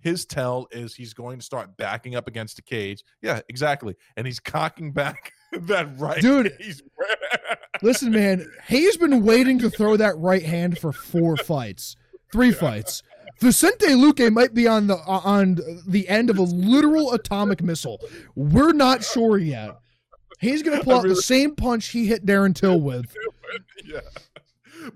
His 0.00 0.24
tell 0.24 0.68
is 0.70 0.94
he's 0.94 1.12
going 1.14 1.38
to 1.38 1.44
start 1.44 1.76
backing 1.76 2.14
up 2.14 2.28
against 2.28 2.56
the 2.56 2.62
cage. 2.62 3.02
Yeah, 3.20 3.40
exactly. 3.48 3.96
And 4.16 4.26
he's 4.26 4.38
cocking 4.40 4.92
back 4.92 5.32
that 5.52 5.98
right. 5.98 6.20
Dude. 6.20 6.54
he's 6.60 6.82
Listen, 7.82 8.10
man, 8.12 8.48
he's 8.68 8.96
been 8.96 9.22
waiting 9.24 9.58
to 9.60 9.70
throw 9.70 9.96
that 9.96 10.16
right 10.18 10.42
hand 10.42 10.78
for 10.78 10.92
four 10.92 11.36
fights, 11.36 11.96
three 12.32 12.50
fights. 12.52 13.02
Vicente 13.40 13.86
Luque 13.88 14.32
might 14.32 14.52
be 14.52 14.66
on 14.66 14.88
the 14.88 14.96
on 15.06 15.58
the 15.86 16.08
end 16.08 16.28
of 16.28 16.38
a 16.38 16.42
literal 16.42 17.12
atomic 17.12 17.62
missile. 17.62 18.00
We're 18.34 18.72
not 18.72 19.04
sure 19.04 19.38
yet. 19.38 19.76
He's 20.40 20.62
gonna 20.64 20.82
pull 20.82 20.94
out 20.94 21.06
the 21.06 21.14
same 21.16 21.54
punch 21.54 21.88
he 21.88 22.06
hit 22.06 22.26
Darren 22.26 22.52
Till 22.54 22.80
with. 22.80 23.14
yeah. 23.84 24.00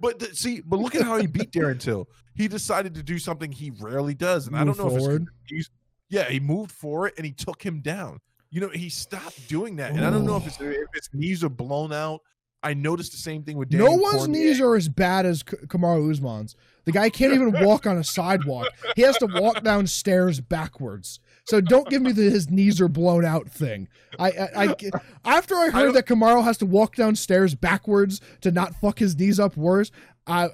But 0.00 0.18
th- 0.18 0.34
see, 0.34 0.60
but 0.60 0.80
look 0.80 0.94
at 0.96 1.02
how 1.02 1.18
he 1.18 1.26
beat 1.28 1.52
Darren 1.52 1.78
Till. 1.78 2.08
He 2.34 2.48
decided 2.48 2.94
to 2.94 3.02
do 3.02 3.18
something 3.18 3.52
he 3.52 3.70
rarely 3.70 4.14
does, 4.14 4.46
and 4.46 4.56
I 4.56 4.64
don't 4.64 4.78
know 4.78 4.88
forward. 4.90 5.26
if 5.48 5.58
it's 5.58 5.70
yeah, 6.08 6.28
he 6.28 6.40
moved 6.40 6.72
forward 6.72 7.12
and 7.16 7.24
he 7.26 7.32
took 7.32 7.62
him 7.62 7.80
down. 7.80 8.20
You 8.50 8.60
know, 8.60 8.68
he 8.68 8.88
stopped 8.90 9.48
doing 9.48 9.76
that, 9.76 9.92
and 9.92 10.04
I 10.04 10.10
don't 10.10 10.26
know 10.26 10.36
if, 10.36 10.46
it's, 10.46 10.60
if 10.60 10.86
his 10.94 11.08
knees 11.14 11.42
are 11.42 11.48
blown 11.48 11.92
out. 11.92 12.20
I 12.64 12.74
noticed 12.74 13.10
the 13.10 13.18
same 13.18 13.42
thing 13.42 13.56
with 13.56 13.72
No 13.72 13.86
Daniel 13.86 14.00
one's 14.00 14.16
Cormier. 14.18 14.44
knees 14.44 14.60
are 14.60 14.76
as 14.76 14.88
bad 14.88 15.26
as 15.26 15.42
Kamaru 15.42 16.08
Usman's. 16.12 16.54
The 16.84 16.92
guy 16.92 17.10
can't 17.10 17.32
even 17.32 17.50
walk 17.66 17.86
on 17.88 17.96
a 17.98 18.04
sidewalk. 18.04 18.68
He 18.94 19.02
has 19.02 19.16
to 19.18 19.26
walk 19.26 19.64
downstairs 19.64 20.38
backwards. 20.40 21.18
So 21.44 21.60
don't 21.60 21.88
give 21.88 22.02
me 22.02 22.12
the 22.12 22.30
his 22.30 22.50
knees 22.50 22.80
are 22.80 22.86
blown 22.88 23.24
out 23.24 23.48
thing. 23.50 23.88
I, 24.16 24.30
I, 24.30 24.64
I 24.66 24.76
after 25.24 25.56
I 25.56 25.70
heard 25.70 25.86
don't- 25.86 25.94
that 25.94 26.06
Kamaru 26.06 26.44
has 26.44 26.58
to 26.58 26.66
walk 26.66 26.94
downstairs 26.94 27.56
backwards 27.56 28.20
to 28.42 28.52
not 28.52 28.76
fuck 28.76 29.00
his 29.00 29.18
knees 29.18 29.40
up 29.40 29.56
worse. 29.56 29.90
I, 30.28 30.50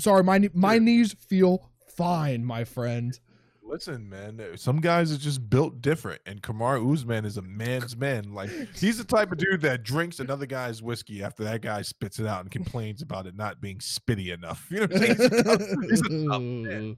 sorry, 0.00 0.24
my 0.24 0.48
my 0.54 0.78
knees 0.78 1.14
feel 1.14 1.68
fine, 1.96 2.44
my 2.44 2.64
friend. 2.64 3.18
Listen, 3.62 4.08
man, 4.08 4.40
some 4.56 4.80
guys 4.80 5.12
are 5.12 5.18
just 5.18 5.50
built 5.50 5.82
different, 5.82 6.22
and 6.24 6.40
Kamar 6.42 6.78
Usman 6.78 7.26
is 7.26 7.36
a 7.36 7.42
man's 7.42 7.94
man. 7.98 8.32
Like 8.32 8.48
he's 8.74 8.96
the 8.96 9.04
type 9.04 9.30
of 9.30 9.36
dude 9.36 9.60
that 9.60 9.82
drinks 9.82 10.20
another 10.20 10.46
guy's 10.46 10.82
whiskey 10.82 11.22
after 11.22 11.44
that 11.44 11.60
guy 11.60 11.82
spits 11.82 12.18
it 12.18 12.26
out 12.26 12.40
and 12.40 12.50
complains 12.50 13.02
about 13.02 13.26
it 13.26 13.36
not 13.36 13.60
being 13.60 13.78
spitty 13.78 14.32
enough. 14.32 14.66
You 14.70 14.80
know 14.80 14.86
what 14.86 14.92
I'm 14.92 14.98
saying? 14.98 15.16
He's 15.16 15.26
a 15.26 15.42
tough- 15.42 15.90
he's 15.90 16.00
a 16.00 16.26
tough 16.28 16.42
man. 16.42 16.96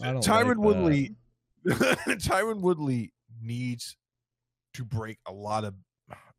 Tyron 0.00 0.46
like. 0.48 0.58
Woodley, 0.58 1.16
Tyron 1.66 2.60
Woodley 2.60 3.12
needs 3.42 3.96
to 4.74 4.84
break 4.84 5.18
a 5.26 5.32
lot 5.32 5.64
of. 5.64 5.74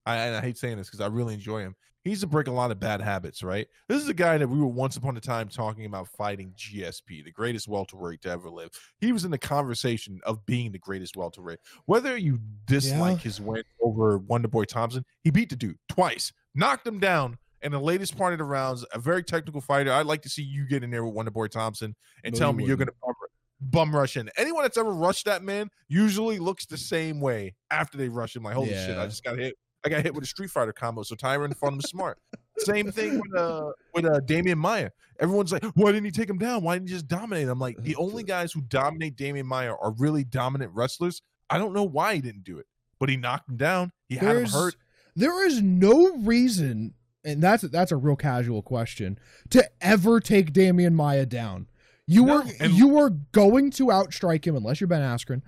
I, 0.05 0.15
and 0.17 0.35
I 0.35 0.41
hate 0.41 0.57
saying 0.57 0.77
this 0.77 0.87
because 0.87 1.01
I 1.01 1.07
really 1.07 1.33
enjoy 1.33 1.59
him. 1.59 1.75
He 2.03 2.09
needs 2.09 2.21
to 2.21 2.27
break 2.27 2.47
a 2.47 2.51
lot 2.51 2.69
of 2.69 2.79
bad 2.81 2.99
habits, 3.01 3.43
right? 3.43 3.65
This 3.87 4.01
is 4.01 4.09
a 4.09 4.13
guy 4.13 4.37
that 4.37 4.47
we 4.47 4.59
were 4.59 4.67
once 4.67 4.97
upon 4.97 5.15
a 5.15 5.21
time 5.21 5.47
talking 5.47 5.85
about 5.85 6.09
fighting 6.09 6.53
GSP, 6.57 7.23
the 7.23 7.31
greatest 7.31 7.67
welterweight 7.69 8.21
to 8.23 8.29
ever 8.29 8.49
live. 8.49 8.71
He 8.99 9.13
was 9.13 9.23
in 9.23 9.31
the 9.31 9.37
conversation 9.37 10.19
of 10.25 10.45
being 10.45 10.73
the 10.73 10.79
greatest 10.79 11.15
welterweight. 11.15 11.59
Whether 11.85 12.17
you 12.17 12.39
dislike 12.65 13.17
Yeah. 13.19 13.23
his 13.23 13.39
win 13.39 13.63
over 13.81 14.19
Wonderboy 14.19 14.67
Thompson, 14.67 15.05
he 15.23 15.29
beat 15.29 15.49
the 15.49 15.55
dude 15.55 15.77
twice, 15.87 16.33
knocked 16.53 16.85
him 16.85 16.99
down. 16.99 17.37
In 17.61 17.71
the 17.71 17.79
latest 17.79 18.17
part 18.17 18.33
of 18.33 18.39
the 18.39 18.43
rounds, 18.43 18.83
a 18.93 18.99
very 18.99 19.23
technical 19.23 19.61
fighter. 19.61 19.89
I'd 19.93 20.05
like 20.05 20.21
to 20.23 20.29
see 20.29 20.43
you 20.43 20.67
get 20.67 20.83
in 20.83 20.91
there 20.91 21.05
with 21.05 21.15
Wonderboy 21.15 21.49
Thompson 21.49 21.95
and 22.25 22.33
No, 22.33 22.39
tell 22.39 22.51
you 22.51 22.57
me 22.57 22.65
you're 22.65 22.75
going 22.75 22.89
to 22.89 22.93
bum, 23.01 23.13
bum 23.61 23.95
rush 23.95 24.17
in. 24.17 24.29
Anyone 24.35 24.63
that's 24.63 24.77
ever 24.77 24.91
rushed 24.93 25.23
that 25.27 25.43
man 25.43 25.69
usually 25.87 26.39
looks 26.39 26.65
the 26.65 26.77
same 26.77 27.21
way 27.21 27.55
after 27.71 27.97
they 27.97 28.09
rush 28.09 28.35
him. 28.35 28.43
Like, 28.43 28.55
holy 28.55 28.71
shit, 28.71 28.97
I 28.97 29.05
just 29.05 29.23
got 29.23 29.37
hit. 29.39 29.55
I 29.85 29.89
got 29.89 30.01
hit 30.03 30.13
with 30.13 30.23
a 30.23 30.27
Street 30.27 30.49
Fighter 30.49 30.73
combo. 30.73 31.03
So 31.03 31.15
Tyron 31.15 31.55
thought 31.55 31.73
him 31.73 31.81
smart. 31.81 32.17
Same 32.59 32.91
thing 32.91 33.19
with 33.19 33.35
uh 33.39 33.71
with 33.93 34.05
uh 34.05 34.19
Damian 34.21 34.57
Maia. 34.59 34.89
Everyone's 35.19 35.51
like, 35.51 35.63
why 35.75 35.91
didn't 35.91 36.05
he 36.05 36.11
take 36.11 36.29
him 36.29 36.37
down? 36.37 36.63
Why 36.63 36.75
didn't 36.75 36.87
he 36.89 36.93
just 36.93 37.07
dominate? 37.07 37.47
I'm 37.47 37.59
like, 37.59 37.77
the 37.81 37.95
only 37.97 38.23
guys 38.23 38.51
who 38.51 38.61
dominate 38.61 39.15
Damian 39.15 39.45
Maia 39.45 39.73
are 39.73 39.91
really 39.97 40.23
dominant 40.23 40.71
wrestlers. 40.73 41.21
I 41.49 41.57
don't 41.57 41.73
know 41.73 41.83
why 41.83 42.15
he 42.15 42.21
didn't 42.21 42.43
do 42.43 42.57
it, 42.57 42.65
but 42.99 43.09
he 43.09 43.17
knocked 43.17 43.49
him 43.49 43.57
down. 43.57 43.91
He 44.07 44.15
had 44.15 44.37
him 44.37 44.45
hurt. 44.45 44.75
There 45.15 45.45
is 45.45 45.61
no 45.61 46.15
reason, 46.17 46.93
and 47.23 47.41
that's 47.43 47.63
that's 47.63 47.91
a 47.91 47.95
real 47.97 48.15
casual 48.15 48.61
question, 48.63 49.19
to 49.51 49.63
ever 49.81 50.19
take 50.19 50.53
Damian 50.53 50.95
Maia 50.95 51.25
down. 51.25 51.67
You 52.07 52.25
No, 52.25 52.37
are 52.39 52.45
and- 52.59 52.73
you 52.73 52.97
are 52.97 53.09
going 53.09 53.71
to 53.71 53.85
outstrike 53.87 54.45
him 54.45 54.55
unless 54.55 54.81
you're 54.81 54.87
Ben 54.87 55.01
Askren. 55.01 55.41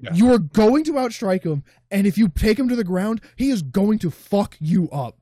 Yeah. 0.00 0.12
You 0.12 0.32
are 0.32 0.38
going 0.38 0.84
to 0.84 0.92
outstrike 0.92 1.44
him, 1.44 1.64
and 1.90 2.06
if 2.06 2.16
you 2.16 2.28
take 2.28 2.58
him 2.58 2.68
to 2.68 2.76
the 2.76 2.84
ground, 2.84 3.20
he 3.36 3.50
is 3.50 3.62
going 3.62 3.98
to 4.00 4.10
fuck 4.10 4.56
you 4.60 4.88
up. 4.90 5.18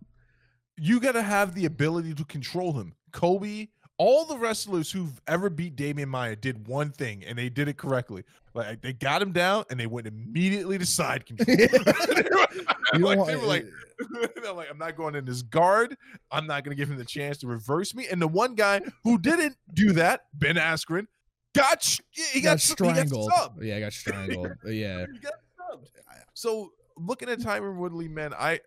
you 0.77 1.01
got 1.01 1.13
to 1.13 1.23
have 1.23 1.55
the 1.55 1.65
ability 1.65 2.15
to 2.15 2.25
control 2.25 2.73
him. 2.75 2.95
Kobe, 3.13 3.69
all 3.99 4.27
the 4.27 4.37
wrestlers 4.37 4.93
who've 4.93 5.21
ever 5.27 5.49
beat 5.49 5.75
Damian 5.77 6.11
Maia 6.11 6.37
did 6.37 6.69
one 6.69 6.91
thing, 6.91 7.25
and 7.25 7.39
they 7.39 7.49
did 7.49 7.69
it 7.69 7.79
correctly. 7.79 8.25
Like 8.53 8.83
they 8.83 8.93
got 8.93 9.23
him 9.23 9.33
down, 9.33 9.65
and 9.71 9.81
they 9.81 9.87
went 9.87 10.07
immediately 10.07 10.79
to 10.79 10.87
side 10.87 11.25
control. 11.27 11.57
Like, 12.95 13.27
they 13.27 13.37
were 13.37 13.47
like, 13.47 13.67
they're 14.43 14.53
like, 14.53 14.69
I'm 14.71 14.79
not 14.79 14.97
going 14.97 15.17
in 15.17 15.27
his 15.27 15.43
guard. 15.43 15.97
I'm 16.31 16.47
not 16.47 16.65
going 16.65 16.75
to 16.75 16.81
give 16.81 16.91
him 16.91 16.97
the 16.97 17.05
chance 17.05 17.37
to 17.39 17.47
reverse 17.47 17.95
me. 17.95 18.07
And 18.11 18.23
the 18.23 18.29
one 18.29 18.55
guy 18.55 18.81
who 19.03 19.19
didn't 19.19 19.57
do 19.75 19.93
that, 19.93 20.27
Ben 20.35 20.55
Askren, 20.55 21.07
got 21.57 21.99
he 22.33 22.41
got, 22.41 22.53
got 22.53 22.61
su- 22.61 22.75
he 22.77 22.93
got 22.93 22.95
strangled. 22.95 23.33
yeah, 23.61 23.77
I 23.77 23.81
got 23.81 23.93
strangled. 23.93 24.53
yeah. 24.67 25.07
He 25.13 25.19
got 25.19 25.35
subbed. 25.73 25.89
So 26.35 26.73
looking 26.97 27.29
at 27.29 27.39
Tyron 27.41 27.77
Woodley, 27.77 28.09
man, 28.09 28.35
I 28.35 28.61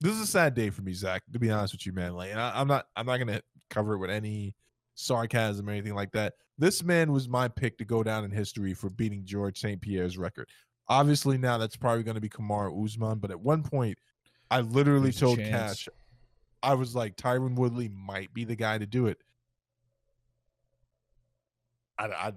this 0.00 0.14
is 0.14 0.20
a 0.20 0.26
sad 0.26 0.54
day 0.54 0.70
for 0.70 0.82
me, 0.82 0.92
Zach. 0.92 1.22
To 1.32 1.38
be 1.38 1.50
honest 1.50 1.74
with 1.74 1.86
you, 1.86 1.92
man. 1.92 2.14
Like, 2.14 2.30
and 2.30 2.40
I, 2.40 2.52
I'm 2.54 2.68
not, 2.68 2.86
I'm 2.96 3.06
not 3.06 3.18
gonna 3.18 3.40
cover 3.70 3.94
it 3.94 3.98
with 3.98 4.10
any 4.10 4.54
sarcasm 4.94 5.68
or 5.68 5.72
anything 5.72 5.94
like 5.94 6.12
that. 6.12 6.34
This 6.58 6.82
man 6.82 7.12
was 7.12 7.28
my 7.28 7.48
pick 7.48 7.78
to 7.78 7.84
go 7.84 8.02
down 8.02 8.24
in 8.24 8.30
history 8.30 8.74
for 8.74 8.88
beating 8.90 9.24
George 9.24 9.60
St. 9.60 9.80
Pierre's 9.80 10.16
record. 10.16 10.48
Obviously, 10.88 11.36
now 11.36 11.58
that's 11.58 11.76
probably 11.76 12.02
going 12.02 12.14
to 12.14 12.20
be 12.20 12.28
Kamaru 12.28 12.84
Usman, 12.84 13.18
but 13.18 13.30
at 13.30 13.40
one 13.40 13.62
point, 13.62 13.98
I 14.50 14.60
literally 14.60 15.10
There's 15.10 15.20
told. 15.20 15.38
Cash, 15.38 15.88
I 16.62 16.74
was 16.74 16.94
like, 16.94 17.16
Tyron 17.16 17.56
Woodley 17.56 17.88
might 17.88 18.32
be 18.32 18.44
the 18.44 18.56
guy 18.56 18.78
to 18.78 18.86
do 18.86 19.06
it. 19.06 19.18
I, 21.98 22.06
I 22.06 22.32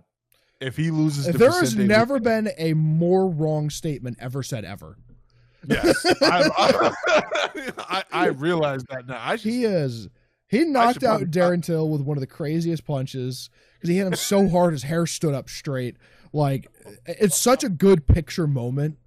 if 0.62 0.76
he 0.76 0.92
loses, 0.92 1.26
to 1.28 1.38
There 1.38 1.52
has 1.52 1.76
never 1.76 2.20
Luque- 2.20 2.24
been 2.24 2.50
a 2.58 2.74
more 2.74 3.30
wrong 3.30 3.70
statement 3.70 4.18
ever 4.20 4.44
said 4.44 4.66
ever. 4.66 4.98
Yes, 5.68 6.06
I, 6.22 6.50
I, 6.58 7.72
I, 7.78 8.04
I 8.12 8.26
realize 8.28 8.84
that 8.90 9.08
now. 9.08 9.20
I 9.22 9.38
He 9.38 9.66
is. 9.66 10.08
He 10.48 10.66
knocked 10.66 11.04
out 11.04 11.20
probably- 11.20 11.28
Darren 11.28 11.64
Till 11.64 11.90
with 11.90 12.02
one 12.02 12.18
of 12.18 12.22
the 12.22 12.28
craziest 12.28 12.86
punches 12.86 13.50
because 13.76 13.90
he 13.90 13.98
hit 13.98 14.08
him 14.08 14.16
so 14.16 14.48
hard 14.50 14.74
his 14.74 14.84
hair 14.84 15.06
stood 15.06 15.34
up 15.34 15.48
straight. 15.50 15.98
Like 16.34 16.68
it's 17.06 17.38
such 17.38 17.64
a 17.64 17.70
good 17.70 18.08
picture 18.08 18.48
moment. 18.48 18.98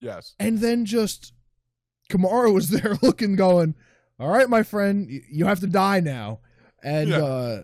yes, 0.00 0.34
And 0.38 0.58
then 0.60 0.84
just 0.84 1.32
Kamaru 2.10 2.52
was 2.54 2.68
there 2.70 2.96
looking, 3.02 3.34
going, 3.36 3.74
"All 4.20 4.28
right, 4.28 4.48
my 4.48 4.62
friend, 4.62 5.08
you 5.30 5.46
have 5.46 5.60
to 5.60 5.66
die 5.66 6.00
now." 6.00 6.40
And 6.82 7.08
Yeah. 7.10 7.22
uh 7.24 7.62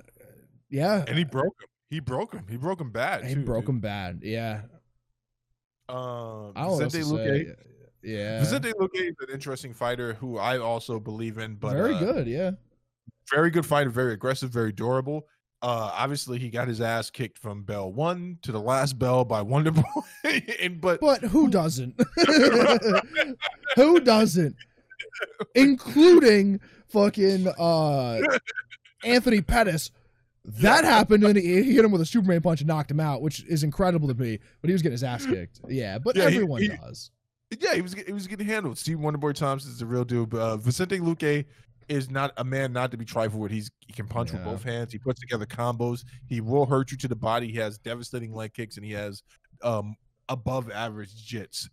yeah, 0.69 1.05
and 1.07 1.17
he 1.19 1.25
broke 1.25 1.55
him. 1.61 1.69
He 1.91 1.99
broke 2.01 2.33
him. 2.33 2.47
He 2.49 2.57
broke 2.57 2.81
him 2.81 2.91
bad. 2.91 3.25
he 3.27 3.35
too, 3.35 3.43
broke 3.45 3.67
dude. 3.67 3.75
him 3.75 3.81
bad. 3.81 4.21
Yeah, 4.23 4.61
Um, 5.89 6.53
I 6.55 6.63
don't 6.63 6.69
know 6.69 6.71
what 6.75 6.83
else 6.85 6.95
Vicente 6.95 7.17
Luque. 7.17 7.55
Yeah, 8.03 8.39
Vicente 8.41 8.73
Luque 8.81 8.95
is 9.11 9.17
an 9.21 9.35
interesting 9.35 9.75
fighter 9.75 10.15
who 10.15 10.39
I 10.39 10.59
also 10.59 10.99
believe 11.01 11.37
in, 11.39 11.57
but 11.57 11.73
very 11.73 11.95
uh, 11.95 11.99
good. 11.99 12.27
Yeah, 12.29 12.53
very 13.31 13.51
good 13.51 13.67
fighter, 13.67 13.91
very 13.91 14.13
aggressive, 14.13 14.51
very 14.51 14.73
durable. 14.73 15.27
Uh, 15.63 15.91
obviously, 15.93 16.39
he 16.39 16.49
got 16.49 16.69
his 16.69 16.81
ass 16.81 17.11
kicked 17.11 17.37
from 17.39 17.65
bell 17.65 17.93
one 17.93 18.39
to 18.43 18.53
the 18.53 18.61
last 18.61 18.99
bell 18.99 19.25
by 19.27 19.43
Wonder 19.43 19.71
Boy, 19.73 19.83
and 20.61 20.81
but 20.81 21.01
but 21.01 21.21
who 21.23 21.49
doesn't? 21.49 22.01
who 23.77 24.01
doesn't? 24.01 24.57
Including 25.55 26.61
fucking 26.89 27.49
uh 27.59 28.21
Anthony 29.05 29.41
Pettis. 29.43 29.91
That 30.45 30.85
happened 30.85 31.23
and 31.25 31.37
he 31.37 31.63
he 31.63 31.75
hit 31.75 31.85
him 31.85 31.91
with 31.93 32.01
a 32.01 32.07
Superman 32.07 32.41
punch 32.41 32.61
and 32.61 32.69
knocked 32.69 32.91
him 32.91 33.01
out, 33.01 33.21
which 33.23 33.45
is 33.45 33.63
incredible 33.63 34.09
to 34.09 34.15
me. 34.15 34.39
But 34.61 34.69
he 34.69 34.73
was 34.73 34.83
getting 34.83 34.93
his 34.95 35.05
ass 35.05 35.27
kicked. 35.33 35.61
Yeah, 35.69 35.99
but 35.99 36.17
Yeah, 36.17 36.25
everyone 36.25 36.63
he- 36.63 36.69
does. 36.69 37.11
Yeah, 37.59 37.75
he 37.75 37.83
was 37.83 37.95
he 37.95 38.13
was 38.13 38.27
getting 38.29 38.47
handled. 38.47 38.79
Steve 38.79 38.99
Wonderboy 38.99 39.35
Thompson 39.35 39.73
is 39.73 39.79
the 39.79 39.87
real 39.87 40.05
dude. 40.05 40.33
Uh, 40.33 40.57
Vicente 40.57 40.99
Luque 41.01 41.45
is 41.89 42.09
not 42.09 42.33
a 42.37 42.45
man 42.45 42.73
not 42.73 42.93
to 42.93 42.97
be 42.97 43.05
trifled 43.05 43.43
with. 43.43 43.51
He's 43.51 43.71
he 43.87 43.93
can 43.93 44.07
punch 44.07 44.31
with 44.33 44.45
both 44.45 44.63
hands. 44.63 44.93
He 44.93 44.99
puts 44.99 45.21
together 45.21 45.47
combos. 45.47 46.05
He 46.29 46.41
will 46.41 46.65
hurt 46.65 46.93
you 46.93 46.97
to 46.99 47.09
the 47.09 47.17
body. 47.17 47.49
He 47.51 47.59
has 47.59 47.77
devastating 47.79 48.33
leg 48.33 48.55
kicks 48.55 48.77
and 48.77 48.85
he 48.87 48.93
has 48.93 49.23
um 49.63 49.97
above 50.29 50.71
average 50.71 51.11
jits. 51.29 51.67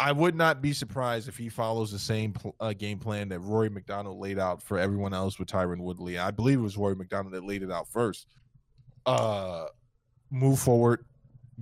I 0.00 0.12
would 0.12 0.34
not 0.34 0.62
be 0.62 0.72
surprised 0.72 1.28
if 1.28 1.36
he 1.36 1.50
follows 1.50 1.92
the 1.92 1.98
same 1.98 2.32
pl- 2.32 2.56
uh, 2.58 2.72
game 2.72 2.98
plan 2.98 3.28
that 3.28 3.40
Rory 3.40 3.68
MacDonald 3.68 4.18
laid 4.18 4.38
out 4.38 4.62
for 4.62 4.78
everyone 4.78 5.12
else 5.12 5.38
with 5.38 5.46
Tyron 5.46 5.80
Woodley. 5.80 6.18
I 6.18 6.30
believe 6.30 6.58
it 6.58 6.62
was 6.62 6.78
Rory 6.78 6.96
MacDonald 6.96 7.34
that 7.34 7.44
laid 7.44 7.62
it 7.62 7.70
out 7.70 7.86
first. 7.86 8.26
Uh, 9.04 9.66
move 10.30 10.58
forward, 10.58 11.04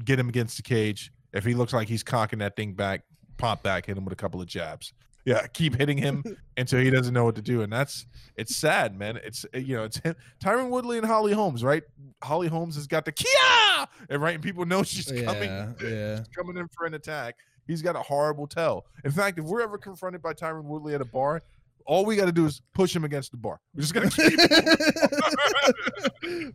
get 0.05 0.21
him 0.21 0.29
against 0.29 0.57
the 0.57 0.63
cage. 0.63 1.11
If 1.33 1.45
he 1.45 1.55
looks 1.55 1.73
like 1.73 1.89
he's 1.89 2.05
cocking 2.05 2.39
that 2.39 2.55
thing 2.55 2.75
back, 2.75 3.03
pop 3.39 3.65
back, 3.65 3.87
hit 3.87 3.99
him 3.99 4.05
with 4.05 4.13
a 4.13 4.17
couple 4.17 4.41
of 4.41 4.47
jabs. 4.47 4.93
Yeah, 5.25 5.45
keep 5.49 5.75
hitting 5.75 5.99
him 5.99 6.23
until 6.57 6.81
he 6.81 6.91
doesn't 6.91 7.13
know 7.13 7.25
what 7.25 7.35
to 7.35 7.43
do, 7.43 7.63
and 7.63 7.73
that's 7.73 8.07
it's 8.37 8.55
sad, 8.55 8.97
man. 8.97 9.19
It's 9.25 9.45
you 9.53 9.77
know 9.77 9.85
it's 9.85 9.99
him, 9.99 10.15
Tyron 10.41 10.71
Woodley 10.71 10.97
and 10.97 11.07
Holly 11.07 11.33
Holmes, 11.33 11.65
right? 11.65 11.83
Holly 12.23 12.47
Holmes 12.47 12.77
has 12.77 12.87
got 12.87 13.05
the 13.05 13.13
Kia, 13.13 13.87
and 14.09 14.23
right, 14.23 14.35
and 14.35 14.43
people 14.45 14.65
know 14.65 14.85
she's 14.85 15.07
coming, 15.07 15.51
Yeah, 15.51 15.73
yeah. 15.83 16.17
she's 16.19 16.29
coming 16.29 16.57
in 16.57 16.69
for 16.69 16.87
an 16.87 16.95
attack. 16.95 17.35
He's 17.69 17.83
got 17.83 17.95
a 17.95 18.01
horrible 18.01 18.49
tell. 18.49 18.87
In 19.05 19.13
fact, 19.13 19.39
if 19.39 19.45
we're 19.45 19.61
ever 19.61 19.79
confronted 19.79 20.23
by 20.23 20.33
Tyron 20.33 20.65
Woodley 20.65 20.95
at 20.95 21.03
a 21.03 21.05
bar, 21.05 21.43
all 21.89 22.05
we 22.05 22.17
got 22.17 22.25
to 22.25 22.33
do 22.33 22.47
is 22.47 22.61
push 22.75 22.97
him 22.97 23.05
against 23.05 23.31
the 23.31 23.37
bar. 23.37 23.61
We're 23.75 23.83
just 23.83 23.95
gonna 23.95 24.11
keep. 24.11 24.39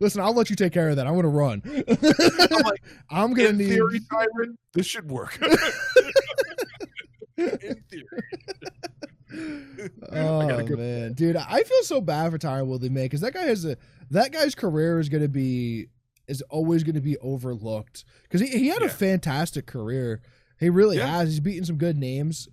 Listen, 0.00 0.20
I'll 0.22 0.34
let 0.34 0.50
you 0.50 0.56
take 0.56 0.72
care 0.72 0.88
of 0.88 0.96
that. 0.96 1.06
I'm 1.06 1.14
gonna 1.16 1.28
run. 1.28 1.62
I'm 1.64 2.62
like, 2.62 2.82
I'm 3.10 3.32
gonna 3.32 3.50
in 3.50 3.58
need. 3.58 3.68
theory, 3.70 4.00
Tyron, 4.00 4.56
this 4.74 4.86
should 4.86 5.10
work. 5.10 5.38
in 7.36 7.82
theory. 7.90 8.22
oh 10.12 10.66
man, 10.76 11.12
dude, 11.14 11.36
I 11.36 11.62
feel 11.64 11.82
so 11.82 12.00
bad 12.00 12.30
for 12.30 12.38
Tyron 12.38 12.66
Woodley, 12.66 12.88
man, 12.88 13.04
because 13.06 13.20
that 13.20 13.34
guy 13.34 13.42
has 13.42 13.64
a 13.64 13.76
that 14.10 14.32
guy's 14.32 14.54
career 14.54 15.00
is 15.00 15.08
gonna 15.08 15.28
be 15.28 15.88
is 16.28 16.42
always 16.42 16.84
gonna 16.84 17.00
be 17.00 17.18
overlooked 17.18 18.04
because 18.22 18.40
he, 18.40 18.56
he 18.56 18.68
had 18.68 18.82
a 18.82 18.88
fantastic 18.88 19.66
career. 19.66 20.22
He 20.60 20.68
really 20.70 20.96
Yeah. 20.98 21.06
has. 21.18 21.30
He's 21.30 21.40
beaten 21.40 21.64
some 21.64 21.76
good 21.76 21.96
names. 21.96 22.48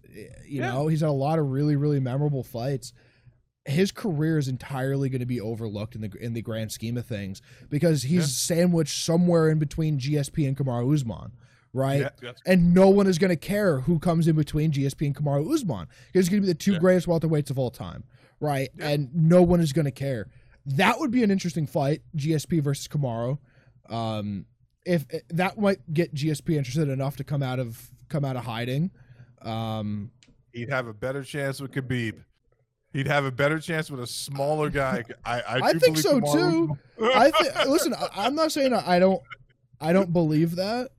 You 0.45 0.61
Yeah. 0.61 0.71
know, 0.73 0.87
he's 0.87 1.01
had 1.01 1.09
a 1.09 1.11
lot 1.11 1.39
of 1.39 1.47
really 1.51 1.75
really 1.75 1.99
memorable 1.99 2.43
fights. 2.43 2.93
His 3.65 3.91
career 3.91 4.37
is 4.39 4.47
entirely 4.47 5.07
going 5.09 5.19
to 5.19 5.25
be 5.27 5.39
overlooked 5.39 5.93
in 5.95 6.01
the 6.01 6.11
in 6.19 6.33
the 6.33 6.41
grand 6.41 6.71
scheme 6.71 6.97
of 6.97 7.05
things 7.05 7.41
because 7.69 8.03
he's 8.03 8.21
Yeah. 8.49 8.55
sandwiched 8.57 9.03
somewhere 9.03 9.49
in 9.49 9.59
between 9.59 9.99
GSP 9.99 10.47
and 10.47 10.57
Kamaru 10.57 10.93
Usman, 10.93 11.31
right? 11.73 12.09
And 12.45 12.73
no 12.73 12.89
one 12.89 13.05
is 13.05 13.19
going 13.19 13.29
to 13.29 13.35
care 13.35 13.81
who 13.81 13.99
comes 13.99 14.27
in 14.27 14.35
between 14.35 14.71
GSP 14.71 15.05
and 15.05 15.15
Kamaru 15.15 15.53
Usman. 15.53 15.87
He's 16.11 16.27
going 16.27 16.41
to 16.41 16.47
be 16.47 16.51
the 16.51 16.57
two 16.57 16.79
greatest 16.79 17.05
welterweights 17.07 17.51
of 17.51 17.59
all 17.59 17.69
time, 17.69 18.03
right? 18.39 18.69
And 18.79 19.13
no 19.13 19.43
one 19.43 19.59
is 19.61 19.73
going 19.73 19.85
to 19.85 19.91
care. 19.91 20.27
That 20.65 20.99
would 20.99 21.11
be 21.11 21.21
an 21.23 21.29
interesting 21.31 21.67
fight, 21.67 22.01
GSP 22.15 22.59
versus 22.61 22.87
Kamaru. 22.87 23.37
Um, 23.89 24.45
if 24.85 25.05
that 25.29 25.59
might 25.59 25.79
get 25.93 26.13
GSP 26.15 26.55
interested 26.55 26.89
enough 26.89 27.15
to 27.17 27.23
come 27.23 27.43
out 27.43 27.59
of 27.59 27.89
come 28.09 28.25
out 28.25 28.35
of 28.35 28.43
hiding. 28.45 28.91
Um, 29.41 30.11
He'd 30.53 30.69
have 30.69 30.87
a 30.87 30.93
better 30.93 31.23
chance 31.23 31.61
with 31.61 31.71
Khabib. 31.71 32.15
He'd 32.93 33.07
have 33.07 33.23
a 33.23 33.31
better 33.31 33.57
chance 33.59 33.89
with 33.89 34.01
a 34.01 34.07
smaller 34.07 34.69
guy. 34.69 35.03
I 35.23 35.39
I, 35.41 35.59
I 35.69 35.73
think 35.73 35.97
so, 35.97 36.19
Kamaru- 36.19 36.77
too. 36.99 37.09
I 37.15 37.31
th- 37.31 37.67
listen. 37.67 37.93
I, 37.93 38.07
I'm 38.25 38.35
not 38.35 38.51
saying 38.51 38.73
I 38.73 38.99
don't, 38.99 39.21
I 39.79 39.93
don't 39.93 40.11
believe 40.11 40.57
that, 40.57 40.89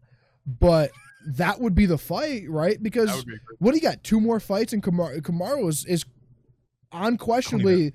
but 0.47 0.91
that 1.27 1.61
would 1.61 1.75
be 1.75 1.85
the 1.87 1.99
fight, 1.99 2.49
right? 2.49 2.83
Because 2.83 3.25
be 3.25 3.35
what 3.59 3.73
do 3.73 3.77
you 3.77 3.83
got? 3.83 4.03
Two 4.03 4.21
more 4.21 4.41
fights, 4.41 4.73
and 4.73 4.83
Kamaru, 4.83 5.21
Kamaru 5.21 5.69
is, 5.69 5.85
is 5.85 6.05
unquestionably, 6.93 7.93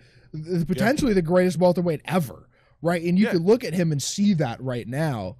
potentially 0.67 1.13
the 1.13 1.21
greatest 1.21 1.57
welterweight 1.57 2.01
ever, 2.05 2.47
right? 2.81 3.01
And 3.03 3.17
you 3.17 3.25
Yeah. 3.25 3.31
could 3.33 3.41
look 3.41 3.63
at 3.63 3.73
him 3.73 3.91
and 3.91 4.01
see 4.01 4.33
that 4.35 4.61
right 4.61 4.88
now. 4.88 5.38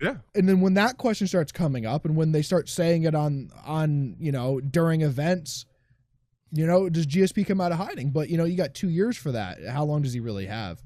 Yeah. 0.00 0.16
And 0.34 0.48
then 0.48 0.60
when 0.60 0.74
that 0.74 0.96
question 0.98 1.26
starts 1.26 1.50
coming 1.52 1.86
up, 1.86 2.04
and 2.04 2.16
when 2.16 2.32
they 2.32 2.42
start 2.42 2.68
saying 2.68 3.02
it 3.04 3.14
on 3.14 3.50
on 3.64 4.16
you 4.20 4.30
know 4.32 4.60
during 4.60 5.02
events, 5.02 5.66
you 6.52 6.66
know, 6.66 6.88
does 6.88 7.06
GSP 7.06 7.46
come 7.46 7.60
out 7.60 7.72
of 7.72 7.78
hiding? 7.78 8.10
But 8.10 8.28
you 8.28 8.36
know, 8.36 8.44
you 8.44 8.56
got 8.56 8.74
two 8.74 8.88
years 8.90 9.16
for 9.16 9.32
that. 9.32 9.58
How 9.66 9.84
long 9.84 10.02
does 10.02 10.12
he 10.12 10.20
really 10.20 10.46
have? 10.46 10.80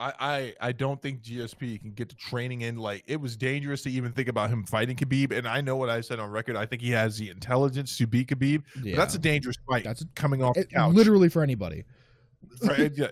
I, 0.00 0.12
I 0.20 0.68
I 0.68 0.72
don't 0.72 1.02
think 1.02 1.22
GSP 1.22 1.80
can 1.80 1.92
get 1.92 2.08
the 2.08 2.14
training 2.14 2.60
in. 2.60 2.76
Like 2.76 3.02
it 3.06 3.20
was 3.20 3.36
dangerous 3.36 3.82
to 3.82 3.90
even 3.90 4.12
think 4.12 4.28
about 4.28 4.50
him 4.50 4.62
fighting 4.64 4.96
Khabib. 4.96 5.36
And 5.36 5.48
I 5.48 5.60
know 5.60 5.76
what 5.76 5.88
I 5.88 6.00
said 6.02 6.20
on 6.20 6.30
record. 6.30 6.54
I 6.54 6.66
think 6.66 6.82
he 6.82 6.90
has 6.90 7.18
the 7.18 7.30
intelligence 7.30 7.96
to 7.98 8.06
beat 8.06 8.28
Khabib. 8.28 8.62
Yeah, 8.82 8.94
But 8.94 9.00
that's 9.02 9.14
a 9.16 9.18
dangerous 9.18 9.56
fight. 9.68 9.84
That's- 9.84 10.04
coming 10.14 10.42
off 10.42 10.54
the 10.54 10.66
couch. 10.66 10.94
literally 10.94 11.28
for 11.28 11.42
anybody. 11.42 11.84
Right, 12.62 12.92
yeah. 12.94 13.08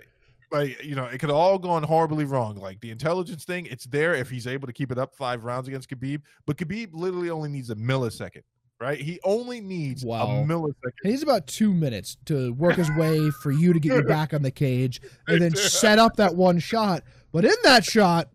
Like 0.53 0.83
you 0.85 0.95
know, 0.95 1.05
it 1.07 1.19
could 1.19 1.31
all 1.31 1.59
gone 1.59 1.83
horribly 1.83 2.25
wrong. 2.25 2.57
Like 2.57 2.81
the 2.81 2.91
intelligence 2.91 3.45
thing, 3.45 3.67
it's 3.67 3.85
there 3.87 4.15
if 4.15 4.31
he's 4.31 4.47
able 4.47 4.67
to 4.67 4.73
keep 4.73 4.93
it 4.93 4.99
up 4.99 5.15
five 5.17 5.45
rounds 5.45 5.67
against 5.69 5.91
Khabib. 5.91 6.21
But 6.47 6.57
Khabib 6.57 6.91
literally 6.93 7.31
only 7.31 7.49
needs 7.49 7.71
a 7.71 7.75
millisecond, 7.75 8.43
right? 8.81 8.99
He 9.01 9.19
only 9.25 9.61
needs 9.61 10.05
Wow. 10.05 10.29
a 10.29 10.45
millisecond. 10.45 10.93
He 11.03 11.09
needs 11.11 11.23
about 11.25 11.47
two 11.49 11.73
minutes 11.75 12.17
to 12.27 12.53
work 12.55 12.77
his 12.77 12.91
way 12.93 13.29
for 13.43 13.51
you 13.51 13.73
to 13.73 13.81
get 13.81 13.93
your 13.95 14.05
back 14.05 14.33
on 14.35 14.43
the 14.43 14.51
cage 14.53 15.01
and 15.27 15.43
then 15.43 15.55
set 15.57 15.99
up 15.99 16.17
that 16.17 16.37
one 16.37 16.59
shot. 16.61 17.03
But 17.33 17.45
in 17.45 17.55
that 17.65 17.85
shot, 17.85 18.29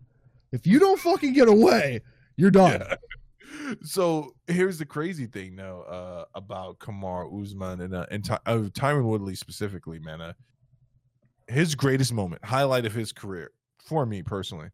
if 0.52 0.66
you 0.66 0.78
don't 0.78 1.00
fucking 1.00 1.32
get 1.32 1.48
away, 1.48 2.00
you're 2.36 2.50
done. 2.50 2.80
Yeah. 2.80 2.96
So 3.84 4.34
here's 4.48 4.78
the 4.78 4.84
crazy 4.84 5.26
thing, 5.26 5.56
though, 5.56 5.82
uh, 5.82 6.24
about 6.34 6.78
Kamar 6.78 7.26
Usman 7.40 7.80
and 7.80 7.94
uh, 7.94 8.06
and 8.10 8.22
Ty- 8.24 8.38
uh, 8.44 8.58
Tyron 8.70 9.04
Woodley 9.04 9.34
specifically, 9.34 9.98
man. 9.98 10.34
His 11.52 11.74
greatest 11.74 12.14
moment, 12.14 12.42
highlight 12.42 12.86
of 12.86 12.94
his 12.94 13.12
career, 13.12 13.50
for 13.78 14.06
me 14.06 14.22
personally, 14.22 14.68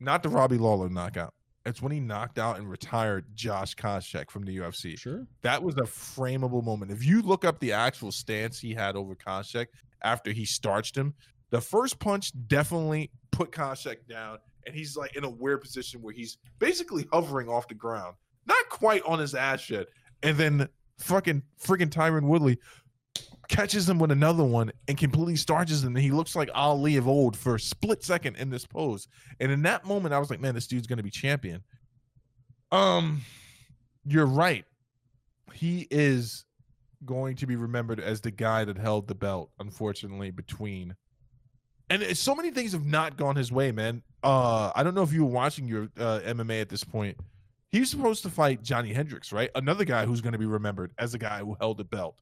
not 0.00 0.22
the 0.22 0.28
Robbie 0.28 0.58
Lawler 0.58 0.90
knockout. 0.90 1.32
It's 1.64 1.80
when 1.80 1.92
he 1.92 2.00
knocked 2.00 2.38
out 2.38 2.58
and 2.58 2.68
retired 2.68 3.24
Josh 3.34 3.74
Koscheck 3.74 4.30
from 4.30 4.44
the 4.44 4.58
UFC. 4.58 4.98
Sure. 4.98 5.26
That 5.40 5.62
was 5.62 5.76
a 5.76 5.84
frameable 5.84 6.62
moment. 6.62 6.90
If 6.90 7.02
you 7.02 7.22
look 7.22 7.46
up 7.46 7.58
the 7.58 7.72
actual 7.72 8.12
stance 8.12 8.58
he 8.58 8.74
had 8.74 8.96
over 8.96 9.14
Koscheck 9.14 9.68
after 10.02 10.30
he 10.30 10.44
starched 10.44 10.94
him, 10.94 11.14
the 11.48 11.60
first 11.62 11.98
punch 11.98 12.32
definitely 12.48 13.10
put 13.30 13.50
Koscheck 13.50 14.06
down, 14.06 14.36
and 14.66 14.74
he's 14.74 14.98
like 14.98 15.16
in 15.16 15.24
a 15.24 15.30
weird 15.30 15.62
position 15.62 16.02
where 16.02 16.12
he's 16.12 16.36
basically 16.58 17.08
hovering 17.14 17.48
off 17.48 17.66
the 17.66 17.74
ground, 17.74 18.14
not 18.44 18.68
quite 18.68 19.02
on 19.06 19.20
his 19.20 19.34
ass 19.34 19.70
yet. 19.70 19.86
And 20.22 20.36
then 20.36 20.68
fucking 20.98 21.42
freaking 21.58 21.88
Tyron 21.88 22.24
Woodley 22.28 22.58
catches 23.48 23.88
him 23.88 23.98
with 23.98 24.10
another 24.10 24.44
one 24.44 24.72
and 24.88 24.96
completely 24.96 25.36
starches 25.36 25.84
him. 25.84 25.94
And 25.94 26.04
he 26.04 26.10
looks 26.10 26.34
like 26.34 26.48
Ali 26.54 26.96
of 26.96 27.06
old 27.06 27.36
for 27.36 27.56
a 27.56 27.60
split 27.60 28.02
second 28.02 28.36
in 28.36 28.50
this 28.50 28.66
pose. 28.66 29.08
And 29.40 29.52
in 29.52 29.62
that 29.62 29.84
moment, 29.84 30.14
I 30.14 30.18
was 30.18 30.30
like, 30.30 30.40
man, 30.40 30.54
this 30.54 30.66
dude's 30.66 30.86
gonna 30.86 31.02
be 31.02 31.10
champion. 31.10 31.62
Um, 32.72 33.22
you're 34.04 34.26
right. 34.26 34.64
He 35.52 35.86
is 35.90 36.44
going 37.04 37.36
to 37.36 37.46
be 37.46 37.56
remembered 37.56 38.00
as 38.00 38.20
the 38.20 38.30
guy 38.30 38.64
that 38.64 38.78
held 38.78 39.06
the 39.08 39.14
belt, 39.14 39.50
unfortunately, 39.58 40.30
between 40.30 40.96
and 41.90 42.16
so 42.16 42.34
many 42.34 42.50
things 42.50 42.72
have 42.72 42.86
not 42.86 43.16
gone 43.16 43.36
his 43.36 43.52
way, 43.52 43.70
man. 43.70 44.02
Uh, 44.22 44.72
I 44.74 44.82
don't 44.82 44.94
know 44.94 45.02
if 45.02 45.12
you 45.12 45.24
were 45.24 45.30
watching 45.30 45.68
your 45.68 45.88
uh, 45.98 46.20
MMA 46.24 46.62
at 46.62 46.68
this 46.70 46.82
point. 46.82 47.18
He 47.70 47.80
was 47.80 47.90
supposed 47.90 48.22
to 48.22 48.30
fight 48.30 48.62
Johnny 48.62 48.92
Hendricks, 48.92 49.32
right? 49.32 49.50
Another 49.54 49.84
guy 49.84 50.06
who's 50.06 50.20
going 50.20 50.32
to 50.32 50.38
be 50.38 50.46
remembered 50.46 50.92
as 50.98 51.12
a 51.12 51.18
guy 51.18 51.40
who 51.40 51.56
held 51.60 51.78
the 51.78 51.84
belt 51.84 52.16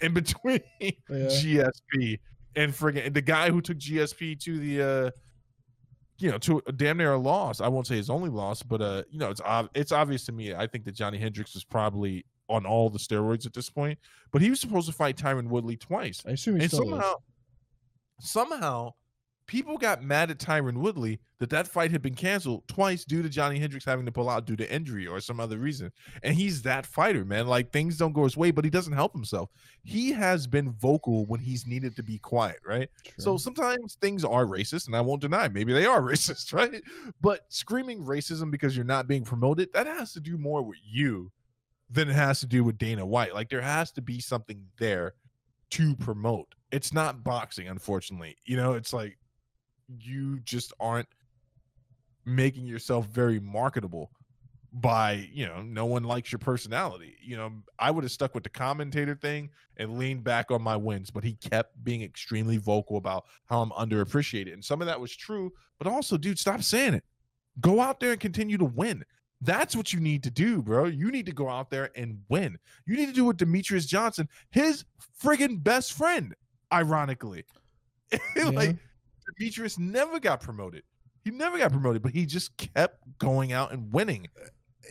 in 0.00 0.14
between 0.14 0.60
Yeah. 0.80 0.92
GSP 1.08 2.18
and 2.56 2.72
friggin' 2.72 3.12
the 3.14 3.22
guy 3.22 3.50
who 3.50 3.60
took 3.60 3.78
GSP 3.78 4.40
to 4.44 4.58
the, 4.58 4.82
uh, 4.82 5.10
you 6.18 6.30
know, 6.30 6.38
to 6.38 6.62
a 6.66 6.72
damn 6.72 6.96
near 6.98 7.12
a 7.12 7.18
loss. 7.18 7.60
I 7.60 7.68
won't 7.68 7.86
say 7.86 7.96
his 7.96 8.10
only 8.10 8.30
loss, 8.30 8.62
but 8.62 8.80
uh, 8.82 9.02
you 9.10 9.18
know, 9.18 9.30
it's 9.30 9.40
ob- 9.40 9.70
it's 9.74 9.92
obvious 9.92 10.24
to 10.26 10.32
me. 10.32 10.54
I 10.54 10.66
think 10.66 10.84
that 10.84 10.92
Johnny 10.92 11.18
Hendricks 11.18 11.54
is 11.54 11.64
probably 11.64 12.24
on 12.48 12.66
all 12.66 12.88
the 12.90 12.98
steroids 12.98 13.46
at 13.46 13.52
this 13.52 13.70
point, 13.70 13.98
but 14.32 14.40
he 14.42 14.50
was 14.50 14.58
supposed 14.60 14.88
to 14.88 14.92
fight 14.92 15.16
Tyron 15.16 15.48
Woodley 15.48 15.76
twice 15.76 16.22
I 16.26 16.30
assume 16.30 16.56
he 16.56 16.62
and 16.62 16.70
somehow, 16.72 17.14
somehow, 18.20 18.94
people 19.48 19.78
got 19.78 20.02
mad 20.02 20.30
at 20.30 20.38
Tyron 20.38 20.76
Woodley 20.76 21.18
that 21.38 21.50
that 21.50 21.66
fight 21.66 21.90
had 21.90 22.02
been 22.02 22.14
canceled 22.14 22.68
twice 22.68 23.04
due 23.04 23.22
to 23.22 23.28
Johnny 23.28 23.58
Hendricks 23.58 23.84
having 23.84 24.06
to 24.06 24.12
pull 24.12 24.28
out 24.28 24.44
due 24.44 24.56
to 24.56 24.72
injury 24.72 25.06
or 25.06 25.20
some 25.20 25.40
other 25.40 25.56
reason. 25.56 25.90
And 26.22 26.34
he's 26.34 26.62
that 26.62 26.86
fighter, 26.86 27.24
man. 27.24 27.48
Like 27.48 27.72
things 27.72 27.96
don't 27.96 28.12
go 28.12 28.24
his 28.24 28.36
way, 28.36 28.50
but 28.50 28.64
he 28.64 28.70
doesn't 28.70 28.92
help 28.92 29.14
himself. 29.14 29.50
He 29.82 30.12
has 30.12 30.46
been 30.46 30.70
vocal 30.72 31.26
when 31.26 31.40
he's 31.40 31.66
needed 31.66 31.96
to 31.96 32.02
be 32.02 32.18
quiet, 32.18 32.60
right? 32.64 32.88
is. 33.16 33.24
So 33.24 33.36
sometimes 33.38 33.96
things 34.00 34.24
are 34.24 34.44
racist, 34.44 34.86
and 34.86 34.94
I 34.94 35.00
won't 35.00 35.22
deny 35.22 35.48
maybe 35.48 35.72
they 35.72 35.86
are 35.86 36.02
racist, 36.02 36.52
right? 36.52 36.82
But 37.20 37.40
screaming 37.48 38.04
racism 38.04 38.50
because 38.50 38.76
you're 38.76 38.84
not 38.84 39.08
being 39.08 39.24
promoted, 39.24 39.72
that 39.72 39.86
has 39.86 40.12
to 40.12 40.20
do 40.20 40.36
more 40.36 40.62
with 40.62 40.78
you 40.84 41.32
than 41.90 42.10
it 42.10 42.14
has 42.14 42.40
to 42.40 42.46
do 42.46 42.62
with 42.62 42.76
Dana 42.76 43.04
White. 43.04 43.34
Like 43.34 43.48
there 43.48 43.62
has 43.62 43.90
to 43.92 44.02
be 44.02 44.20
something 44.20 44.62
there 44.78 45.14
to 45.70 45.96
promote. 45.96 46.54
It's 46.70 46.92
not 46.92 47.24
boxing, 47.24 47.68
unfortunately. 47.68 48.36
You 48.44 48.58
know, 48.58 48.74
it's 48.74 48.92
like 48.92 49.16
you 49.88 50.40
just 50.40 50.72
aren't 50.80 51.08
making 52.24 52.66
yourself 52.66 53.06
very 53.06 53.40
marketable 53.40 54.10
by 54.70 55.26
you 55.32 55.46
know 55.46 55.62
no 55.62 55.86
one 55.86 56.04
likes 56.04 56.30
your 56.30 56.38
personality 56.38 57.16
you 57.22 57.34
know 57.34 57.50
i 57.78 57.90
would 57.90 58.04
have 58.04 58.12
stuck 58.12 58.34
with 58.34 58.44
the 58.44 58.50
commentator 58.50 59.14
thing 59.14 59.48
and 59.78 59.98
leaned 59.98 60.22
back 60.22 60.50
on 60.50 60.60
my 60.60 60.76
wins 60.76 61.10
but 61.10 61.24
he 61.24 61.32
kept 61.32 61.82
being 61.84 62.02
extremely 62.02 62.58
vocal 62.58 62.98
about 62.98 63.24
how 63.46 63.62
i'm 63.62 63.70
underappreciated 63.70 64.52
and 64.52 64.62
some 64.62 64.82
of 64.82 64.86
that 64.86 65.00
was 65.00 65.16
true 65.16 65.50
but 65.78 65.88
also 65.88 66.18
dude 66.18 66.38
stop 66.38 66.62
saying 66.62 66.92
it 66.92 67.02
go 67.60 67.80
out 67.80 67.98
there 67.98 68.10
and 68.12 68.20
continue 68.20 68.58
to 68.58 68.66
win 68.66 69.02
That's 69.40 69.76
what 69.76 69.92
you 69.92 70.00
need 70.00 70.24
to 70.24 70.30
do, 70.30 70.62
bro. 70.62 70.86
You 70.86 71.10
need 71.10 71.26
to 71.26 71.32
go 71.32 71.48
out 71.48 71.70
there 71.70 71.90
and 71.94 72.20
win. 72.28 72.58
You 72.86 72.96
need 72.96 73.06
to 73.06 73.12
do 73.12 73.24
what 73.24 73.36
Demetrius 73.36 73.86
Johnson, 73.86 74.28
his 74.50 74.84
friggin' 75.22 75.62
best 75.62 75.92
friend, 75.92 76.34
ironically. 76.72 77.44
like 78.44 78.76
Demetrius 79.36 79.78
never 79.78 80.20
got 80.20 80.40
promoted. 80.40 80.82
He 81.24 81.30
never 81.30 81.58
got 81.58 81.72
promoted, 81.72 82.02
but 82.02 82.12
he 82.12 82.26
just 82.26 82.56
kept 82.56 83.18
going 83.18 83.52
out 83.52 83.72
and 83.72 83.92
winning. 83.92 84.28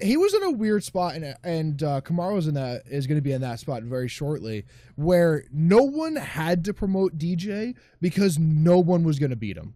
He 0.01 0.17
was 0.17 0.33
in 0.33 0.43
a 0.43 0.51
weird 0.51 0.83
spot, 0.83 1.15
and 1.15 1.35
and 1.43 1.81
uh, 1.81 2.01
in 2.07 2.53
that 2.53 2.83
is 2.85 3.07
going 3.07 3.17
to 3.17 3.21
be 3.21 3.31
in 3.31 3.41
that 3.41 3.59
spot 3.59 3.83
very 3.83 4.07
shortly, 4.07 4.65
where 4.95 5.45
no 5.51 5.81
one 5.83 6.15
had 6.15 6.65
to 6.65 6.73
promote 6.73 7.17
DJ 7.17 7.75
because 7.99 8.37
no 8.37 8.77
one 8.77 9.03
was 9.03 9.17
going 9.17 9.31
to 9.31 9.35
beat 9.35 9.57
him. 9.57 9.75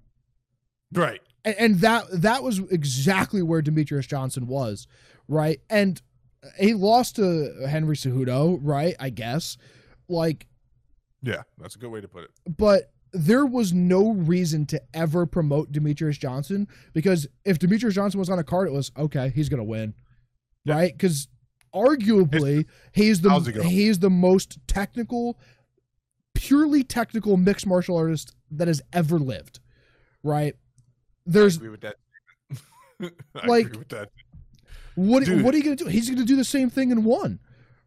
Right 0.93 1.21
and, 1.43 1.55
and 1.57 1.75
that 1.79 2.05
that 2.11 2.43
was 2.43 2.59
exactly 2.59 3.41
where 3.41 3.61
Demetrius 3.61 4.05
Johnson 4.05 4.47
was, 4.47 4.87
right? 5.27 5.59
And 5.69 6.01
he 6.57 6.73
lost 6.73 7.15
to 7.17 7.67
Henry 7.67 7.95
Cejudo, 7.95 8.59
right? 8.61 8.95
I 8.99 9.09
guess, 9.09 9.57
like, 10.07 10.47
yeah, 11.21 11.43
that's 11.57 11.75
a 11.75 11.79
good 11.79 11.89
way 11.89 12.01
to 12.01 12.07
put 12.07 12.23
it. 12.23 12.31
But 12.45 12.91
there 13.13 13.45
was 13.45 13.73
no 13.73 14.11
reason 14.11 14.65
to 14.67 14.81
ever 14.93 15.25
promote 15.25 15.71
Demetrius 15.71 16.17
Johnson 16.17 16.67
because 16.93 17.27
if 17.45 17.59
Demetrius 17.59 17.95
Johnson 17.95 18.19
was 18.19 18.29
on 18.29 18.39
a 18.39 18.43
card, 18.43 18.67
it 18.67 18.71
was 18.71 18.91
okay, 18.97 19.31
he's 19.33 19.49
gonna 19.49 19.63
win, 19.63 19.93
yeah. 20.65 20.75
right? 20.75 20.93
Because 20.93 21.27
arguably 21.73 22.65
he's 22.93 23.21
the 23.21 23.63
he's 23.65 23.99
the 23.99 24.09
most 24.09 24.59
technical, 24.67 25.39
purely 26.33 26.83
technical 26.83 27.37
mixed 27.37 27.67
martial 27.67 27.97
artist 27.97 28.33
that 28.51 28.67
has 28.67 28.81
ever 28.93 29.19
lived, 29.19 29.59
right? 30.23 30.55
there's 31.25 31.57
I 31.57 31.59
agree 31.59 31.69
with 31.69 31.81
that. 31.81 31.95
like 33.47 33.89
that. 33.89 34.09
What 34.95 35.25
Dude. 35.25 35.43
what 35.43 35.53
are 35.53 35.57
you 35.57 35.63
gonna 35.63 35.75
do? 35.75 35.85
He's 35.85 36.09
gonna 36.09 36.25
do 36.25 36.35
the 36.35 36.43
same 36.43 36.69
thing 36.69 36.91
in 36.91 37.03
one, 37.03 37.39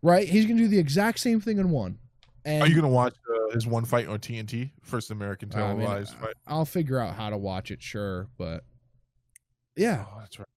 right? 0.03 0.29
He's 0.29 0.47
gonna 0.47 0.59
do 0.59 0.69
the 0.69 0.79
exact 0.79 1.21
same 1.21 1.41
thing 1.41 1.59
in 1.59 1.71
one. 1.71 1.99
And 2.45 2.63
are 2.63 2.69
you 2.69 2.75
gonna 2.75 2.89
watch 2.89 3.15
uh, 3.29 3.55
his 3.55 3.67
one 3.67 3.85
fight 3.85 4.07
on 4.07 4.19
TNT, 4.19 4.71
first 4.83 5.11
American 5.11 5.49
televised 5.49 6.13
I 6.13 6.15
mean, 6.15 6.25
fight? 6.27 6.35
I'll 6.47 6.65
figure 6.65 6.99
out 6.99 7.15
how 7.15 7.31
to 7.31 7.39
watch 7.39 7.71
it, 7.71 7.83
sure, 7.83 8.29
but 8.37 8.65
yeah, 9.77 10.05
oh, 10.09 10.19
that's 10.21 10.39
right. 10.39 10.49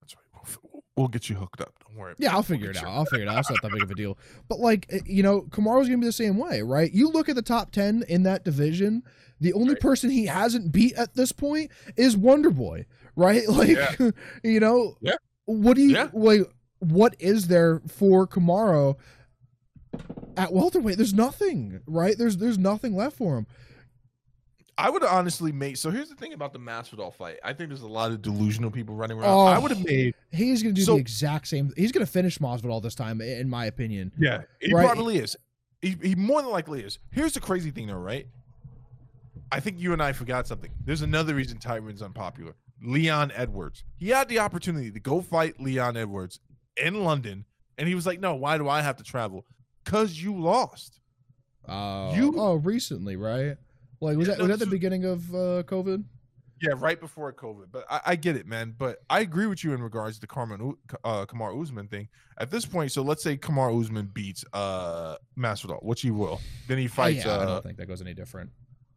That's 0.00 0.16
right. 0.16 0.24
We'll, 0.72 0.82
we'll, 0.96 1.08
get 1.08 1.28
you 1.28 1.36
hooked 1.36 1.60
up. 1.60 1.74
Don't 1.86 1.98
worry. 1.98 2.14
Yeah, 2.18 2.34
I'll 2.34 2.42
figure 2.42 2.68
we'll 2.68 2.76
it 2.76 2.84
out. 2.84 2.92
I'll 2.92 3.04
figure 3.04 3.26
it 3.26 3.28
out. 3.28 3.40
It's 3.40 3.50
not 3.50 3.60
that 3.62 3.72
big 3.72 3.82
of 3.82 3.90
a 3.90 3.94
deal. 3.94 4.16
But 4.48 4.60
like 4.60 4.86
eh, 4.90 5.00
you 5.06 5.22
know, 5.22 5.42
Kamaru's 5.42 5.88
gonna 5.88 5.98
be 5.98 6.06
the 6.06 6.12
same 6.12 6.38
way, 6.38 6.62
right? 6.62 6.90
You 6.90 7.10
look 7.10 7.28
at 7.28 7.36
the 7.36 7.42
top 7.42 7.72
ten 7.72 8.04
in 8.08 8.22
that 8.22 8.44
division 8.44 9.02
the 9.42 9.52
only 9.54 9.70
right. 9.70 9.80
person 9.80 10.08
he 10.08 10.26
hasn't 10.26 10.70
beat 10.70 10.94
at 10.94 11.14
this 11.14 11.32
point 11.32 11.72
is 11.96 12.16
Wonder 12.16 12.50
Boy, 12.50 12.86
right? 13.16 13.42
Like, 13.48 13.76
yeah. 13.76 14.10
you 14.44 14.60
know, 14.60 14.96
yeah. 15.00 15.16
what 15.46 15.74
do 15.74 15.82
you 15.82 15.96
yeah. 15.96 16.08
like? 16.12 16.42
What 16.78 17.16
is 17.18 17.48
there 17.48 17.82
for 17.88 18.26
Kamaru 18.26 18.96
at 20.36 20.52
welterweight? 20.52 20.96
There's 20.96 21.14
nothing, 21.14 21.80
right? 21.86 22.16
There's 22.16 22.36
there's 22.36 22.58
nothing 22.58 22.96
left 22.96 23.16
for 23.16 23.38
him. 23.38 23.46
I 24.78 24.88
would 24.90 25.04
honestly 25.04 25.52
made. 25.52 25.78
So 25.78 25.90
here's 25.90 26.08
the 26.08 26.14
thing 26.14 26.32
about 26.32 26.52
the 26.52 26.58
Masvidal 26.58 27.14
fight. 27.14 27.38
I 27.44 27.52
think 27.52 27.68
there's 27.68 27.82
a 27.82 27.86
lot 27.86 28.10
of 28.10 28.22
delusional 28.22 28.70
people 28.70 28.94
running 28.94 29.18
around. 29.18 29.28
Oh, 29.28 29.46
I 29.46 29.58
would 29.58 29.70
have 29.70 29.84
made. 29.84 30.14
He's 30.30 30.62
going 30.62 30.74
to 30.74 30.80
do 30.80 30.84
so, 30.84 30.94
the 30.94 31.00
exact 31.00 31.46
same. 31.46 31.72
He's 31.76 31.92
going 31.92 32.04
to 32.04 32.10
finish 32.10 32.38
Masvidal 32.38 32.82
this 32.82 32.94
time, 32.94 33.20
in 33.20 33.48
my 33.48 33.66
opinion. 33.66 34.12
Yeah, 34.18 34.42
he 34.60 34.72
right? 34.72 34.86
probably 34.86 35.18
is. 35.18 35.36
He, 35.82 35.96
he 36.02 36.14
more 36.14 36.40
than 36.40 36.50
likely 36.50 36.80
is. 36.82 36.98
Here's 37.10 37.34
the 37.34 37.40
crazy 37.40 37.70
thing, 37.70 37.88
though, 37.88 37.96
right? 37.96 38.26
I 39.50 39.60
think 39.60 39.78
you 39.78 39.92
and 39.92 40.02
I 40.02 40.12
forgot 40.12 40.46
something. 40.46 40.70
There's 40.84 41.02
another 41.02 41.34
reason 41.34 41.58
Tyron's 41.58 42.00
unpopular. 42.00 42.54
Leon 42.82 43.32
Edwards. 43.34 43.84
He 43.96 44.08
had 44.08 44.28
the 44.28 44.38
opportunity 44.38 44.90
to 44.90 45.00
go 45.00 45.20
fight 45.20 45.60
Leon 45.60 45.96
Edwards 45.96 46.40
in 46.76 47.04
London, 47.04 47.44
and 47.76 47.86
he 47.86 47.94
was 47.94 48.06
like, 48.06 48.20
"No, 48.20 48.34
why 48.34 48.56
do 48.58 48.68
I 48.68 48.80
have 48.80 48.96
to 48.96 49.04
travel? 49.04 49.44
Cause 49.84 50.16
you 50.16 50.34
lost." 50.38 51.00
Uh, 51.66 52.12
you 52.14 52.34
oh 52.36 52.54
recently, 52.54 53.16
right? 53.16 53.56
Like 54.00 54.16
was 54.16 54.28
yeah, 54.28 54.34
that 54.34 54.42
was 54.42 54.50
that 54.50 54.58
the 54.58 54.70
beginning 54.70 55.04
of 55.04 55.28
uh, 55.34 55.62
COVID? 55.64 56.04
Yeah, 56.60 56.74
right 56.76 57.00
before 57.00 57.32
COVID. 57.32 57.66
But 57.72 57.84
I, 57.90 58.00
I, 58.06 58.16
get 58.16 58.36
it, 58.36 58.46
man. 58.46 58.74
But 58.78 58.98
I 59.10 59.20
agree 59.20 59.46
with 59.46 59.64
you 59.64 59.74
in 59.74 59.82
regards 59.82 60.16
to 60.16 60.20
the 60.20 60.28
Carmen, 60.28 60.76
uh, 61.02 61.24
Kamar 61.26 61.60
Usman 61.60 61.88
thing. 61.88 62.08
At 62.38 62.52
this 62.52 62.64
point, 62.64 62.92
so 62.92 63.02
let's 63.02 63.22
say 63.22 63.36
Kamar 63.36 63.72
Usman 63.72 64.10
beats 64.14 64.44
uh, 64.52 65.16
Masvidal, 65.36 65.82
which 65.82 66.02
he 66.02 66.12
will. 66.12 66.40
Then 66.68 66.78
he 66.78 66.86
fights. 66.86 67.24
Yeah, 67.24 67.32
uh, 67.32 67.42
I 67.42 67.44
don't 67.46 67.64
think 67.64 67.78
that 67.78 67.86
goes 67.86 68.00
any 68.00 68.14
different. 68.14 68.50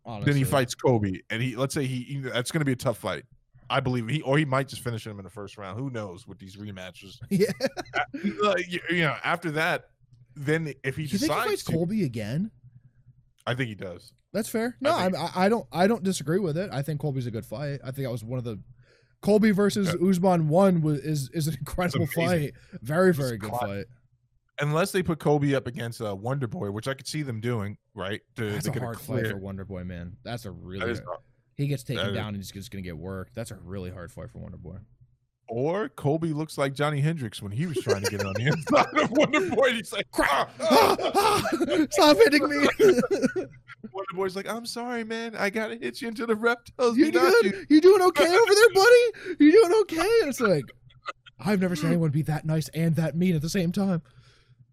Honestly. 0.06 0.32
Then 0.32 0.38
he 0.38 0.44
fights 0.44 0.76
Colby, 0.76 1.24
and 1.32 1.42
he 1.42 1.56
let's 1.56 1.74
say 1.74 1.86
he, 1.86 2.02
he 2.04 2.18
that's 2.20 2.52
going 2.52 2.62
to 2.62 2.66
be 2.66 2.74
a 2.74 2.76
tough 2.76 3.00
fight. 3.00 3.24
I 3.70 3.80
believe 3.80 4.08
he 4.08 4.22
or 4.22 4.38
he 4.38 4.46
might 4.46 4.68
just 4.68 4.84
finish 4.84 5.06
him 5.06 5.18
in 5.18 5.24
the 5.24 5.32
first 5.32 5.58
round. 5.58 5.80
Who 5.80 5.90
knows 5.90 6.28
with 6.28 6.38
these 6.38 6.56
rematches? 6.56 7.18
Yeah, 7.30 7.52
you, 8.68 8.80
you, 8.90 9.02
know, 9.02 9.16
after 9.24 9.50
that, 9.52 9.90
then 10.36 10.74
if 10.84 10.96
he 10.96 11.04
you 11.04 11.08
decides 11.10 11.32
think 11.32 11.44
he 11.44 11.50
fights 11.50 11.64
to, 11.66 11.72
Colby 11.72 12.04
again, 12.04 12.52
I 13.46 13.56
think 13.56 13.70
he 13.70 13.76
does. 13.76 14.14
That's 14.34 14.50
fair. 14.50 14.76
No, 14.82 14.92
I, 14.92 15.08
I, 15.08 15.32
I 15.46 15.50
don't 15.50 15.68
I 15.72 15.88
don't 15.88 16.04
disagree 16.04 16.40
with 16.40 16.58
it. 16.58 16.70
I 16.72 16.82
think 16.82 17.00
Colby's 17.00 17.28
a 17.28 17.32
good 17.32 17.46
fight. 17.46 17.80
I 17.84 17.92
think 17.92 18.06
that 18.06 18.12
was 18.12 18.24
one 18.24 18.38
of 18.38 18.44
the 18.44 18.60
Colby 19.22 19.52
versus 19.52 19.88
yeah. 20.00 20.08
Usman 20.08 20.50
one 20.50 20.82
was 20.82 21.00
is 21.00 21.30
is 21.34 21.48
an 21.48 21.56
incredible 21.60 22.08
fight. 22.08 22.54
Very 22.82 23.14
very 23.14 23.38
good 23.38 23.52
fight 23.52 23.86
unless 24.60 24.92
they 24.92 25.04
put 25.04 25.20
Colby 25.20 25.56
up 25.56 25.68
against 25.68 26.02
uh, 26.02 26.16
Wonder 26.16 26.48
Boy, 26.48 26.72
which 26.72 26.88
I 26.88 26.94
could 26.94 27.08
see 27.08 27.22
them 27.22 27.40
doing, 27.40 27.78
right? 27.94 28.22
To, 28.38 28.52
That's 28.52 28.66
to 28.66 28.78
a 28.78 28.80
hard 28.80 29.00
fight 29.00 29.28
for 29.28 29.38
Wonder 29.38 29.66
Boy, 29.66 29.84
man. 29.84 30.16
That's 30.24 30.46
a 30.46 30.52
really 30.52 30.94
that 30.94 31.04
he 31.56 31.68
gets 31.68 31.84
taken 31.84 32.14
down 32.14 32.30
and 32.30 32.38
he's 32.38 32.52
just 32.52 32.72
gonna 32.72 32.82
get 32.82 32.98
worked. 32.98 33.36
That's 33.36 33.52
a 33.52 33.56
really 33.56 33.90
hard 33.90 34.12
fight 34.12 34.30
for 34.30 34.40
Wonder 34.40 34.58
Boy. 34.58 34.78
Or 35.48 35.90
Colby 35.90 36.34
looks 36.34 36.58
like 36.58 36.74
Johnny 36.74 37.02
Hendricks 37.02 37.42
when 37.42 37.52
he 37.52 37.68
was 37.68 37.78
trying 37.78 38.02
to 38.02 38.10
get 38.10 38.26
on 38.26 38.34
the 38.34 38.48
inside 38.48 38.98
of 38.98 39.12
Wonder 39.12 39.56
Boy. 39.56 39.74
He's 39.74 39.94
like, 39.94 40.08
ah, 40.20 40.50
ah, 40.60 40.98
ah, 41.16 41.42
"Stop 41.92 42.18
hitting 42.18 42.50
me!" 42.50 42.68
Wonder 43.92 44.14
Boy's 44.16 44.36
like, 44.36 44.50
"I'm 44.50 44.66
sorry, 44.66 45.04
man. 45.04 45.36
I 45.36 45.52
gotta 45.52 45.76
hit 45.76 46.02
you 46.02 46.08
into 46.08 46.26
the 46.26 46.36
reptiles. 46.36 46.98
You 46.98 47.12
good? 47.12 47.46
You. 47.46 47.66
you 47.70 47.82
doing 47.82 48.02
okay 48.02 48.28
over 48.28 48.56
there, 48.56 48.70
buddy? 48.74 49.36
You 49.40 49.52
doing 49.52 49.74
okay?" 49.82 50.10
it's 50.28 50.42
like, 50.42 50.66
I've 51.40 51.62
never 51.62 51.76
seen 51.76 51.90
anyone 51.90 52.10
be 52.10 52.24
that 52.24 52.46
nice 52.46 52.68
and 52.70 52.96
that 52.96 53.16
mean 53.16 53.36
at 53.36 53.42
the 53.44 53.50
same 53.50 53.72
time. 53.72 54.02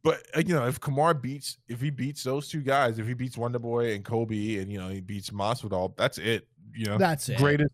But 0.02 0.26
uh, 0.34 0.42
you 0.46 0.54
know, 0.54 0.66
if 0.66 0.80
Kamar 0.80 1.14
beats, 1.14 1.58
if 1.68 1.80
he 1.80 1.90
beats 1.90 2.24
those 2.24 2.48
two 2.48 2.60
guys, 2.60 2.98
if 2.98 3.06
he 3.06 3.14
beats 3.14 3.36
Wonder 3.36 3.58
Boy 3.58 3.92
and 3.92 4.04
Colby, 4.04 4.58
and 4.58 4.72
you 4.72 4.78
know 4.78 4.88
he 4.88 5.00
beats 5.00 5.30
Masvidal, 5.30 5.96
that's 5.96 6.18
it. 6.18 6.46
You 6.74 6.86
know, 6.86 6.98
that's 6.98 7.28
it. 7.28 7.36
Greatest, 7.36 7.70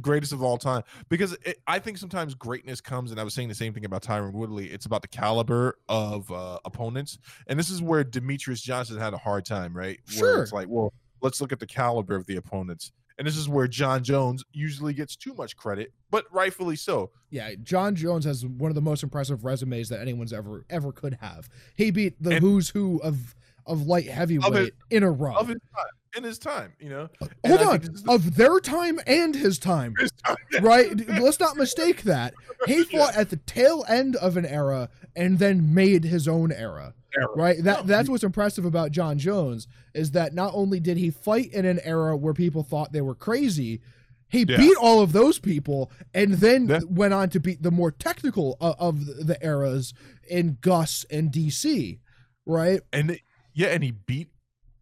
greatest 0.00 0.32
of 0.32 0.42
all 0.42 0.58
time. 0.58 0.82
Because 1.08 1.36
it, 1.44 1.58
I 1.66 1.78
think 1.78 1.98
sometimes 1.98 2.34
greatness 2.34 2.80
comes, 2.80 3.10
and 3.10 3.20
I 3.20 3.24
was 3.24 3.34
saying 3.34 3.48
the 3.48 3.54
same 3.54 3.72
thing 3.72 3.84
about 3.84 4.02
Tyron 4.02 4.32
Woodley. 4.32 4.66
It's 4.66 4.86
about 4.86 5.02
the 5.02 5.08
caliber 5.08 5.78
of 5.88 6.30
uh, 6.30 6.58
opponents, 6.64 7.18
and 7.46 7.58
this 7.58 7.70
is 7.70 7.82
where 7.82 8.04
Demetrius 8.04 8.60
Johnson 8.60 8.98
had 8.98 9.14
a 9.14 9.18
hard 9.18 9.44
time, 9.44 9.76
right? 9.76 9.98
Sure. 10.06 10.34
Where 10.34 10.42
it's 10.42 10.52
like, 10.52 10.68
well, 10.68 10.92
let's 11.20 11.40
look 11.40 11.52
at 11.52 11.60
the 11.60 11.66
caliber 11.66 12.14
of 12.14 12.26
the 12.26 12.36
opponents. 12.36 12.92
And 13.18 13.26
this 13.26 13.36
is 13.36 13.48
where 13.48 13.66
Jon 13.66 14.04
Jones 14.04 14.44
usually 14.52 14.94
gets 14.94 15.16
too 15.16 15.34
much 15.34 15.56
credit, 15.56 15.92
but 16.08 16.24
rightfully 16.30 16.76
so. 16.76 17.10
Yeah, 17.30 17.50
Jon 17.64 17.96
Jones 17.96 18.24
has 18.24 18.46
one 18.46 18.70
of 18.70 18.76
the 18.76 18.80
most 18.80 19.02
impressive 19.02 19.44
resumes 19.44 19.88
that 19.88 20.00
anyone's 20.00 20.32
ever 20.32 20.64
ever 20.70 20.92
could 20.92 21.14
have. 21.20 21.48
He 21.74 21.90
beat 21.90 22.22
the 22.22 22.36
and 22.36 22.40
who's 22.40 22.68
who 22.68 23.00
of 23.02 23.34
of 23.66 23.88
light 23.88 24.06
heavyweight 24.06 24.48
of 24.48 24.54
his, 24.54 24.70
in 24.90 25.02
a 25.02 25.10
row. 25.10 25.34
Of 25.34 25.48
his 25.48 25.58
time. 25.74 25.86
In 26.16 26.24
his 26.24 26.38
time, 26.38 26.72
you 26.80 26.88
know. 26.88 27.08
Uh, 27.20 27.26
hold 27.46 27.60
on, 27.60 27.88
of 28.08 28.36
their 28.36 28.60
time 28.60 28.98
and 29.06 29.34
his 29.34 29.58
time, 29.58 29.94
his 29.98 30.10
time 30.24 30.36
right? 30.60 31.08
Let's 31.08 31.38
not 31.38 31.56
mistake 31.56 32.02
that. 32.02 32.34
He 32.66 32.84
fought 32.84 33.14
yeah. 33.14 33.20
at 33.20 33.30
the 33.30 33.36
tail 33.36 33.84
end 33.88 34.16
of 34.16 34.36
an 34.36 34.46
era 34.46 34.88
and 35.14 35.38
then 35.38 35.74
made 35.74 36.04
his 36.04 36.26
own 36.26 36.50
era 36.52 36.94
era. 37.16 37.28
Right. 37.34 37.62
That 37.62 37.86
that's 37.86 38.08
what's 38.08 38.24
impressive 38.24 38.64
about 38.64 38.92
Jon 38.92 39.18
Jones 39.18 39.66
is 39.94 40.12
that 40.12 40.34
not 40.34 40.52
only 40.54 40.80
did 40.80 40.96
he 40.96 41.10
fight 41.10 41.52
in 41.52 41.64
an 41.64 41.80
era 41.82 42.16
where 42.16 42.34
people 42.34 42.62
thought 42.62 42.92
they 42.92 43.00
were 43.00 43.14
crazy, 43.14 43.80
he 44.28 44.44
yeah. 44.48 44.56
beat 44.56 44.76
all 44.76 45.00
of 45.00 45.12
those 45.12 45.38
people 45.38 45.90
and 46.14 46.34
then 46.34 46.82
went 46.88 47.14
on 47.14 47.30
to 47.30 47.40
beat 47.40 47.62
the 47.62 47.70
more 47.70 47.90
technical 47.90 48.56
uh, 48.60 48.74
of, 48.78 49.08
of 49.08 49.26
the 49.26 49.38
eras 49.42 49.94
in 50.28 50.58
Gus 50.60 51.04
and 51.10 51.30
DC. 51.32 51.98
Right. 52.46 52.80
And 52.92 53.18
yeah, 53.54 53.68
and 53.68 53.82
he 53.82 53.92
beat. 53.92 54.28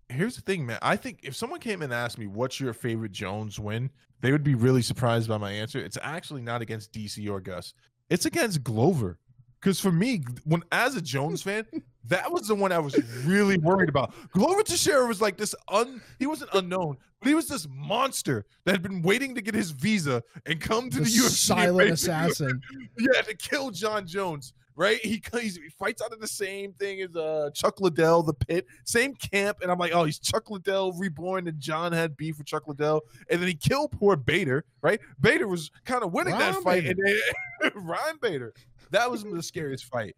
Here's 0.09 0.37
the 0.37 0.43
thing, 0.43 0.65
man. 0.65 0.79
I 0.83 0.97
think 0.97 1.21
if 1.23 1.35
someone 1.35 1.61
came 1.61 1.83
and 1.83 1.93
asked 1.93 2.19
me 2.19 2.27
what's 2.27 2.61
your 2.61 2.73
favorite 2.73 3.13
Jones 3.13 3.59
win, 3.59 3.91
they 4.21 4.33
would 4.33 4.45
be 4.45 4.55
really 4.55 4.83
surprised 4.83 5.29
by 5.29 5.39
my 5.39 5.51
answer. 5.51 5.79
It's 5.79 5.99
actually 6.01 6.43
not 6.43 6.63
against 6.63 6.93
DC 6.93 7.29
or 7.29 7.41
Gus. 7.41 7.75
It's 8.09 8.25
against 8.25 8.63
Glover. 8.63 9.19
Because 9.61 9.81
for 9.81 9.91
me, 9.91 10.23
when 10.45 10.63
as 10.71 10.95
a 10.95 11.01
Jones 11.01 11.43
fan, 11.43 11.67
that 12.05 12.31
was 12.31 12.47
the 12.47 12.55
one 12.55 12.71
I 12.71 12.79
was 12.79 12.97
really 13.25 13.59
worried 13.59 13.89
about. 13.89 14.15
Glover 14.31 14.63
Teixeira 14.63 15.07
was 15.07 15.21
like 15.21 15.37
this 15.37 15.55
un 15.69 16.01
he 16.19 16.27
wasn't 16.27 16.51
unknown, 16.55 16.97
but 17.21 17.29
he 17.29 17.35
was 17.35 17.49
this 17.49 17.67
monster 17.69 18.45
that 18.65 18.73
had 18.73 18.83
been 18.83 19.03
waiting 19.03 19.35
to 19.35 19.43
get 19.43 19.55
his 19.55 19.73
visa 19.73 20.23
and 20.47 20.61
come 20.61 20.89
to 20.91 20.99
the, 20.99 21.05
the 21.05 21.11
UFC. 21.11 21.31
Silent 21.31 21.91
assassin. 21.91 22.61
yeah, 22.99 23.23
to 23.23 23.35
kill 23.35 23.71
Jon 23.71 24.07
Jones. 24.07 24.53
Right? 24.77 25.01
He, 25.07 25.23
he's, 25.41 25.57
he 25.57 25.71
fights 25.79 26.03
out 26.03 26.13
of 26.13 26.21
the 26.21 26.29
same 26.29 26.73
thing 26.75 27.01
as 27.01 27.17
uh, 27.17 27.51
Chuck 27.55 27.81
Liddell, 27.81 28.23
the 28.23 28.35
pit, 28.35 28.67
same 28.85 29.15
camp. 29.15 29.59
And 29.63 29.71
I'm 29.71 29.79
like, 29.79 29.93
oh, 29.95 30.05
he's 30.05 30.19
Chuck 30.19 30.51
Liddell 30.51 30.93
reborn, 30.93 31.49
and 31.49 31.59
Jon 31.59 31.93
had 31.93 32.17
beef 32.17 32.39
with 32.39 32.47
Chuck 32.47 32.69
Liddell. 32.69 33.03
And 33.31 33.41
then 33.41 33.49
he 33.49 33.55
killed 33.55 33.93
poor 33.93 34.17
Bader, 34.17 34.65
right? 34.83 35.01
Bader 35.21 35.49
was 35.49 35.71
kind 35.85 36.03
of 36.03 36.13
winning 36.13 36.37
that 36.39 36.57
fight. 36.57 36.85
Bader. 36.85 37.03
And 37.05 37.17
then, 37.63 37.73
Ryan 37.87 38.19
Bader. 38.21 38.53
That 38.91 39.11
was 39.11 39.25
the 39.25 39.43
scariest 39.43 39.87
fight. 39.87 40.15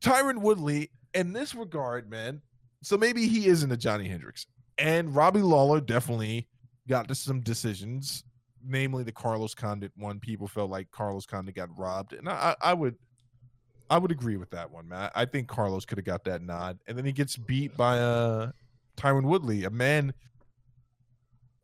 Tyron 0.00 0.38
Woodley, 0.38 0.90
in 1.14 1.32
this 1.32 1.54
regard, 1.54 2.10
man, 2.10 2.40
so 2.82 2.96
maybe 2.96 3.28
he 3.28 3.46
isn't 3.46 3.70
a 3.70 3.76
Johnny 3.76 4.08
Hendricks. 4.08 4.46
And 4.78 5.14
Robbie 5.14 5.42
Lawler 5.42 5.80
definitely 5.80 6.48
got 6.88 7.08
to 7.08 7.14
some 7.14 7.40
decisions, 7.40 8.24
namely 8.64 9.02
the 9.04 9.12
Carlos 9.12 9.54
Condit 9.54 9.92
one. 9.96 10.18
People 10.20 10.46
felt 10.48 10.70
like 10.70 10.90
Carlos 10.90 11.26
Condit 11.26 11.54
got 11.54 11.68
robbed, 11.78 12.12
and 12.12 12.28
I, 12.28 12.54
I 12.60 12.74
would, 12.74 12.96
I 13.90 13.98
would 13.98 14.10
agree 14.10 14.36
with 14.36 14.50
that 14.50 14.70
one, 14.70 14.88
man. 14.88 15.10
I 15.14 15.24
think 15.24 15.48
Carlos 15.48 15.84
could 15.84 15.98
have 15.98 16.04
got 16.04 16.24
that 16.24 16.42
nod, 16.42 16.78
and 16.86 16.96
then 16.96 17.04
he 17.04 17.12
gets 17.12 17.36
beat 17.36 17.76
by 17.76 17.98
uh 17.98 18.52
Tyron 18.96 19.24
Woodley, 19.24 19.64
a 19.64 19.70
man. 19.70 20.12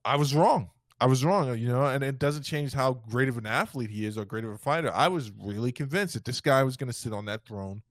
I 0.05 0.17
was 0.17 0.35
wrong. 0.35 0.71
I 1.01 1.07
was 1.07 1.25
wrong, 1.25 1.57
you 1.57 1.69
know, 1.69 1.85
and 1.87 2.03
it 2.03 2.19
doesn't 2.19 2.43
change 2.43 2.73
how 2.73 2.95
great 3.09 3.29
of 3.29 3.39
an 3.39 3.47
athlete 3.47 3.91
he 3.91 4.05
is 4.05 4.19
or 4.19 4.25
great 4.25 4.43
of 4.45 4.51
a 4.51 4.59
fighter. 4.59 4.93
I 4.93 5.07
was 5.09 5.31
really 5.41 5.71
convinced 5.71 6.15
that 6.15 6.25
this 6.25 6.41
guy 6.41 6.65
was 6.65 6.77
going 6.77 6.89
to 6.89 6.97
sit 6.97 7.13
on 7.13 7.27
that 7.27 7.45
throne 7.47 7.83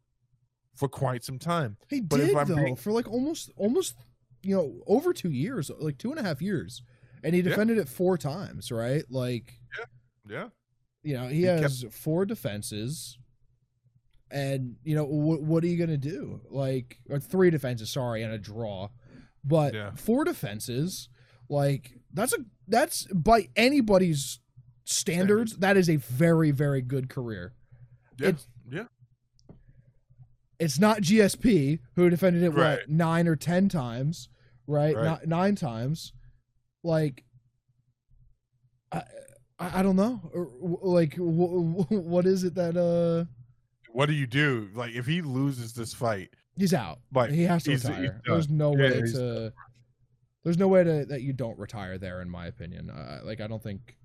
for 0.75 0.89
quite 0.89 1.23
some 1.23 1.39
time. 1.39 1.77
He 1.89 2.01
But 2.01 2.19
if 2.19 2.27
did 2.27 2.35
I'm 2.35 2.47
though 2.47 2.55
being- 2.55 2.75
for 2.75 2.91
like 2.91 3.07
almost 3.09 3.49
almost 3.55 3.95
you 4.43 4.55
know 4.55 4.73
over 4.87 5.13
two 5.13 5.31
years, 5.31 5.71
like 5.79 5.97
two 5.97 6.09
and 6.11 6.19
a 6.19 6.23
half 6.23 6.41
years, 6.41 6.81
and 7.23 7.33
he 7.35 7.41
Yeah. 7.41 7.49
defended 7.49 7.77
it 7.77 7.89
four 7.89 8.17
times. 8.17 8.71
Right, 8.71 9.03
like 9.09 9.53
Yeah. 9.77 9.85
Yeah. 10.29 10.49
You 11.03 11.13
know 11.15 11.27
he, 11.27 11.37
He 11.37 11.43
kept- 11.43 11.61
has 11.61 11.85
four 11.91 12.25
defenses, 12.25 13.17
and 14.29 14.75
you 14.83 14.95
know 14.95 15.05
what 15.05 15.41
what 15.41 15.63
are 15.63 15.67
you 15.67 15.77
gonna 15.77 15.97
do? 15.97 16.41
Like 16.49 16.99
or 17.09 17.19
three 17.19 17.49
defenses, 17.49 17.89
sorry, 17.91 18.23
and 18.23 18.33
a 18.33 18.37
draw, 18.37 18.89
but 19.43 19.73
Yeah. 19.73 19.91
four 19.95 20.23
defenses, 20.25 21.07
like 21.49 21.99
that's 22.13 22.33
a 22.33 22.45
that's 22.67 23.05
by 23.13 23.47
anybody's 23.55 24.39
standards, 24.83 25.57
that 25.57 25.77
is 25.77 25.89
a 25.89 25.95
very 25.97 26.51
very 26.51 26.81
good 26.81 27.09
career. 27.09 27.53
Yeah. 28.19 28.29
It's- 28.29 28.47
yeah. 28.69 28.87
it's 30.59 30.79
not 30.79 31.01
GSP 31.01 31.79
who 31.95 32.09
defended 32.09 32.41
it 32.43 32.49
Right. 32.49 32.79
what 32.79 32.89
nine 32.89 33.27
or 33.27 33.35
ten 33.35 33.69
times, 33.69 34.27
right? 34.65 34.95
Right. 34.95 35.21
Ni- 35.21 35.27
nine 35.29 35.55
times, 35.55 36.13
like 36.83 37.23
I 38.91 39.01
I, 39.59 39.81
don't 39.81 39.95
know, 39.95 40.21
like 40.83 41.15
what 41.17 42.25
is 42.25 42.43
it 42.43 42.55
that 42.55 42.77
uh 42.77 43.25
What 43.91 44.05
do 44.07 44.13
you 44.13 44.27
do? 44.27 44.69
Like 44.73 44.93
if 44.93 45.05
he 45.05 45.21
loses 45.21 45.73
this 45.73 45.93
fight, 45.93 46.29
he's 46.55 46.73
out. 46.73 46.99
But 47.11 47.31
he 47.31 47.43
has 47.43 47.63
to 47.63 47.71
he's- 47.71 47.83
retire. 47.85 48.21
There's 48.25 48.49
no 48.49 48.75
Yeah, 48.75 48.91
way 48.91 49.01
to. 49.01 49.53
There's 50.43 50.57
no 50.57 50.67
way 50.69 50.83
to 50.83 51.05
that 51.05 51.23
you 51.23 51.33
don't 51.33 51.57
retire 51.59 51.97
there, 51.97 52.21
in 52.21 52.29
my 52.29 52.45
opinion. 52.47 52.89
Uh, 52.89 53.19
like 53.25 53.41
I 53.41 53.47
don't 53.47 53.61
think. 53.61 53.97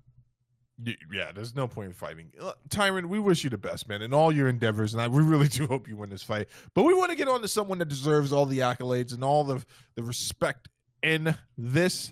yeah, 1.13 1.31
there's 1.33 1.55
no 1.55 1.67
point 1.69 1.87
in 1.89 1.93
fighting. 1.93 2.31
Uh, 2.41 2.51
Tyron, 2.67 3.05
we 3.05 3.19
wish 3.19 3.45
you 3.45 3.49
the 3.49 3.57
best, 3.57 3.87
man, 3.87 4.01
in 4.01 4.13
all 4.13 4.29
your 4.29 4.49
endeavors, 4.49 4.93
and 4.93 5.01
I 5.01 5.07
we 5.07 5.23
really 5.23 5.47
do 5.59 5.67
hope 5.67 5.87
you 5.87 5.95
win 5.95 6.09
this 6.09 6.23
fight. 6.23 6.47
But 6.73 6.83
we 6.83 6.93
want 6.95 7.11
to 7.11 7.15
get 7.15 7.29
on 7.29 7.41
to 7.43 7.47
someone 7.47 7.77
that 7.77 7.87
deserves 7.87 8.33
all 8.33 8.45
the 8.45 8.59
accolades 8.59 9.13
and 9.13 9.23
all 9.23 9.43
the 9.45 9.63
the 9.95 10.03
respect 10.03 10.67
in 11.01 11.33
this 11.57 12.11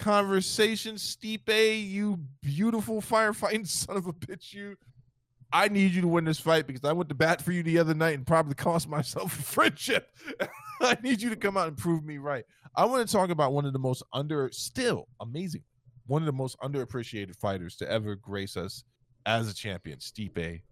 conversation. 0.00 0.96
Stipe, 0.96 1.88
you 1.88 2.18
beautiful 2.42 3.00
firefighting 3.00 3.66
son 3.68 3.96
of 3.96 4.06
a 4.06 4.12
bitch, 4.12 4.52
you. 4.52 4.76
I 5.52 5.68
need 5.68 5.92
you 5.92 6.00
to 6.02 6.08
win 6.08 6.24
this 6.24 6.38
fight 6.38 6.66
because 6.68 6.84
I 6.84 6.92
went 6.92 7.08
to 7.08 7.14
bat 7.14 7.42
for 7.42 7.50
you 7.50 7.62
the 7.64 7.78
other 7.78 7.94
night 7.94 8.14
and 8.14 8.26
probably 8.26 8.54
cost 8.54 8.88
myself 8.88 9.38
a 9.38 9.42
friendship. 9.42 10.08
I 10.80 10.96
need 11.02 11.20
you 11.20 11.30
to 11.30 11.36
come 11.36 11.56
out 11.56 11.68
and 11.68 11.76
prove 11.76 12.04
me 12.04 12.18
right. 12.18 12.44
I 12.76 12.84
want 12.84 13.06
to 13.06 13.12
talk 13.12 13.30
about 13.30 13.52
one 13.52 13.66
of 13.66 13.72
the 13.72 13.78
most 13.78 14.02
under, 14.12 14.48
still 14.52 15.08
amazing, 15.20 15.64
one 16.06 16.22
of 16.22 16.26
the 16.26 16.32
most 16.32 16.56
underappreciated 16.60 17.36
fighters 17.36 17.76
to 17.76 17.90
ever 17.90 18.14
grace 18.14 18.56
us 18.56 18.84
as 19.26 19.50
a 19.50 19.54
champion, 19.54 19.98
Stipe. 19.98 20.62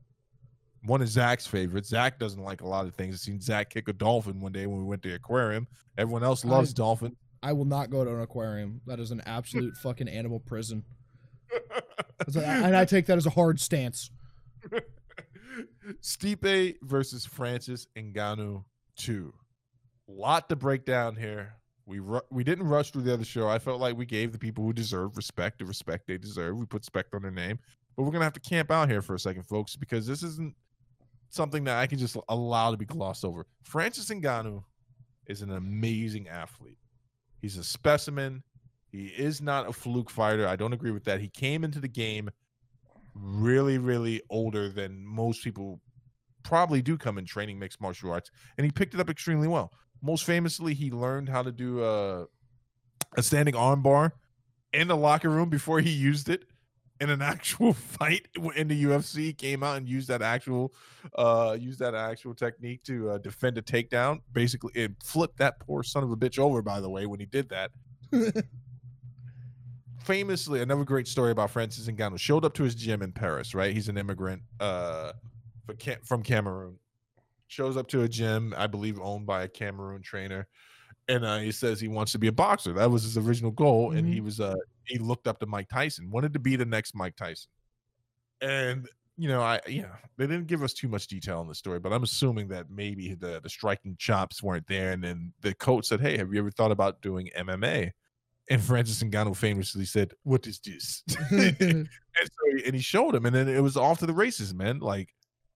One 0.85 1.03
of 1.03 1.09
Zach's 1.09 1.47
favorites. 1.47 1.89
Zach 1.89 2.21
doesn't 2.21 2.43
like 2.43 2.61
a 2.61 2.69
lot 2.69 2.87
of 2.87 2.95
things. 2.95 3.17
I've 3.17 3.21
seen 3.21 3.41
Zach 3.41 3.69
kick 3.71 3.89
a 3.89 3.93
dolphin 3.93 4.41
one 4.41 4.53
day 4.53 4.67
when 4.67 4.79
we 4.79 4.85
went 4.85 5.03
to 5.03 5.09
the 5.09 5.17
aquarium. 5.17 5.67
Everyone 5.99 6.23
else 6.23 6.45
loves 6.45 6.71
I- 6.71 6.75
dolphin. 6.75 7.17
I 7.43 7.53
will 7.53 7.65
not 7.65 7.91
go 7.91 8.05
to 8.05 8.15
an 8.15 8.21
aquarium. 8.21 8.81
That 8.87 9.01
is 9.01 9.11
an 9.11 9.23
absolute 9.27 9.77
fucking 9.83 10.09
animal 10.09 10.41
prison. 10.41 10.85
And 12.35 12.77
I 12.77 12.85
take 12.85 13.07
that 13.07 13.17
as 13.17 13.27
a 13.27 13.31
hard 13.31 13.61
stance. 13.61 14.11
Stipe 16.03 16.75
versus 16.83 17.25
Francis 17.25 17.87
Ngannou 17.97 18.65
2. 18.97 19.33
Lot 20.09 20.49
to 20.49 20.57
break 20.57 20.85
down 20.85 21.17
here. 21.17 21.55
We 21.87 22.01
ru- 22.01 22.21
we 22.31 22.45
didn't 22.45 22.67
rush 22.67 22.91
through 22.91 23.03
the 23.03 23.15
other 23.15 23.25
show. 23.25 23.49
I 23.49 23.59
felt 23.59 23.81
like 23.81 23.97
we 23.97 24.05
gave 24.05 24.33
the 24.33 24.39
people 24.39 24.65
who 24.65 24.73
deserve 24.73 25.17
respect 25.17 25.59
the 25.59 25.65
respect 25.65 26.07
they 26.07 26.19
deserve. 26.19 26.57
We 26.59 26.67
put 26.67 26.83
respect 26.83 27.15
on 27.15 27.23
their 27.23 27.31
name. 27.31 27.59
But 27.97 28.03
we're 28.03 28.11
going 28.11 28.21
to 28.21 28.27
have 28.27 28.35
to 28.35 28.41
camp 28.41 28.71
out 28.71 28.91
here 28.91 29.01
for 29.01 29.15
a 29.15 29.19
second, 29.19 29.45
folks, 29.45 29.77
because 29.77 30.07
this 30.07 30.23
isn't 30.23 30.55
something 31.31 31.65
that 31.65 31.79
I 31.79 31.87
can 31.87 31.99
just 31.99 32.17
allow 32.29 32.71
to 32.71 32.77
be 32.77 32.85
glossed 32.85 33.25
over. 33.25 33.47
Francis 33.63 34.11
Ngannou 34.11 34.65
is 35.27 35.43
an 35.43 35.53
amazing 35.53 36.29
athlete. 36.29 36.79
He's 37.41 37.57
a 37.57 37.65
specimen. 37.65 38.43
He 38.91 39.07
is 39.07 39.41
not 39.41 39.69
a 39.69 39.73
fluke 39.73 40.11
fighter. 40.11 40.47
I 40.47 40.57
don't 40.57 40.73
agree 40.73 40.91
with 40.91 41.05
that. 41.05 41.21
He 41.21 41.29
came 41.29 41.65
into 41.65 41.81
the 41.81 41.89
game 41.89 42.31
really, 43.15 43.79
really 43.79 44.23
older 44.31 44.69
than 44.69 45.05
most 45.05 45.45
people 45.45 45.81
probably 46.43 46.81
do 46.81 46.97
come 46.97 47.19
in 47.19 47.25
training 47.25 47.59
mixed 47.59 47.81
martial 47.81 48.11
arts, 48.11 48.31
and 48.57 48.65
he 48.65 48.71
picked 48.71 48.95
it 48.95 49.01
up 49.01 49.11
extremely 49.11 49.49
well. 49.49 49.73
Most 50.01 50.25
famously, 50.25 50.75
he 50.75 50.91
learned 50.91 51.29
how 51.29 51.43
to 51.43 51.53
do 51.53 51.85
a, 51.85 52.27
a 53.17 53.23
standing 53.23 53.55
arm 53.55 53.83
bar 53.83 54.15
in 54.73 54.89
the 54.89 54.97
locker 54.97 55.29
room 55.29 55.49
before 55.49 55.81
he 55.81 55.91
used 55.91 56.29
it 56.29 56.45
in 57.01 57.11
an 57.11 57.23
actual 57.23 57.73
fight 57.73 58.29
in 58.57 58.69
the 58.69 58.85
UFC. 58.85 59.37
Came 59.37 59.63
out 59.63 59.77
and 59.77 59.89
used 59.89 60.09
that 60.09 60.23
actual, 60.23 60.73
uh, 61.17 61.57
used 61.59 61.79
that 61.81 61.95
actual 61.95 62.35
technique 62.35 62.83
to 62.85 63.11
uh, 63.11 63.19
defend 63.19 63.59
a 63.59 63.63
takedown. 63.63 64.21
Basically, 64.33 64.73
it 64.75 64.93
flipped 65.03 65.39
that 65.39 65.61
poor 65.61 65.83
son 65.83 66.03
of 66.03 66.11
a 66.11 66.17
bitch 66.17 66.39
over. 66.39 66.63
By 66.63 66.81
the 66.81 66.91
way, 66.91 67.07
when 67.07 67.21
he 67.21 67.27
did 67.27 67.49
that, 67.51 67.71
famously 70.05 70.63
another 70.63 70.85
great 70.85 71.07
story 71.07 71.31
about 71.31 71.51
Francis 71.51 71.87
Ngannou 71.87 72.19
showed 72.19 72.45
up 72.45 72.55
to 72.55 72.63
his 72.63 72.75
gym 72.75 73.03
in 73.03 73.13
Paris, 73.13 73.55
right? 73.55 73.75
He's 73.75 73.89
an 73.89 73.99
immigrant 73.99 74.43
uh 74.61 75.13
from 76.03 76.23
Cameroon. 76.23 76.79
Shows 77.49 77.77
up 77.77 77.89
to 77.89 78.03
a 78.03 78.09
gym, 78.09 78.55
I 78.57 78.67
believe 78.67 78.99
owned 79.01 79.27
by 79.27 79.43
a 79.43 79.49
Cameroon 79.49 80.03
trainer. 80.03 80.49
And 81.09 81.25
uh, 81.25 81.39
he 81.39 81.53
says 81.53 81.81
he 81.81 81.89
wants 81.89 82.13
to 82.13 82.19
be 82.19 82.29
a 82.29 82.33
boxer. 82.33 82.73
That 82.75 82.91
was 82.91 83.03
his 83.03 83.19
original 83.19 83.51
goal. 83.51 83.93
And 83.93 84.07
he 84.07 84.21
was 84.21 84.41
uh 84.41 84.55
he 84.89 84.99
looked 84.99 85.27
up 85.27 85.39
to 85.41 85.47
Mike 85.47 85.69
Tyson, 85.69 86.11
wanted 86.11 86.33
to 86.33 86.39
be 86.39 86.57
the 86.57 86.65
next 86.65 86.95
Mike 86.95 87.17
Tyson. 87.17 87.51
And 88.41 88.89
you 89.17 89.29
know, 89.29 89.43
I 89.43 89.61
yeah, 89.67 89.97
they 90.17 90.27
didn't 90.27 90.47
give 90.47 90.63
us 90.63 90.73
too 90.73 90.89
much 90.89 91.09
detail 91.09 91.41
on 91.41 91.49
the 91.49 91.55
story, 91.55 91.81
but 91.81 91.93
I'm 91.93 92.05
assuming 92.05 92.49
that 92.49 92.71
maybe 92.71 93.15
the 93.15 93.41
the 93.43 93.49
striking 93.49 93.97
chops 93.99 94.43
weren't 94.43 94.67
there. 94.67 94.93
And 94.93 95.03
then 95.03 95.33
the 95.41 95.55
coach 95.55 95.87
said, 95.87 96.01
Hey, 96.01 96.17
have 96.17 96.33
you 96.33 96.39
ever 96.39 96.51
thought 96.51 96.73
about 96.73 97.03
doing 97.03 97.31
MMA? 97.37 97.91
And 98.51 98.63
Francis 98.63 99.03
Ngannou 99.03 99.37
famously 99.37 99.85
said, 99.85 100.13
"What 100.23 100.47
is 100.47 100.59
this?" 100.61 101.03
Mm-hmm. 101.09 101.63
and 101.63 101.89
so, 102.25 102.65
and 102.65 102.75
he 102.75 102.81
showed 102.81 103.15
him, 103.15 103.27
and 103.27 103.35
then 103.35 103.47
it 103.47 103.61
was 103.63 103.77
off 103.77 103.99
to 103.99 104.07
the 104.07 104.15
races, 104.15 104.55
man. 104.55 104.79
Like 104.79 105.11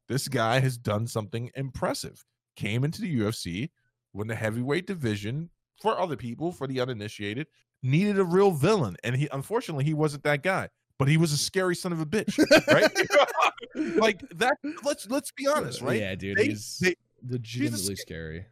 this 0.09 0.29
guy 0.29 0.61
has 0.61 0.77
done 0.77 1.07
something 1.07 1.51
impressive. 1.55 2.23
Came 2.55 2.85
into 2.85 3.01
the 3.01 3.21
UFC 3.21 3.71
won 4.13 4.27
the 4.27 4.35
heavyweight 4.35 4.87
division, 4.87 5.51
for 5.81 5.99
other 5.99 6.17
people, 6.17 6.53
for 6.53 6.67
the 6.67 6.81
uninitiated, 6.81 7.47
needed 7.83 8.19
a 8.19 8.25
real 8.25 8.51
villain, 8.51 8.97
and 9.05 9.17
he 9.17 9.29
unfortunately 9.33 9.85
he 9.85 9.95
wasn't 9.95 10.23
that 10.25 10.43
guy. 10.43 10.69
But 10.99 11.09
he 11.09 11.17
was 11.17 11.33
a 11.33 11.39
scary 11.39 11.75
son 11.75 11.93
of 11.93 12.01
a 12.01 12.07
bitch, 12.07 12.39
right? 12.69 13.97
like 13.97 14.21
that. 14.37 14.55
Let's 14.85 15.09
let's 15.11 15.33
be 15.33 15.47
honest, 15.49 15.81
right? 15.81 15.99
Yeah, 16.01 16.15
dude. 16.15 16.37
They- 16.39 16.49
he's 16.49 16.79
they- 16.79 16.97
legitimately 17.29 17.97
scary. 17.97 18.47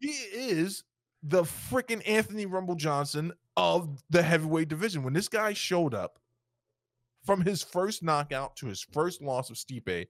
he 0.00 0.08
is 0.08 0.84
the 1.22 1.42
freaking 1.42 2.02
Anthony 2.08 2.46
Rumble 2.46 2.74
Johnson 2.76 3.32
of 3.56 4.02
the 4.10 4.22
heavyweight 4.22 4.68
division. 4.68 5.02
When 5.04 5.12
this 5.12 5.28
guy 5.28 5.52
showed 5.52 5.94
up 5.94 6.18
from 7.24 7.42
his 7.42 7.62
first 7.62 8.02
knockout 8.02 8.56
to 8.56 8.66
his 8.66 8.80
first 8.80 9.22
loss 9.22 9.50
of 9.50 9.56
Stipe, 9.56 10.06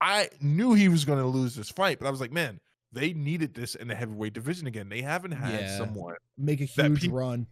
I 0.00 0.28
knew 0.40 0.74
he 0.74 0.88
was 0.88 1.04
going 1.04 1.20
to 1.20 1.26
lose 1.26 1.54
this 1.54 1.70
fight, 1.70 1.98
but 1.98 2.06
I 2.06 2.10
was 2.10 2.20
like, 2.20 2.32
man, 2.32 2.60
they 2.92 3.12
needed 3.12 3.54
this 3.54 3.74
in 3.74 3.88
the 3.88 3.94
heavyweight 3.94 4.32
division 4.32 4.66
again. 4.66 4.88
They 4.88 5.02
haven't 5.02 5.32
had 5.32 5.60
Yeah. 5.60 5.78
someone. 5.78 6.14
Make 6.38 6.60
a 6.60 6.66
that 6.76 6.86
huge 6.86 7.02
peop- 7.02 7.12
run. 7.12 7.46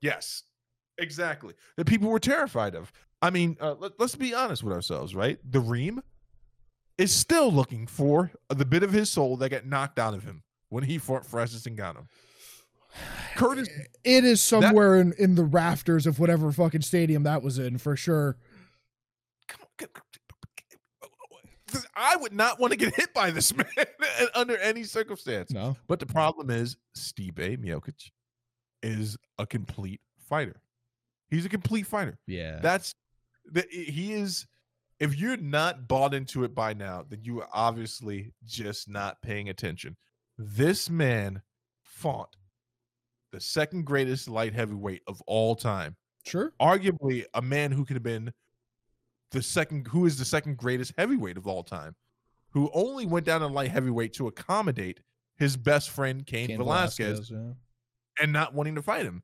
Yes, 0.00 0.42
exactly. 0.98 1.54
That 1.76 1.86
people 1.86 2.08
were 2.10 2.20
terrified 2.20 2.74
of. 2.74 2.92
I 3.22 3.30
mean, 3.30 3.56
uh, 3.60 3.74
let, 3.78 3.92
us 4.00 4.14
be 4.14 4.34
honest 4.34 4.62
with 4.62 4.72
ourselves, 4.74 5.14
right? 5.14 5.38
The 5.50 5.60
Reem 5.60 6.02
is 6.98 7.12
still 7.12 7.50
looking 7.52 7.86
for 7.86 8.30
the 8.48 8.64
bit 8.64 8.82
of 8.82 8.92
his 8.92 9.10
soul 9.10 9.36
that 9.38 9.48
got 9.50 9.66
knocked 9.66 9.98
out 9.98 10.14
of 10.14 10.24
him 10.24 10.42
when 10.68 10.84
he 10.84 10.98
fought 10.98 11.24
Francis 11.26 11.62
Ngannou. 11.64 12.06
Curtis, 13.36 13.68
It 14.04 14.24
is 14.24 14.40
somewhere 14.42 15.00
in, 15.00 15.12
in 15.18 15.34
the 15.34 15.44
rafters 15.44 16.06
of 16.06 16.18
whatever 16.18 16.52
fucking 16.52 16.82
stadium 16.82 17.22
that 17.24 17.42
was 17.42 17.58
in 17.58 17.78
for 17.78 17.96
sure. 17.96 18.36
come 19.48 19.60
on, 19.80 19.88
I 21.96 22.16
would 22.16 22.32
not 22.32 22.60
want 22.60 22.72
to 22.72 22.76
get 22.76 22.94
hit 22.96 23.12
by 23.14 23.30
this 23.30 23.56
man 23.56 23.66
under 24.34 24.56
any 24.58 24.84
circumstance. 24.84 25.52
No. 25.52 25.76
But 25.88 26.00
the 26.00 26.06
problem 26.06 26.50
is 26.50 26.76
Stipe 26.96 27.58
Miocic 27.58 28.10
is 28.82 29.16
a 29.38 29.46
complete 29.46 30.00
fighter. 30.18 30.60
He's 31.30 31.46
a 31.46 31.48
complete 31.48 31.86
fighter. 31.86 32.18
Yeah. 32.26 32.60
That's 32.60 32.94
that 33.52 33.70
he 33.70 34.12
is 34.12 34.46
if 35.00 35.18
you're 35.18 35.36
not 35.36 35.88
bought 35.88 36.14
into 36.14 36.44
it 36.44 36.54
by 36.54 36.72
now, 36.72 37.04
then 37.08 37.20
you 37.22 37.40
are 37.40 37.48
obviously 37.52 38.32
just 38.44 38.88
not 38.88 39.20
paying 39.22 39.48
attention. 39.48 39.96
This 40.38 40.88
man 40.88 41.42
fought 41.82 42.36
the 43.32 43.40
second 43.40 43.84
greatest 43.84 44.28
light 44.28 44.54
heavyweight 44.54 45.02
of 45.06 45.20
all 45.22 45.56
time. 45.56 45.96
sure. 46.24 46.52
Arguably 46.60 47.24
a 47.34 47.42
man 47.42 47.72
who 47.72 47.84
could 47.84 47.96
have 47.96 48.02
been 48.02 48.32
the 49.34 49.42
second 49.42 49.86
who 49.88 50.06
is 50.06 50.16
the 50.16 50.24
second 50.24 50.56
greatest 50.56 50.92
heavyweight 50.96 51.36
of 51.36 51.46
all 51.46 51.62
time, 51.62 51.94
who 52.50 52.70
only 52.72 53.04
went 53.04 53.26
down 53.26 53.40
to 53.40 53.46
light 53.48 53.70
heavyweight 53.70 54.14
to 54.14 54.28
accommodate 54.28 55.00
his 55.36 55.56
best 55.56 55.90
friend 55.90 56.24
Cain, 56.24 56.46
Cain 56.46 56.58
Velasquez, 56.58 57.30
yeah. 57.30 57.50
and 58.22 58.32
not 58.32 58.54
wanting 58.54 58.76
to 58.76 58.82
fight 58.82 59.04
him. 59.04 59.22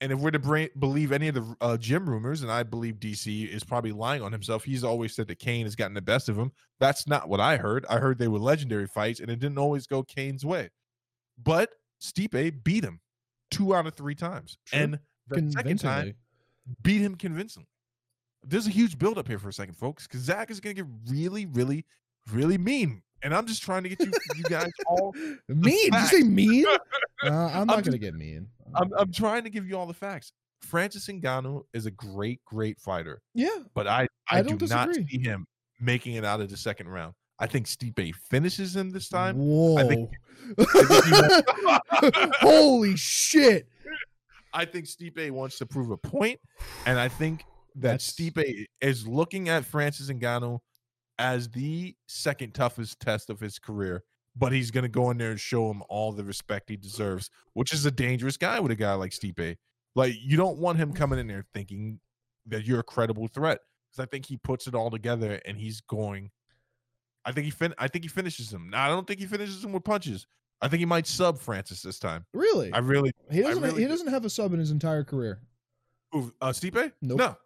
And 0.00 0.10
if 0.10 0.18
we're 0.18 0.32
to 0.32 0.38
bra- 0.40 0.66
believe 0.80 1.12
any 1.12 1.28
of 1.28 1.34
the 1.34 1.56
uh, 1.60 1.76
gym 1.76 2.08
rumors, 2.08 2.42
and 2.42 2.50
I 2.50 2.64
believe 2.64 2.96
DC 2.96 3.48
is 3.48 3.62
probably 3.62 3.92
lying 3.92 4.20
on 4.22 4.32
himself, 4.32 4.64
he's 4.64 4.82
always 4.82 5.14
said 5.14 5.28
that 5.28 5.38
Cain 5.38 5.64
has 5.64 5.76
gotten 5.76 5.94
the 5.94 6.02
best 6.02 6.28
of 6.28 6.36
him. 6.36 6.50
That's 6.80 7.06
not 7.06 7.28
what 7.28 7.38
I 7.38 7.56
heard. 7.56 7.86
I 7.88 7.98
heard 7.98 8.18
they 8.18 8.26
were 8.26 8.40
legendary 8.40 8.88
fights, 8.88 9.20
and 9.20 9.30
it 9.30 9.38
didn't 9.38 9.58
always 9.58 9.86
go 9.86 10.02
Cain's 10.02 10.44
way. 10.44 10.70
But 11.40 11.70
Stipe 12.00 12.64
beat 12.64 12.82
him 12.82 13.00
two 13.52 13.76
out 13.76 13.86
of 13.86 13.94
three 13.94 14.16
times, 14.16 14.58
Sure. 14.64 14.80
and 14.80 14.98
the 15.28 15.52
second 15.52 15.78
time 15.78 16.14
beat 16.82 17.00
him 17.00 17.14
convincingly. 17.14 17.68
There's 18.44 18.66
a 18.66 18.70
huge 18.70 18.98
buildup 18.98 19.28
here 19.28 19.38
for 19.38 19.48
a 19.48 19.52
second, 19.52 19.74
folks, 19.74 20.06
because 20.06 20.22
Zach 20.22 20.50
is 20.50 20.60
going 20.60 20.74
to 20.76 20.82
get 20.82 20.90
really, 21.08 21.46
really, 21.46 21.84
really 22.32 22.58
mean, 22.58 23.02
and 23.22 23.34
I'm 23.34 23.46
just 23.46 23.62
trying 23.62 23.84
to 23.84 23.88
get 23.88 24.00
you, 24.00 24.12
you 24.36 24.44
guys 24.44 24.70
all. 24.86 25.14
Mean? 25.48 25.90
Did 25.90 25.94
you 25.94 26.06
say 26.06 26.22
mean? 26.22 26.66
Uh, 27.24 27.28
I'm 27.54 27.68
not 27.68 27.76
I'm 27.78 27.82
gonna 27.84 27.98
get 27.98 28.14
mean. 28.14 28.48
I'm, 28.74 28.90
I'm 28.98 29.12
trying 29.12 29.44
to 29.44 29.50
give 29.50 29.68
you 29.68 29.78
all 29.78 29.86
the 29.86 29.94
facts. 29.94 30.32
Francis 30.60 31.06
Ngannou 31.06 31.62
is 31.72 31.86
a 31.86 31.90
great, 31.92 32.40
great 32.44 32.80
fighter, 32.80 33.22
yeah. 33.32 33.58
but 33.74 33.86
I, 33.86 34.08
I, 34.28 34.40
I 34.40 34.42
do 34.42 34.56
don't 34.56 34.92
see 34.92 35.20
him 35.20 35.46
making 35.80 36.14
it 36.14 36.24
out 36.24 36.40
of 36.40 36.50
the 36.50 36.56
second 36.56 36.88
round. 36.88 37.14
I 37.38 37.46
think 37.46 37.66
Stipe 37.66 38.12
finishes 38.28 38.74
him 38.74 38.90
this 38.90 39.08
time. 39.08 39.36
Whoa. 39.38 39.78
I 39.78 39.86
think- 39.86 40.10
I 40.58 41.42
Holy 42.40 42.96
shit. 42.96 43.68
I 44.52 44.64
think 44.64 44.86
Stipe 44.86 45.30
wants 45.30 45.58
to 45.58 45.66
prove 45.66 45.92
a 45.92 45.96
point, 45.96 46.40
and 46.86 46.98
I 46.98 47.06
think 47.06 47.44
that 47.76 48.00
That's- 48.00 48.12
Stipe 48.12 48.66
is 48.80 49.06
looking 49.06 49.48
at 49.48 49.64
Francis 49.64 50.08
Ngannou 50.08 50.58
as 51.18 51.48
the 51.48 51.94
second 52.06 52.54
toughest 52.54 53.00
test 53.00 53.30
of 53.30 53.40
his 53.40 53.58
career. 53.58 54.02
But 54.34 54.52
he's 54.52 54.70
going 54.70 54.84
to 54.84 54.88
go 54.88 55.10
in 55.10 55.18
there 55.18 55.30
and 55.30 55.38
show 55.38 55.70
him 55.70 55.82
all 55.90 56.10
the 56.10 56.24
respect 56.24 56.70
he 56.70 56.76
deserves, 56.76 57.28
which 57.52 57.74
is 57.74 57.84
a 57.84 57.90
dangerous 57.90 58.38
guy 58.38 58.60
with 58.60 58.72
a 58.72 58.74
guy 58.74 58.94
like 58.94 59.10
Stipe. 59.10 59.56
Like 59.94 60.14
you 60.18 60.38
don't 60.38 60.56
want 60.56 60.78
him 60.78 60.94
coming 60.94 61.18
in 61.18 61.26
there 61.26 61.44
thinking 61.52 62.00
that 62.46 62.64
you're 62.64 62.80
a 62.80 62.84
credible 62.84 63.28
threat, 63.28 63.58
because 63.90 64.02
I 64.02 64.06
think 64.10 64.24
he 64.24 64.38
puts 64.38 64.66
it 64.66 64.74
all 64.74 64.90
together 64.90 65.38
and 65.44 65.58
he's 65.58 65.82
going. 65.82 66.30
I 67.26 67.32
think 67.32 67.44
he 67.44 67.50
fin- 67.50 67.74
I 67.76 67.88
think 67.88 68.04
he 68.04 68.08
finishes 68.08 68.50
him. 68.50 68.70
Now 68.70 68.86
I 68.86 68.88
don't 68.88 69.06
think 69.06 69.20
he 69.20 69.26
finishes 69.26 69.62
him 69.62 69.72
with 69.72 69.84
punches. 69.84 70.26
I 70.62 70.68
think 70.68 70.78
he 70.78 70.86
might 70.86 71.06
sub 71.06 71.38
Francis 71.38 71.82
this 71.82 71.98
time. 71.98 72.24
Really? 72.32 72.72
I 72.72 72.78
really. 72.78 73.12
he 73.30 73.42
doesn't. 73.42 73.62
really 73.62 73.82
he 73.82 73.84
do. 73.84 73.88
doesn't 73.88 74.08
have 74.08 74.24
a 74.24 74.30
sub 74.30 74.54
in 74.54 74.60
his 74.60 74.70
entire 74.70 75.04
career. 75.04 75.40
Uh, 76.14 76.20
Stipe? 76.52 76.92
Nope. 77.02 77.18
No. 77.18 77.36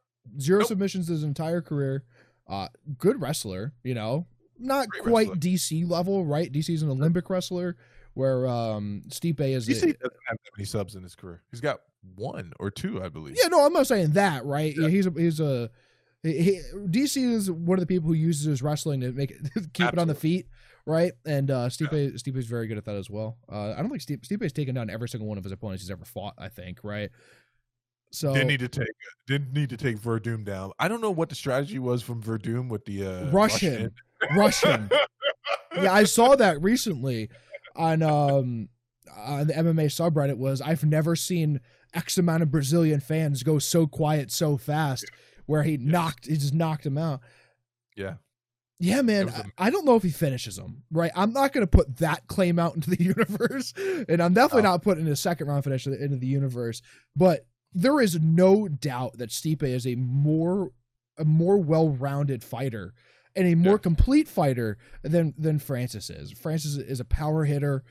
Zero 0.40 0.60
Nope. 0.60 0.68
submissions 0.68 1.08
his 1.08 1.22
entire 1.22 1.60
career. 1.60 2.04
Uh, 2.48 2.68
good 2.98 3.20
wrestler. 3.20 3.72
You 3.82 3.94
know, 3.94 4.26
not 4.58 4.88
Great 4.88 5.02
quite 5.04 5.28
wrestler. 5.28 5.40
DC 5.40 5.88
level, 5.90 6.24
right? 6.24 6.52
DC's 6.52 6.82
an 6.82 6.90
Olympic 6.90 7.28
wrestler, 7.30 7.76
where 8.14 8.46
um 8.46 9.02
Stipe 9.08 9.40
is. 9.40 9.66
DC 9.68 9.76
a- 9.82 9.92
doesn't 9.92 10.02
have 10.28 10.38
that 10.44 10.50
many 10.56 10.64
subs 10.64 10.94
in 10.94 11.02
his 11.02 11.14
career. 11.14 11.42
He's 11.50 11.60
got 11.60 11.80
one 12.14 12.52
or 12.60 12.70
two, 12.70 13.02
I 13.02 13.08
believe. 13.08 13.36
Yeah, 13.40 13.48
no, 13.48 13.64
I'm 13.66 13.72
not 13.72 13.86
saying 13.88 14.12
that, 14.12 14.44
right? 14.44 14.74
Yeah. 14.76 14.88
He's 14.88 15.06
a 15.06 15.10
he's 15.10 15.40
a 15.40 15.70
he, 16.22 16.60
DC 16.74 17.16
is 17.22 17.50
one 17.50 17.78
of 17.78 17.80
the 17.80 17.86
people 17.86 18.08
who 18.08 18.14
uses 18.14 18.46
his 18.46 18.62
wrestling 18.62 19.00
to 19.00 19.12
make 19.12 19.30
it 19.32 19.38
keep 19.72 19.92
it 19.92 19.98
on 19.98 20.08
the 20.08 20.14
feet, 20.14 20.46
right? 20.86 21.12
And 21.24 21.50
uh 21.50 21.68
Stipe 21.68 21.90
Stipe 22.14 22.36
is 22.36 22.46
very 22.46 22.66
good 22.68 22.78
at 22.78 22.84
that 22.84 22.94
as 22.96 23.10
well. 23.10 23.38
Uh, 23.50 23.72
I 23.72 23.76
don't 23.76 23.88
think 23.90 24.02
Stipe 24.02 24.26
Stipe's 24.26 24.52
taken 24.52 24.74
down 24.74 24.88
every 24.88 25.08
single 25.08 25.28
one 25.28 25.36
of 25.38 25.44
his 25.44 25.52
opponents 25.52 25.82
he's 25.82 25.90
ever 25.90 26.04
fought. 26.04 26.34
I 26.38 26.48
think, 26.48 26.80
right? 26.84 27.10
So 28.16 28.32
Didn't 28.32 28.48
need 28.48 28.60
to 28.60 28.68
take 28.68 28.88
didn't 29.26 29.52
need 29.52 29.68
to 29.70 29.76
take 29.76 29.98
Werdum 29.98 30.42
down. 30.44 30.72
I 30.78 30.88
don't 30.88 31.02
know 31.02 31.10
what 31.10 31.28
the 31.28 31.34
strategy 31.34 31.78
was 31.78 32.02
from 32.02 32.22
Werdum 32.22 32.70
with 32.70 32.86
the 32.86 33.04
uh 33.06 33.30
Russian, 33.30 33.92
Russian. 34.34 34.90
yeah, 35.76 35.92
I 35.92 36.04
saw 36.04 36.34
that 36.36 36.62
recently 36.62 37.28
on 37.74 38.02
um 38.02 38.70
on 39.14 39.48
the 39.48 39.52
MMA 39.52 39.86
subreddit. 39.86 40.38
Was 40.38 40.62
I've 40.62 40.82
never 40.84 41.14
seen 41.14 41.60
X 41.92 42.16
amount 42.16 42.42
of 42.42 42.50
Brazilian 42.50 43.00
fans 43.00 43.42
go 43.42 43.58
so 43.58 43.86
quiet 43.86 44.32
so 44.32 44.56
fast, 44.56 45.10
where 45.44 45.62
he 45.62 45.76
knocked 45.76 46.24
he 46.26 46.36
just 46.38 46.54
knocked 46.54 46.86
him 46.86 46.96
out. 46.96 47.20
Yeah. 47.96 48.14
Yeah, 48.78 49.00
man. 49.02 49.30
I, 49.30 49.66
I 49.66 49.70
don't 49.70 49.84
know 49.86 49.96
if 49.96 50.02
he 50.02 50.10
finishes 50.10 50.58
him. 50.58 50.82
Right. 50.90 51.10
I'm 51.14 51.32
not 51.32 51.52
going 51.52 51.66
to 51.66 51.70
put 51.70 51.96
that 51.98 52.26
claim 52.28 52.58
out 52.58 52.74
into 52.74 52.90
the 52.90 53.02
universe, 53.02 53.72
and 54.08 54.22
I'm 54.22 54.32
definitely 54.34 54.62
No. 54.62 54.70
not 54.72 54.82
putting 54.82 55.06
a 55.08 55.16
second 55.16 55.48
round 55.48 55.64
finish 55.64 55.86
into 55.86 56.16
the 56.16 56.26
universe. 56.26 56.82
But 57.14 57.46
there 57.78 58.00
is 58.00 58.18
no 58.20 58.68
doubt 58.68 59.18
that 59.18 59.28
Stipe 59.30 59.62
is 59.62 59.86
a 59.86 59.94
more 59.96 60.72
a 61.18 61.24
more 61.24 61.58
well 61.58 61.90
rounded 61.90 62.42
fighter 62.42 62.94
and 63.34 63.46
a 63.46 63.54
more 63.54 63.74
Yeah. 63.74 63.78
complete 63.78 64.28
fighter 64.28 64.78
than 65.02 65.34
than 65.36 65.58
Francis 65.58 66.08
is. 66.10 66.32
Francis 66.32 66.76
is 66.76 67.00
a 67.00 67.04
power 67.04 67.44
hitter, 67.44 67.84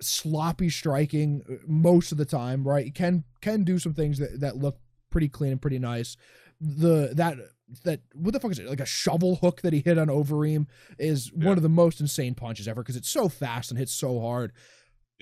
sloppy 0.00 0.68
striking 0.70 1.42
uh, 1.50 1.54
most 1.66 2.12
of 2.12 2.18
the 2.18 2.24
time. 2.24 2.66
Right. 2.66 2.94
Can 2.94 3.24
can 3.40 3.64
do 3.64 3.78
some 3.78 3.94
things 3.94 4.18
that 4.18 4.40
that 4.40 4.56
look 4.58 4.78
pretty 5.10 5.28
clean 5.28 5.52
and 5.52 5.60
pretty 5.62 5.78
nice. 5.78 6.16
The 6.60 7.12
that 7.14 7.36
that 7.84 8.00
what 8.14 8.32
the 8.34 8.40
fuck 8.40 8.50
is 8.52 8.58
it 8.58 8.68
like 8.68 8.80
a 8.80 8.86
shovel 8.86 9.36
hook 9.36 9.62
that 9.62 9.72
he 9.72 9.80
hit 9.80 9.96
on 9.98 10.08
Overeem 10.08 10.66
is 10.98 11.30
Yeah. 11.34 11.46
one 11.48 11.56
of 11.56 11.62
the 11.62 11.68
most 11.70 12.00
insane 12.00 12.34
punches 12.34 12.68
ever 12.68 12.82
because 12.82 12.96
it's 12.96 13.08
so 13.08 13.28
fast 13.30 13.70
and 13.70 13.78
hits 13.78 13.92
so 13.94 14.20
hard. 14.20 14.52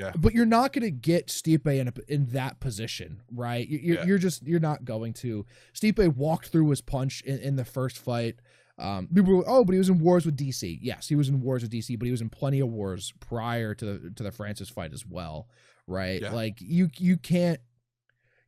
Yeah. 0.00 0.12
But 0.16 0.32
you're 0.34 0.46
not 0.46 0.72
going 0.72 0.82
to 0.84 0.90
get 0.90 1.28
Stipe 1.28 1.66
in 1.66 1.88
a, 1.88 1.92
in 2.08 2.26
that 2.30 2.58
position, 2.58 3.22
right? 3.32 3.68
You- 3.68 3.78
You're, 3.78 3.96
Yeah. 3.98 4.04
you're 4.06 4.18
just 4.18 4.42
you're 4.46 4.58
not 4.60 4.84
going 4.84 5.12
to. 5.14 5.44
Stipe 5.74 6.16
walked 6.16 6.48
through 6.48 6.68
his 6.70 6.80
punch 6.80 7.20
in, 7.22 7.38
in 7.38 7.56
the 7.56 7.64
first 7.64 7.98
fight. 7.98 8.36
Um, 8.78 9.08
people 9.14 9.36
were, 9.36 9.44
oh, 9.46 9.62
but 9.64 9.72
he 9.72 9.78
was 9.78 9.90
in 9.90 9.98
wars 9.98 10.24
with 10.24 10.36
DC. 10.38 10.78
Yes, 10.80 11.06
he 11.06 11.14
was 11.14 11.28
in 11.28 11.42
wars 11.42 11.60
with 11.62 11.70
DC, 11.70 11.98
but 11.98 12.06
he 12.06 12.10
was 12.12 12.22
in 12.22 12.30
plenty 12.30 12.60
of 12.60 12.68
wars 12.68 13.12
prior 13.20 13.74
to 13.74 13.84
the 13.84 14.10
to 14.16 14.22
the 14.22 14.32
Francis 14.32 14.70
fight 14.70 14.94
as 14.94 15.04
well, 15.06 15.48
right? 15.86 16.22
Yeah. 16.22 16.32
Like 16.32 16.56
you 16.62 16.88
you 16.96 17.18
can't, 17.18 17.60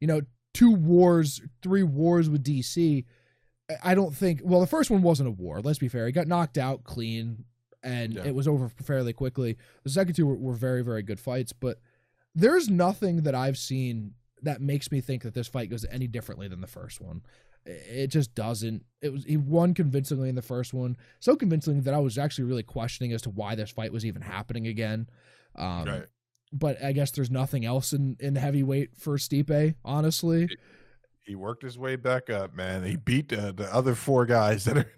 you 0.00 0.06
know, 0.06 0.22
two 0.54 0.70
wars, 0.74 1.42
three 1.62 1.82
wars 1.82 2.30
with 2.30 2.42
DC. 2.42 3.04
I 3.84 3.94
don't 3.94 4.14
think. 4.16 4.40
Well, 4.42 4.60
the 4.60 4.66
first 4.66 4.90
one 4.90 5.02
wasn't 5.02 5.28
a 5.28 5.32
war. 5.32 5.60
Let's 5.60 5.78
be 5.78 5.88
fair. 5.88 6.06
He 6.06 6.12
got 6.12 6.26
knocked 6.26 6.56
out 6.56 6.82
clean, 6.84 7.44
and 7.82 8.14
Yeah. 8.14 8.24
it 8.26 8.34
was 8.34 8.46
over 8.48 8.68
fairly 8.68 9.12
quickly. 9.12 9.56
The 9.84 9.90
second 9.90 10.14
two 10.14 10.26
were, 10.26 10.36
were 10.36 10.54
very, 10.54 10.82
very 10.82 11.02
good 11.02 11.20
fights, 11.20 11.52
but 11.52 11.78
there's 12.34 12.68
nothing 12.68 13.22
that 13.22 13.34
I've 13.34 13.58
seen 13.58 14.14
that 14.42 14.60
makes 14.60 14.90
me 14.90 15.00
think 15.00 15.22
that 15.22 15.34
this 15.34 15.48
fight 15.48 15.70
goes 15.70 15.84
any 15.90 16.06
differently 16.06 16.48
than 16.48 16.60
the 16.60 16.66
first 16.66 17.00
one. 17.00 17.22
It 17.64 18.08
just 18.08 18.34
doesn't. 18.34 18.84
It 19.00 19.12
was 19.12 19.24
he 19.24 19.36
won 19.36 19.72
convincingly 19.72 20.28
in 20.28 20.34
the 20.34 20.42
first 20.42 20.74
one, 20.74 20.96
so 21.20 21.36
convincingly 21.36 21.80
that 21.80 21.94
I 21.94 21.98
was 21.98 22.18
actually 22.18 22.44
really 22.44 22.64
questioning 22.64 23.12
as 23.12 23.22
to 23.22 23.30
why 23.30 23.54
this 23.54 23.70
fight 23.70 23.92
was 23.92 24.04
even 24.04 24.22
happening 24.22 24.66
again. 24.66 25.08
Um, 25.54 25.84
Right. 25.84 26.06
But 26.54 26.82
I 26.84 26.92
guess 26.92 27.12
there's 27.12 27.30
nothing 27.30 27.64
else 27.64 27.92
in 27.92 28.16
in 28.20 28.34
heavyweight 28.34 28.96
for 28.96 29.16
Stipe, 29.16 29.74
honestly. 29.84 30.48
He 31.24 31.34
worked 31.36 31.62
his 31.62 31.78
way 31.78 31.94
back 31.96 32.30
up, 32.30 32.54
man. 32.54 32.82
He 32.84 32.96
beat 32.96 33.32
uh, 33.32 33.52
the 33.52 33.72
other 33.72 33.94
four 33.94 34.26
guys 34.26 34.64
that 34.64 34.76
are. 34.76 34.92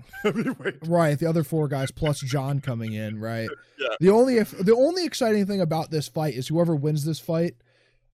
Right, 0.86 1.18
the 1.18 1.26
other 1.28 1.44
four 1.44 1.68
guys 1.68 1.90
plus 1.90 2.20
Jon 2.20 2.60
coming 2.60 2.92
in, 2.94 3.20
right? 3.20 3.48
Yeah. 3.76 3.88
The 3.98 4.10
only 4.10 4.38
if 4.38 4.52
the 4.56 4.74
only 4.74 5.04
exciting 5.04 5.46
thing 5.46 5.60
about 5.60 5.90
this 5.90 6.06
fight 6.08 6.34
is 6.34 6.46
whoever 6.46 6.76
wins 6.76 7.04
this 7.04 7.18
fight. 7.18 7.54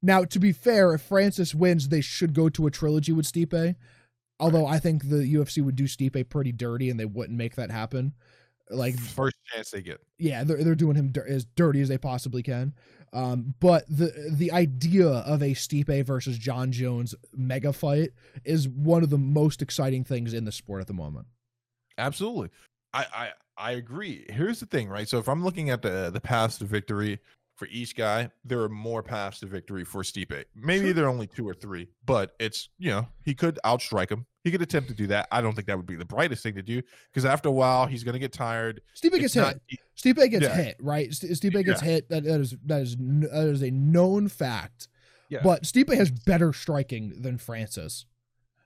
Now, 0.02 0.24
to 0.24 0.38
be 0.38 0.52
fair, 0.52 0.94
if 0.94 1.02
Francis 1.02 1.54
wins, 1.54 1.88
they 1.90 2.00
should 2.00 2.32
go 2.32 2.48
to 2.48 2.66
a 2.66 2.70
trilogy 2.70 3.12
with 3.12 3.30
Stipe. 3.30 3.76
Although 4.40 4.66
I 4.66 4.78
think 4.78 5.10
the 5.10 5.16
UFC 5.34 5.62
would 5.62 5.76
do 5.76 5.84
Stipe 5.84 6.28
pretty 6.30 6.50
dirty 6.52 6.88
and 6.88 6.98
they 6.98 7.04
wouldn't 7.04 7.36
make 7.36 7.56
that 7.56 7.70
happen. 7.70 8.14
Like, 8.70 8.98
First 8.98 9.36
chance 9.52 9.70
they 9.70 9.82
get. 9.82 10.00
yeah, 10.18 10.44
they're 10.44 10.64
they're 10.64 10.74
doing 10.74 10.96
him 10.96 11.12
dir- 11.12 11.26
as 11.28 11.44
dirty 11.44 11.82
as 11.82 11.90
they 11.90 11.98
possibly 11.98 12.42
can. 12.42 12.72
Um, 13.12 13.54
but 13.58 13.84
the 13.88 14.12
the 14.30 14.52
idea 14.52 15.08
of 15.08 15.42
a 15.42 15.50
Stipe 15.54 16.04
versus 16.04 16.38
Jon 16.38 16.70
Jones 16.70 17.14
mega 17.34 17.72
fight 17.72 18.10
is 18.44 18.68
one 18.68 19.02
of 19.02 19.10
the 19.10 19.18
most 19.18 19.62
exciting 19.62 20.04
things 20.04 20.32
in 20.32 20.44
the 20.44 20.52
sport 20.52 20.80
at 20.80 20.86
the 20.86 20.92
moment. 20.92 21.26
Absolutely. 21.98 22.50
I, 22.92 23.06
I 23.12 23.30
I 23.56 23.70
agree. 23.72 24.26
Here's 24.30 24.60
the 24.60 24.66
thing, 24.66 24.88
right? 24.88 25.08
So 25.08 25.18
if 25.18 25.28
I'm 25.28 25.44
looking 25.44 25.70
at 25.70 25.82
the 25.82 26.10
the 26.12 26.20
past 26.20 26.60
to 26.60 26.64
victory 26.64 27.18
for 27.60 27.68
each 27.70 27.94
guy, 27.94 28.30
there 28.42 28.62
are 28.62 28.70
more 28.70 29.02
paths 29.02 29.40
to 29.40 29.46
victory 29.46 29.84
for 29.84 30.02
Stipe. 30.02 30.46
Maybe 30.56 30.92
there 30.92 31.04
are 31.04 31.08
only 31.10 31.26
two 31.26 31.46
or 31.46 31.52
three, 31.52 31.88
but 32.06 32.32
it's 32.40 32.70
you 32.78 32.88
know 32.88 33.06
he 33.22 33.34
could 33.34 33.58
outstrike 33.66 34.10
him. 34.10 34.24
He 34.44 34.50
could 34.50 34.62
attempt 34.62 34.88
to 34.88 34.94
do 34.94 35.06
that. 35.08 35.28
I 35.30 35.42
don't 35.42 35.54
think 35.54 35.66
that 35.66 35.76
would 35.76 35.84
be 35.84 35.94
the 35.94 36.06
brightest 36.06 36.42
thing 36.42 36.54
to 36.54 36.62
do 36.62 36.80
because 37.12 37.26
after 37.26 37.50
a 37.50 37.52
while 37.52 37.84
he's 37.84 38.02
going 38.02 38.14
to 38.14 38.18
get 38.18 38.32
tired. 38.32 38.80
Stipe 38.96 39.20
gets 39.20 39.36
not- 39.36 39.56
hit. 39.68 39.78
Stipe 39.94 40.30
gets 40.30 40.42
Yeah. 40.42 40.54
hit, 40.56 40.76
right? 40.80 41.12
St- 41.12 41.32
Stipe 41.32 41.62
gets 41.62 41.82
hit. 41.82 42.08
That, 42.08 42.24
that 42.24 42.40
is 42.40 42.56
that 42.64 42.80
is 42.80 42.96
that 42.96 43.46
is 43.48 43.62
a 43.62 43.70
known 43.70 44.28
fact. 44.28 44.88
Yeah. 45.28 45.40
But 45.44 45.64
Stipe 45.64 45.94
has 45.94 46.10
better 46.10 46.54
striking 46.54 47.20
than 47.20 47.36
Francis. 47.36 48.06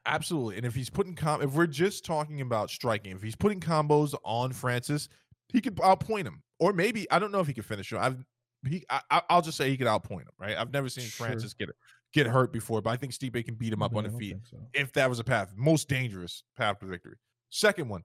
Absolutely. 0.06 0.56
And 0.58 0.64
if 0.66 0.76
he's 0.76 0.88
putting 0.88 1.16
com 1.16 1.42
if 1.42 1.50
we're 1.50 1.66
just 1.66 2.04
talking 2.04 2.40
about 2.42 2.70
striking, 2.70 3.10
if 3.10 3.22
he's 3.22 3.34
putting 3.34 3.58
combos 3.58 4.14
on 4.22 4.52
Francis, 4.52 5.08
he 5.48 5.60
could 5.60 5.74
outpoint 5.78 6.26
him. 6.26 6.44
Or 6.60 6.72
maybe 6.72 7.10
I 7.10 7.18
don't 7.18 7.32
know 7.32 7.40
if 7.40 7.48
he 7.48 7.54
could 7.54 7.64
finish 7.64 7.92
him. 7.92 7.98
I've 8.00 8.24
he 8.66 8.84
I, 8.90 9.00
I- 9.10 9.22
I'll 9.30 9.42
just 9.42 9.56
say 9.56 9.70
he 9.70 9.76
could 9.76 9.86
outpoint 9.86 10.22
him, 10.22 10.32
right? 10.38 10.56
I've 10.56 10.72
never 10.72 10.88
seen 10.88 11.04
Sure. 11.04 11.26
Francis 11.26 11.54
get 11.54 11.70
get 12.12 12.26
hurt 12.26 12.52
before, 12.52 12.80
but 12.80 12.90
I 12.90 12.96
think 12.96 13.12
Stipe 13.12 13.44
can 13.44 13.54
beat 13.54 13.72
him 13.72 13.82
up 13.82 13.96
on 13.96 14.04
the 14.04 14.10
feet 14.10 14.36
so. 14.50 14.58
if 14.72 14.92
that 14.92 15.08
was 15.10 15.18
a 15.18 15.24
path. 15.24 15.52
Most 15.56 15.88
dangerous 15.88 16.44
path 16.56 16.78
to 16.78 16.86
victory. 16.86 17.16
Second 17.50 17.88
one, 17.88 18.02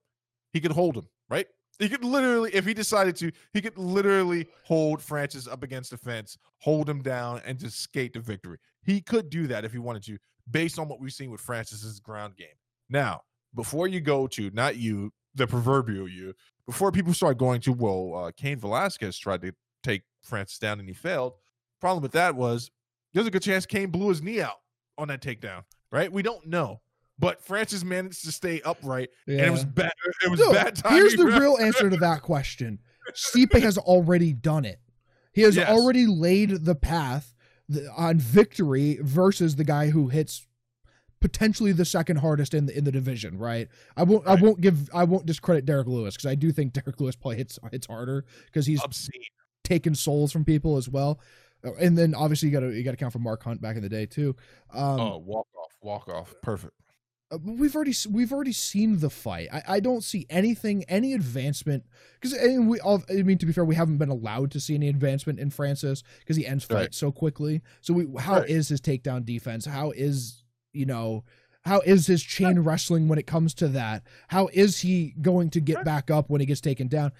he 0.52 0.60
could 0.60 0.72
hold 0.72 0.96
him, 0.98 1.08
right? 1.30 1.46
He 1.78 1.88
could 1.88 2.04
literally, 2.04 2.52
if 2.54 2.66
he 2.66 2.74
decided 2.74 3.16
to, 3.18 3.32
he 3.54 3.62
could 3.62 3.78
literally 3.78 4.48
hold 4.66 5.02
Francis 5.02 5.48
up 5.48 5.64
against 5.64 5.92
the 5.92 5.98
fence, 5.98 6.38
hold 6.58 6.90
him 6.90 7.02
down, 7.02 7.42
and 7.46 7.58
just 7.58 7.80
skate 7.80 8.14
to 8.14 8.20
victory. 8.20 8.58
He 8.84 9.00
could 9.00 9.30
do 9.30 9.48
that 9.48 9.64
if 9.64 9.72
he 9.72 9.78
wanted 9.78 10.04
to, 10.04 10.18
based 10.52 10.78
on 10.78 10.90
what 10.90 11.00
we've 11.00 11.14
seen 11.14 11.32
with 11.32 11.40
Francis's 11.40 12.00
ground 12.02 12.36
game. 12.36 12.48
Now, 12.90 13.22
before 13.56 13.88
you 13.88 14.02
go 14.02 14.28
to 14.28 14.50
not 14.54 14.76
you, 14.76 15.14
the 15.36 15.48
proverbial 15.48 16.10
you, 16.10 16.34
before 16.66 16.92
people 16.92 17.14
start 17.14 17.38
going 17.38 17.62
to, 17.62 17.72
well, 17.72 18.26
uh, 18.26 18.32
Cain 18.36 18.58
Velasquez 18.60 19.18
tried 19.18 19.42
to 19.44 19.54
take 19.84 20.04
Francis 20.24 20.60
down 20.60 20.80
and 20.80 20.88
he 20.88 20.94
failed. 20.94 21.34
Problem 21.80 22.02
with 22.04 22.12
that 22.14 22.36
was 22.36 22.72
there's 23.14 23.28
a 23.28 23.32
good 23.32 23.42
chance 23.42 23.66
Cain 23.66 23.90
blew 23.90 24.10
his 24.10 24.22
knee 24.22 24.42
out 24.42 24.60
on 24.98 25.08
that 25.08 25.22
takedown, 25.22 25.64
right? 25.92 26.12
We 26.12 26.22
don't 26.22 26.46
know. 26.48 26.82
But 27.18 27.44
Francis 27.44 27.84
managed 27.84 28.24
to 28.26 28.32
stay 28.32 28.62
upright, 28.64 29.10
and 29.28 29.40
it 29.42 29.50
was 29.52 29.66
bad. 29.66 29.92
It 30.26 30.32
was 30.32 30.40
No, 30.40 30.54
bad 30.54 30.76
timing. 30.78 31.00
Here's 31.00 31.16
the 31.16 31.26
real 31.26 31.58
answer 31.62 31.90
to 31.90 31.98
that 31.98 32.22
question. 32.22 32.80
Stipe 33.14 33.60
has 33.60 33.78
already 33.78 34.32
done 34.34 34.64
it. 34.66 34.80
He 35.34 35.42
has 35.42 35.56
Yes. 35.58 35.70
already 35.70 36.06
laid 36.08 36.66
the 36.66 36.76
path 36.76 37.34
on 37.98 38.20
victory 38.20 39.00
versus 39.02 39.56
the 39.58 39.64
guy 39.66 39.90
who 39.90 40.08
hits 40.08 40.46
potentially 41.22 41.72
the 41.74 41.84
second 41.86 42.18
hardest 42.18 42.54
in 42.54 42.66
the 42.68 42.78
in 42.78 42.84
the 42.86 42.92
division. 42.92 43.38
Right? 43.38 43.68
I 43.98 44.04
won't. 44.04 44.26
I 44.28 44.36
won't 44.36 44.62
give. 44.62 44.90
I 44.94 45.04
won't 45.04 45.26
discredit 45.26 45.66
Derrick 45.66 45.88
Lewis 45.88 46.16
because 46.16 46.30
I 46.30 46.36
do 46.36 46.52
think 46.52 46.72
Derrick 46.74 47.00
Lewis 47.02 47.16
probably 47.16 47.38
hits 47.38 47.60
hits 47.72 47.88
harder 47.88 48.26
because 48.46 48.66
he's 48.66 48.82
obscene. 48.84 49.22
Taken 49.70 49.96
souls 49.96 50.32
from 50.32 50.44
people 50.44 50.76
as 50.78 50.90
well. 50.90 51.20
Uh, 51.64 51.74
And 51.80 51.98
then 51.98 52.16
obviously 52.16 52.50
you 52.50 52.54
got 52.54 52.62
to 52.62 52.72
you 52.76 52.84
got 52.84 52.92
to 52.92 52.98
count 52.98 53.14
for 53.14 53.20
Mark 53.20 53.44
Hunt 53.44 53.62
back 53.62 53.76
in 53.76 53.82
the 53.82 53.90
day 53.90 54.06
too. 54.06 54.36
Um, 54.74 55.00
oh, 55.00 55.18
walk 55.18 55.48
off, 55.56 55.72
walk 55.82 56.10
off, 56.10 56.34
perfect. 56.42 56.74
uh, 57.32 57.38
we've 57.44 57.76
already 57.76 57.94
we've 58.10 58.34
already 58.34 58.52
seen 58.54 59.00
the 59.00 59.10
fight. 59.10 59.48
I, 59.54 59.62
I 59.76 59.80
don't 59.80 60.04
see 60.04 60.26
anything, 60.30 60.84
any 60.90 61.14
advancement 61.14 61.84
because 62.20 62.34
we 62.60 62.80
all. 62.80 63.04
I 63.10 63.22
mean, 63.24 63.38
to 63.38 63.46
be 63.46 63.54
fair, 63.54 63.66
we 63.66 63.76
haven't 63.76 63.98
been 63.98 64.10
allowed 64.10 64.52
to 64.52 64.60
see 64.60 64.74
any 64.76 64.88
advancement 64.90 65.40
in 65.40 65.50
Francis 65.52 66.02
because 66.20 66.36
he 66.38 66.46
ends 66.48 66.64
fights 66.66 66.76
Right. 66.82 66.94
so 66.96 67.12
quickly. 67.12 67.62
So 67.82 67.94
we, 67.94 68.08
how 68.22 68.38
is 68.38 68.72
Right. 68.72 68.74
his 68.74 68.82
takedown 68.82 69.24
defense? 69.26 69.66
How 69.66 69.92
is 69.92 70.44
you 70.74 70.86
know? 70.86 71.24
How 71.64 71.82
is 71.82 72.08
his 72.08 72.24
chain 72.24 72.60
wrestling 72.60 73.10
when 73.10 73.20
it 73.20 73.28
comes 73.28 73.54
to 73.56 73.68
that? 73.68 74.04
How 74.30 74.48
is 74.54 74.80
he 74.80 75.14
going 75.22 75.50
to 75.52 75.60
get 75.60 75.84
back 75.84 76.10
up 76.10 76.30
when 76.30 76.40
he 76.40 76.48
gets 76.48 76.62
taken 76.62 76.88
down? 76.88 77.12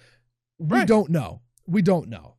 We 0.58 0.78
Right. 0.78 0.88
don't 0.88 1.10
know. 1.10 1.42
We 1.66 1.82
don't 1.82 2.08
know. 2.08 2.36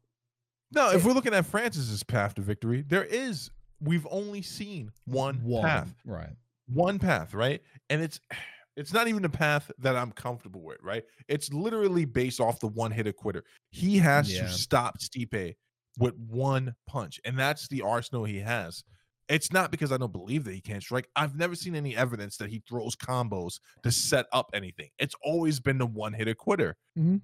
No, 0.71 0.91
if 0.91 1.03
we're 1.03 1.13
looking 1.13 1.33
at 1.33 1.45
Francis's 1.45 2.03
path 2.03 2.35
to 2.35 2.41
victory, 2.41 2.83
there 2.87 3.03
is. 3.03 3.49
We've 3.83 4.07
only 4.11 4.41
seen 4.43 4.91
one, 5.05 5.41
path, 5.61 5.93
right? 6.05 6.29
one 6.67 6.99
path, 6.99 7.33
right? 7.33 7.61
And 7.89 8.01
it's 8.01 8.19
it's 8.77 8.93
not 8.93 9.07
even 9.07 9.25
a 9.25 9.29
path 9.29 9.69
that 9.79 9.95
I'm 9.97 10.11
comfortable 10.11 10.61
with, 10.61 10.77
right? 10.81 11.03
It's 11.27 11.51
literally 11.51 12.05
based 12.05 12.39
off 12.39 12.59
the 12.59 12.67
one 12.67 12.91
hitter 12.91 13.11
quitter. 13.11 13.43
He 13.71 13.97
has 13.97 14.31
Yeah. 14.33 14.43
to 14.43 14.49
stop 14.49 14.99
Stipe 14.99 15.55
with 15.99 16.15
one 16.15 16.73
punch, 16.87 17.19
and 17.25 17.37
that's 17.37 17.67
the 17.67 17.81
arsenal 17.81 18.23
he 18.23 18.39
has. 18.39 18.83
It's 19.27 19.51
not 19.51 19.71
because 19.71 19.91
I 19.91 19.97
don't 19.97 20.11
believe 20.11 20.43
that 20.45 20.53
he 20.53 20.61
can't 20.61 20.81
strike. 20.83 21.07
I've 21.15 21.35
never 21.35 21.55
seen 21.55 21.75
any 21.75 21.95
evidence 21.97 22.37
that 22.37 22.49
he 22.49 22.61
throws 22.67 22.95
combos 22.95 23.59
to 23.83 23.91
set 23.91 24.25
up 24.31 24.51
anything. 24.53 24.89
It's 24.99 25.15
always 25.23 25.59
been 25.59 25.77
the 25.77 25.85
one 25.85 26.13
hitter 26.13 26.35
quitter. 26.35 26.75
Mhm. 26.97 27.21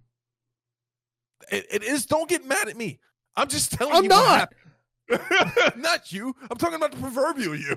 It, 1.52 1.66
it 1.70 1.84
is. 1.84 2.06
Don't 2.06 2.30
get 2.30 2.46
mad 2.46 2.68
at 2.68 2.76
me. 2.78 3.00
I'm 3.38 3.48
just 3.48 3.72
telling 3.72 3.96
I'm 3.96 4.04
you. 4.04 4.10
what 4.10 4.10
not. 4.10 4.54
not 5.78 6.12
you. 6.12 6.36
I'm 6.52 6.58
talking 6.58 6.76
about 6.76 6.92
the 6.92 6.98
proverbial 6.98 7.56
you. 7.56 7.76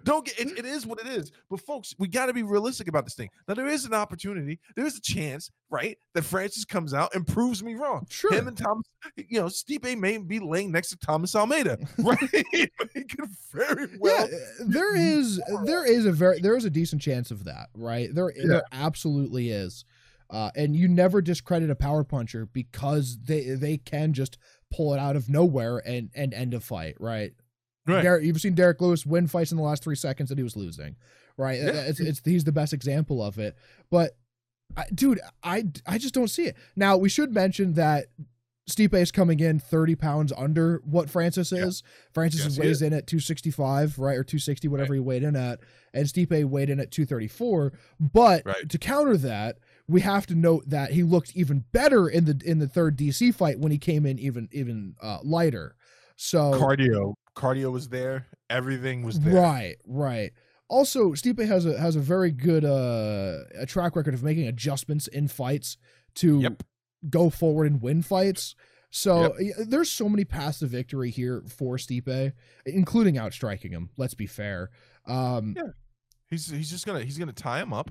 Don't 0.04 0.26
get 0.26 0.38
it, 0.38 0.58
it 0.58 0.64
is 0.66 0.86
what 0.86 1.00
it 1.00 1.06
is. 1.06 1.32
But 1.48 1.60
folks, 1.60 1.94
we 1.98 2.08
got 2.08 2.26
to 2.26 2.34
be 2.34 2.42
realistic 2.42 2.88
about 2.88 3.04
this 3.04 3.14
thing. 3.14 3.30
Now 3.48 3.54
there 3.54 3.66
is 3.66 3.84
an 3.84 3.94
opportunity. 3.94 4.58
There 4.74 4.84
is 4.84 4.96
a 4.96 5.00
chance, 5.00 5.50
right, 5.70 5.96
that 6.14 6.22
Francis 6.22 6.64
comes 6.64 6.92
out 6.92 7.14
and 7.14 7.26
proves 7.26 7.62
me 7.62 7.74
wrong. 7.74 8.06
Sure. 8.10 8.32
Him 8.32 8.48
and 8.48 8.56
Thomas, 8.56 8.84
you 9.16 9.40
know, 9.40 9.46
Stipe 9.46 9.96
may 9.98 10.18
be 10.18 10.38
laying 10.38 10.70
next 10.70 10.90
to 10.90 10.98
Thomas 10.98 11.34
Almeida, 11.34 11.78
right? 11.98 12.18
he 12.52 12.68
could 13.04 13.30
very 13.52 13.88
well. 13.98 14.28
yeah, 14.28 14.36
uh, 14.36 14.64
there 14.66 14.94
is 14.94 15.40
there 15.64 15.86
is 15.86 16.04
a 16.04 16.12
very 16.12 16.40
there 16.40 16.56
is 16.56 16.64
a 16.64 16.70
decent 16.70 17.00
chance 17.00 17.30
of 17.30 17.44
that, 17.44 17.68
right? 17.74 18.14
There 18.14 18.32
there 18.44 18.64
absolutely 18.72 19.50
is. 19.50 19.84
Uh, 20.28 20.50
and 20.56 20.74
you 20.74 20.88
never 20.88 21.22
discredit 21.22 21.70
a 21.70 21.76
power 21.76 22.02
puncher 22.02 22.46
because 22.46 23.16
they 23.26 23.50
they 23.50 23.76
can 23.76 24.12
just 24.12 24.38
pull 24.72 24.94
it 24.94 24.98
out 24.98 25.16
of 25.16 25.28
nowhere 25.28 25.78
and 25.78 26.10
and 26.14 26.34
end 26.34 26.54
a 26.54 26.60
fight, 26.60 26.96
right? 27.00 27.32
Right. 27.86 28.02
Derrick, 28.02 28.24
you've 28.24 28.40
seen 28.40 28.54
Derrick 28.54 28.80
Lewis 28.80 29.06
win 29.06 29.28
fights 29.28 29.52
in 29.52 29.56
the 29.56 29.62
last 29.62 29.84
three 29.84 29.94
seconds 29.94 30.28
that 30.28 30.38
he 30.38 30.44
was 30.44 30.56
losing, 30.56 30.96
right? 31.36 31.60
Yeah. 31.60 31.68
It's, 31.82 32.00
it's 32.00 32.20
he's 32.24 32.42
the 32.44 32.50
best 32.52 32.72
example 32.72 33.22
of 33.22 33.38
it. 33.38 33.56
But, 33.92 34.16
I, 34.76 34.86
dude, 34.92 35.20
I 35.44 35.66
I 35.86 35.98
just 35.98 36.12
don't 36.12 36.26
see 36.28 36.46
it. 36.46 36.56
Now 36.74 36.96
we 36.96 37.08
should 37.08 37.32
mention 37.32 37.74
that 37.74 38.06
Stipe 38.68 38.94
is 39.00 39.12
coming 39.12 39.38
in 39.38 39.60
30 39.60 39.94
pounds 39.94 40.32
under 40.36 40.82
what 40.84 41.08
Francis 41.08 41.52
Yeah. 41.52 41.66
is. 41.66 41.84
Francis 42.12 42.42
Yes, 42.42 42.58
weighs 42.58 42.82
in 42.82 42.92
at 42.92 43.06
265, 43.06 44.00
right, 44.00 44.16
or 44.18 44.24
260, 44.24 44.66
whatever 44.66 44.92
he 44.94 44.98
weighed 44.98 45.22
in 45.22 45.36
at, 45.36 45.60
and 45.94 46.06
Stipe 46.08 46.44
weighed 46.46 46.68
in 46.68 46.80
at 46.80 46.90
234. 46.90 47.72
But 48.00 48.44
Right. 48.44 48.68
to 48.68 48.78
counter 48.78 49.16
that, 49.18 49.58
we 49.88 50.00
have 50.00 50.26
to 50.26 50.34
note 50.34 50.64
that 50.68 50.90
he 50.92 51.02
looked 51.02 51.36
even 51.36 51.64
better 51.72 52.08
in 52.08 52.24
the 52.24 52.40
in 52.44 52.58
the 52.58 52.68
third 52.68 52.96
DC 52.96 53.34
fight 53.34 53.58
when 53.58 53.70
he 53.72 53.78
came 53.78 54.04
in 54.06 54.18
even 54.18 54.48
even 54.52 54.94
uh, 55.02 55.18
lighter. 55.22 55.76
So 56.16 56.52
Cardio, 56.54 57.14
cardio 57.36 57.70
was 57.70 57.88
there. 57.88 58.26
Everything 58.50 59.02
was 59.02 59.20
there. 59.20 59.34
Right, 59.34 59.76
right. 59.86 60.32
Also, 60.68 61.12
Stipe 61.12 61.46
has 61.46 61.66
a 61.66 61.78
has 61.78 61.94
a 61.94 62.00
very 62.00 62.30
good 62.32 62.64
uh 62.64 63.38
a 63.58 63.66
track 63.66 63.94
record 63.96 64.14
of 64.14 64.22
making 64.22 64.46
adjustments 64.48 65.06
in 65.08 65.28
fights 65.28 65.76
to 66.16 66.40
Yep. 66.40 66.62
go 67.10 67.30
forward 67.30 67.66
and 67.70 67.80
win 67.82 68.02
fights. 68.02 68.54
So 68.90 69.34
y- 69.38 69.50
there's 69.58 69.90
so 69.90 70.08
many 70.08 70.24
paths 70.24 70.60
to 70.60 70.66
victory 70.66 71.10
here 71.10 71.42
for 71.48 71.76
Stipe, 71.76 72.32
including 72.64 73.18
outstriking 73.18 73.70
him. 73.72 73.90
Let's 73.96 74.14
be 74.14 74.26
fair. 74.26 74.70
Um, 75.06 75.54
Yeah. 75.56 75.62
He's 76.28 76.50
he's 76.50 76.70
just 76.70 76.86
gonna 76.86 77.02
he's 77.04 77.18
gonna 77.18 77.32
tie 77.32 77.60
him 77.60 77.72
up. 77.72 77.90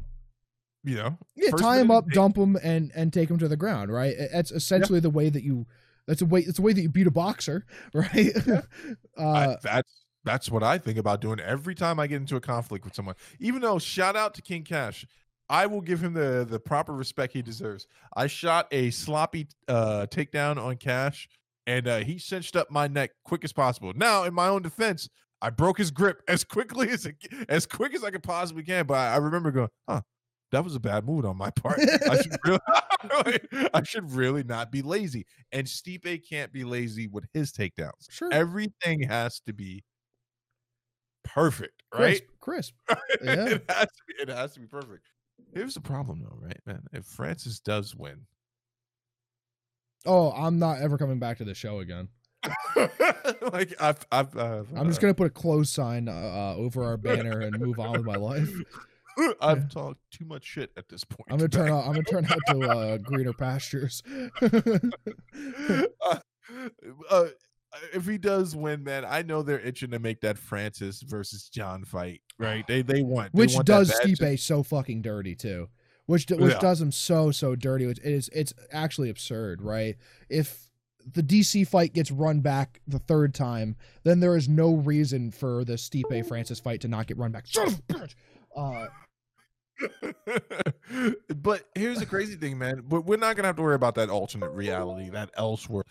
You 0.85 0.95
know, 0.95 1.17
yeah, 1.35 1.51
tie 1.51 1.79
him 1.79 1.91
up, 1.91 2.07
dump 2.09 2.37
him, 2.37 2.57
and 2.61 2.91
and 2.95 3.11
take 3.11 3.29
him 3.29 3.39
to 3.39 3.47
the 3.47 3.57
ground. 3.57 3.91
Right. 3.91 4.15
That's 4.31 4.51
essentially 4.51 4.99
the 4.99 5.09
way 5.09 5.29
that 5.29 5.43
you. 5.43 5.65
That's 6.07 6.21
a 6.21 6.25
way. 6.25 6.41
It's 6.41 6.59
a 6.59 6.61
way 6.61 6.73
that 6.73 6.81
you 6.81 6.89
beat 6.89 7.07
a 7.07 7.11
boxer, 7.11 7.65
right? 7.93 8.31
uh, 8.47 8.61
I, 9.17 9.55
that's 9.63 10.05
that's 10.23 10.51
what 10.51 10.63
I 10.63 10.77
think 10.77 10.97
about 10.97 11.21
doing 11.21 11.39
every 11.39 11.75
time 11.75 11.99
I 11.99 12.07
get 12.07 12.17
into 12.17 12.35
a 12.35 12.41
conflict 12.41 12.83
with 12.85 12.95
someone. 12.95 13.15
Even 13.39 13.61
though 13.61 13.79
shout 13.79 14.15
out 14.15 14.33
to 14.35 14.41
King 14.41 14.63
Cash, 14.63 15.05
I 15.49 15.67
will 15.67 15.81
give 15.81 16.03
him 16.03 16.13
the 16.13 16.45
the 16.49 16.59
proper 16.59 16.93
respect 16.93 17.33
he 17.33 17.41
deserves. 17.41 17.87
I 18.15 18.27
shot 18.27 18.67
a 18.71 18.89
sloppy 18.89 19.47
uh 19.67 20.07
takedown 20.09 20.57
on 20.61 20.77
Cash, 20.77 21.29
and 21.67 21.87
uh, 21.87 21.97
he 21.99 22.17
cinched 22.17 22.55
up 22.55 22.69
my 22.71 22.87
neck 22.87 23.11
quick 23.23 23.43
as 23.43 23.53
possible. 23.53 23.93
Now, 23.95 24.23
in 24.23 24.33
my 24.33 24.47
own 24.47 24.63
defense, 24.63 25.09
I 25.41 25.51
broke 25.51 25.77
his 25.77 25.91
grip 25.91 26.21
as 26.27 26.43
quickly 26.43 26.89
as 26.89 27.07
as 27.47 27.65
quick 27.65 27.93
as 27.93 28.03
I 28.03 28.11
could 28.11 28.23
possibly 28.23 28.63
can. 28.63 28.85
But 28.85 28.95
I, 28.95 29.13
I 29.13 29.17
remember 29.17 29.51
going, 29.51 29.69
huh. 29.87 30.01
That 30.55 30.63
was 30.63 30.73
a 30.73 30.79
bad 30.79 31.05
move 31.05 31.25
on 31.25 31.35
my 31.35 31.49
part. 31.55 31.77
I 31.81 32.21
should 32.21 32.37
really, 32.45 33.69
I 33.73 33.83
should 33.83 34.09
really 34.09 34.43
not 34.43 34.71
be 34.71 34.81
lazy. 34.81 35.25
And 35.51 35.67
Stipe 35.67 36.27
can't 36.29 36.53
be 36.53 36.63
lazy 36.63 37.07
with 37.07 37.25
his 37.33 37.51
takedowns 37.51 38.09
sure. 38.09 38.29
everything 38.31 39.03
has 39.03 39.41
to 39.41 39.53
be 39.53 39.83
perfect, 41.25 41.83
right? 41.93 42.21
Crisp. 42.39 42.73
crisp. 42.87 42.99
Yeah. 43.21 43.45
it 43.47 43.65
has 43.69 43.87
to 43.87 44.03
be, 44.07 44.13
it 44.21 44.29
has 44.29 44.53
to 44.53 44.61
be 44.61 44.67
perfect. 44.67 45.09
Here's 45.53 45.73
the 45.73 45.81
problem 45.81 46.21
though, 46.23 46.37
right, 46.39 46.59
man? 46.65 46.83
If 46.93 47.03
Francis 47.03 47.59
does 47.59 47.93
win, 47.93 48.21
Oh, 50.05 50.31
I'm 50.31 50.57
not 50.57 50.79
ever 50.79 50.97
coming 50.97 51.19
back 51.19 51.39
to 51.39 51.43
the 51.43 51.53
show 51.53 51.79
again. 51.79 52.07
like 53.51 53.73
I've, 53.81 54.05
I've, 54.09 54.37
uh, 54.37 54.63
I'm 54.73 54.87
just 54.87 55.01
gonna 55.01 55.15
put 55.15 55.27
a 55.27 55.31
close 55.31 55.69
sign 55.69 56.07
uh, 56.07 56.13
uh, 56.13 56.55
over 56.55 56.85
our 56.85 56.95
banner 56.95 57.41
and 57.41 57.59
move 57.59 57.77
on 57.79 57.91
with 57.91 58.05
my 58.05 58.15
life. 58.15 58.49
I've 59.41 59.63
yeah. 59.63 59.67
talked 59.69 59.99
too 60.11 60.25
much 60.25 60.43
shit 60.43 60.71
at 60.77 60.89
this 60.89 61.03
point. 61.03 61.27
I'm 61.29 61.37
gonna 61.37 61.49
turn 61.49 61.69
out. 61.69 61.85
I'm 61.85 61.93
gonna 61.93 62.03
turn 62.03 62.25
out 62.25 62.39
to 62.47 62.69
uh, 62.69 62.97
greener 62.97 63.33
pastures. 63.33 64.03
uh, 64.41 66.17
uh, 67.09 67.25
if 67.93 68.05
he 68.07 68.17
does 68.17 68.55
win, 68.55 68.83
man, 68.83 69.05
I 69.05 69.21
know 69.21 69.41
they're 69.41 69.59
itching 69.59 69.91
to 69.91 69.99
make 69.99 70.21
that 70.21 70.37
Francis 70.37 71.01
versus 71.01 71.49
Jon 71.49 71.83
fight, 71.85 72.21
right? 72.37 72.65
They 72.67 72.81
they 72.81 73.01
want 73.01 73.33
they 73.33 73.41
which 73.41 73.55
want 73.55 73.67
does. 73.67 73.91
Stipe 73.91 74.39
so 74.39 74.63
fucking 74.63 75.01
dirty 75.01 75.35
too. 75.35 75.69
Which 76.05 76.27
d- 76.27 76.35
which 76.35 76.53
Yeah. 76.53 76.59
does 76.59 76.81
him 76.81 76.91
so 76.91 77.31
so 77.31 77.55
dirty. 77.55 77.85
It 77.85 77.99
is 78.03 78.29
it's 78.33 78.53
actually 78.71 79.09
absurd, 79.09 79.61
right? 79.61 79.95
If 80.29 80.69
the 81.13 81.23
DC 81.23 81.67
fight 81.67 81.93
gets 81.93 82.11
run 82.11 82.41
back 82.41 82.81
the 82.87 82.99
third 82.99 83.33
time, 83.33 83.75
then 84.03 84.19
there 84.19 84.35
is 84.35 84.49
no 84.49 84.75
reason 84.75 85.31
for 85.31 85.63
the 85.63 85.73
Stipe 85.73 86.27
Francis 86.27 86.59
fight 86.59 86.81
to 86.81 86.87
not 86.87 87.07
get 87.07 87.17
run 87.17 87.31
back. 87.31 87.45
Son 87.47 87.67
of 87.67 87.73
a 87.73 87.93
bitch. 87.93 88.15
Uh, 88.55 88.87
but 91.35 91.63
here's 91.75 91.99
the 91.99 92.05
crazy 92.05 92.35
thing, 92.35 92.57
man. 92.57 92.83
But 92.87 93.01
we're 93.05 93.17
not 93.17 93.35
gonna 93.35 93.47
have 93.47 93.55
to 93.57 93.61
worry 93.61 93.75
about 93.75 93.95
that 93.95 94.09
alternate 94.09 94.51
reality, 94.51 95.09
that 95.09 95.31
elsewhere, 95.35 95.83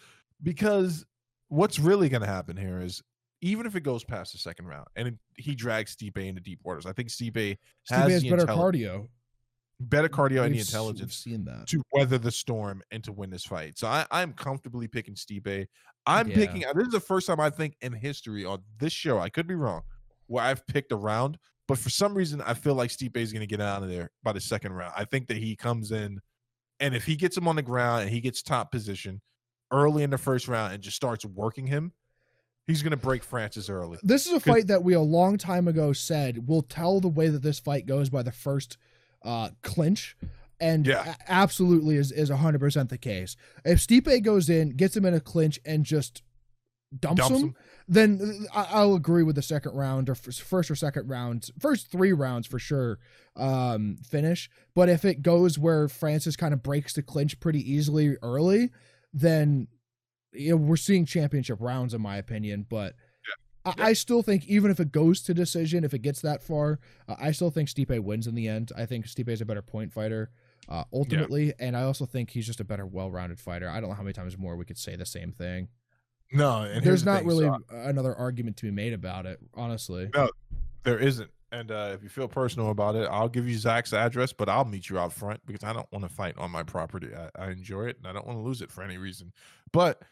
because 0.42 1.04
what's 1.48 1.78
really 1.78 2.08
gonna 2.08 2.26
happen 2.26 2.56
here 2.56 2.80
is 2.80 3.02
even 3.40 3.66
if 3.66 3.76
it 3.76 3.82
goes 3.82 4.04
past 4.04 4.32
the 4.32 4.38
second 4.38 4.66
round 4.66 4.86
and 4.96 5.08
it, 5.08 5.14
he 5.36 5.54
drags 5.54 5.94
Stipe 5.94 6.16
into 6.16 6.40
deep 6.40 6.60
waters, 6.64 6.86
I 6.86 6.92
think 6.92 7.08
Stipe 7.10 7.32
Stipe 7.34 7.58
has 7.90 8.12
has 8.12 8.22
the 8.22 8.30
better 8.30 8.46
cardio. 8.46 9.08
better 9.80 10.08
cardio 10.08 10.42
and 10.44 10.52
We've 10.52 10.60
s- 10.62 10.72
we've 10.72 10.80
intelligence 10.80 11.16
seen 11.16 11.44
that. 11.44 11.66
to 11.68 11.82
weather 11.92 12.16
the 12.18 12.30
storm 12.30 12.82
and 12.90 13.04
to 13.04 13.12
win 13.12 13.28
this 13.30 13.44
fight. 13.44 13.76
So 13.78 13.86
I, 13.86 14.06
I'm 14.10 14.32
comfortably 14.32 14.88
picking 14.88 15.14
Stipe. 15.14 15.66
I'm 16.06 16.28
Yeah. 16.28 16.34
picking. 16.34 16.60
This 16.74 16.86
is 16.86 16.92
the 16.92 17.00
first 17.00 17.26
time 17.26 17.40
I 17.40 17.50
think 17.50 17.76
in 17.82 17.92
history 17.92 18.44
on 18.44 18.62
this 18.78 18.92
show. 18.92 19.18
I 19.18 19.28
could 19.28 19.46
be 19.46 19.54
wrong, 19.54 19.82
where 20.26 20.44
I've 20.44 20.66
picked 20.66 20.92
a 20.92 20.96
round, 20.96 21.38
but 21.66 21.78
for 21.78 21.90
some 21.90 22.14
reason 22.14 22.40
I 22.42 22.54
feel 22.54 22.74
like 22.74 22.90
Stipe 22.90 23.16
is 23.16 23.32
going 23.32 23.40
to 23.40 23.46
get 23.46 23.60
out 23.60 23.82
of 23.82 23.88
there 23.88 24.10
by 24.22 24.32
the 24.32 24.40
second 24.40 24.72
round. 24.72 24.92
I 24.96 25.04
think 25.04 25.28
that 25.28 25.36
he 25.36 25.56
comes 25.56 25.92
in, 25.92 26.20
and 26.80 26.94
if 26.94 27.04
he 27.04 27.16
gets 27.16 27.36
him 27.36 27.48
on 27.48 27.56
the 27.56 27.62
ground 27.62 28.02
and 28.02 28.10
he 28.10 28.20
gets 28.20 28.42
top 28.42 28.70
position 28.70 29.20
early 29.70 30.02
in 30.02 30.10
the 30.10 30.18
first 30.18 30.46
round 30.48 30.72
and 30.74 30.82
just 30.82 30.96
starts 30.96 31.24
working 31.24 31.66
him, 31.66 31.92
he's 32.66 32.82
going 32.82 32.90
to 32.92 32.96
break 32.96 33.22
Francis 33.24 33.68
early. 33.68 33.98
This 34.02 34.26
is 34.26 34.32
a 34.32 34.40
fight 34.40 34.66
that 34.68 34.82
we 34.84 34.94
a 34.94 35.00
long 35.00 35.38
time 35.38 35.68
ago 35.68 35.92
said 35.92 36.46
will 36.48 36.62
tell 36.62 37.00
the 37.00 37.08
way 37.08 37.28
that 37.28 37.42
this 37.42 37.58
fight 37.58 37.86
goes 37.86 38.10
by 38.10 38.22
the 38.22 38.32
first 38.32 38.76
uh, 39.24 39.50
clinch, 39.62 40.16
and 40.60 40.86
Yeah. 40.86 41.14
absolutely 41.28 41.96
is 41.96 42.12
is 42.12 42.28
hundred 42.28 42.60
percent 42.60 42.90
the 42.90 42.98
case. 42.98 43.36
If 43.64 43.78
Stipe 43.78 44.22
goes 44.22 44.48
in, 44.50 44.70
gets 44.76 44.96
him 44.96 45.04
in 45.06 45.14
a 45.14 45.20
clinch, 45.20 45.58
and 45.64 45.84
just 45.84 46.22
dumps, 47.00 47.20
Dumps 47.22 47.40
him, 47.40 47.48
him. 47.48 47.54
then 47.88 48.46
I- 48.54 48.68
I'll 48.70 48.94
agree 48.94 49.22
with 49.22 49.36
the 49.36 49.42
second 49.42 49.74
round 49.74 50.08
or 50.08 50.14
first 50.14 50.70
or 50.70 50.74
second 50.74 51.08
round, 51.08 51.50
first 51.58 51.90
three 51.90 52.12
rounds 52.12 52.46
for 52.46 52.58
sure. 52.58 52.98
Um, 53.36 53.96
finish, 54.08 54.48
but 54.74 54.88
if 54.88 55.04
it 55.04 55.22
goes 55.22 55.58
where 55.58 55.88
Francis 55.88 56.36
kind 56.36 56.54
of 56.54 56.62
breaks 56.62 56.94
the 56.94 57.02
clinch 57.02 57.40
pretty 57.40 57.60
easily 57.72 58.16
early, 58.22 58.70
then 59.12 59.68
you 60.32 60.50
know 60.50 60.56
we're 60.56 60.76
seeing 60.76 61.04
championship 61.06 61.58
rounds 61.60 61.94
in 61.94 62.00
my 62.00 62.16
opinion. 62.16 62.66
But 62.68 62.94
I, 63.64 63.74
Yeah. 63.78 63.84
I 63.86 63.92
still 63.94 64.22
think 64.22 64.46
even 64.46 64.70
if 64.70 64.78
it 64.78 64.92
goes 64.92 65.22
to 65.22 65.34
decision, 65.34 65.84
if 65.84 65.94
it 65.94 66.00
gets 66.02 66.20
that 66.20 66.42
far, 66.42 66.78
uh, 67.08 67.16
I 67.18 67.32
still 67.32 67.50
think 67.50 67.68
Stipe 67.68 67.98
wins 68.02 68.26
in 68.26 68.34
the 68.34 68.46
end. 68.48 68.70
I 68.76 68.84
think 68.86 69.06
Stipe 69.06 69.28
is 69.28 69.40
a 69.40 69.44
better 69.46 69.62
point 69.62 69.92
fighter. 69.92 70.30
Uh, 70.68 70.84
ultimately, 70.94 71.52
and 71.58 71.76
I 71.76 71.82
also 71.82 72.06
think 72.06 72.30
he's 72.30 72.46
just 72.46 72.58
a 72.60 72.64
better, 72.64 72.86
well-rounded 72.86 73.38
fighter. 73.38 73.68
I 73.68 73.80
don't 73.80 73.90
know 73.90 73.94
how 73.96 74.02
many 74.02 74.14
times 74.14 74.38
more 74.38 74.56
we 74.56 74.64
could 74.64 74.78
say 74.78 74.96
the 74.96 75.04
same 75.04 75.30
thing. 75.32 75.68
No, 76.34 76.80
There's 76.80 77.04
the 77.04 77.10
not 77.12 77.18
thing, 77.20 77.28
really 77.28 77.46
so- 77.46 77.60
another 77.70 78.14
argument 78.14 78.56
to 78.58 78.66
be 78.66 78.70
made 78.72 78.92
about 78.92 79.26
it, 79.26 79.38
honestly. 79.54 80.10
No, 80.14 80.28
there 80.82 80.98
isn't. 80.98 81.30
And 81.52 81.70
uh, 81.70 81.92
if 81.94 82.02
you 82.02 82.08
feel 82.08 82.26
personal 82.26 82.70
about 82.70 82.96
it, 82.96 83.06
I'll 83.08 83.28
give 83.28 83.48
you 83.48 83.56
Zach's 83.56 83.92
address, 83.92 84.32
but 84.32 84.48
I'll 84.48 84.64
meet 84.64 84.88
you 84.90 84.98
out 84.98 85.12
front 85.12 85.40
because 85.46 85.62
I 85.62 85.72
don't 85.72 85.90
want 85.92 86.04
to 86.04 86.08
fight 86.12 86.36
on 86.36 86.50
my 86.50 86.64
property. 86.64 87.10
I, 87.14 87.44
I 87.44 87.50
enjoy 87.52 87.84
it 87.86 87.96
and 87.98 88.08
I 88.08 88.12
don't 88.12 88.26
want 88.26 88.38
to 88.38 88.42
lose 88.42 88.60
it 88.60 88.72
for 88.72 88.82
any 88.82 88.98
reason. 88.98 89.32
But 89.72 90.02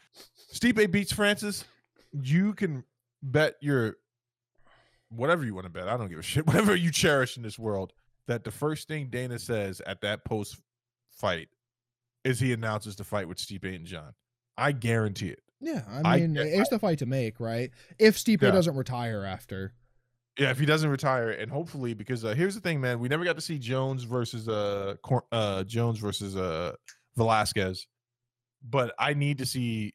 Stipe 0.53 0.89
beats 0.93 1.13
Francis. 1.13 1.65
You 2.13 2.55
can 2.55 2.85
bet 3.25 3.57
your 3.61 3.97
whatever 5.09 5.45
you 5.45 5.55
want 5.55 5.65
to 5.65 5.71
bet. 5.71 5.89
I 5.89 5.97
don't 5.97 6.09
give 6.09 6.21
a 6.21 6.23
shit. 6.23 6.47
Whatever 6.47 6.77
you 6.77 6.93
cherish 6.93 7.37
in 7.37 7.43
this 7.43 7.59
world, 7.59 7.93
that 8.29 8.45
the 8.45 8.51
first 8.53 8.87
thing 8.87 9.09
Dana 9.11 9.39
says 9.39 9.81
at 9.85 10.01
that 10.03 10.25
post 10.25 10.61
fight 11.11 11.49
is 12.25 12.39
he 12.39 12.53
announces 12.53 12.95
the 12.95 13.05
fight 13.05 13.27
with 13.27 13.39
Stipe 13.39 13.65
and 13.75 13.85
Jon. 13.85 14.15
I 14.57 14.71
guarantee 14.73 15.29
it. 15.29 15.43
Yeah, 15.65 15.83
I 15.89 16.01
I 16.17 16.19
mean, 16.19 16.35
get- 16.35 16.47
it's 16.49 16.69
the 16.71 16.79
fight 16.79 16.99
to 16.99 17.07
make, 17.07 17.39
right? 17.41 17.71
If 17.99 18.17
Stipe 18.17 18.43
Yeah. 18.43 18.51
doesn't 18.51 18.75
retire 18.77 19.25
after, 19.25 19.73
Yeah, 20.39 20.51
if 20.51 20.59
he 20.59 20.67
doesn't 20.67 20.91
retire, 20.91 21.31
and 21.31 21.51
hopefully, 21.51 21.95
because 21.95 22.25
uh, 22.25 22.35
here's 22.35 22.55
the 22.55 22.61
thing, 22.61 22.81
man, 22.81 22.99
we 23.01 23.09
never 23.09 23.23
got 23.25 23.37
to 23.37 23.43
see 23.43 23.59
Jones 23.59 24.03
versus 24.05 24.49
uh, 24.49 24.97
Cor- 25.03 25.27
uh 25.31 25.63
Jones 25.65 25.99
versus 25.99 26.37
uh 26.37 26.73
Velasquez, 27.17 27.87
but 28.63 28.95
I 28.99 29.15
need 29.15 29.39
to 29.39 29.47
see, 29.47 29.95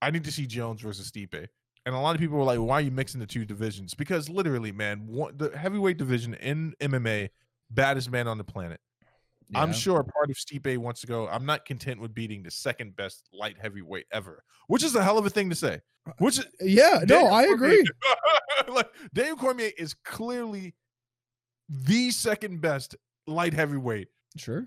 I 0.00 0.10
need 0.12 0.24
to 0.24 0.32
see 0.32 0.46
Jones 0.46 0.80
versus 0.80 1.10
Stipe, 1.10 1.46
and 1.84 1.94
a 1.94 1.98
lot 1.98 2.14
of 2.14 2.20
people 2.20 2.38
were 2.38 2.44
like, 2.44 2.58
"Why 2.60 2.74
are 2.76 2.80
you 2.80 2.90
mixing 2.92 3.20
the 3.20 3.26
two 3.26 3.44
divisions?" 3.44 3.92
Because 3.92 4.28
literally, 4.30 4.72
man, 4.72 5.06
one, 5.08 5.36
the 5.36 5.50
heavyweight 5.56 5.98
division 5.98 6.34
in 6.34 6.74
MMA, 6.80 7.28
baddest 7.70 8.10
man 8.10 8.28
on 8.28 8.38
the 8.38 8.44
planet. 8.44 8.80
I'm 9.54 9.70
yeah. 9.70 9.74
sure 9.74 10.02
part 10.04 10.30
of 10.30 10.36
Stipe 10.36 10.76
wants 10.78 11.00
to 11.02 11.06
go. 11.06 11.28
I'm 11.28 11.44
not 11.46 11.64
content 11.64 12.00
with 12.00 12.14
beating 12.14 12.42
the 12.42 12.50
second 12.50 12.94
best 12.96 13.28
light 13.32 13.56
heavyweight 13.60 14.06
ever, 14.12 14.44
which 14.68 14.82
is 14.84 14.94
a 14.94 15.02
hell 15.02 15.18
of 15.18 15.26
a 15.26 15.30
thing 15.30 15.50
to 15.50 15.56
say. 15.56 15.80
Uh, 16.06 16.12
which 16.18 16.38
is 16.38 16.44
uh, 16.44 16.48
Yeah, 16.64 16.98
no, 17.00 17.06
Daniel 17.06 17.34
I 17.34 17.46
Cormier- 17.46 17.54
agree. 17.54 17.84
like 18.74 18.90
Daniel 19.14 19.36
Cormier 19.36 19.70
is 19.78 19.94
clearly 20.04 20.74
the 21.68 22.10
second 22.10 22.60
best 22.60 22.96
light 23.26 23.54
heavyweight 23.54 24.08
Sure. 24.36 24.66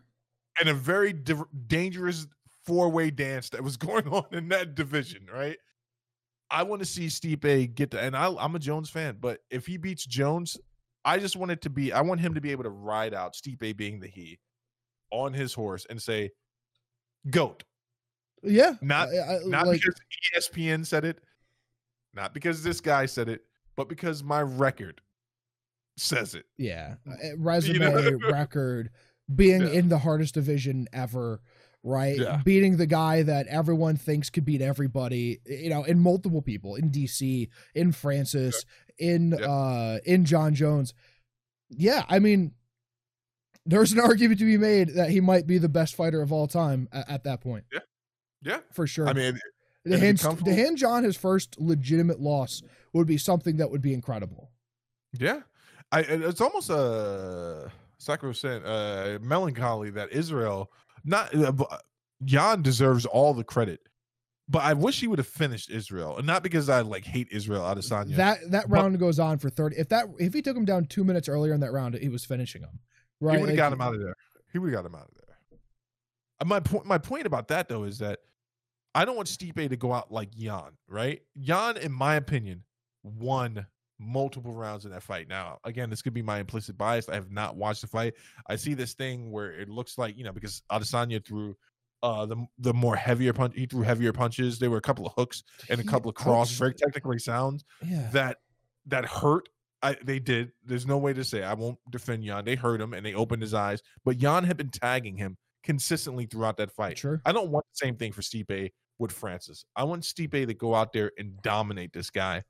and 0.60 0.70
a 0.70 0.74
very 0.74 1.14
div- 1.14 1.44
dangerous 1.68 2.28
four 2.66 2.90
way 2.90 3.10
dance 3.12 3.50
that 3.50 3.64
was 3.64 3.78
going 3.88 4.08
on 4.08 4.26
in 4.32 4.48
that 4.50 4.76
division, 4.76 5.28
right? 5.34 5.58
I 6.52 6.64
want 6.64 6.82
to 6.82 6.86
see 6.86 7.08
Stipe 7.08 7.74
get 7.74 7.92
to, 7.92 8.00
and 8.00 8.16
I, 8.16 8.32
I'm 8.40 8.56
a 8.56 8.60
Jones 8.60 8.90
fan, 8.90 9.18
but 9.20 9.40
if 9.50 9.66
he 9.66 9.78
beats 9.78 10.06
Jones, 10.06 10.56
I 11.04 11.18
just 11.18 11.36
want 11.36 11.52
it 11.52 11.62
to 11.64 11.70
be, 11.70 11.92
I 11.92 12.02
want 12.02 12.22
him 12.22 12.34
to 12.36 12.42
be 12.42 12.52
able 12.52 12.64
to 12.64 12.70
ride 12.70 13.14
out 13.14 13.34
Stipe 13.34 13.76
being 13.76 14.00
the 14.00 14.08
he 14.08 14.38
on 15.14 15.34
his 15.34 15.54
horse 15.54 15.86
and 15.90 16.02
say, 16.02 16.32
GOAT. 17.30 17.64
Yeah. 18.44 18.74
Not 18.82 19.08
I- 19.10 19.36
I- 19.36 19.40
Not 19.46 19.68
like, 19.68 19.80
because 19.82 19.96
ESPN 20.36 20.86
said 20.86 21.06
it, 21.06 21.20
not 22.14 22.34
because 22.34 22.64
this 22.64 22.82
guy 22.82 23.06
said 23.06 23.30
it, 23.30 23.42
but 23.78 23.88
because 23.88 24.24
my 24.24 24.42
record 24.42 25.00
says 25.98 26.36
it. 26.36 26.46
yeah, 26.58 26.96
uh, 27.08 27.38
resume, 27.38 27.80
know? 27.80 28.18
record, 28.30 28.90
being 29.34 29.62
Yeah. 29.62 29.70
in 29.70 29.90
the 29.90 29.98
hardest 30.00 30.34
division 30.34 30.88
ever, 30.92 31.40
right? 31.84 32.18
Yeah. 32.20 32.42
Beating 32.44 32.78
the 32.78 32.86
guy 32.88 33.22
that 33.24 33.48
everyone 33.48 33.96
thinks 33.96 34.30
could 34.30 34.44
beat 34.46 34.62
everybody, 34.62 35.40
you 35.46 35.70
know, 35.70 35.84
in 35.84 36.00
multiple 36.00 36.42
people, 36.42 36.76
in 36.76 36.90
DC, 36.92 37.48
in 37.76 37.92
Francis, 37.92 38.66
in 38.98 39.32
Yeah. 39.40 39.46
uh 39.48 40.00
in 40.06 40.26
Jon 40.26 40.54
Jones. 40.56 40.94
Yeah, 41.70 42.04
I 42.10 42.20
mean 42.20 42.54
there's 43.66 43.92
an 43.94 44.00
argument 44.00 44.40
to 44.40 44.46
be 44.46 44.58
made 44.58 44.90
that 44.96 45.10
he 45.10 45.22
might 45.22 45.48
be 45.48 45.58
the 45.58 45.70
best 45.70 45.96
fighter 45.96 46.22
of 46.22 46.32
all 46.32 46.48
time 46.48 46.88
at, 46.92 47.10
at 47.10 47.24
that 47.24 47.42
point, 47.42 47.64
Yeah. 47.72 47.80
Yeah, 48.42 48.60
for 48.74 48.86
sure. 48.88 49.08
I 49.08 49.14
mean, 49.14 49.40
to 49.88 49.98
hand, 49.98 50.20
to 50.20 50.54
hand 50.54 50.78
Jon 50.78 51.04
his 51.04 51.16
first 51.16 51.60
legitimate 51.60 52.20
loss 52.20 52.62
would 52.92 53.08
be 53.08 53.18
something 53.18 53.58
that 53.58 53.70
would 53.72 53.82
be 53.82 53.94
incredible. 53.94 54.52
yeah. 55.18 55.42
I 55.92 56.00
it's 56.00 56.42
almost 56.42 56.70
a 56.72 57.72
sacrosanct 58.00 58.66
uh 58.66 59.20
melancholy 59.22 59.92
that 59.92 60.12
Israel 60.12 60.72
not 61.06 61.34
uh, 61.36 61.54
Jan 62.26 62.64
deserves 62.64 63.06
all 63.06 63.34
the 63.36 63.44
credit. 63.44 63.80
But 64.50 64.64
I 64.64 64.74
wish 64.74 65.00
he 65.00 65.08
would 65.08 65.20
have 65.20 65.28
finished 65.28 65.70
Israel, 65.70 66.18
and 66.18 66.28
not 66.28 66.44
because 66.44 66.68
I 66.68 66.82
like 66.82 67.06
hate 67.06 67.28
Israel 67.32 67.62
Adesanya. 67.62 68.16
That 68.16 68.40
that 68.52 68.70
But- 68.70 68.76
round 68.76 69.00
goes 69.00 69.20
on 69.20 69.38
for 69.38 69.50
thirty. 69.50 69.78
If 69.78 69.88
that 69.90 70.08
if 70.20 70.34
he 70.34 70.42
took 70.42 70.58
him 70.58 70.66
down 70.66 70.86
two 70.88 71.04
minutes 71.04 71.30
earlier 71.30 71.54
in 71.54 71.60
that 71.62 71.72
round, 71.72 71.94
he 71.96 72.10
was 72.10 72.26
finishing 72.26 72.62
him. 72.64 72.80
Right, 73.22 73.36
he 73.38 73.42
would 73.42 73.50
have 73.50 73.58
got 73.58 73.74
him 73.74 73.82
out 73.82 73.94
of 73.94 74.02
there. 74.02 74.16
He 74.52 74.60
would 74.60 74.72
have 74.74 74.84
got 74.84 74.90
him 74.90 74.96
out 74.96 75.08
of 75.10 75.16
there. 75.16 75.60
Uh, 76.42 76.46
My 76.46 76.60
point, 76.60 76.86
my 76.86 76.98
point 76.98 77.26
about 77.26 77.48
that 77.50 77.68
though 77.70 77.84
is 77.84 78.00
that 78.00 78.20
I 78.96 79.06
don't 79.06 79.16
want 79.16 79.28
Stipe 79.28 79.70
to 79.70 79.76
go 79.78 79.94
out 79.94 80.12
like 80.12 80.32
Jan. 80.36 80.78
Right? 80.88 81.22
Jan, 81.40 81.78
in 81.78 81.92
my 81.92 82.16
opinion, 82.16 82.64
won 83.04 83.66
multiple 84.00 84.54
rounds 84.54 84.86
in 84.86 84.92
that 84.92 85.04
fight. 85.04 85.28
Now, 85.30 85.60
again, 85.64 85.90
this 85.90 86.02
could 86.02 86.14
be 86.14 86.22
my 86.22 86.40
implicit 86.40 86.78
bias. 86.78 87.08
I 87.10 87.16
have 87.16 87.32
not 87.32 87.56
watched 87.56 87.82
the 87.82 87.88
fight. 87.88 88.14
I 88.50 88.56
see 88.56 88.74
this 88.74 88.94
thing 88.94 89.32
where 89.32 89.52
it 89.52 89.70
looks 89.70 89.98
like 89.98 90.18
you 90.18 90.24
know 90.24 90.32
because 90.34 90.62
Adesanya 90.72 91.26
threw. 91.26 91.56
Uh, 92.02 92.26
the 92.26 92.36
the 92.60 92.74
more 92.74 92.98
heavier 92.98 93.32
punch, 93.32 93.54
he 93.56 93.66
threw 93.66 93.82
heavier 93.82 94.12
punches. 94.12 94.60
There 94.60 94.70
were 94.70 94.76
a 94.76 94.82
couple 94.82 95.08
of 95.08 95.14
hooks 95.16 95.42
and 95.70 95.80
a 95.80 95.86
couple 95.86 96.10
of 96.12 96.18
outs- 96.28 96.52
very 96.52 96.74
technically 96.74 97.18
sound 97.18 97.64
Yeah, 97.82 98.10
that 98.12 98.40
that 98.88 99.06
hurt. 99.06 99.48
I, 99.84 99.98
they 100.04 100.18
did. 100.18 100.52
There's 100.66 100.88
no 100.88 100.98
way 100.98 101.14
to 101.14 101.24
say. 101.24 101.44
I 101.44 101.54
won't 101.54 101.78
defend 101.92 102.24
Jan. 102.24 102.46
They 102.46 102.56
hurt 102.56 102.82
him 102.82 102.94
and 102.94 103.06
they 103.06 103.14
opened 103.14 103.42
his 103.42 103.54
eyes. 103.54 103.82
But 104.06 104.18
Jan 104.18 104.46
had 104.46 104.58
been 104.58 104.70
tagging 104.70 105.18
him 105.18 105.38
consistently 105.64 106.26
throughout 106.26 106.58
that 106.58 106.72
fight. 106.72 106.98
sure. 106.98 107.22
I 107.26 107.34
don't 107.34 107.52
want 107.52 107.66
the 107.66 107.86
same 107.86 107.96
thing 107.96 108.14
for 108.14 108.22
Stipe 108.22 108.72
with 108.98 109.12
Francis. 109.12 109.66
I 109.76 109.84
want 109.84 110.04
Stipe 110.04 110.48
to 110.48 110.54
go 110.54 110.74
out 110.74 110.94
there 110.94 111.12
and 111.18 111.42
dominate 111.42 111.92
this 111.94 112.10
guy 112.10 112.44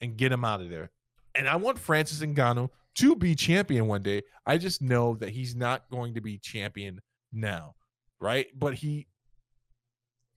and 0.00 0.16
get 0.16 0.32
him 0.32 0.44
out 0.44 0.62
of 0.62 0.70
there. 0.70 0.90
And 1.34 1.46
I 1.46 1.56
want 1.56 1.78
Francis 1.78 2.20
Ngannou 2.20 2.70
to 2.96 3.14
be 3.14 3.34
champion 3.34 3.86
one 3.86 4.02
day. 4.02 4.22
I 4.46 4.58
just 4.58 4.80
know 4.80 5.14
that 5.16 5.28
he's 5.28 5.54
not 5.54 5.88
going 5.90 6.14
to 6.14 6.20
be 6.20 6.38
champion 6.38 7.00
now, 7.32 7.74
right? 8.20 8.46
But 8.58 8.74
he 8.74 9.06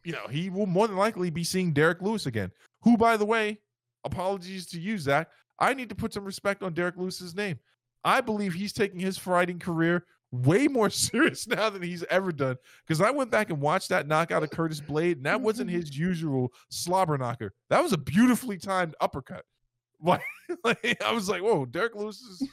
you 0.03 0.13
know, 0.13 0.27
he 0.29 0.49
will 0.49 0.65
more 0.65 0.87
than 0.87 0.97
likely 0.97 1.29
be 1.29 1.43
seeing 1.43 1.73
Derrick 1.73 2.01
Lewis 2.01 2.25
again. 2.25 2.51
Who, 2.81 2.97
by 2.97 3.17
the 3.17 3.25
way, 3.25 3.59
apologies 4.03 4.65
to 4.67 4.79
you, 4.79 4.97
Zach. 4.97 5.29
I 5.61 5.75
need 5.75 5.89
to 5.89 5.95
put 5.95 6.11
some 6.11 6.25
respect 6.25 6.63
on 6.63 6.73
Derrick 6.73 6.97
Lewis's 6.97 7.35
name. 7.35 7.59
I 8.03 8.19
believe 8.19 8.53
he's 8.53 8.73
taking 8.73 8.99
his 8.99 9.17
fighting 9.17 9.59
career 9.59 10.05
way 10.31 10.67
more 10.67 10.89
serious 10.89 11.47
now 11.47 11.69
than 11.69 11.83
he's 11.83 12.03
ever 12.09 12.31
done. 12.31 12.57
Because 12.85 12.99
I 12.99 13.11
went 13.11 13.31
back 13.31 13.51
and 13.51 13.61
watched 13.61 13.89
that 13.89 14.07
knockout 14.07 14.43
of 14.43 14.49
Curtis 14.49 14.81
Blaydes, 14.81 15.17
and 15.17 15.25
that 15.25 15.39
wasn't 15.39 15.69
his 15.69 15.95
usual 15.95 16.51
slobber 16.69 17.17
knocker. 17.17 17.53
That 17.69 17.83
was 17.83 17.93
a 17.93 17.97
beautifully 17.97 18.57
timed 18.57 18.95
uppercut. 18.99 19.45
Like, 20.03 20.23
like 20.63 21.03
I 21.05 21.13
was 21.13 21.29
like, 21.29 21.43
whoa, 21.43 21.63
Derrick 21.67 21.93
Lewis 21.93 22.19
is. 22.21 22.49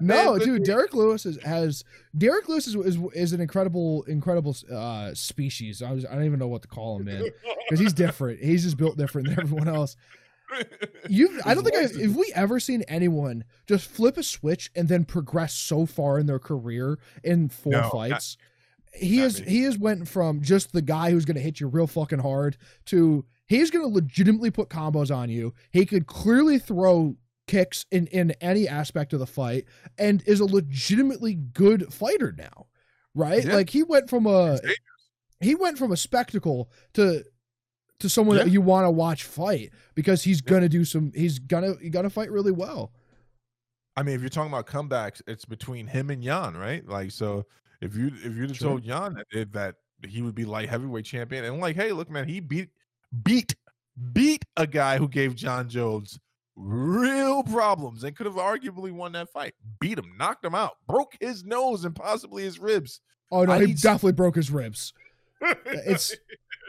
No, 0.00 0.38
dude, 0.38 0.62
Derrick 0.62 0.94
Lewis 0.94 1.26
is, 1.26 1.42
has 1.42 1.82
Derrick 2.16 2.48
Lewis 2.48 2.68
is, 2.68 2.76
is, 2.76 2.98
is 3.14 3.32
an 3.32 3.40
incredible, 3.40 4.04
incredible 4.04 4.54
uh, 4.72 5.12
species. 5.14 5.82
I, 5.82 5.90
was, 5.90 6.06
I 6.06 6.14
don't 6.14 6.24
even 6.24 6.38
know 6.38 6.46
what 6.46 6.62
to 6.62 6.68
call 6.68 6.98
him, 6.98 7.06
man, 7.06 7.24
because 7.68 7.80
he's 7.80 7.92
different. 7.92 8.38
He's 8.40 8.62
just 8.62 8.76
built 8.76 8.96
different 8.96 9.26
than 9.28 9.40
everyone 9.40 9.66
else. 9.66 9.96
You, 11.08 11.40
I 11.44 11.54
don't 11.54 11.64
think 11.64 11.76
I, 11.76 11.82
if 11.82 12.14
we 12.14 12.32
ever 12.34 12.60
seen 12.60 12.82
anyone 12.88 13.44
just 13.66 13.88
flip 13.88 14.16
a 14.16 14.22
switch 14.22 14.70
and 14.74 14.88
then 14.88 15.04
progress 15.04 15.54
so 15.54 15.86
far 15.86 16.18
in 16.18 16.26
their 16.26 16.38
career 16.38 16.98
in 17.22 17.48
four 17.48 17.72
no, 17.72 17.90
fights. 17.90 18.36
Not, 18.38 18.44
he 19.00 19.20
is 19.20 19.38
he 19.38 19.62
has 19.62 19.78
went 19.78 20.08
from 20.08 20.40
just 20.40 20.72
the 20.72 20.82
guy 20.82 21.10
who's 21.10 21.24
going 21.24 21.36
to 21.36 21.42
hit 21.42 21.60
you 21.60 21.68
real 21.68 21.86
fucking 21.86 22.20
hard 22.20 22.56
to 22.86 23.24
he's 23.46 23.70
going 23.70 23.84
to 23.84 23.94
legitimately 23.94 24.50
put 24.50 24.70
combos 24.70 25.14
on 25.14 25.28
you. 25.28 25.54
He 25.70 25.84
could 25.84 26.06
clearly 26.06 26.58
throw 26.58 27.16
kicks 27.46 27.86
in 27.90 28.06
in 28.08 28.32
any 28.40 28.66
aspect 28.66 29.12
of 29.12 29.20
the 29.20 29.26
fight 29.26 29.64
and 29.98 30.22
is 30.26 30.40
a 30.40 30.44
legitimately 30.44 31.34
good 31.34 31.92
fighter 31.92 32.34
now. 32.36 32.66
Right? 33.14 33.44
Yeah. 33.44 33.56
Like 33.56 33.70
he 33.70 33.82
went 33.82 34.08
from 34.08 34.26
a 34.26 34.58
he 35.40 35.54
went 35.54 35.78
from 35.78 35.92
a 35.92 35.96
spectacle 35.96 36.70
to 36.94 37.24
to 38.00 38.08
someone 38.08 38.36
yeah. 38.36 38.44
that 38.44 38.50
you 38.50 38.60
want 38.60 38.86
to 38.86 38.90
watch 38.90 39.24
fight 39.24 39.72
because 39.94 40.22
he's 40.22 40.42
yeah. 40.44 40.50
gonna 40.50 40.68
do 40.68 40.84
some. 40.84 41.12
He's 41.14 41.38
gonna 41.38 41.74
he 41.80 41.90
gonna 41.90 42.10
fight 42.10 42.30
really 42.30 42.52
well. 42.52 42.92
I 43.96 44.02
mean, 44.02 44.14
if 44.14 44.20
you're 44.20 44.30
talking 44.30 44.52
about 44.52 44.66
comebacks, 44.66 45.20
it's 45.26 45.44
between 45.44 45.86
him 45.86 46.10
and 46.10 46.22
Jan, 46.22 46.56
right? 46.56 46.86
Like, 46.88 47.10
so 47.10 47.46
if 47.80 47.96
you 47.96 48.08
if 48.08 48.36
you'd 48.36 48.50
have 48.50 48.58
told 48.58 48.84
Jan 48.84 49.20
that, 49.32 49.52
that 49.52 49.74
he 50.06 50.22
would 50.22 50.34
be 50.34 50.44
light 50.44 50.68
heavyweight 50.68 51.04
champion, 51.04 51.44
and 51.44 51.60
like, 51.60 51.76
hey, 51.76 51.92
look, 51.92 52.08
man, 52.10 52.28
he 52.28 52.40
beat 52.40 52.68
beat 53.24 53.54
beat 54.12 54.44
a 54.56 54.66
guy 54.66 54.98
who 54.98 55.08
gave 55.08 55.34
Jon 55.34 55.68
Jones 55.68 56.18
real 56.54 57.42
problems 57.42 58.04
and 58.04 58.16
could 58.16 58.26
have 58.26 58.34
arguably 58.36 58.92
won 58.92 59.12
that 59.12 59.30
fight. 59.30 59.54
Beat 59.80 59.98
him, 59.98 60.12
knocked 60.18 60.44
him 60.44 60.54
out, 60.54 60.76
broke 60.86 61.16
his 61.20 61.44
nose 61.44 61.84
and 61.84 61.94
possibly 61.94 62.42
his 62.42 62.58
ribs. 62.58 63.00
Oh 63.30 63.44
no, 63.44 63.52
I 63.52 63.66
he 63.66 63.74
definitely 63.74 64.12
broke 64.12 64.36
his 64.36 64.50
ribs. 64.50 64.92
it's 65.66 66.14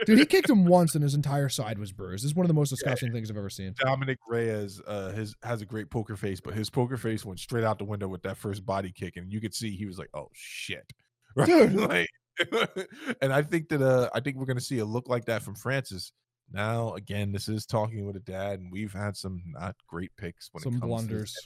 Dude, 0.06 0.20
he 0.20 0.26
kicked 0.26 0.50
him 0.50 0.66
once 0.66 0.96
and 0.96 1.04
his 1.04 1.14
entire 1.14 1.50
side 1.50 1.78
was 1.78 1.92
bruised. 1.92 2.24
This 2.24 2.32
is 2.32 2.36
one 2.36 2.46
of 2.46 2.48
the 2.48 2.54
most 2.54 2.70
disgusting 2.70 3.10
yeah. 3.10 3.14
things 3.14 3.30
I've 3.30 3.38
ever 3.38 3.50
seen. 3.50 3.74
Dominick 3.80 4.20
Reyes 4.28 4.82
uh, 4.88 5.12
his, 5.12 5.36
has 5.44 5.62
a 5.62 5.66
great 5.66 5.90
poker 5.90 6.16
face, 6.16 6.40
but 6.40 6.54
his 6.54 6.70
poker 6.70 6.98
face 6.98 7.26
went 7.26 7.40
straight 7.40 7.64
out 7.64 7.78
the 7.78 7.86
window 7.86 8.08
with 8.08 8.24
that 8.24 8.38
first 8.38 8.66
body 8.66 8.92
kick, 8.92 9.18
and 9.18 9.32
you 9.32 9.42
could 9.42 9.54
see 9.54 9.76
he 9.76 9.86
was 9.86 9.98
like, 9.98 10.10
"Oh 10.14 10.30
shit!" 10.34 10.92
Right? 11.36 11.48
Dude. 11.48 11.76
like, 11.76 12.10
and 13.22 13.32
I 13.32 13.44
think 13.44 13.70
that 13.70 13.84
uh, 13.84 14.10
I 14.14 14.20
think 14.20 14.38
we're 14.38 14.48
gonna 14.48 14.60
see 14.60 14.80
a 14.80 14.86
look 14.86 15.08
like 15.08 15.26
that 15.26 15.44
from 15.44 15.54
Francis. 15.54 16.12
Now, 16.52 16.94
again, 16.94 17.32
this 17.32 17.48
is 17.48 17.68
talking 17.68 18.08
with 18.08 18.16
a 18.16 18.22
dad, 18.22 18.60
and 18.60 18.72
we've 18.72 18.92
had 18.92 19.16
some 19.16 19.44
not 19.46 19.76
great 19.88 20.10
picks 20.18 20.50
when 20.52 20.64
some 20.64 20.74
it 20.74 20.80
comes 20.80 20.90
blunders. 20.90 21.34
To 21.34 21.42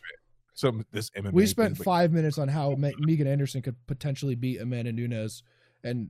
some 0.54 0.86
this 0.92 1.10
MMA. 1.12 1.34
We 1.34 1.46
spent 1.48 1.78
thing, 1.78 1.84
five 1.84 2.12
minutes 2.14 2.38
on 2.38 2.48
how 2.48 2.76
Megan 2.78 3.28
Anderson 3.28 3.62
could 3.62 3.76
potentially 3.88 4.36
beat 4.36 4.62
Amanda 4.62 4.94
Nunes, 4.94 5.44
and 5.84 6.10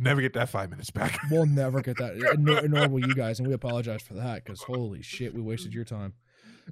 never 0.00 0.20
get 0.20 0.32
that 0.32 0.48
five 0.48 0.70
minutes 0.70 0.90
back. 0.90 1.18
we'll 1.30 1.46
never 1.46 1.80
get 1.82 1.98
that, 1.98 2.36
nor, 2.38 2.62
nor 2.62 2.88
will 2.88 3.06
you 3.06 3.14
guys, 3.14 3.38
and 3.38 3.46
we 3.46 3.54
apologize 3.54 4.02
for 4.02 4.14
that 4.14 4.44
because 4.44 4.62
holy 4.62 5.02
shit, 5.02 5.34
we 5.34 5.40
wasted 5.40 5.72
your 5.72 5.84
time. 5.84 6.14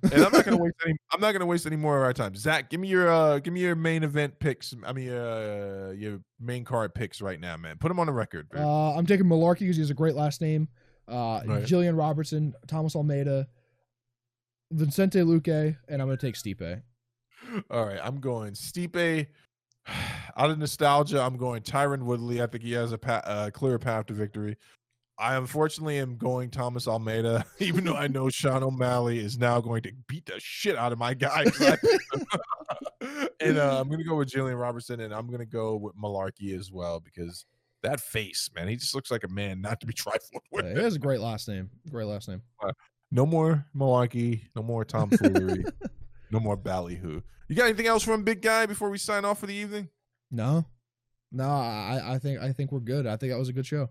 and 0.02 0.24
I'm 0.24 0.32
not 0.32 0.44
gonna 0.44 0.56
waste 0.62 0.76
any. 0.84 0.96
I'm 1.12 1.20
not 1.20 1.32
gonna 1.32 1.46
waste 1.46 1.66
any 1.66 1.76
more 1.76 1.96
of 1.98 2.02
our 2.02 2.12
time. 2.12 2.34
Zach, 2.34 2.70
give 2.70 2.80
me 2.80 2.88
your 2.88 3.08
uh, 3.10 3.38
give 3.38 3.52
me 3.52 3.60
your 3.60 3.76
main 3.76 4.02
event 4.02 4.38
picks. 4.38 4.74
I 4.84 4.92
mean, 4.92 5.10
uh, 5.10 5.92
your 5.96 6.20
main 6.40 6.64
card 6.64 6.94
picks 6.94 7.20
right 7.20 7.38
now, 7.38 7.56
man. 7.56 7.78
Put 7.78 7.88
them 7.88 8.00
on 8.00 8.06
the 8.06 8.12
record. 8.12 8.48
Uh, 8.54 8.94
I'm 8.94 9.06
taking 9.06 9.26
Mullarkey 9.26 9.60
because 9.60 9.76
he 9.76 9.82
has 9.82 9.90
a 9.90 9.94
great 9.94 10.14
last 10.14 10.40
name. 10.40 10.68
Uh, 11.06 11.40
right. 11.46 11.64
Jillian 11.64 11.96
Robertson, 11.96 12.54
Thomas 12.66 12.94
Almeida, 12.94 13.48
Vicente 14.70 15.20
Luque, 15.20 15.76
and 15.88 16.02
I'm 16.02 16.08
gonna 16.08 16.16
take 16.16 16.34
Stipe. 16.34 16.82
All 17.70 17.86
right, 17.86 18.00
I'm 18.02 18.20
going 18.20 18.52
Stipe, 18.52 19.26
out 20.36 20.50
of 20.50 20.58
nostalgia, 20.58 21.20
I'm 21.20 21.36
going 21.36 21.62
Tyron 21.62 22.02
Woodley. 22.02 22.42
I 22.42 22.46
think 22.46 22.64
he 22.64 22.72
has 22.72 22.92
a 22.92 22.98
pa- 22.98 23.22
uh, 23.24 23.50
clear 23.50 23.78
path 23.78 24.06
to 24.06 24.14
victory. 24.14 24.56
I 25.18 25.34
unfortunately 25.34 25.98
am 25.98 26.16
going 26.16 26.48
Thomas 26.48 26.86
Almeida, 26.86 27.44
even 27.58 27.84
though 27.84 27.94
I 27.94 28.06
know 28.06 28.28
Sean 28.28 28.62
O'Malley 28.62 29.18
is 29.18 29.36
now 29.36 29.60
going 29.60 29.82
to 29.82 29.92
beat 30.06 30.26
the 30.26 30.38
shit 30.38 30.76
out 30.76 30.92
of 30.92 30.98
my 30.98 31.14
guy. 31.14 31.44
and 33.40 33.58
uh, 33.58 33.80
I'm 33.80 33.88
going 33.88 33.98
to 33.98 34.04
go 34.04 34.16
with 34.16 34.30
Jillian 34.30 34.60
Robertson, 34.60 35.00
and 35.00 35.12
I'm 35.12 35.26
going 35.26 35.40
to 35.40 35.46
go 35.46 35.76
with 35.76 35.96
Mullarkey 35.96 36.56
as 36.56 36.70
well 36.70 37.00
because 37.00 37.46
that 37.82 38.00
face, 38.00 38.48
man, 38.54 38.68
he 38.68 38.76
just 38.76 38.94
looks 38.94 39.10
like 39.10 39.24
a 39.24 39.28
man 39.28 39.60
not 39.60 39.80
to 39.80 39.86
be 39.86 39.92
trifled 39.92 40.42
with. 40.52 40.66
Yeah, 40.66 40.74
he 40.74 40.82
has 40.82 40.94
a 40.94 41.00
great 41.00 41.20
last 41.20 41.48
name. 41.48 41.68
Great 41.90 42.06
last 42.06 42.28
name. 42.28 42.42
Uh, 42.62 42.72
no 43.10 43.26
more 43.26 43.66
Mullarkey. 43.74 44.42
No 44.54 44.62
more 44.62 44.84
tomfoolery. 44.84 45.64
No 46.30 46.40
more 46.40 46.56
ballyhoo. 46.56 47.22
You 47.48 47.56
got 47.56 47.64
anything 47.64 47.86
else 47.86 48.02
from 48.02 48.24
Big 48.24 48.42
Guy 48.42 48.66
before 48.66 48.90
we 48.90 48.98
sign 48.98 49.24
off 49.24 49.40
for 49.40 49.46
the 49.46 49.54
evening? 49.54 49.88
No, 50.30 50.66
no. 51.32 51.48
I, 51.48 52.14
I 52.14 52.18
think 52.18 52.40
I 52.40 52.52
think 52.52 52.72
we're 52.72 52.80
good. 52.80 53.06
I 53.06 53.16
think 53.16 53.32
that 53.32 53.38
was 53.38 53.48
a 53.48 53.54
good 53.54 53.66
show. 53.66 53.88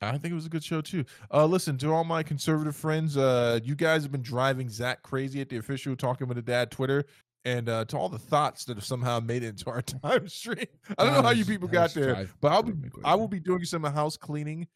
I 0.00 0.18
think 0.18 0.32
it 0.32 0.34
was 0.34 0.46
a 0.46 0.50
good 0.50 0.64
show 0.64 0.80
too. 0.80 1.04
Uh, 1.32 1.46
listen 1.46 1.78
to 1.78 1.92
all 1.92 2.04
my 2.04 2.22
conservative 2.22 2.74
friends. 2.74 3.16
Uh, 3.16 3.60
you 3.62 3.76
guys 3.76 4.02
have 4.02 4.10
been 4.10 4.22
driving 4.22 4.68
Zach 4.68 5.02
crazy 5.02 5.40
at 5.40 5.48
the 5.48 5.58
official 5.58 5.94
talking 5.94 6.26
with 6.26 6.38
a 6.38 6.42
dad 6.42 6.70
Twitter, 6.72 7.04
and 7.44 7.68
uh, 7.68 7.84
to 7.86 7.96
all 7.96 8.08
the 8.08 8.18
thoughts 8.18 8.64
that 8.64 8.76
have 8.76 8.84
somehow 8.84 9.20
made 9.20 9.44
it 9.44 9.48
into 9.48 9.70
our 9.70 9.82
time 10.02 10.26
stream. 10.28 10.66
I 10.98 11.04
don't 11.04 11.14
know 11.14 11.22
how 11.22 11.30
you 11.30 11.44
people 11.44 11.68
got 11.68 11.94
there, 11.94 12.28
but 12.40 12.52
I'll 12.52 12.62
be 12.62 12.74
I 13.04 13.14
will 13.14 13.28
be 13.28 13.40
doing 13.40 13.64
some 13.64 13.84
house 13.84 14.16
cleaning, 14.16 14.66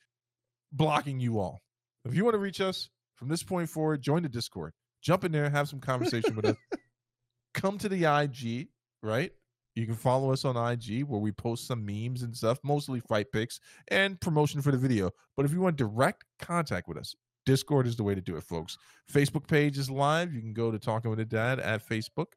blocking 0.72 1.18
you 1.18 1.40
all. 1.40 1.60
If 2.04 2.14
you 2.14 2.24
want 2.24 2.34
to 2.34 2.38
reach 2.38 2.60
us 2.60 2.88
from 3.16 3.28
this 3.28 3.42
point 3.42 3.68
forward, 3.68 4.02
join 4.02 4.22
the 4.22 4.28
Discord. 4.28 4.72
Jump 5.02 5.24
in 5.24 5.32
there, 5.32 5.48
have 5.48 5.68
some 5.68 5.80
conversation 5.80 6.34
with 6.34 6.46
us. 6.46 6.56
Come 7.54 7.78
to 7.78 7.88
the 7.88 8.04
IG, 8.04 8.68
right? 9.02 9.32
You 9.74 9.86
can 9.86 9.94
follow 9.94 10.32
us 10.32 10.44
on 10.44 10.56
IG 10.56 11.04
where 11.04 11.20
we 11.20 11.32
post 11.32 11.66
some 11.66 11.84
memes 11.84 12.22
and 12.22 12.34
stuff, 12.34 12.58
mostly 12.62 13.00
fight 13.00 13.30
pics 13.30 13.60
and 13.88 14.20
promotion 14.20 14.62
for 14.62 14.72
the 14.72 14.78
video. 14.78 15.10
But 15.36 15.44
if 15.44 15.52
you 15.52 15.60
want 15.60 15.76
direct 15.76 16.24
contact 16.38 16.88
with 16.88 16.96
us, 16.96 17.14
Discord 17.44 17.86
is 17.86 17.94
the 17.94 18.02
way 18.02 18.14
to 18.14 18.20
do 18.20 18.36
it, 18.36 18.42
folks. 18.42 18.76
Facebook 19.12 19.46
page 19.46 19.78
is 19.78 19.90
live. 19.90 20.32
You 20.32 20.40
can 20.40 20.54
go 20.54 20.70
to 20.70 20.78
Talking 20.78 21.10
with 21.10 21.20
a 21.20 21.24
Dad 21.24 21.60
at 21.60 21.86
Facebook 21.86 22.32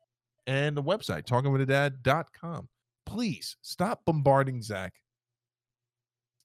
and 0.48 0.76
the 0.76 0.84
website, 0.84 1.24
talkingwithadad.com. 1.26 2.68
Please 3.06 3.56
stop 3.62 4.02
bombarding 4.06 4.62
Zach 4.62 4.94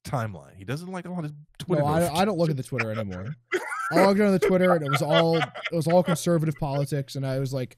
timeline. 0.05 0.55
He 0.55 0.63
doesn't 0.63 0.91
like 0.91 1.05
a 1.05 1.11
lot 1.11 1.25
of 1.25 1.33
Twitter. 1.59 1.81
No, 1.81 1.87
I, 1.87 2.21
I, 2.21 2.25
don't 2.25 2.37
look 2.37 2.49
at 2.49 2.57
the 2.57 2.63
Twitter 2.63 2.91
anymore. 2.91 3.35
I 3.91 4.03
logged 4.03 4.19
on 4.19 4.31
the 4.31 4.39
Twitter 4.39 4.73
and 4.73 4.85
it 4.85 4.89
was 4.89 5.01
all 5.01 5.37
it 5.37 5.45
was 5.71 5.87
all 5.87 6.03
conservative 6.03 6.55
politics, 6.59 7.15
and 7.15 7.25
I 7.25 7.39
was 7.39 7.53
like, 7.53 7.77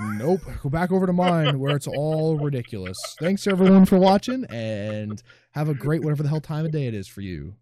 Nope. 0.00 0.40
Go 0.62 0.68
back 0.68 0.90
over 0.90 1.06
to 1.06 1.12
mine 1.12 1.58
where 1.58 1.76
it's 1.76 1.86
all 1.86 2.38
ridiculous. 2.38 2.98
Thanks 3.20 3.46
everyone 3.46 3.84
for 3.84 3.98
watching 3.98 4.44
and 4.46 5.22
have 5.52 5.68
a 5.68 5.74
great 5.74 6.02
whatever 6.02 6.22
the 6.22 6.28
hell 6.28 6.40
time 6.40 6.64
of 6.64 6.72
day 6.72 6.86
it 6.86 6.94
is 6.94 7.06
for 7.06 7.20
you. 7.20 7.54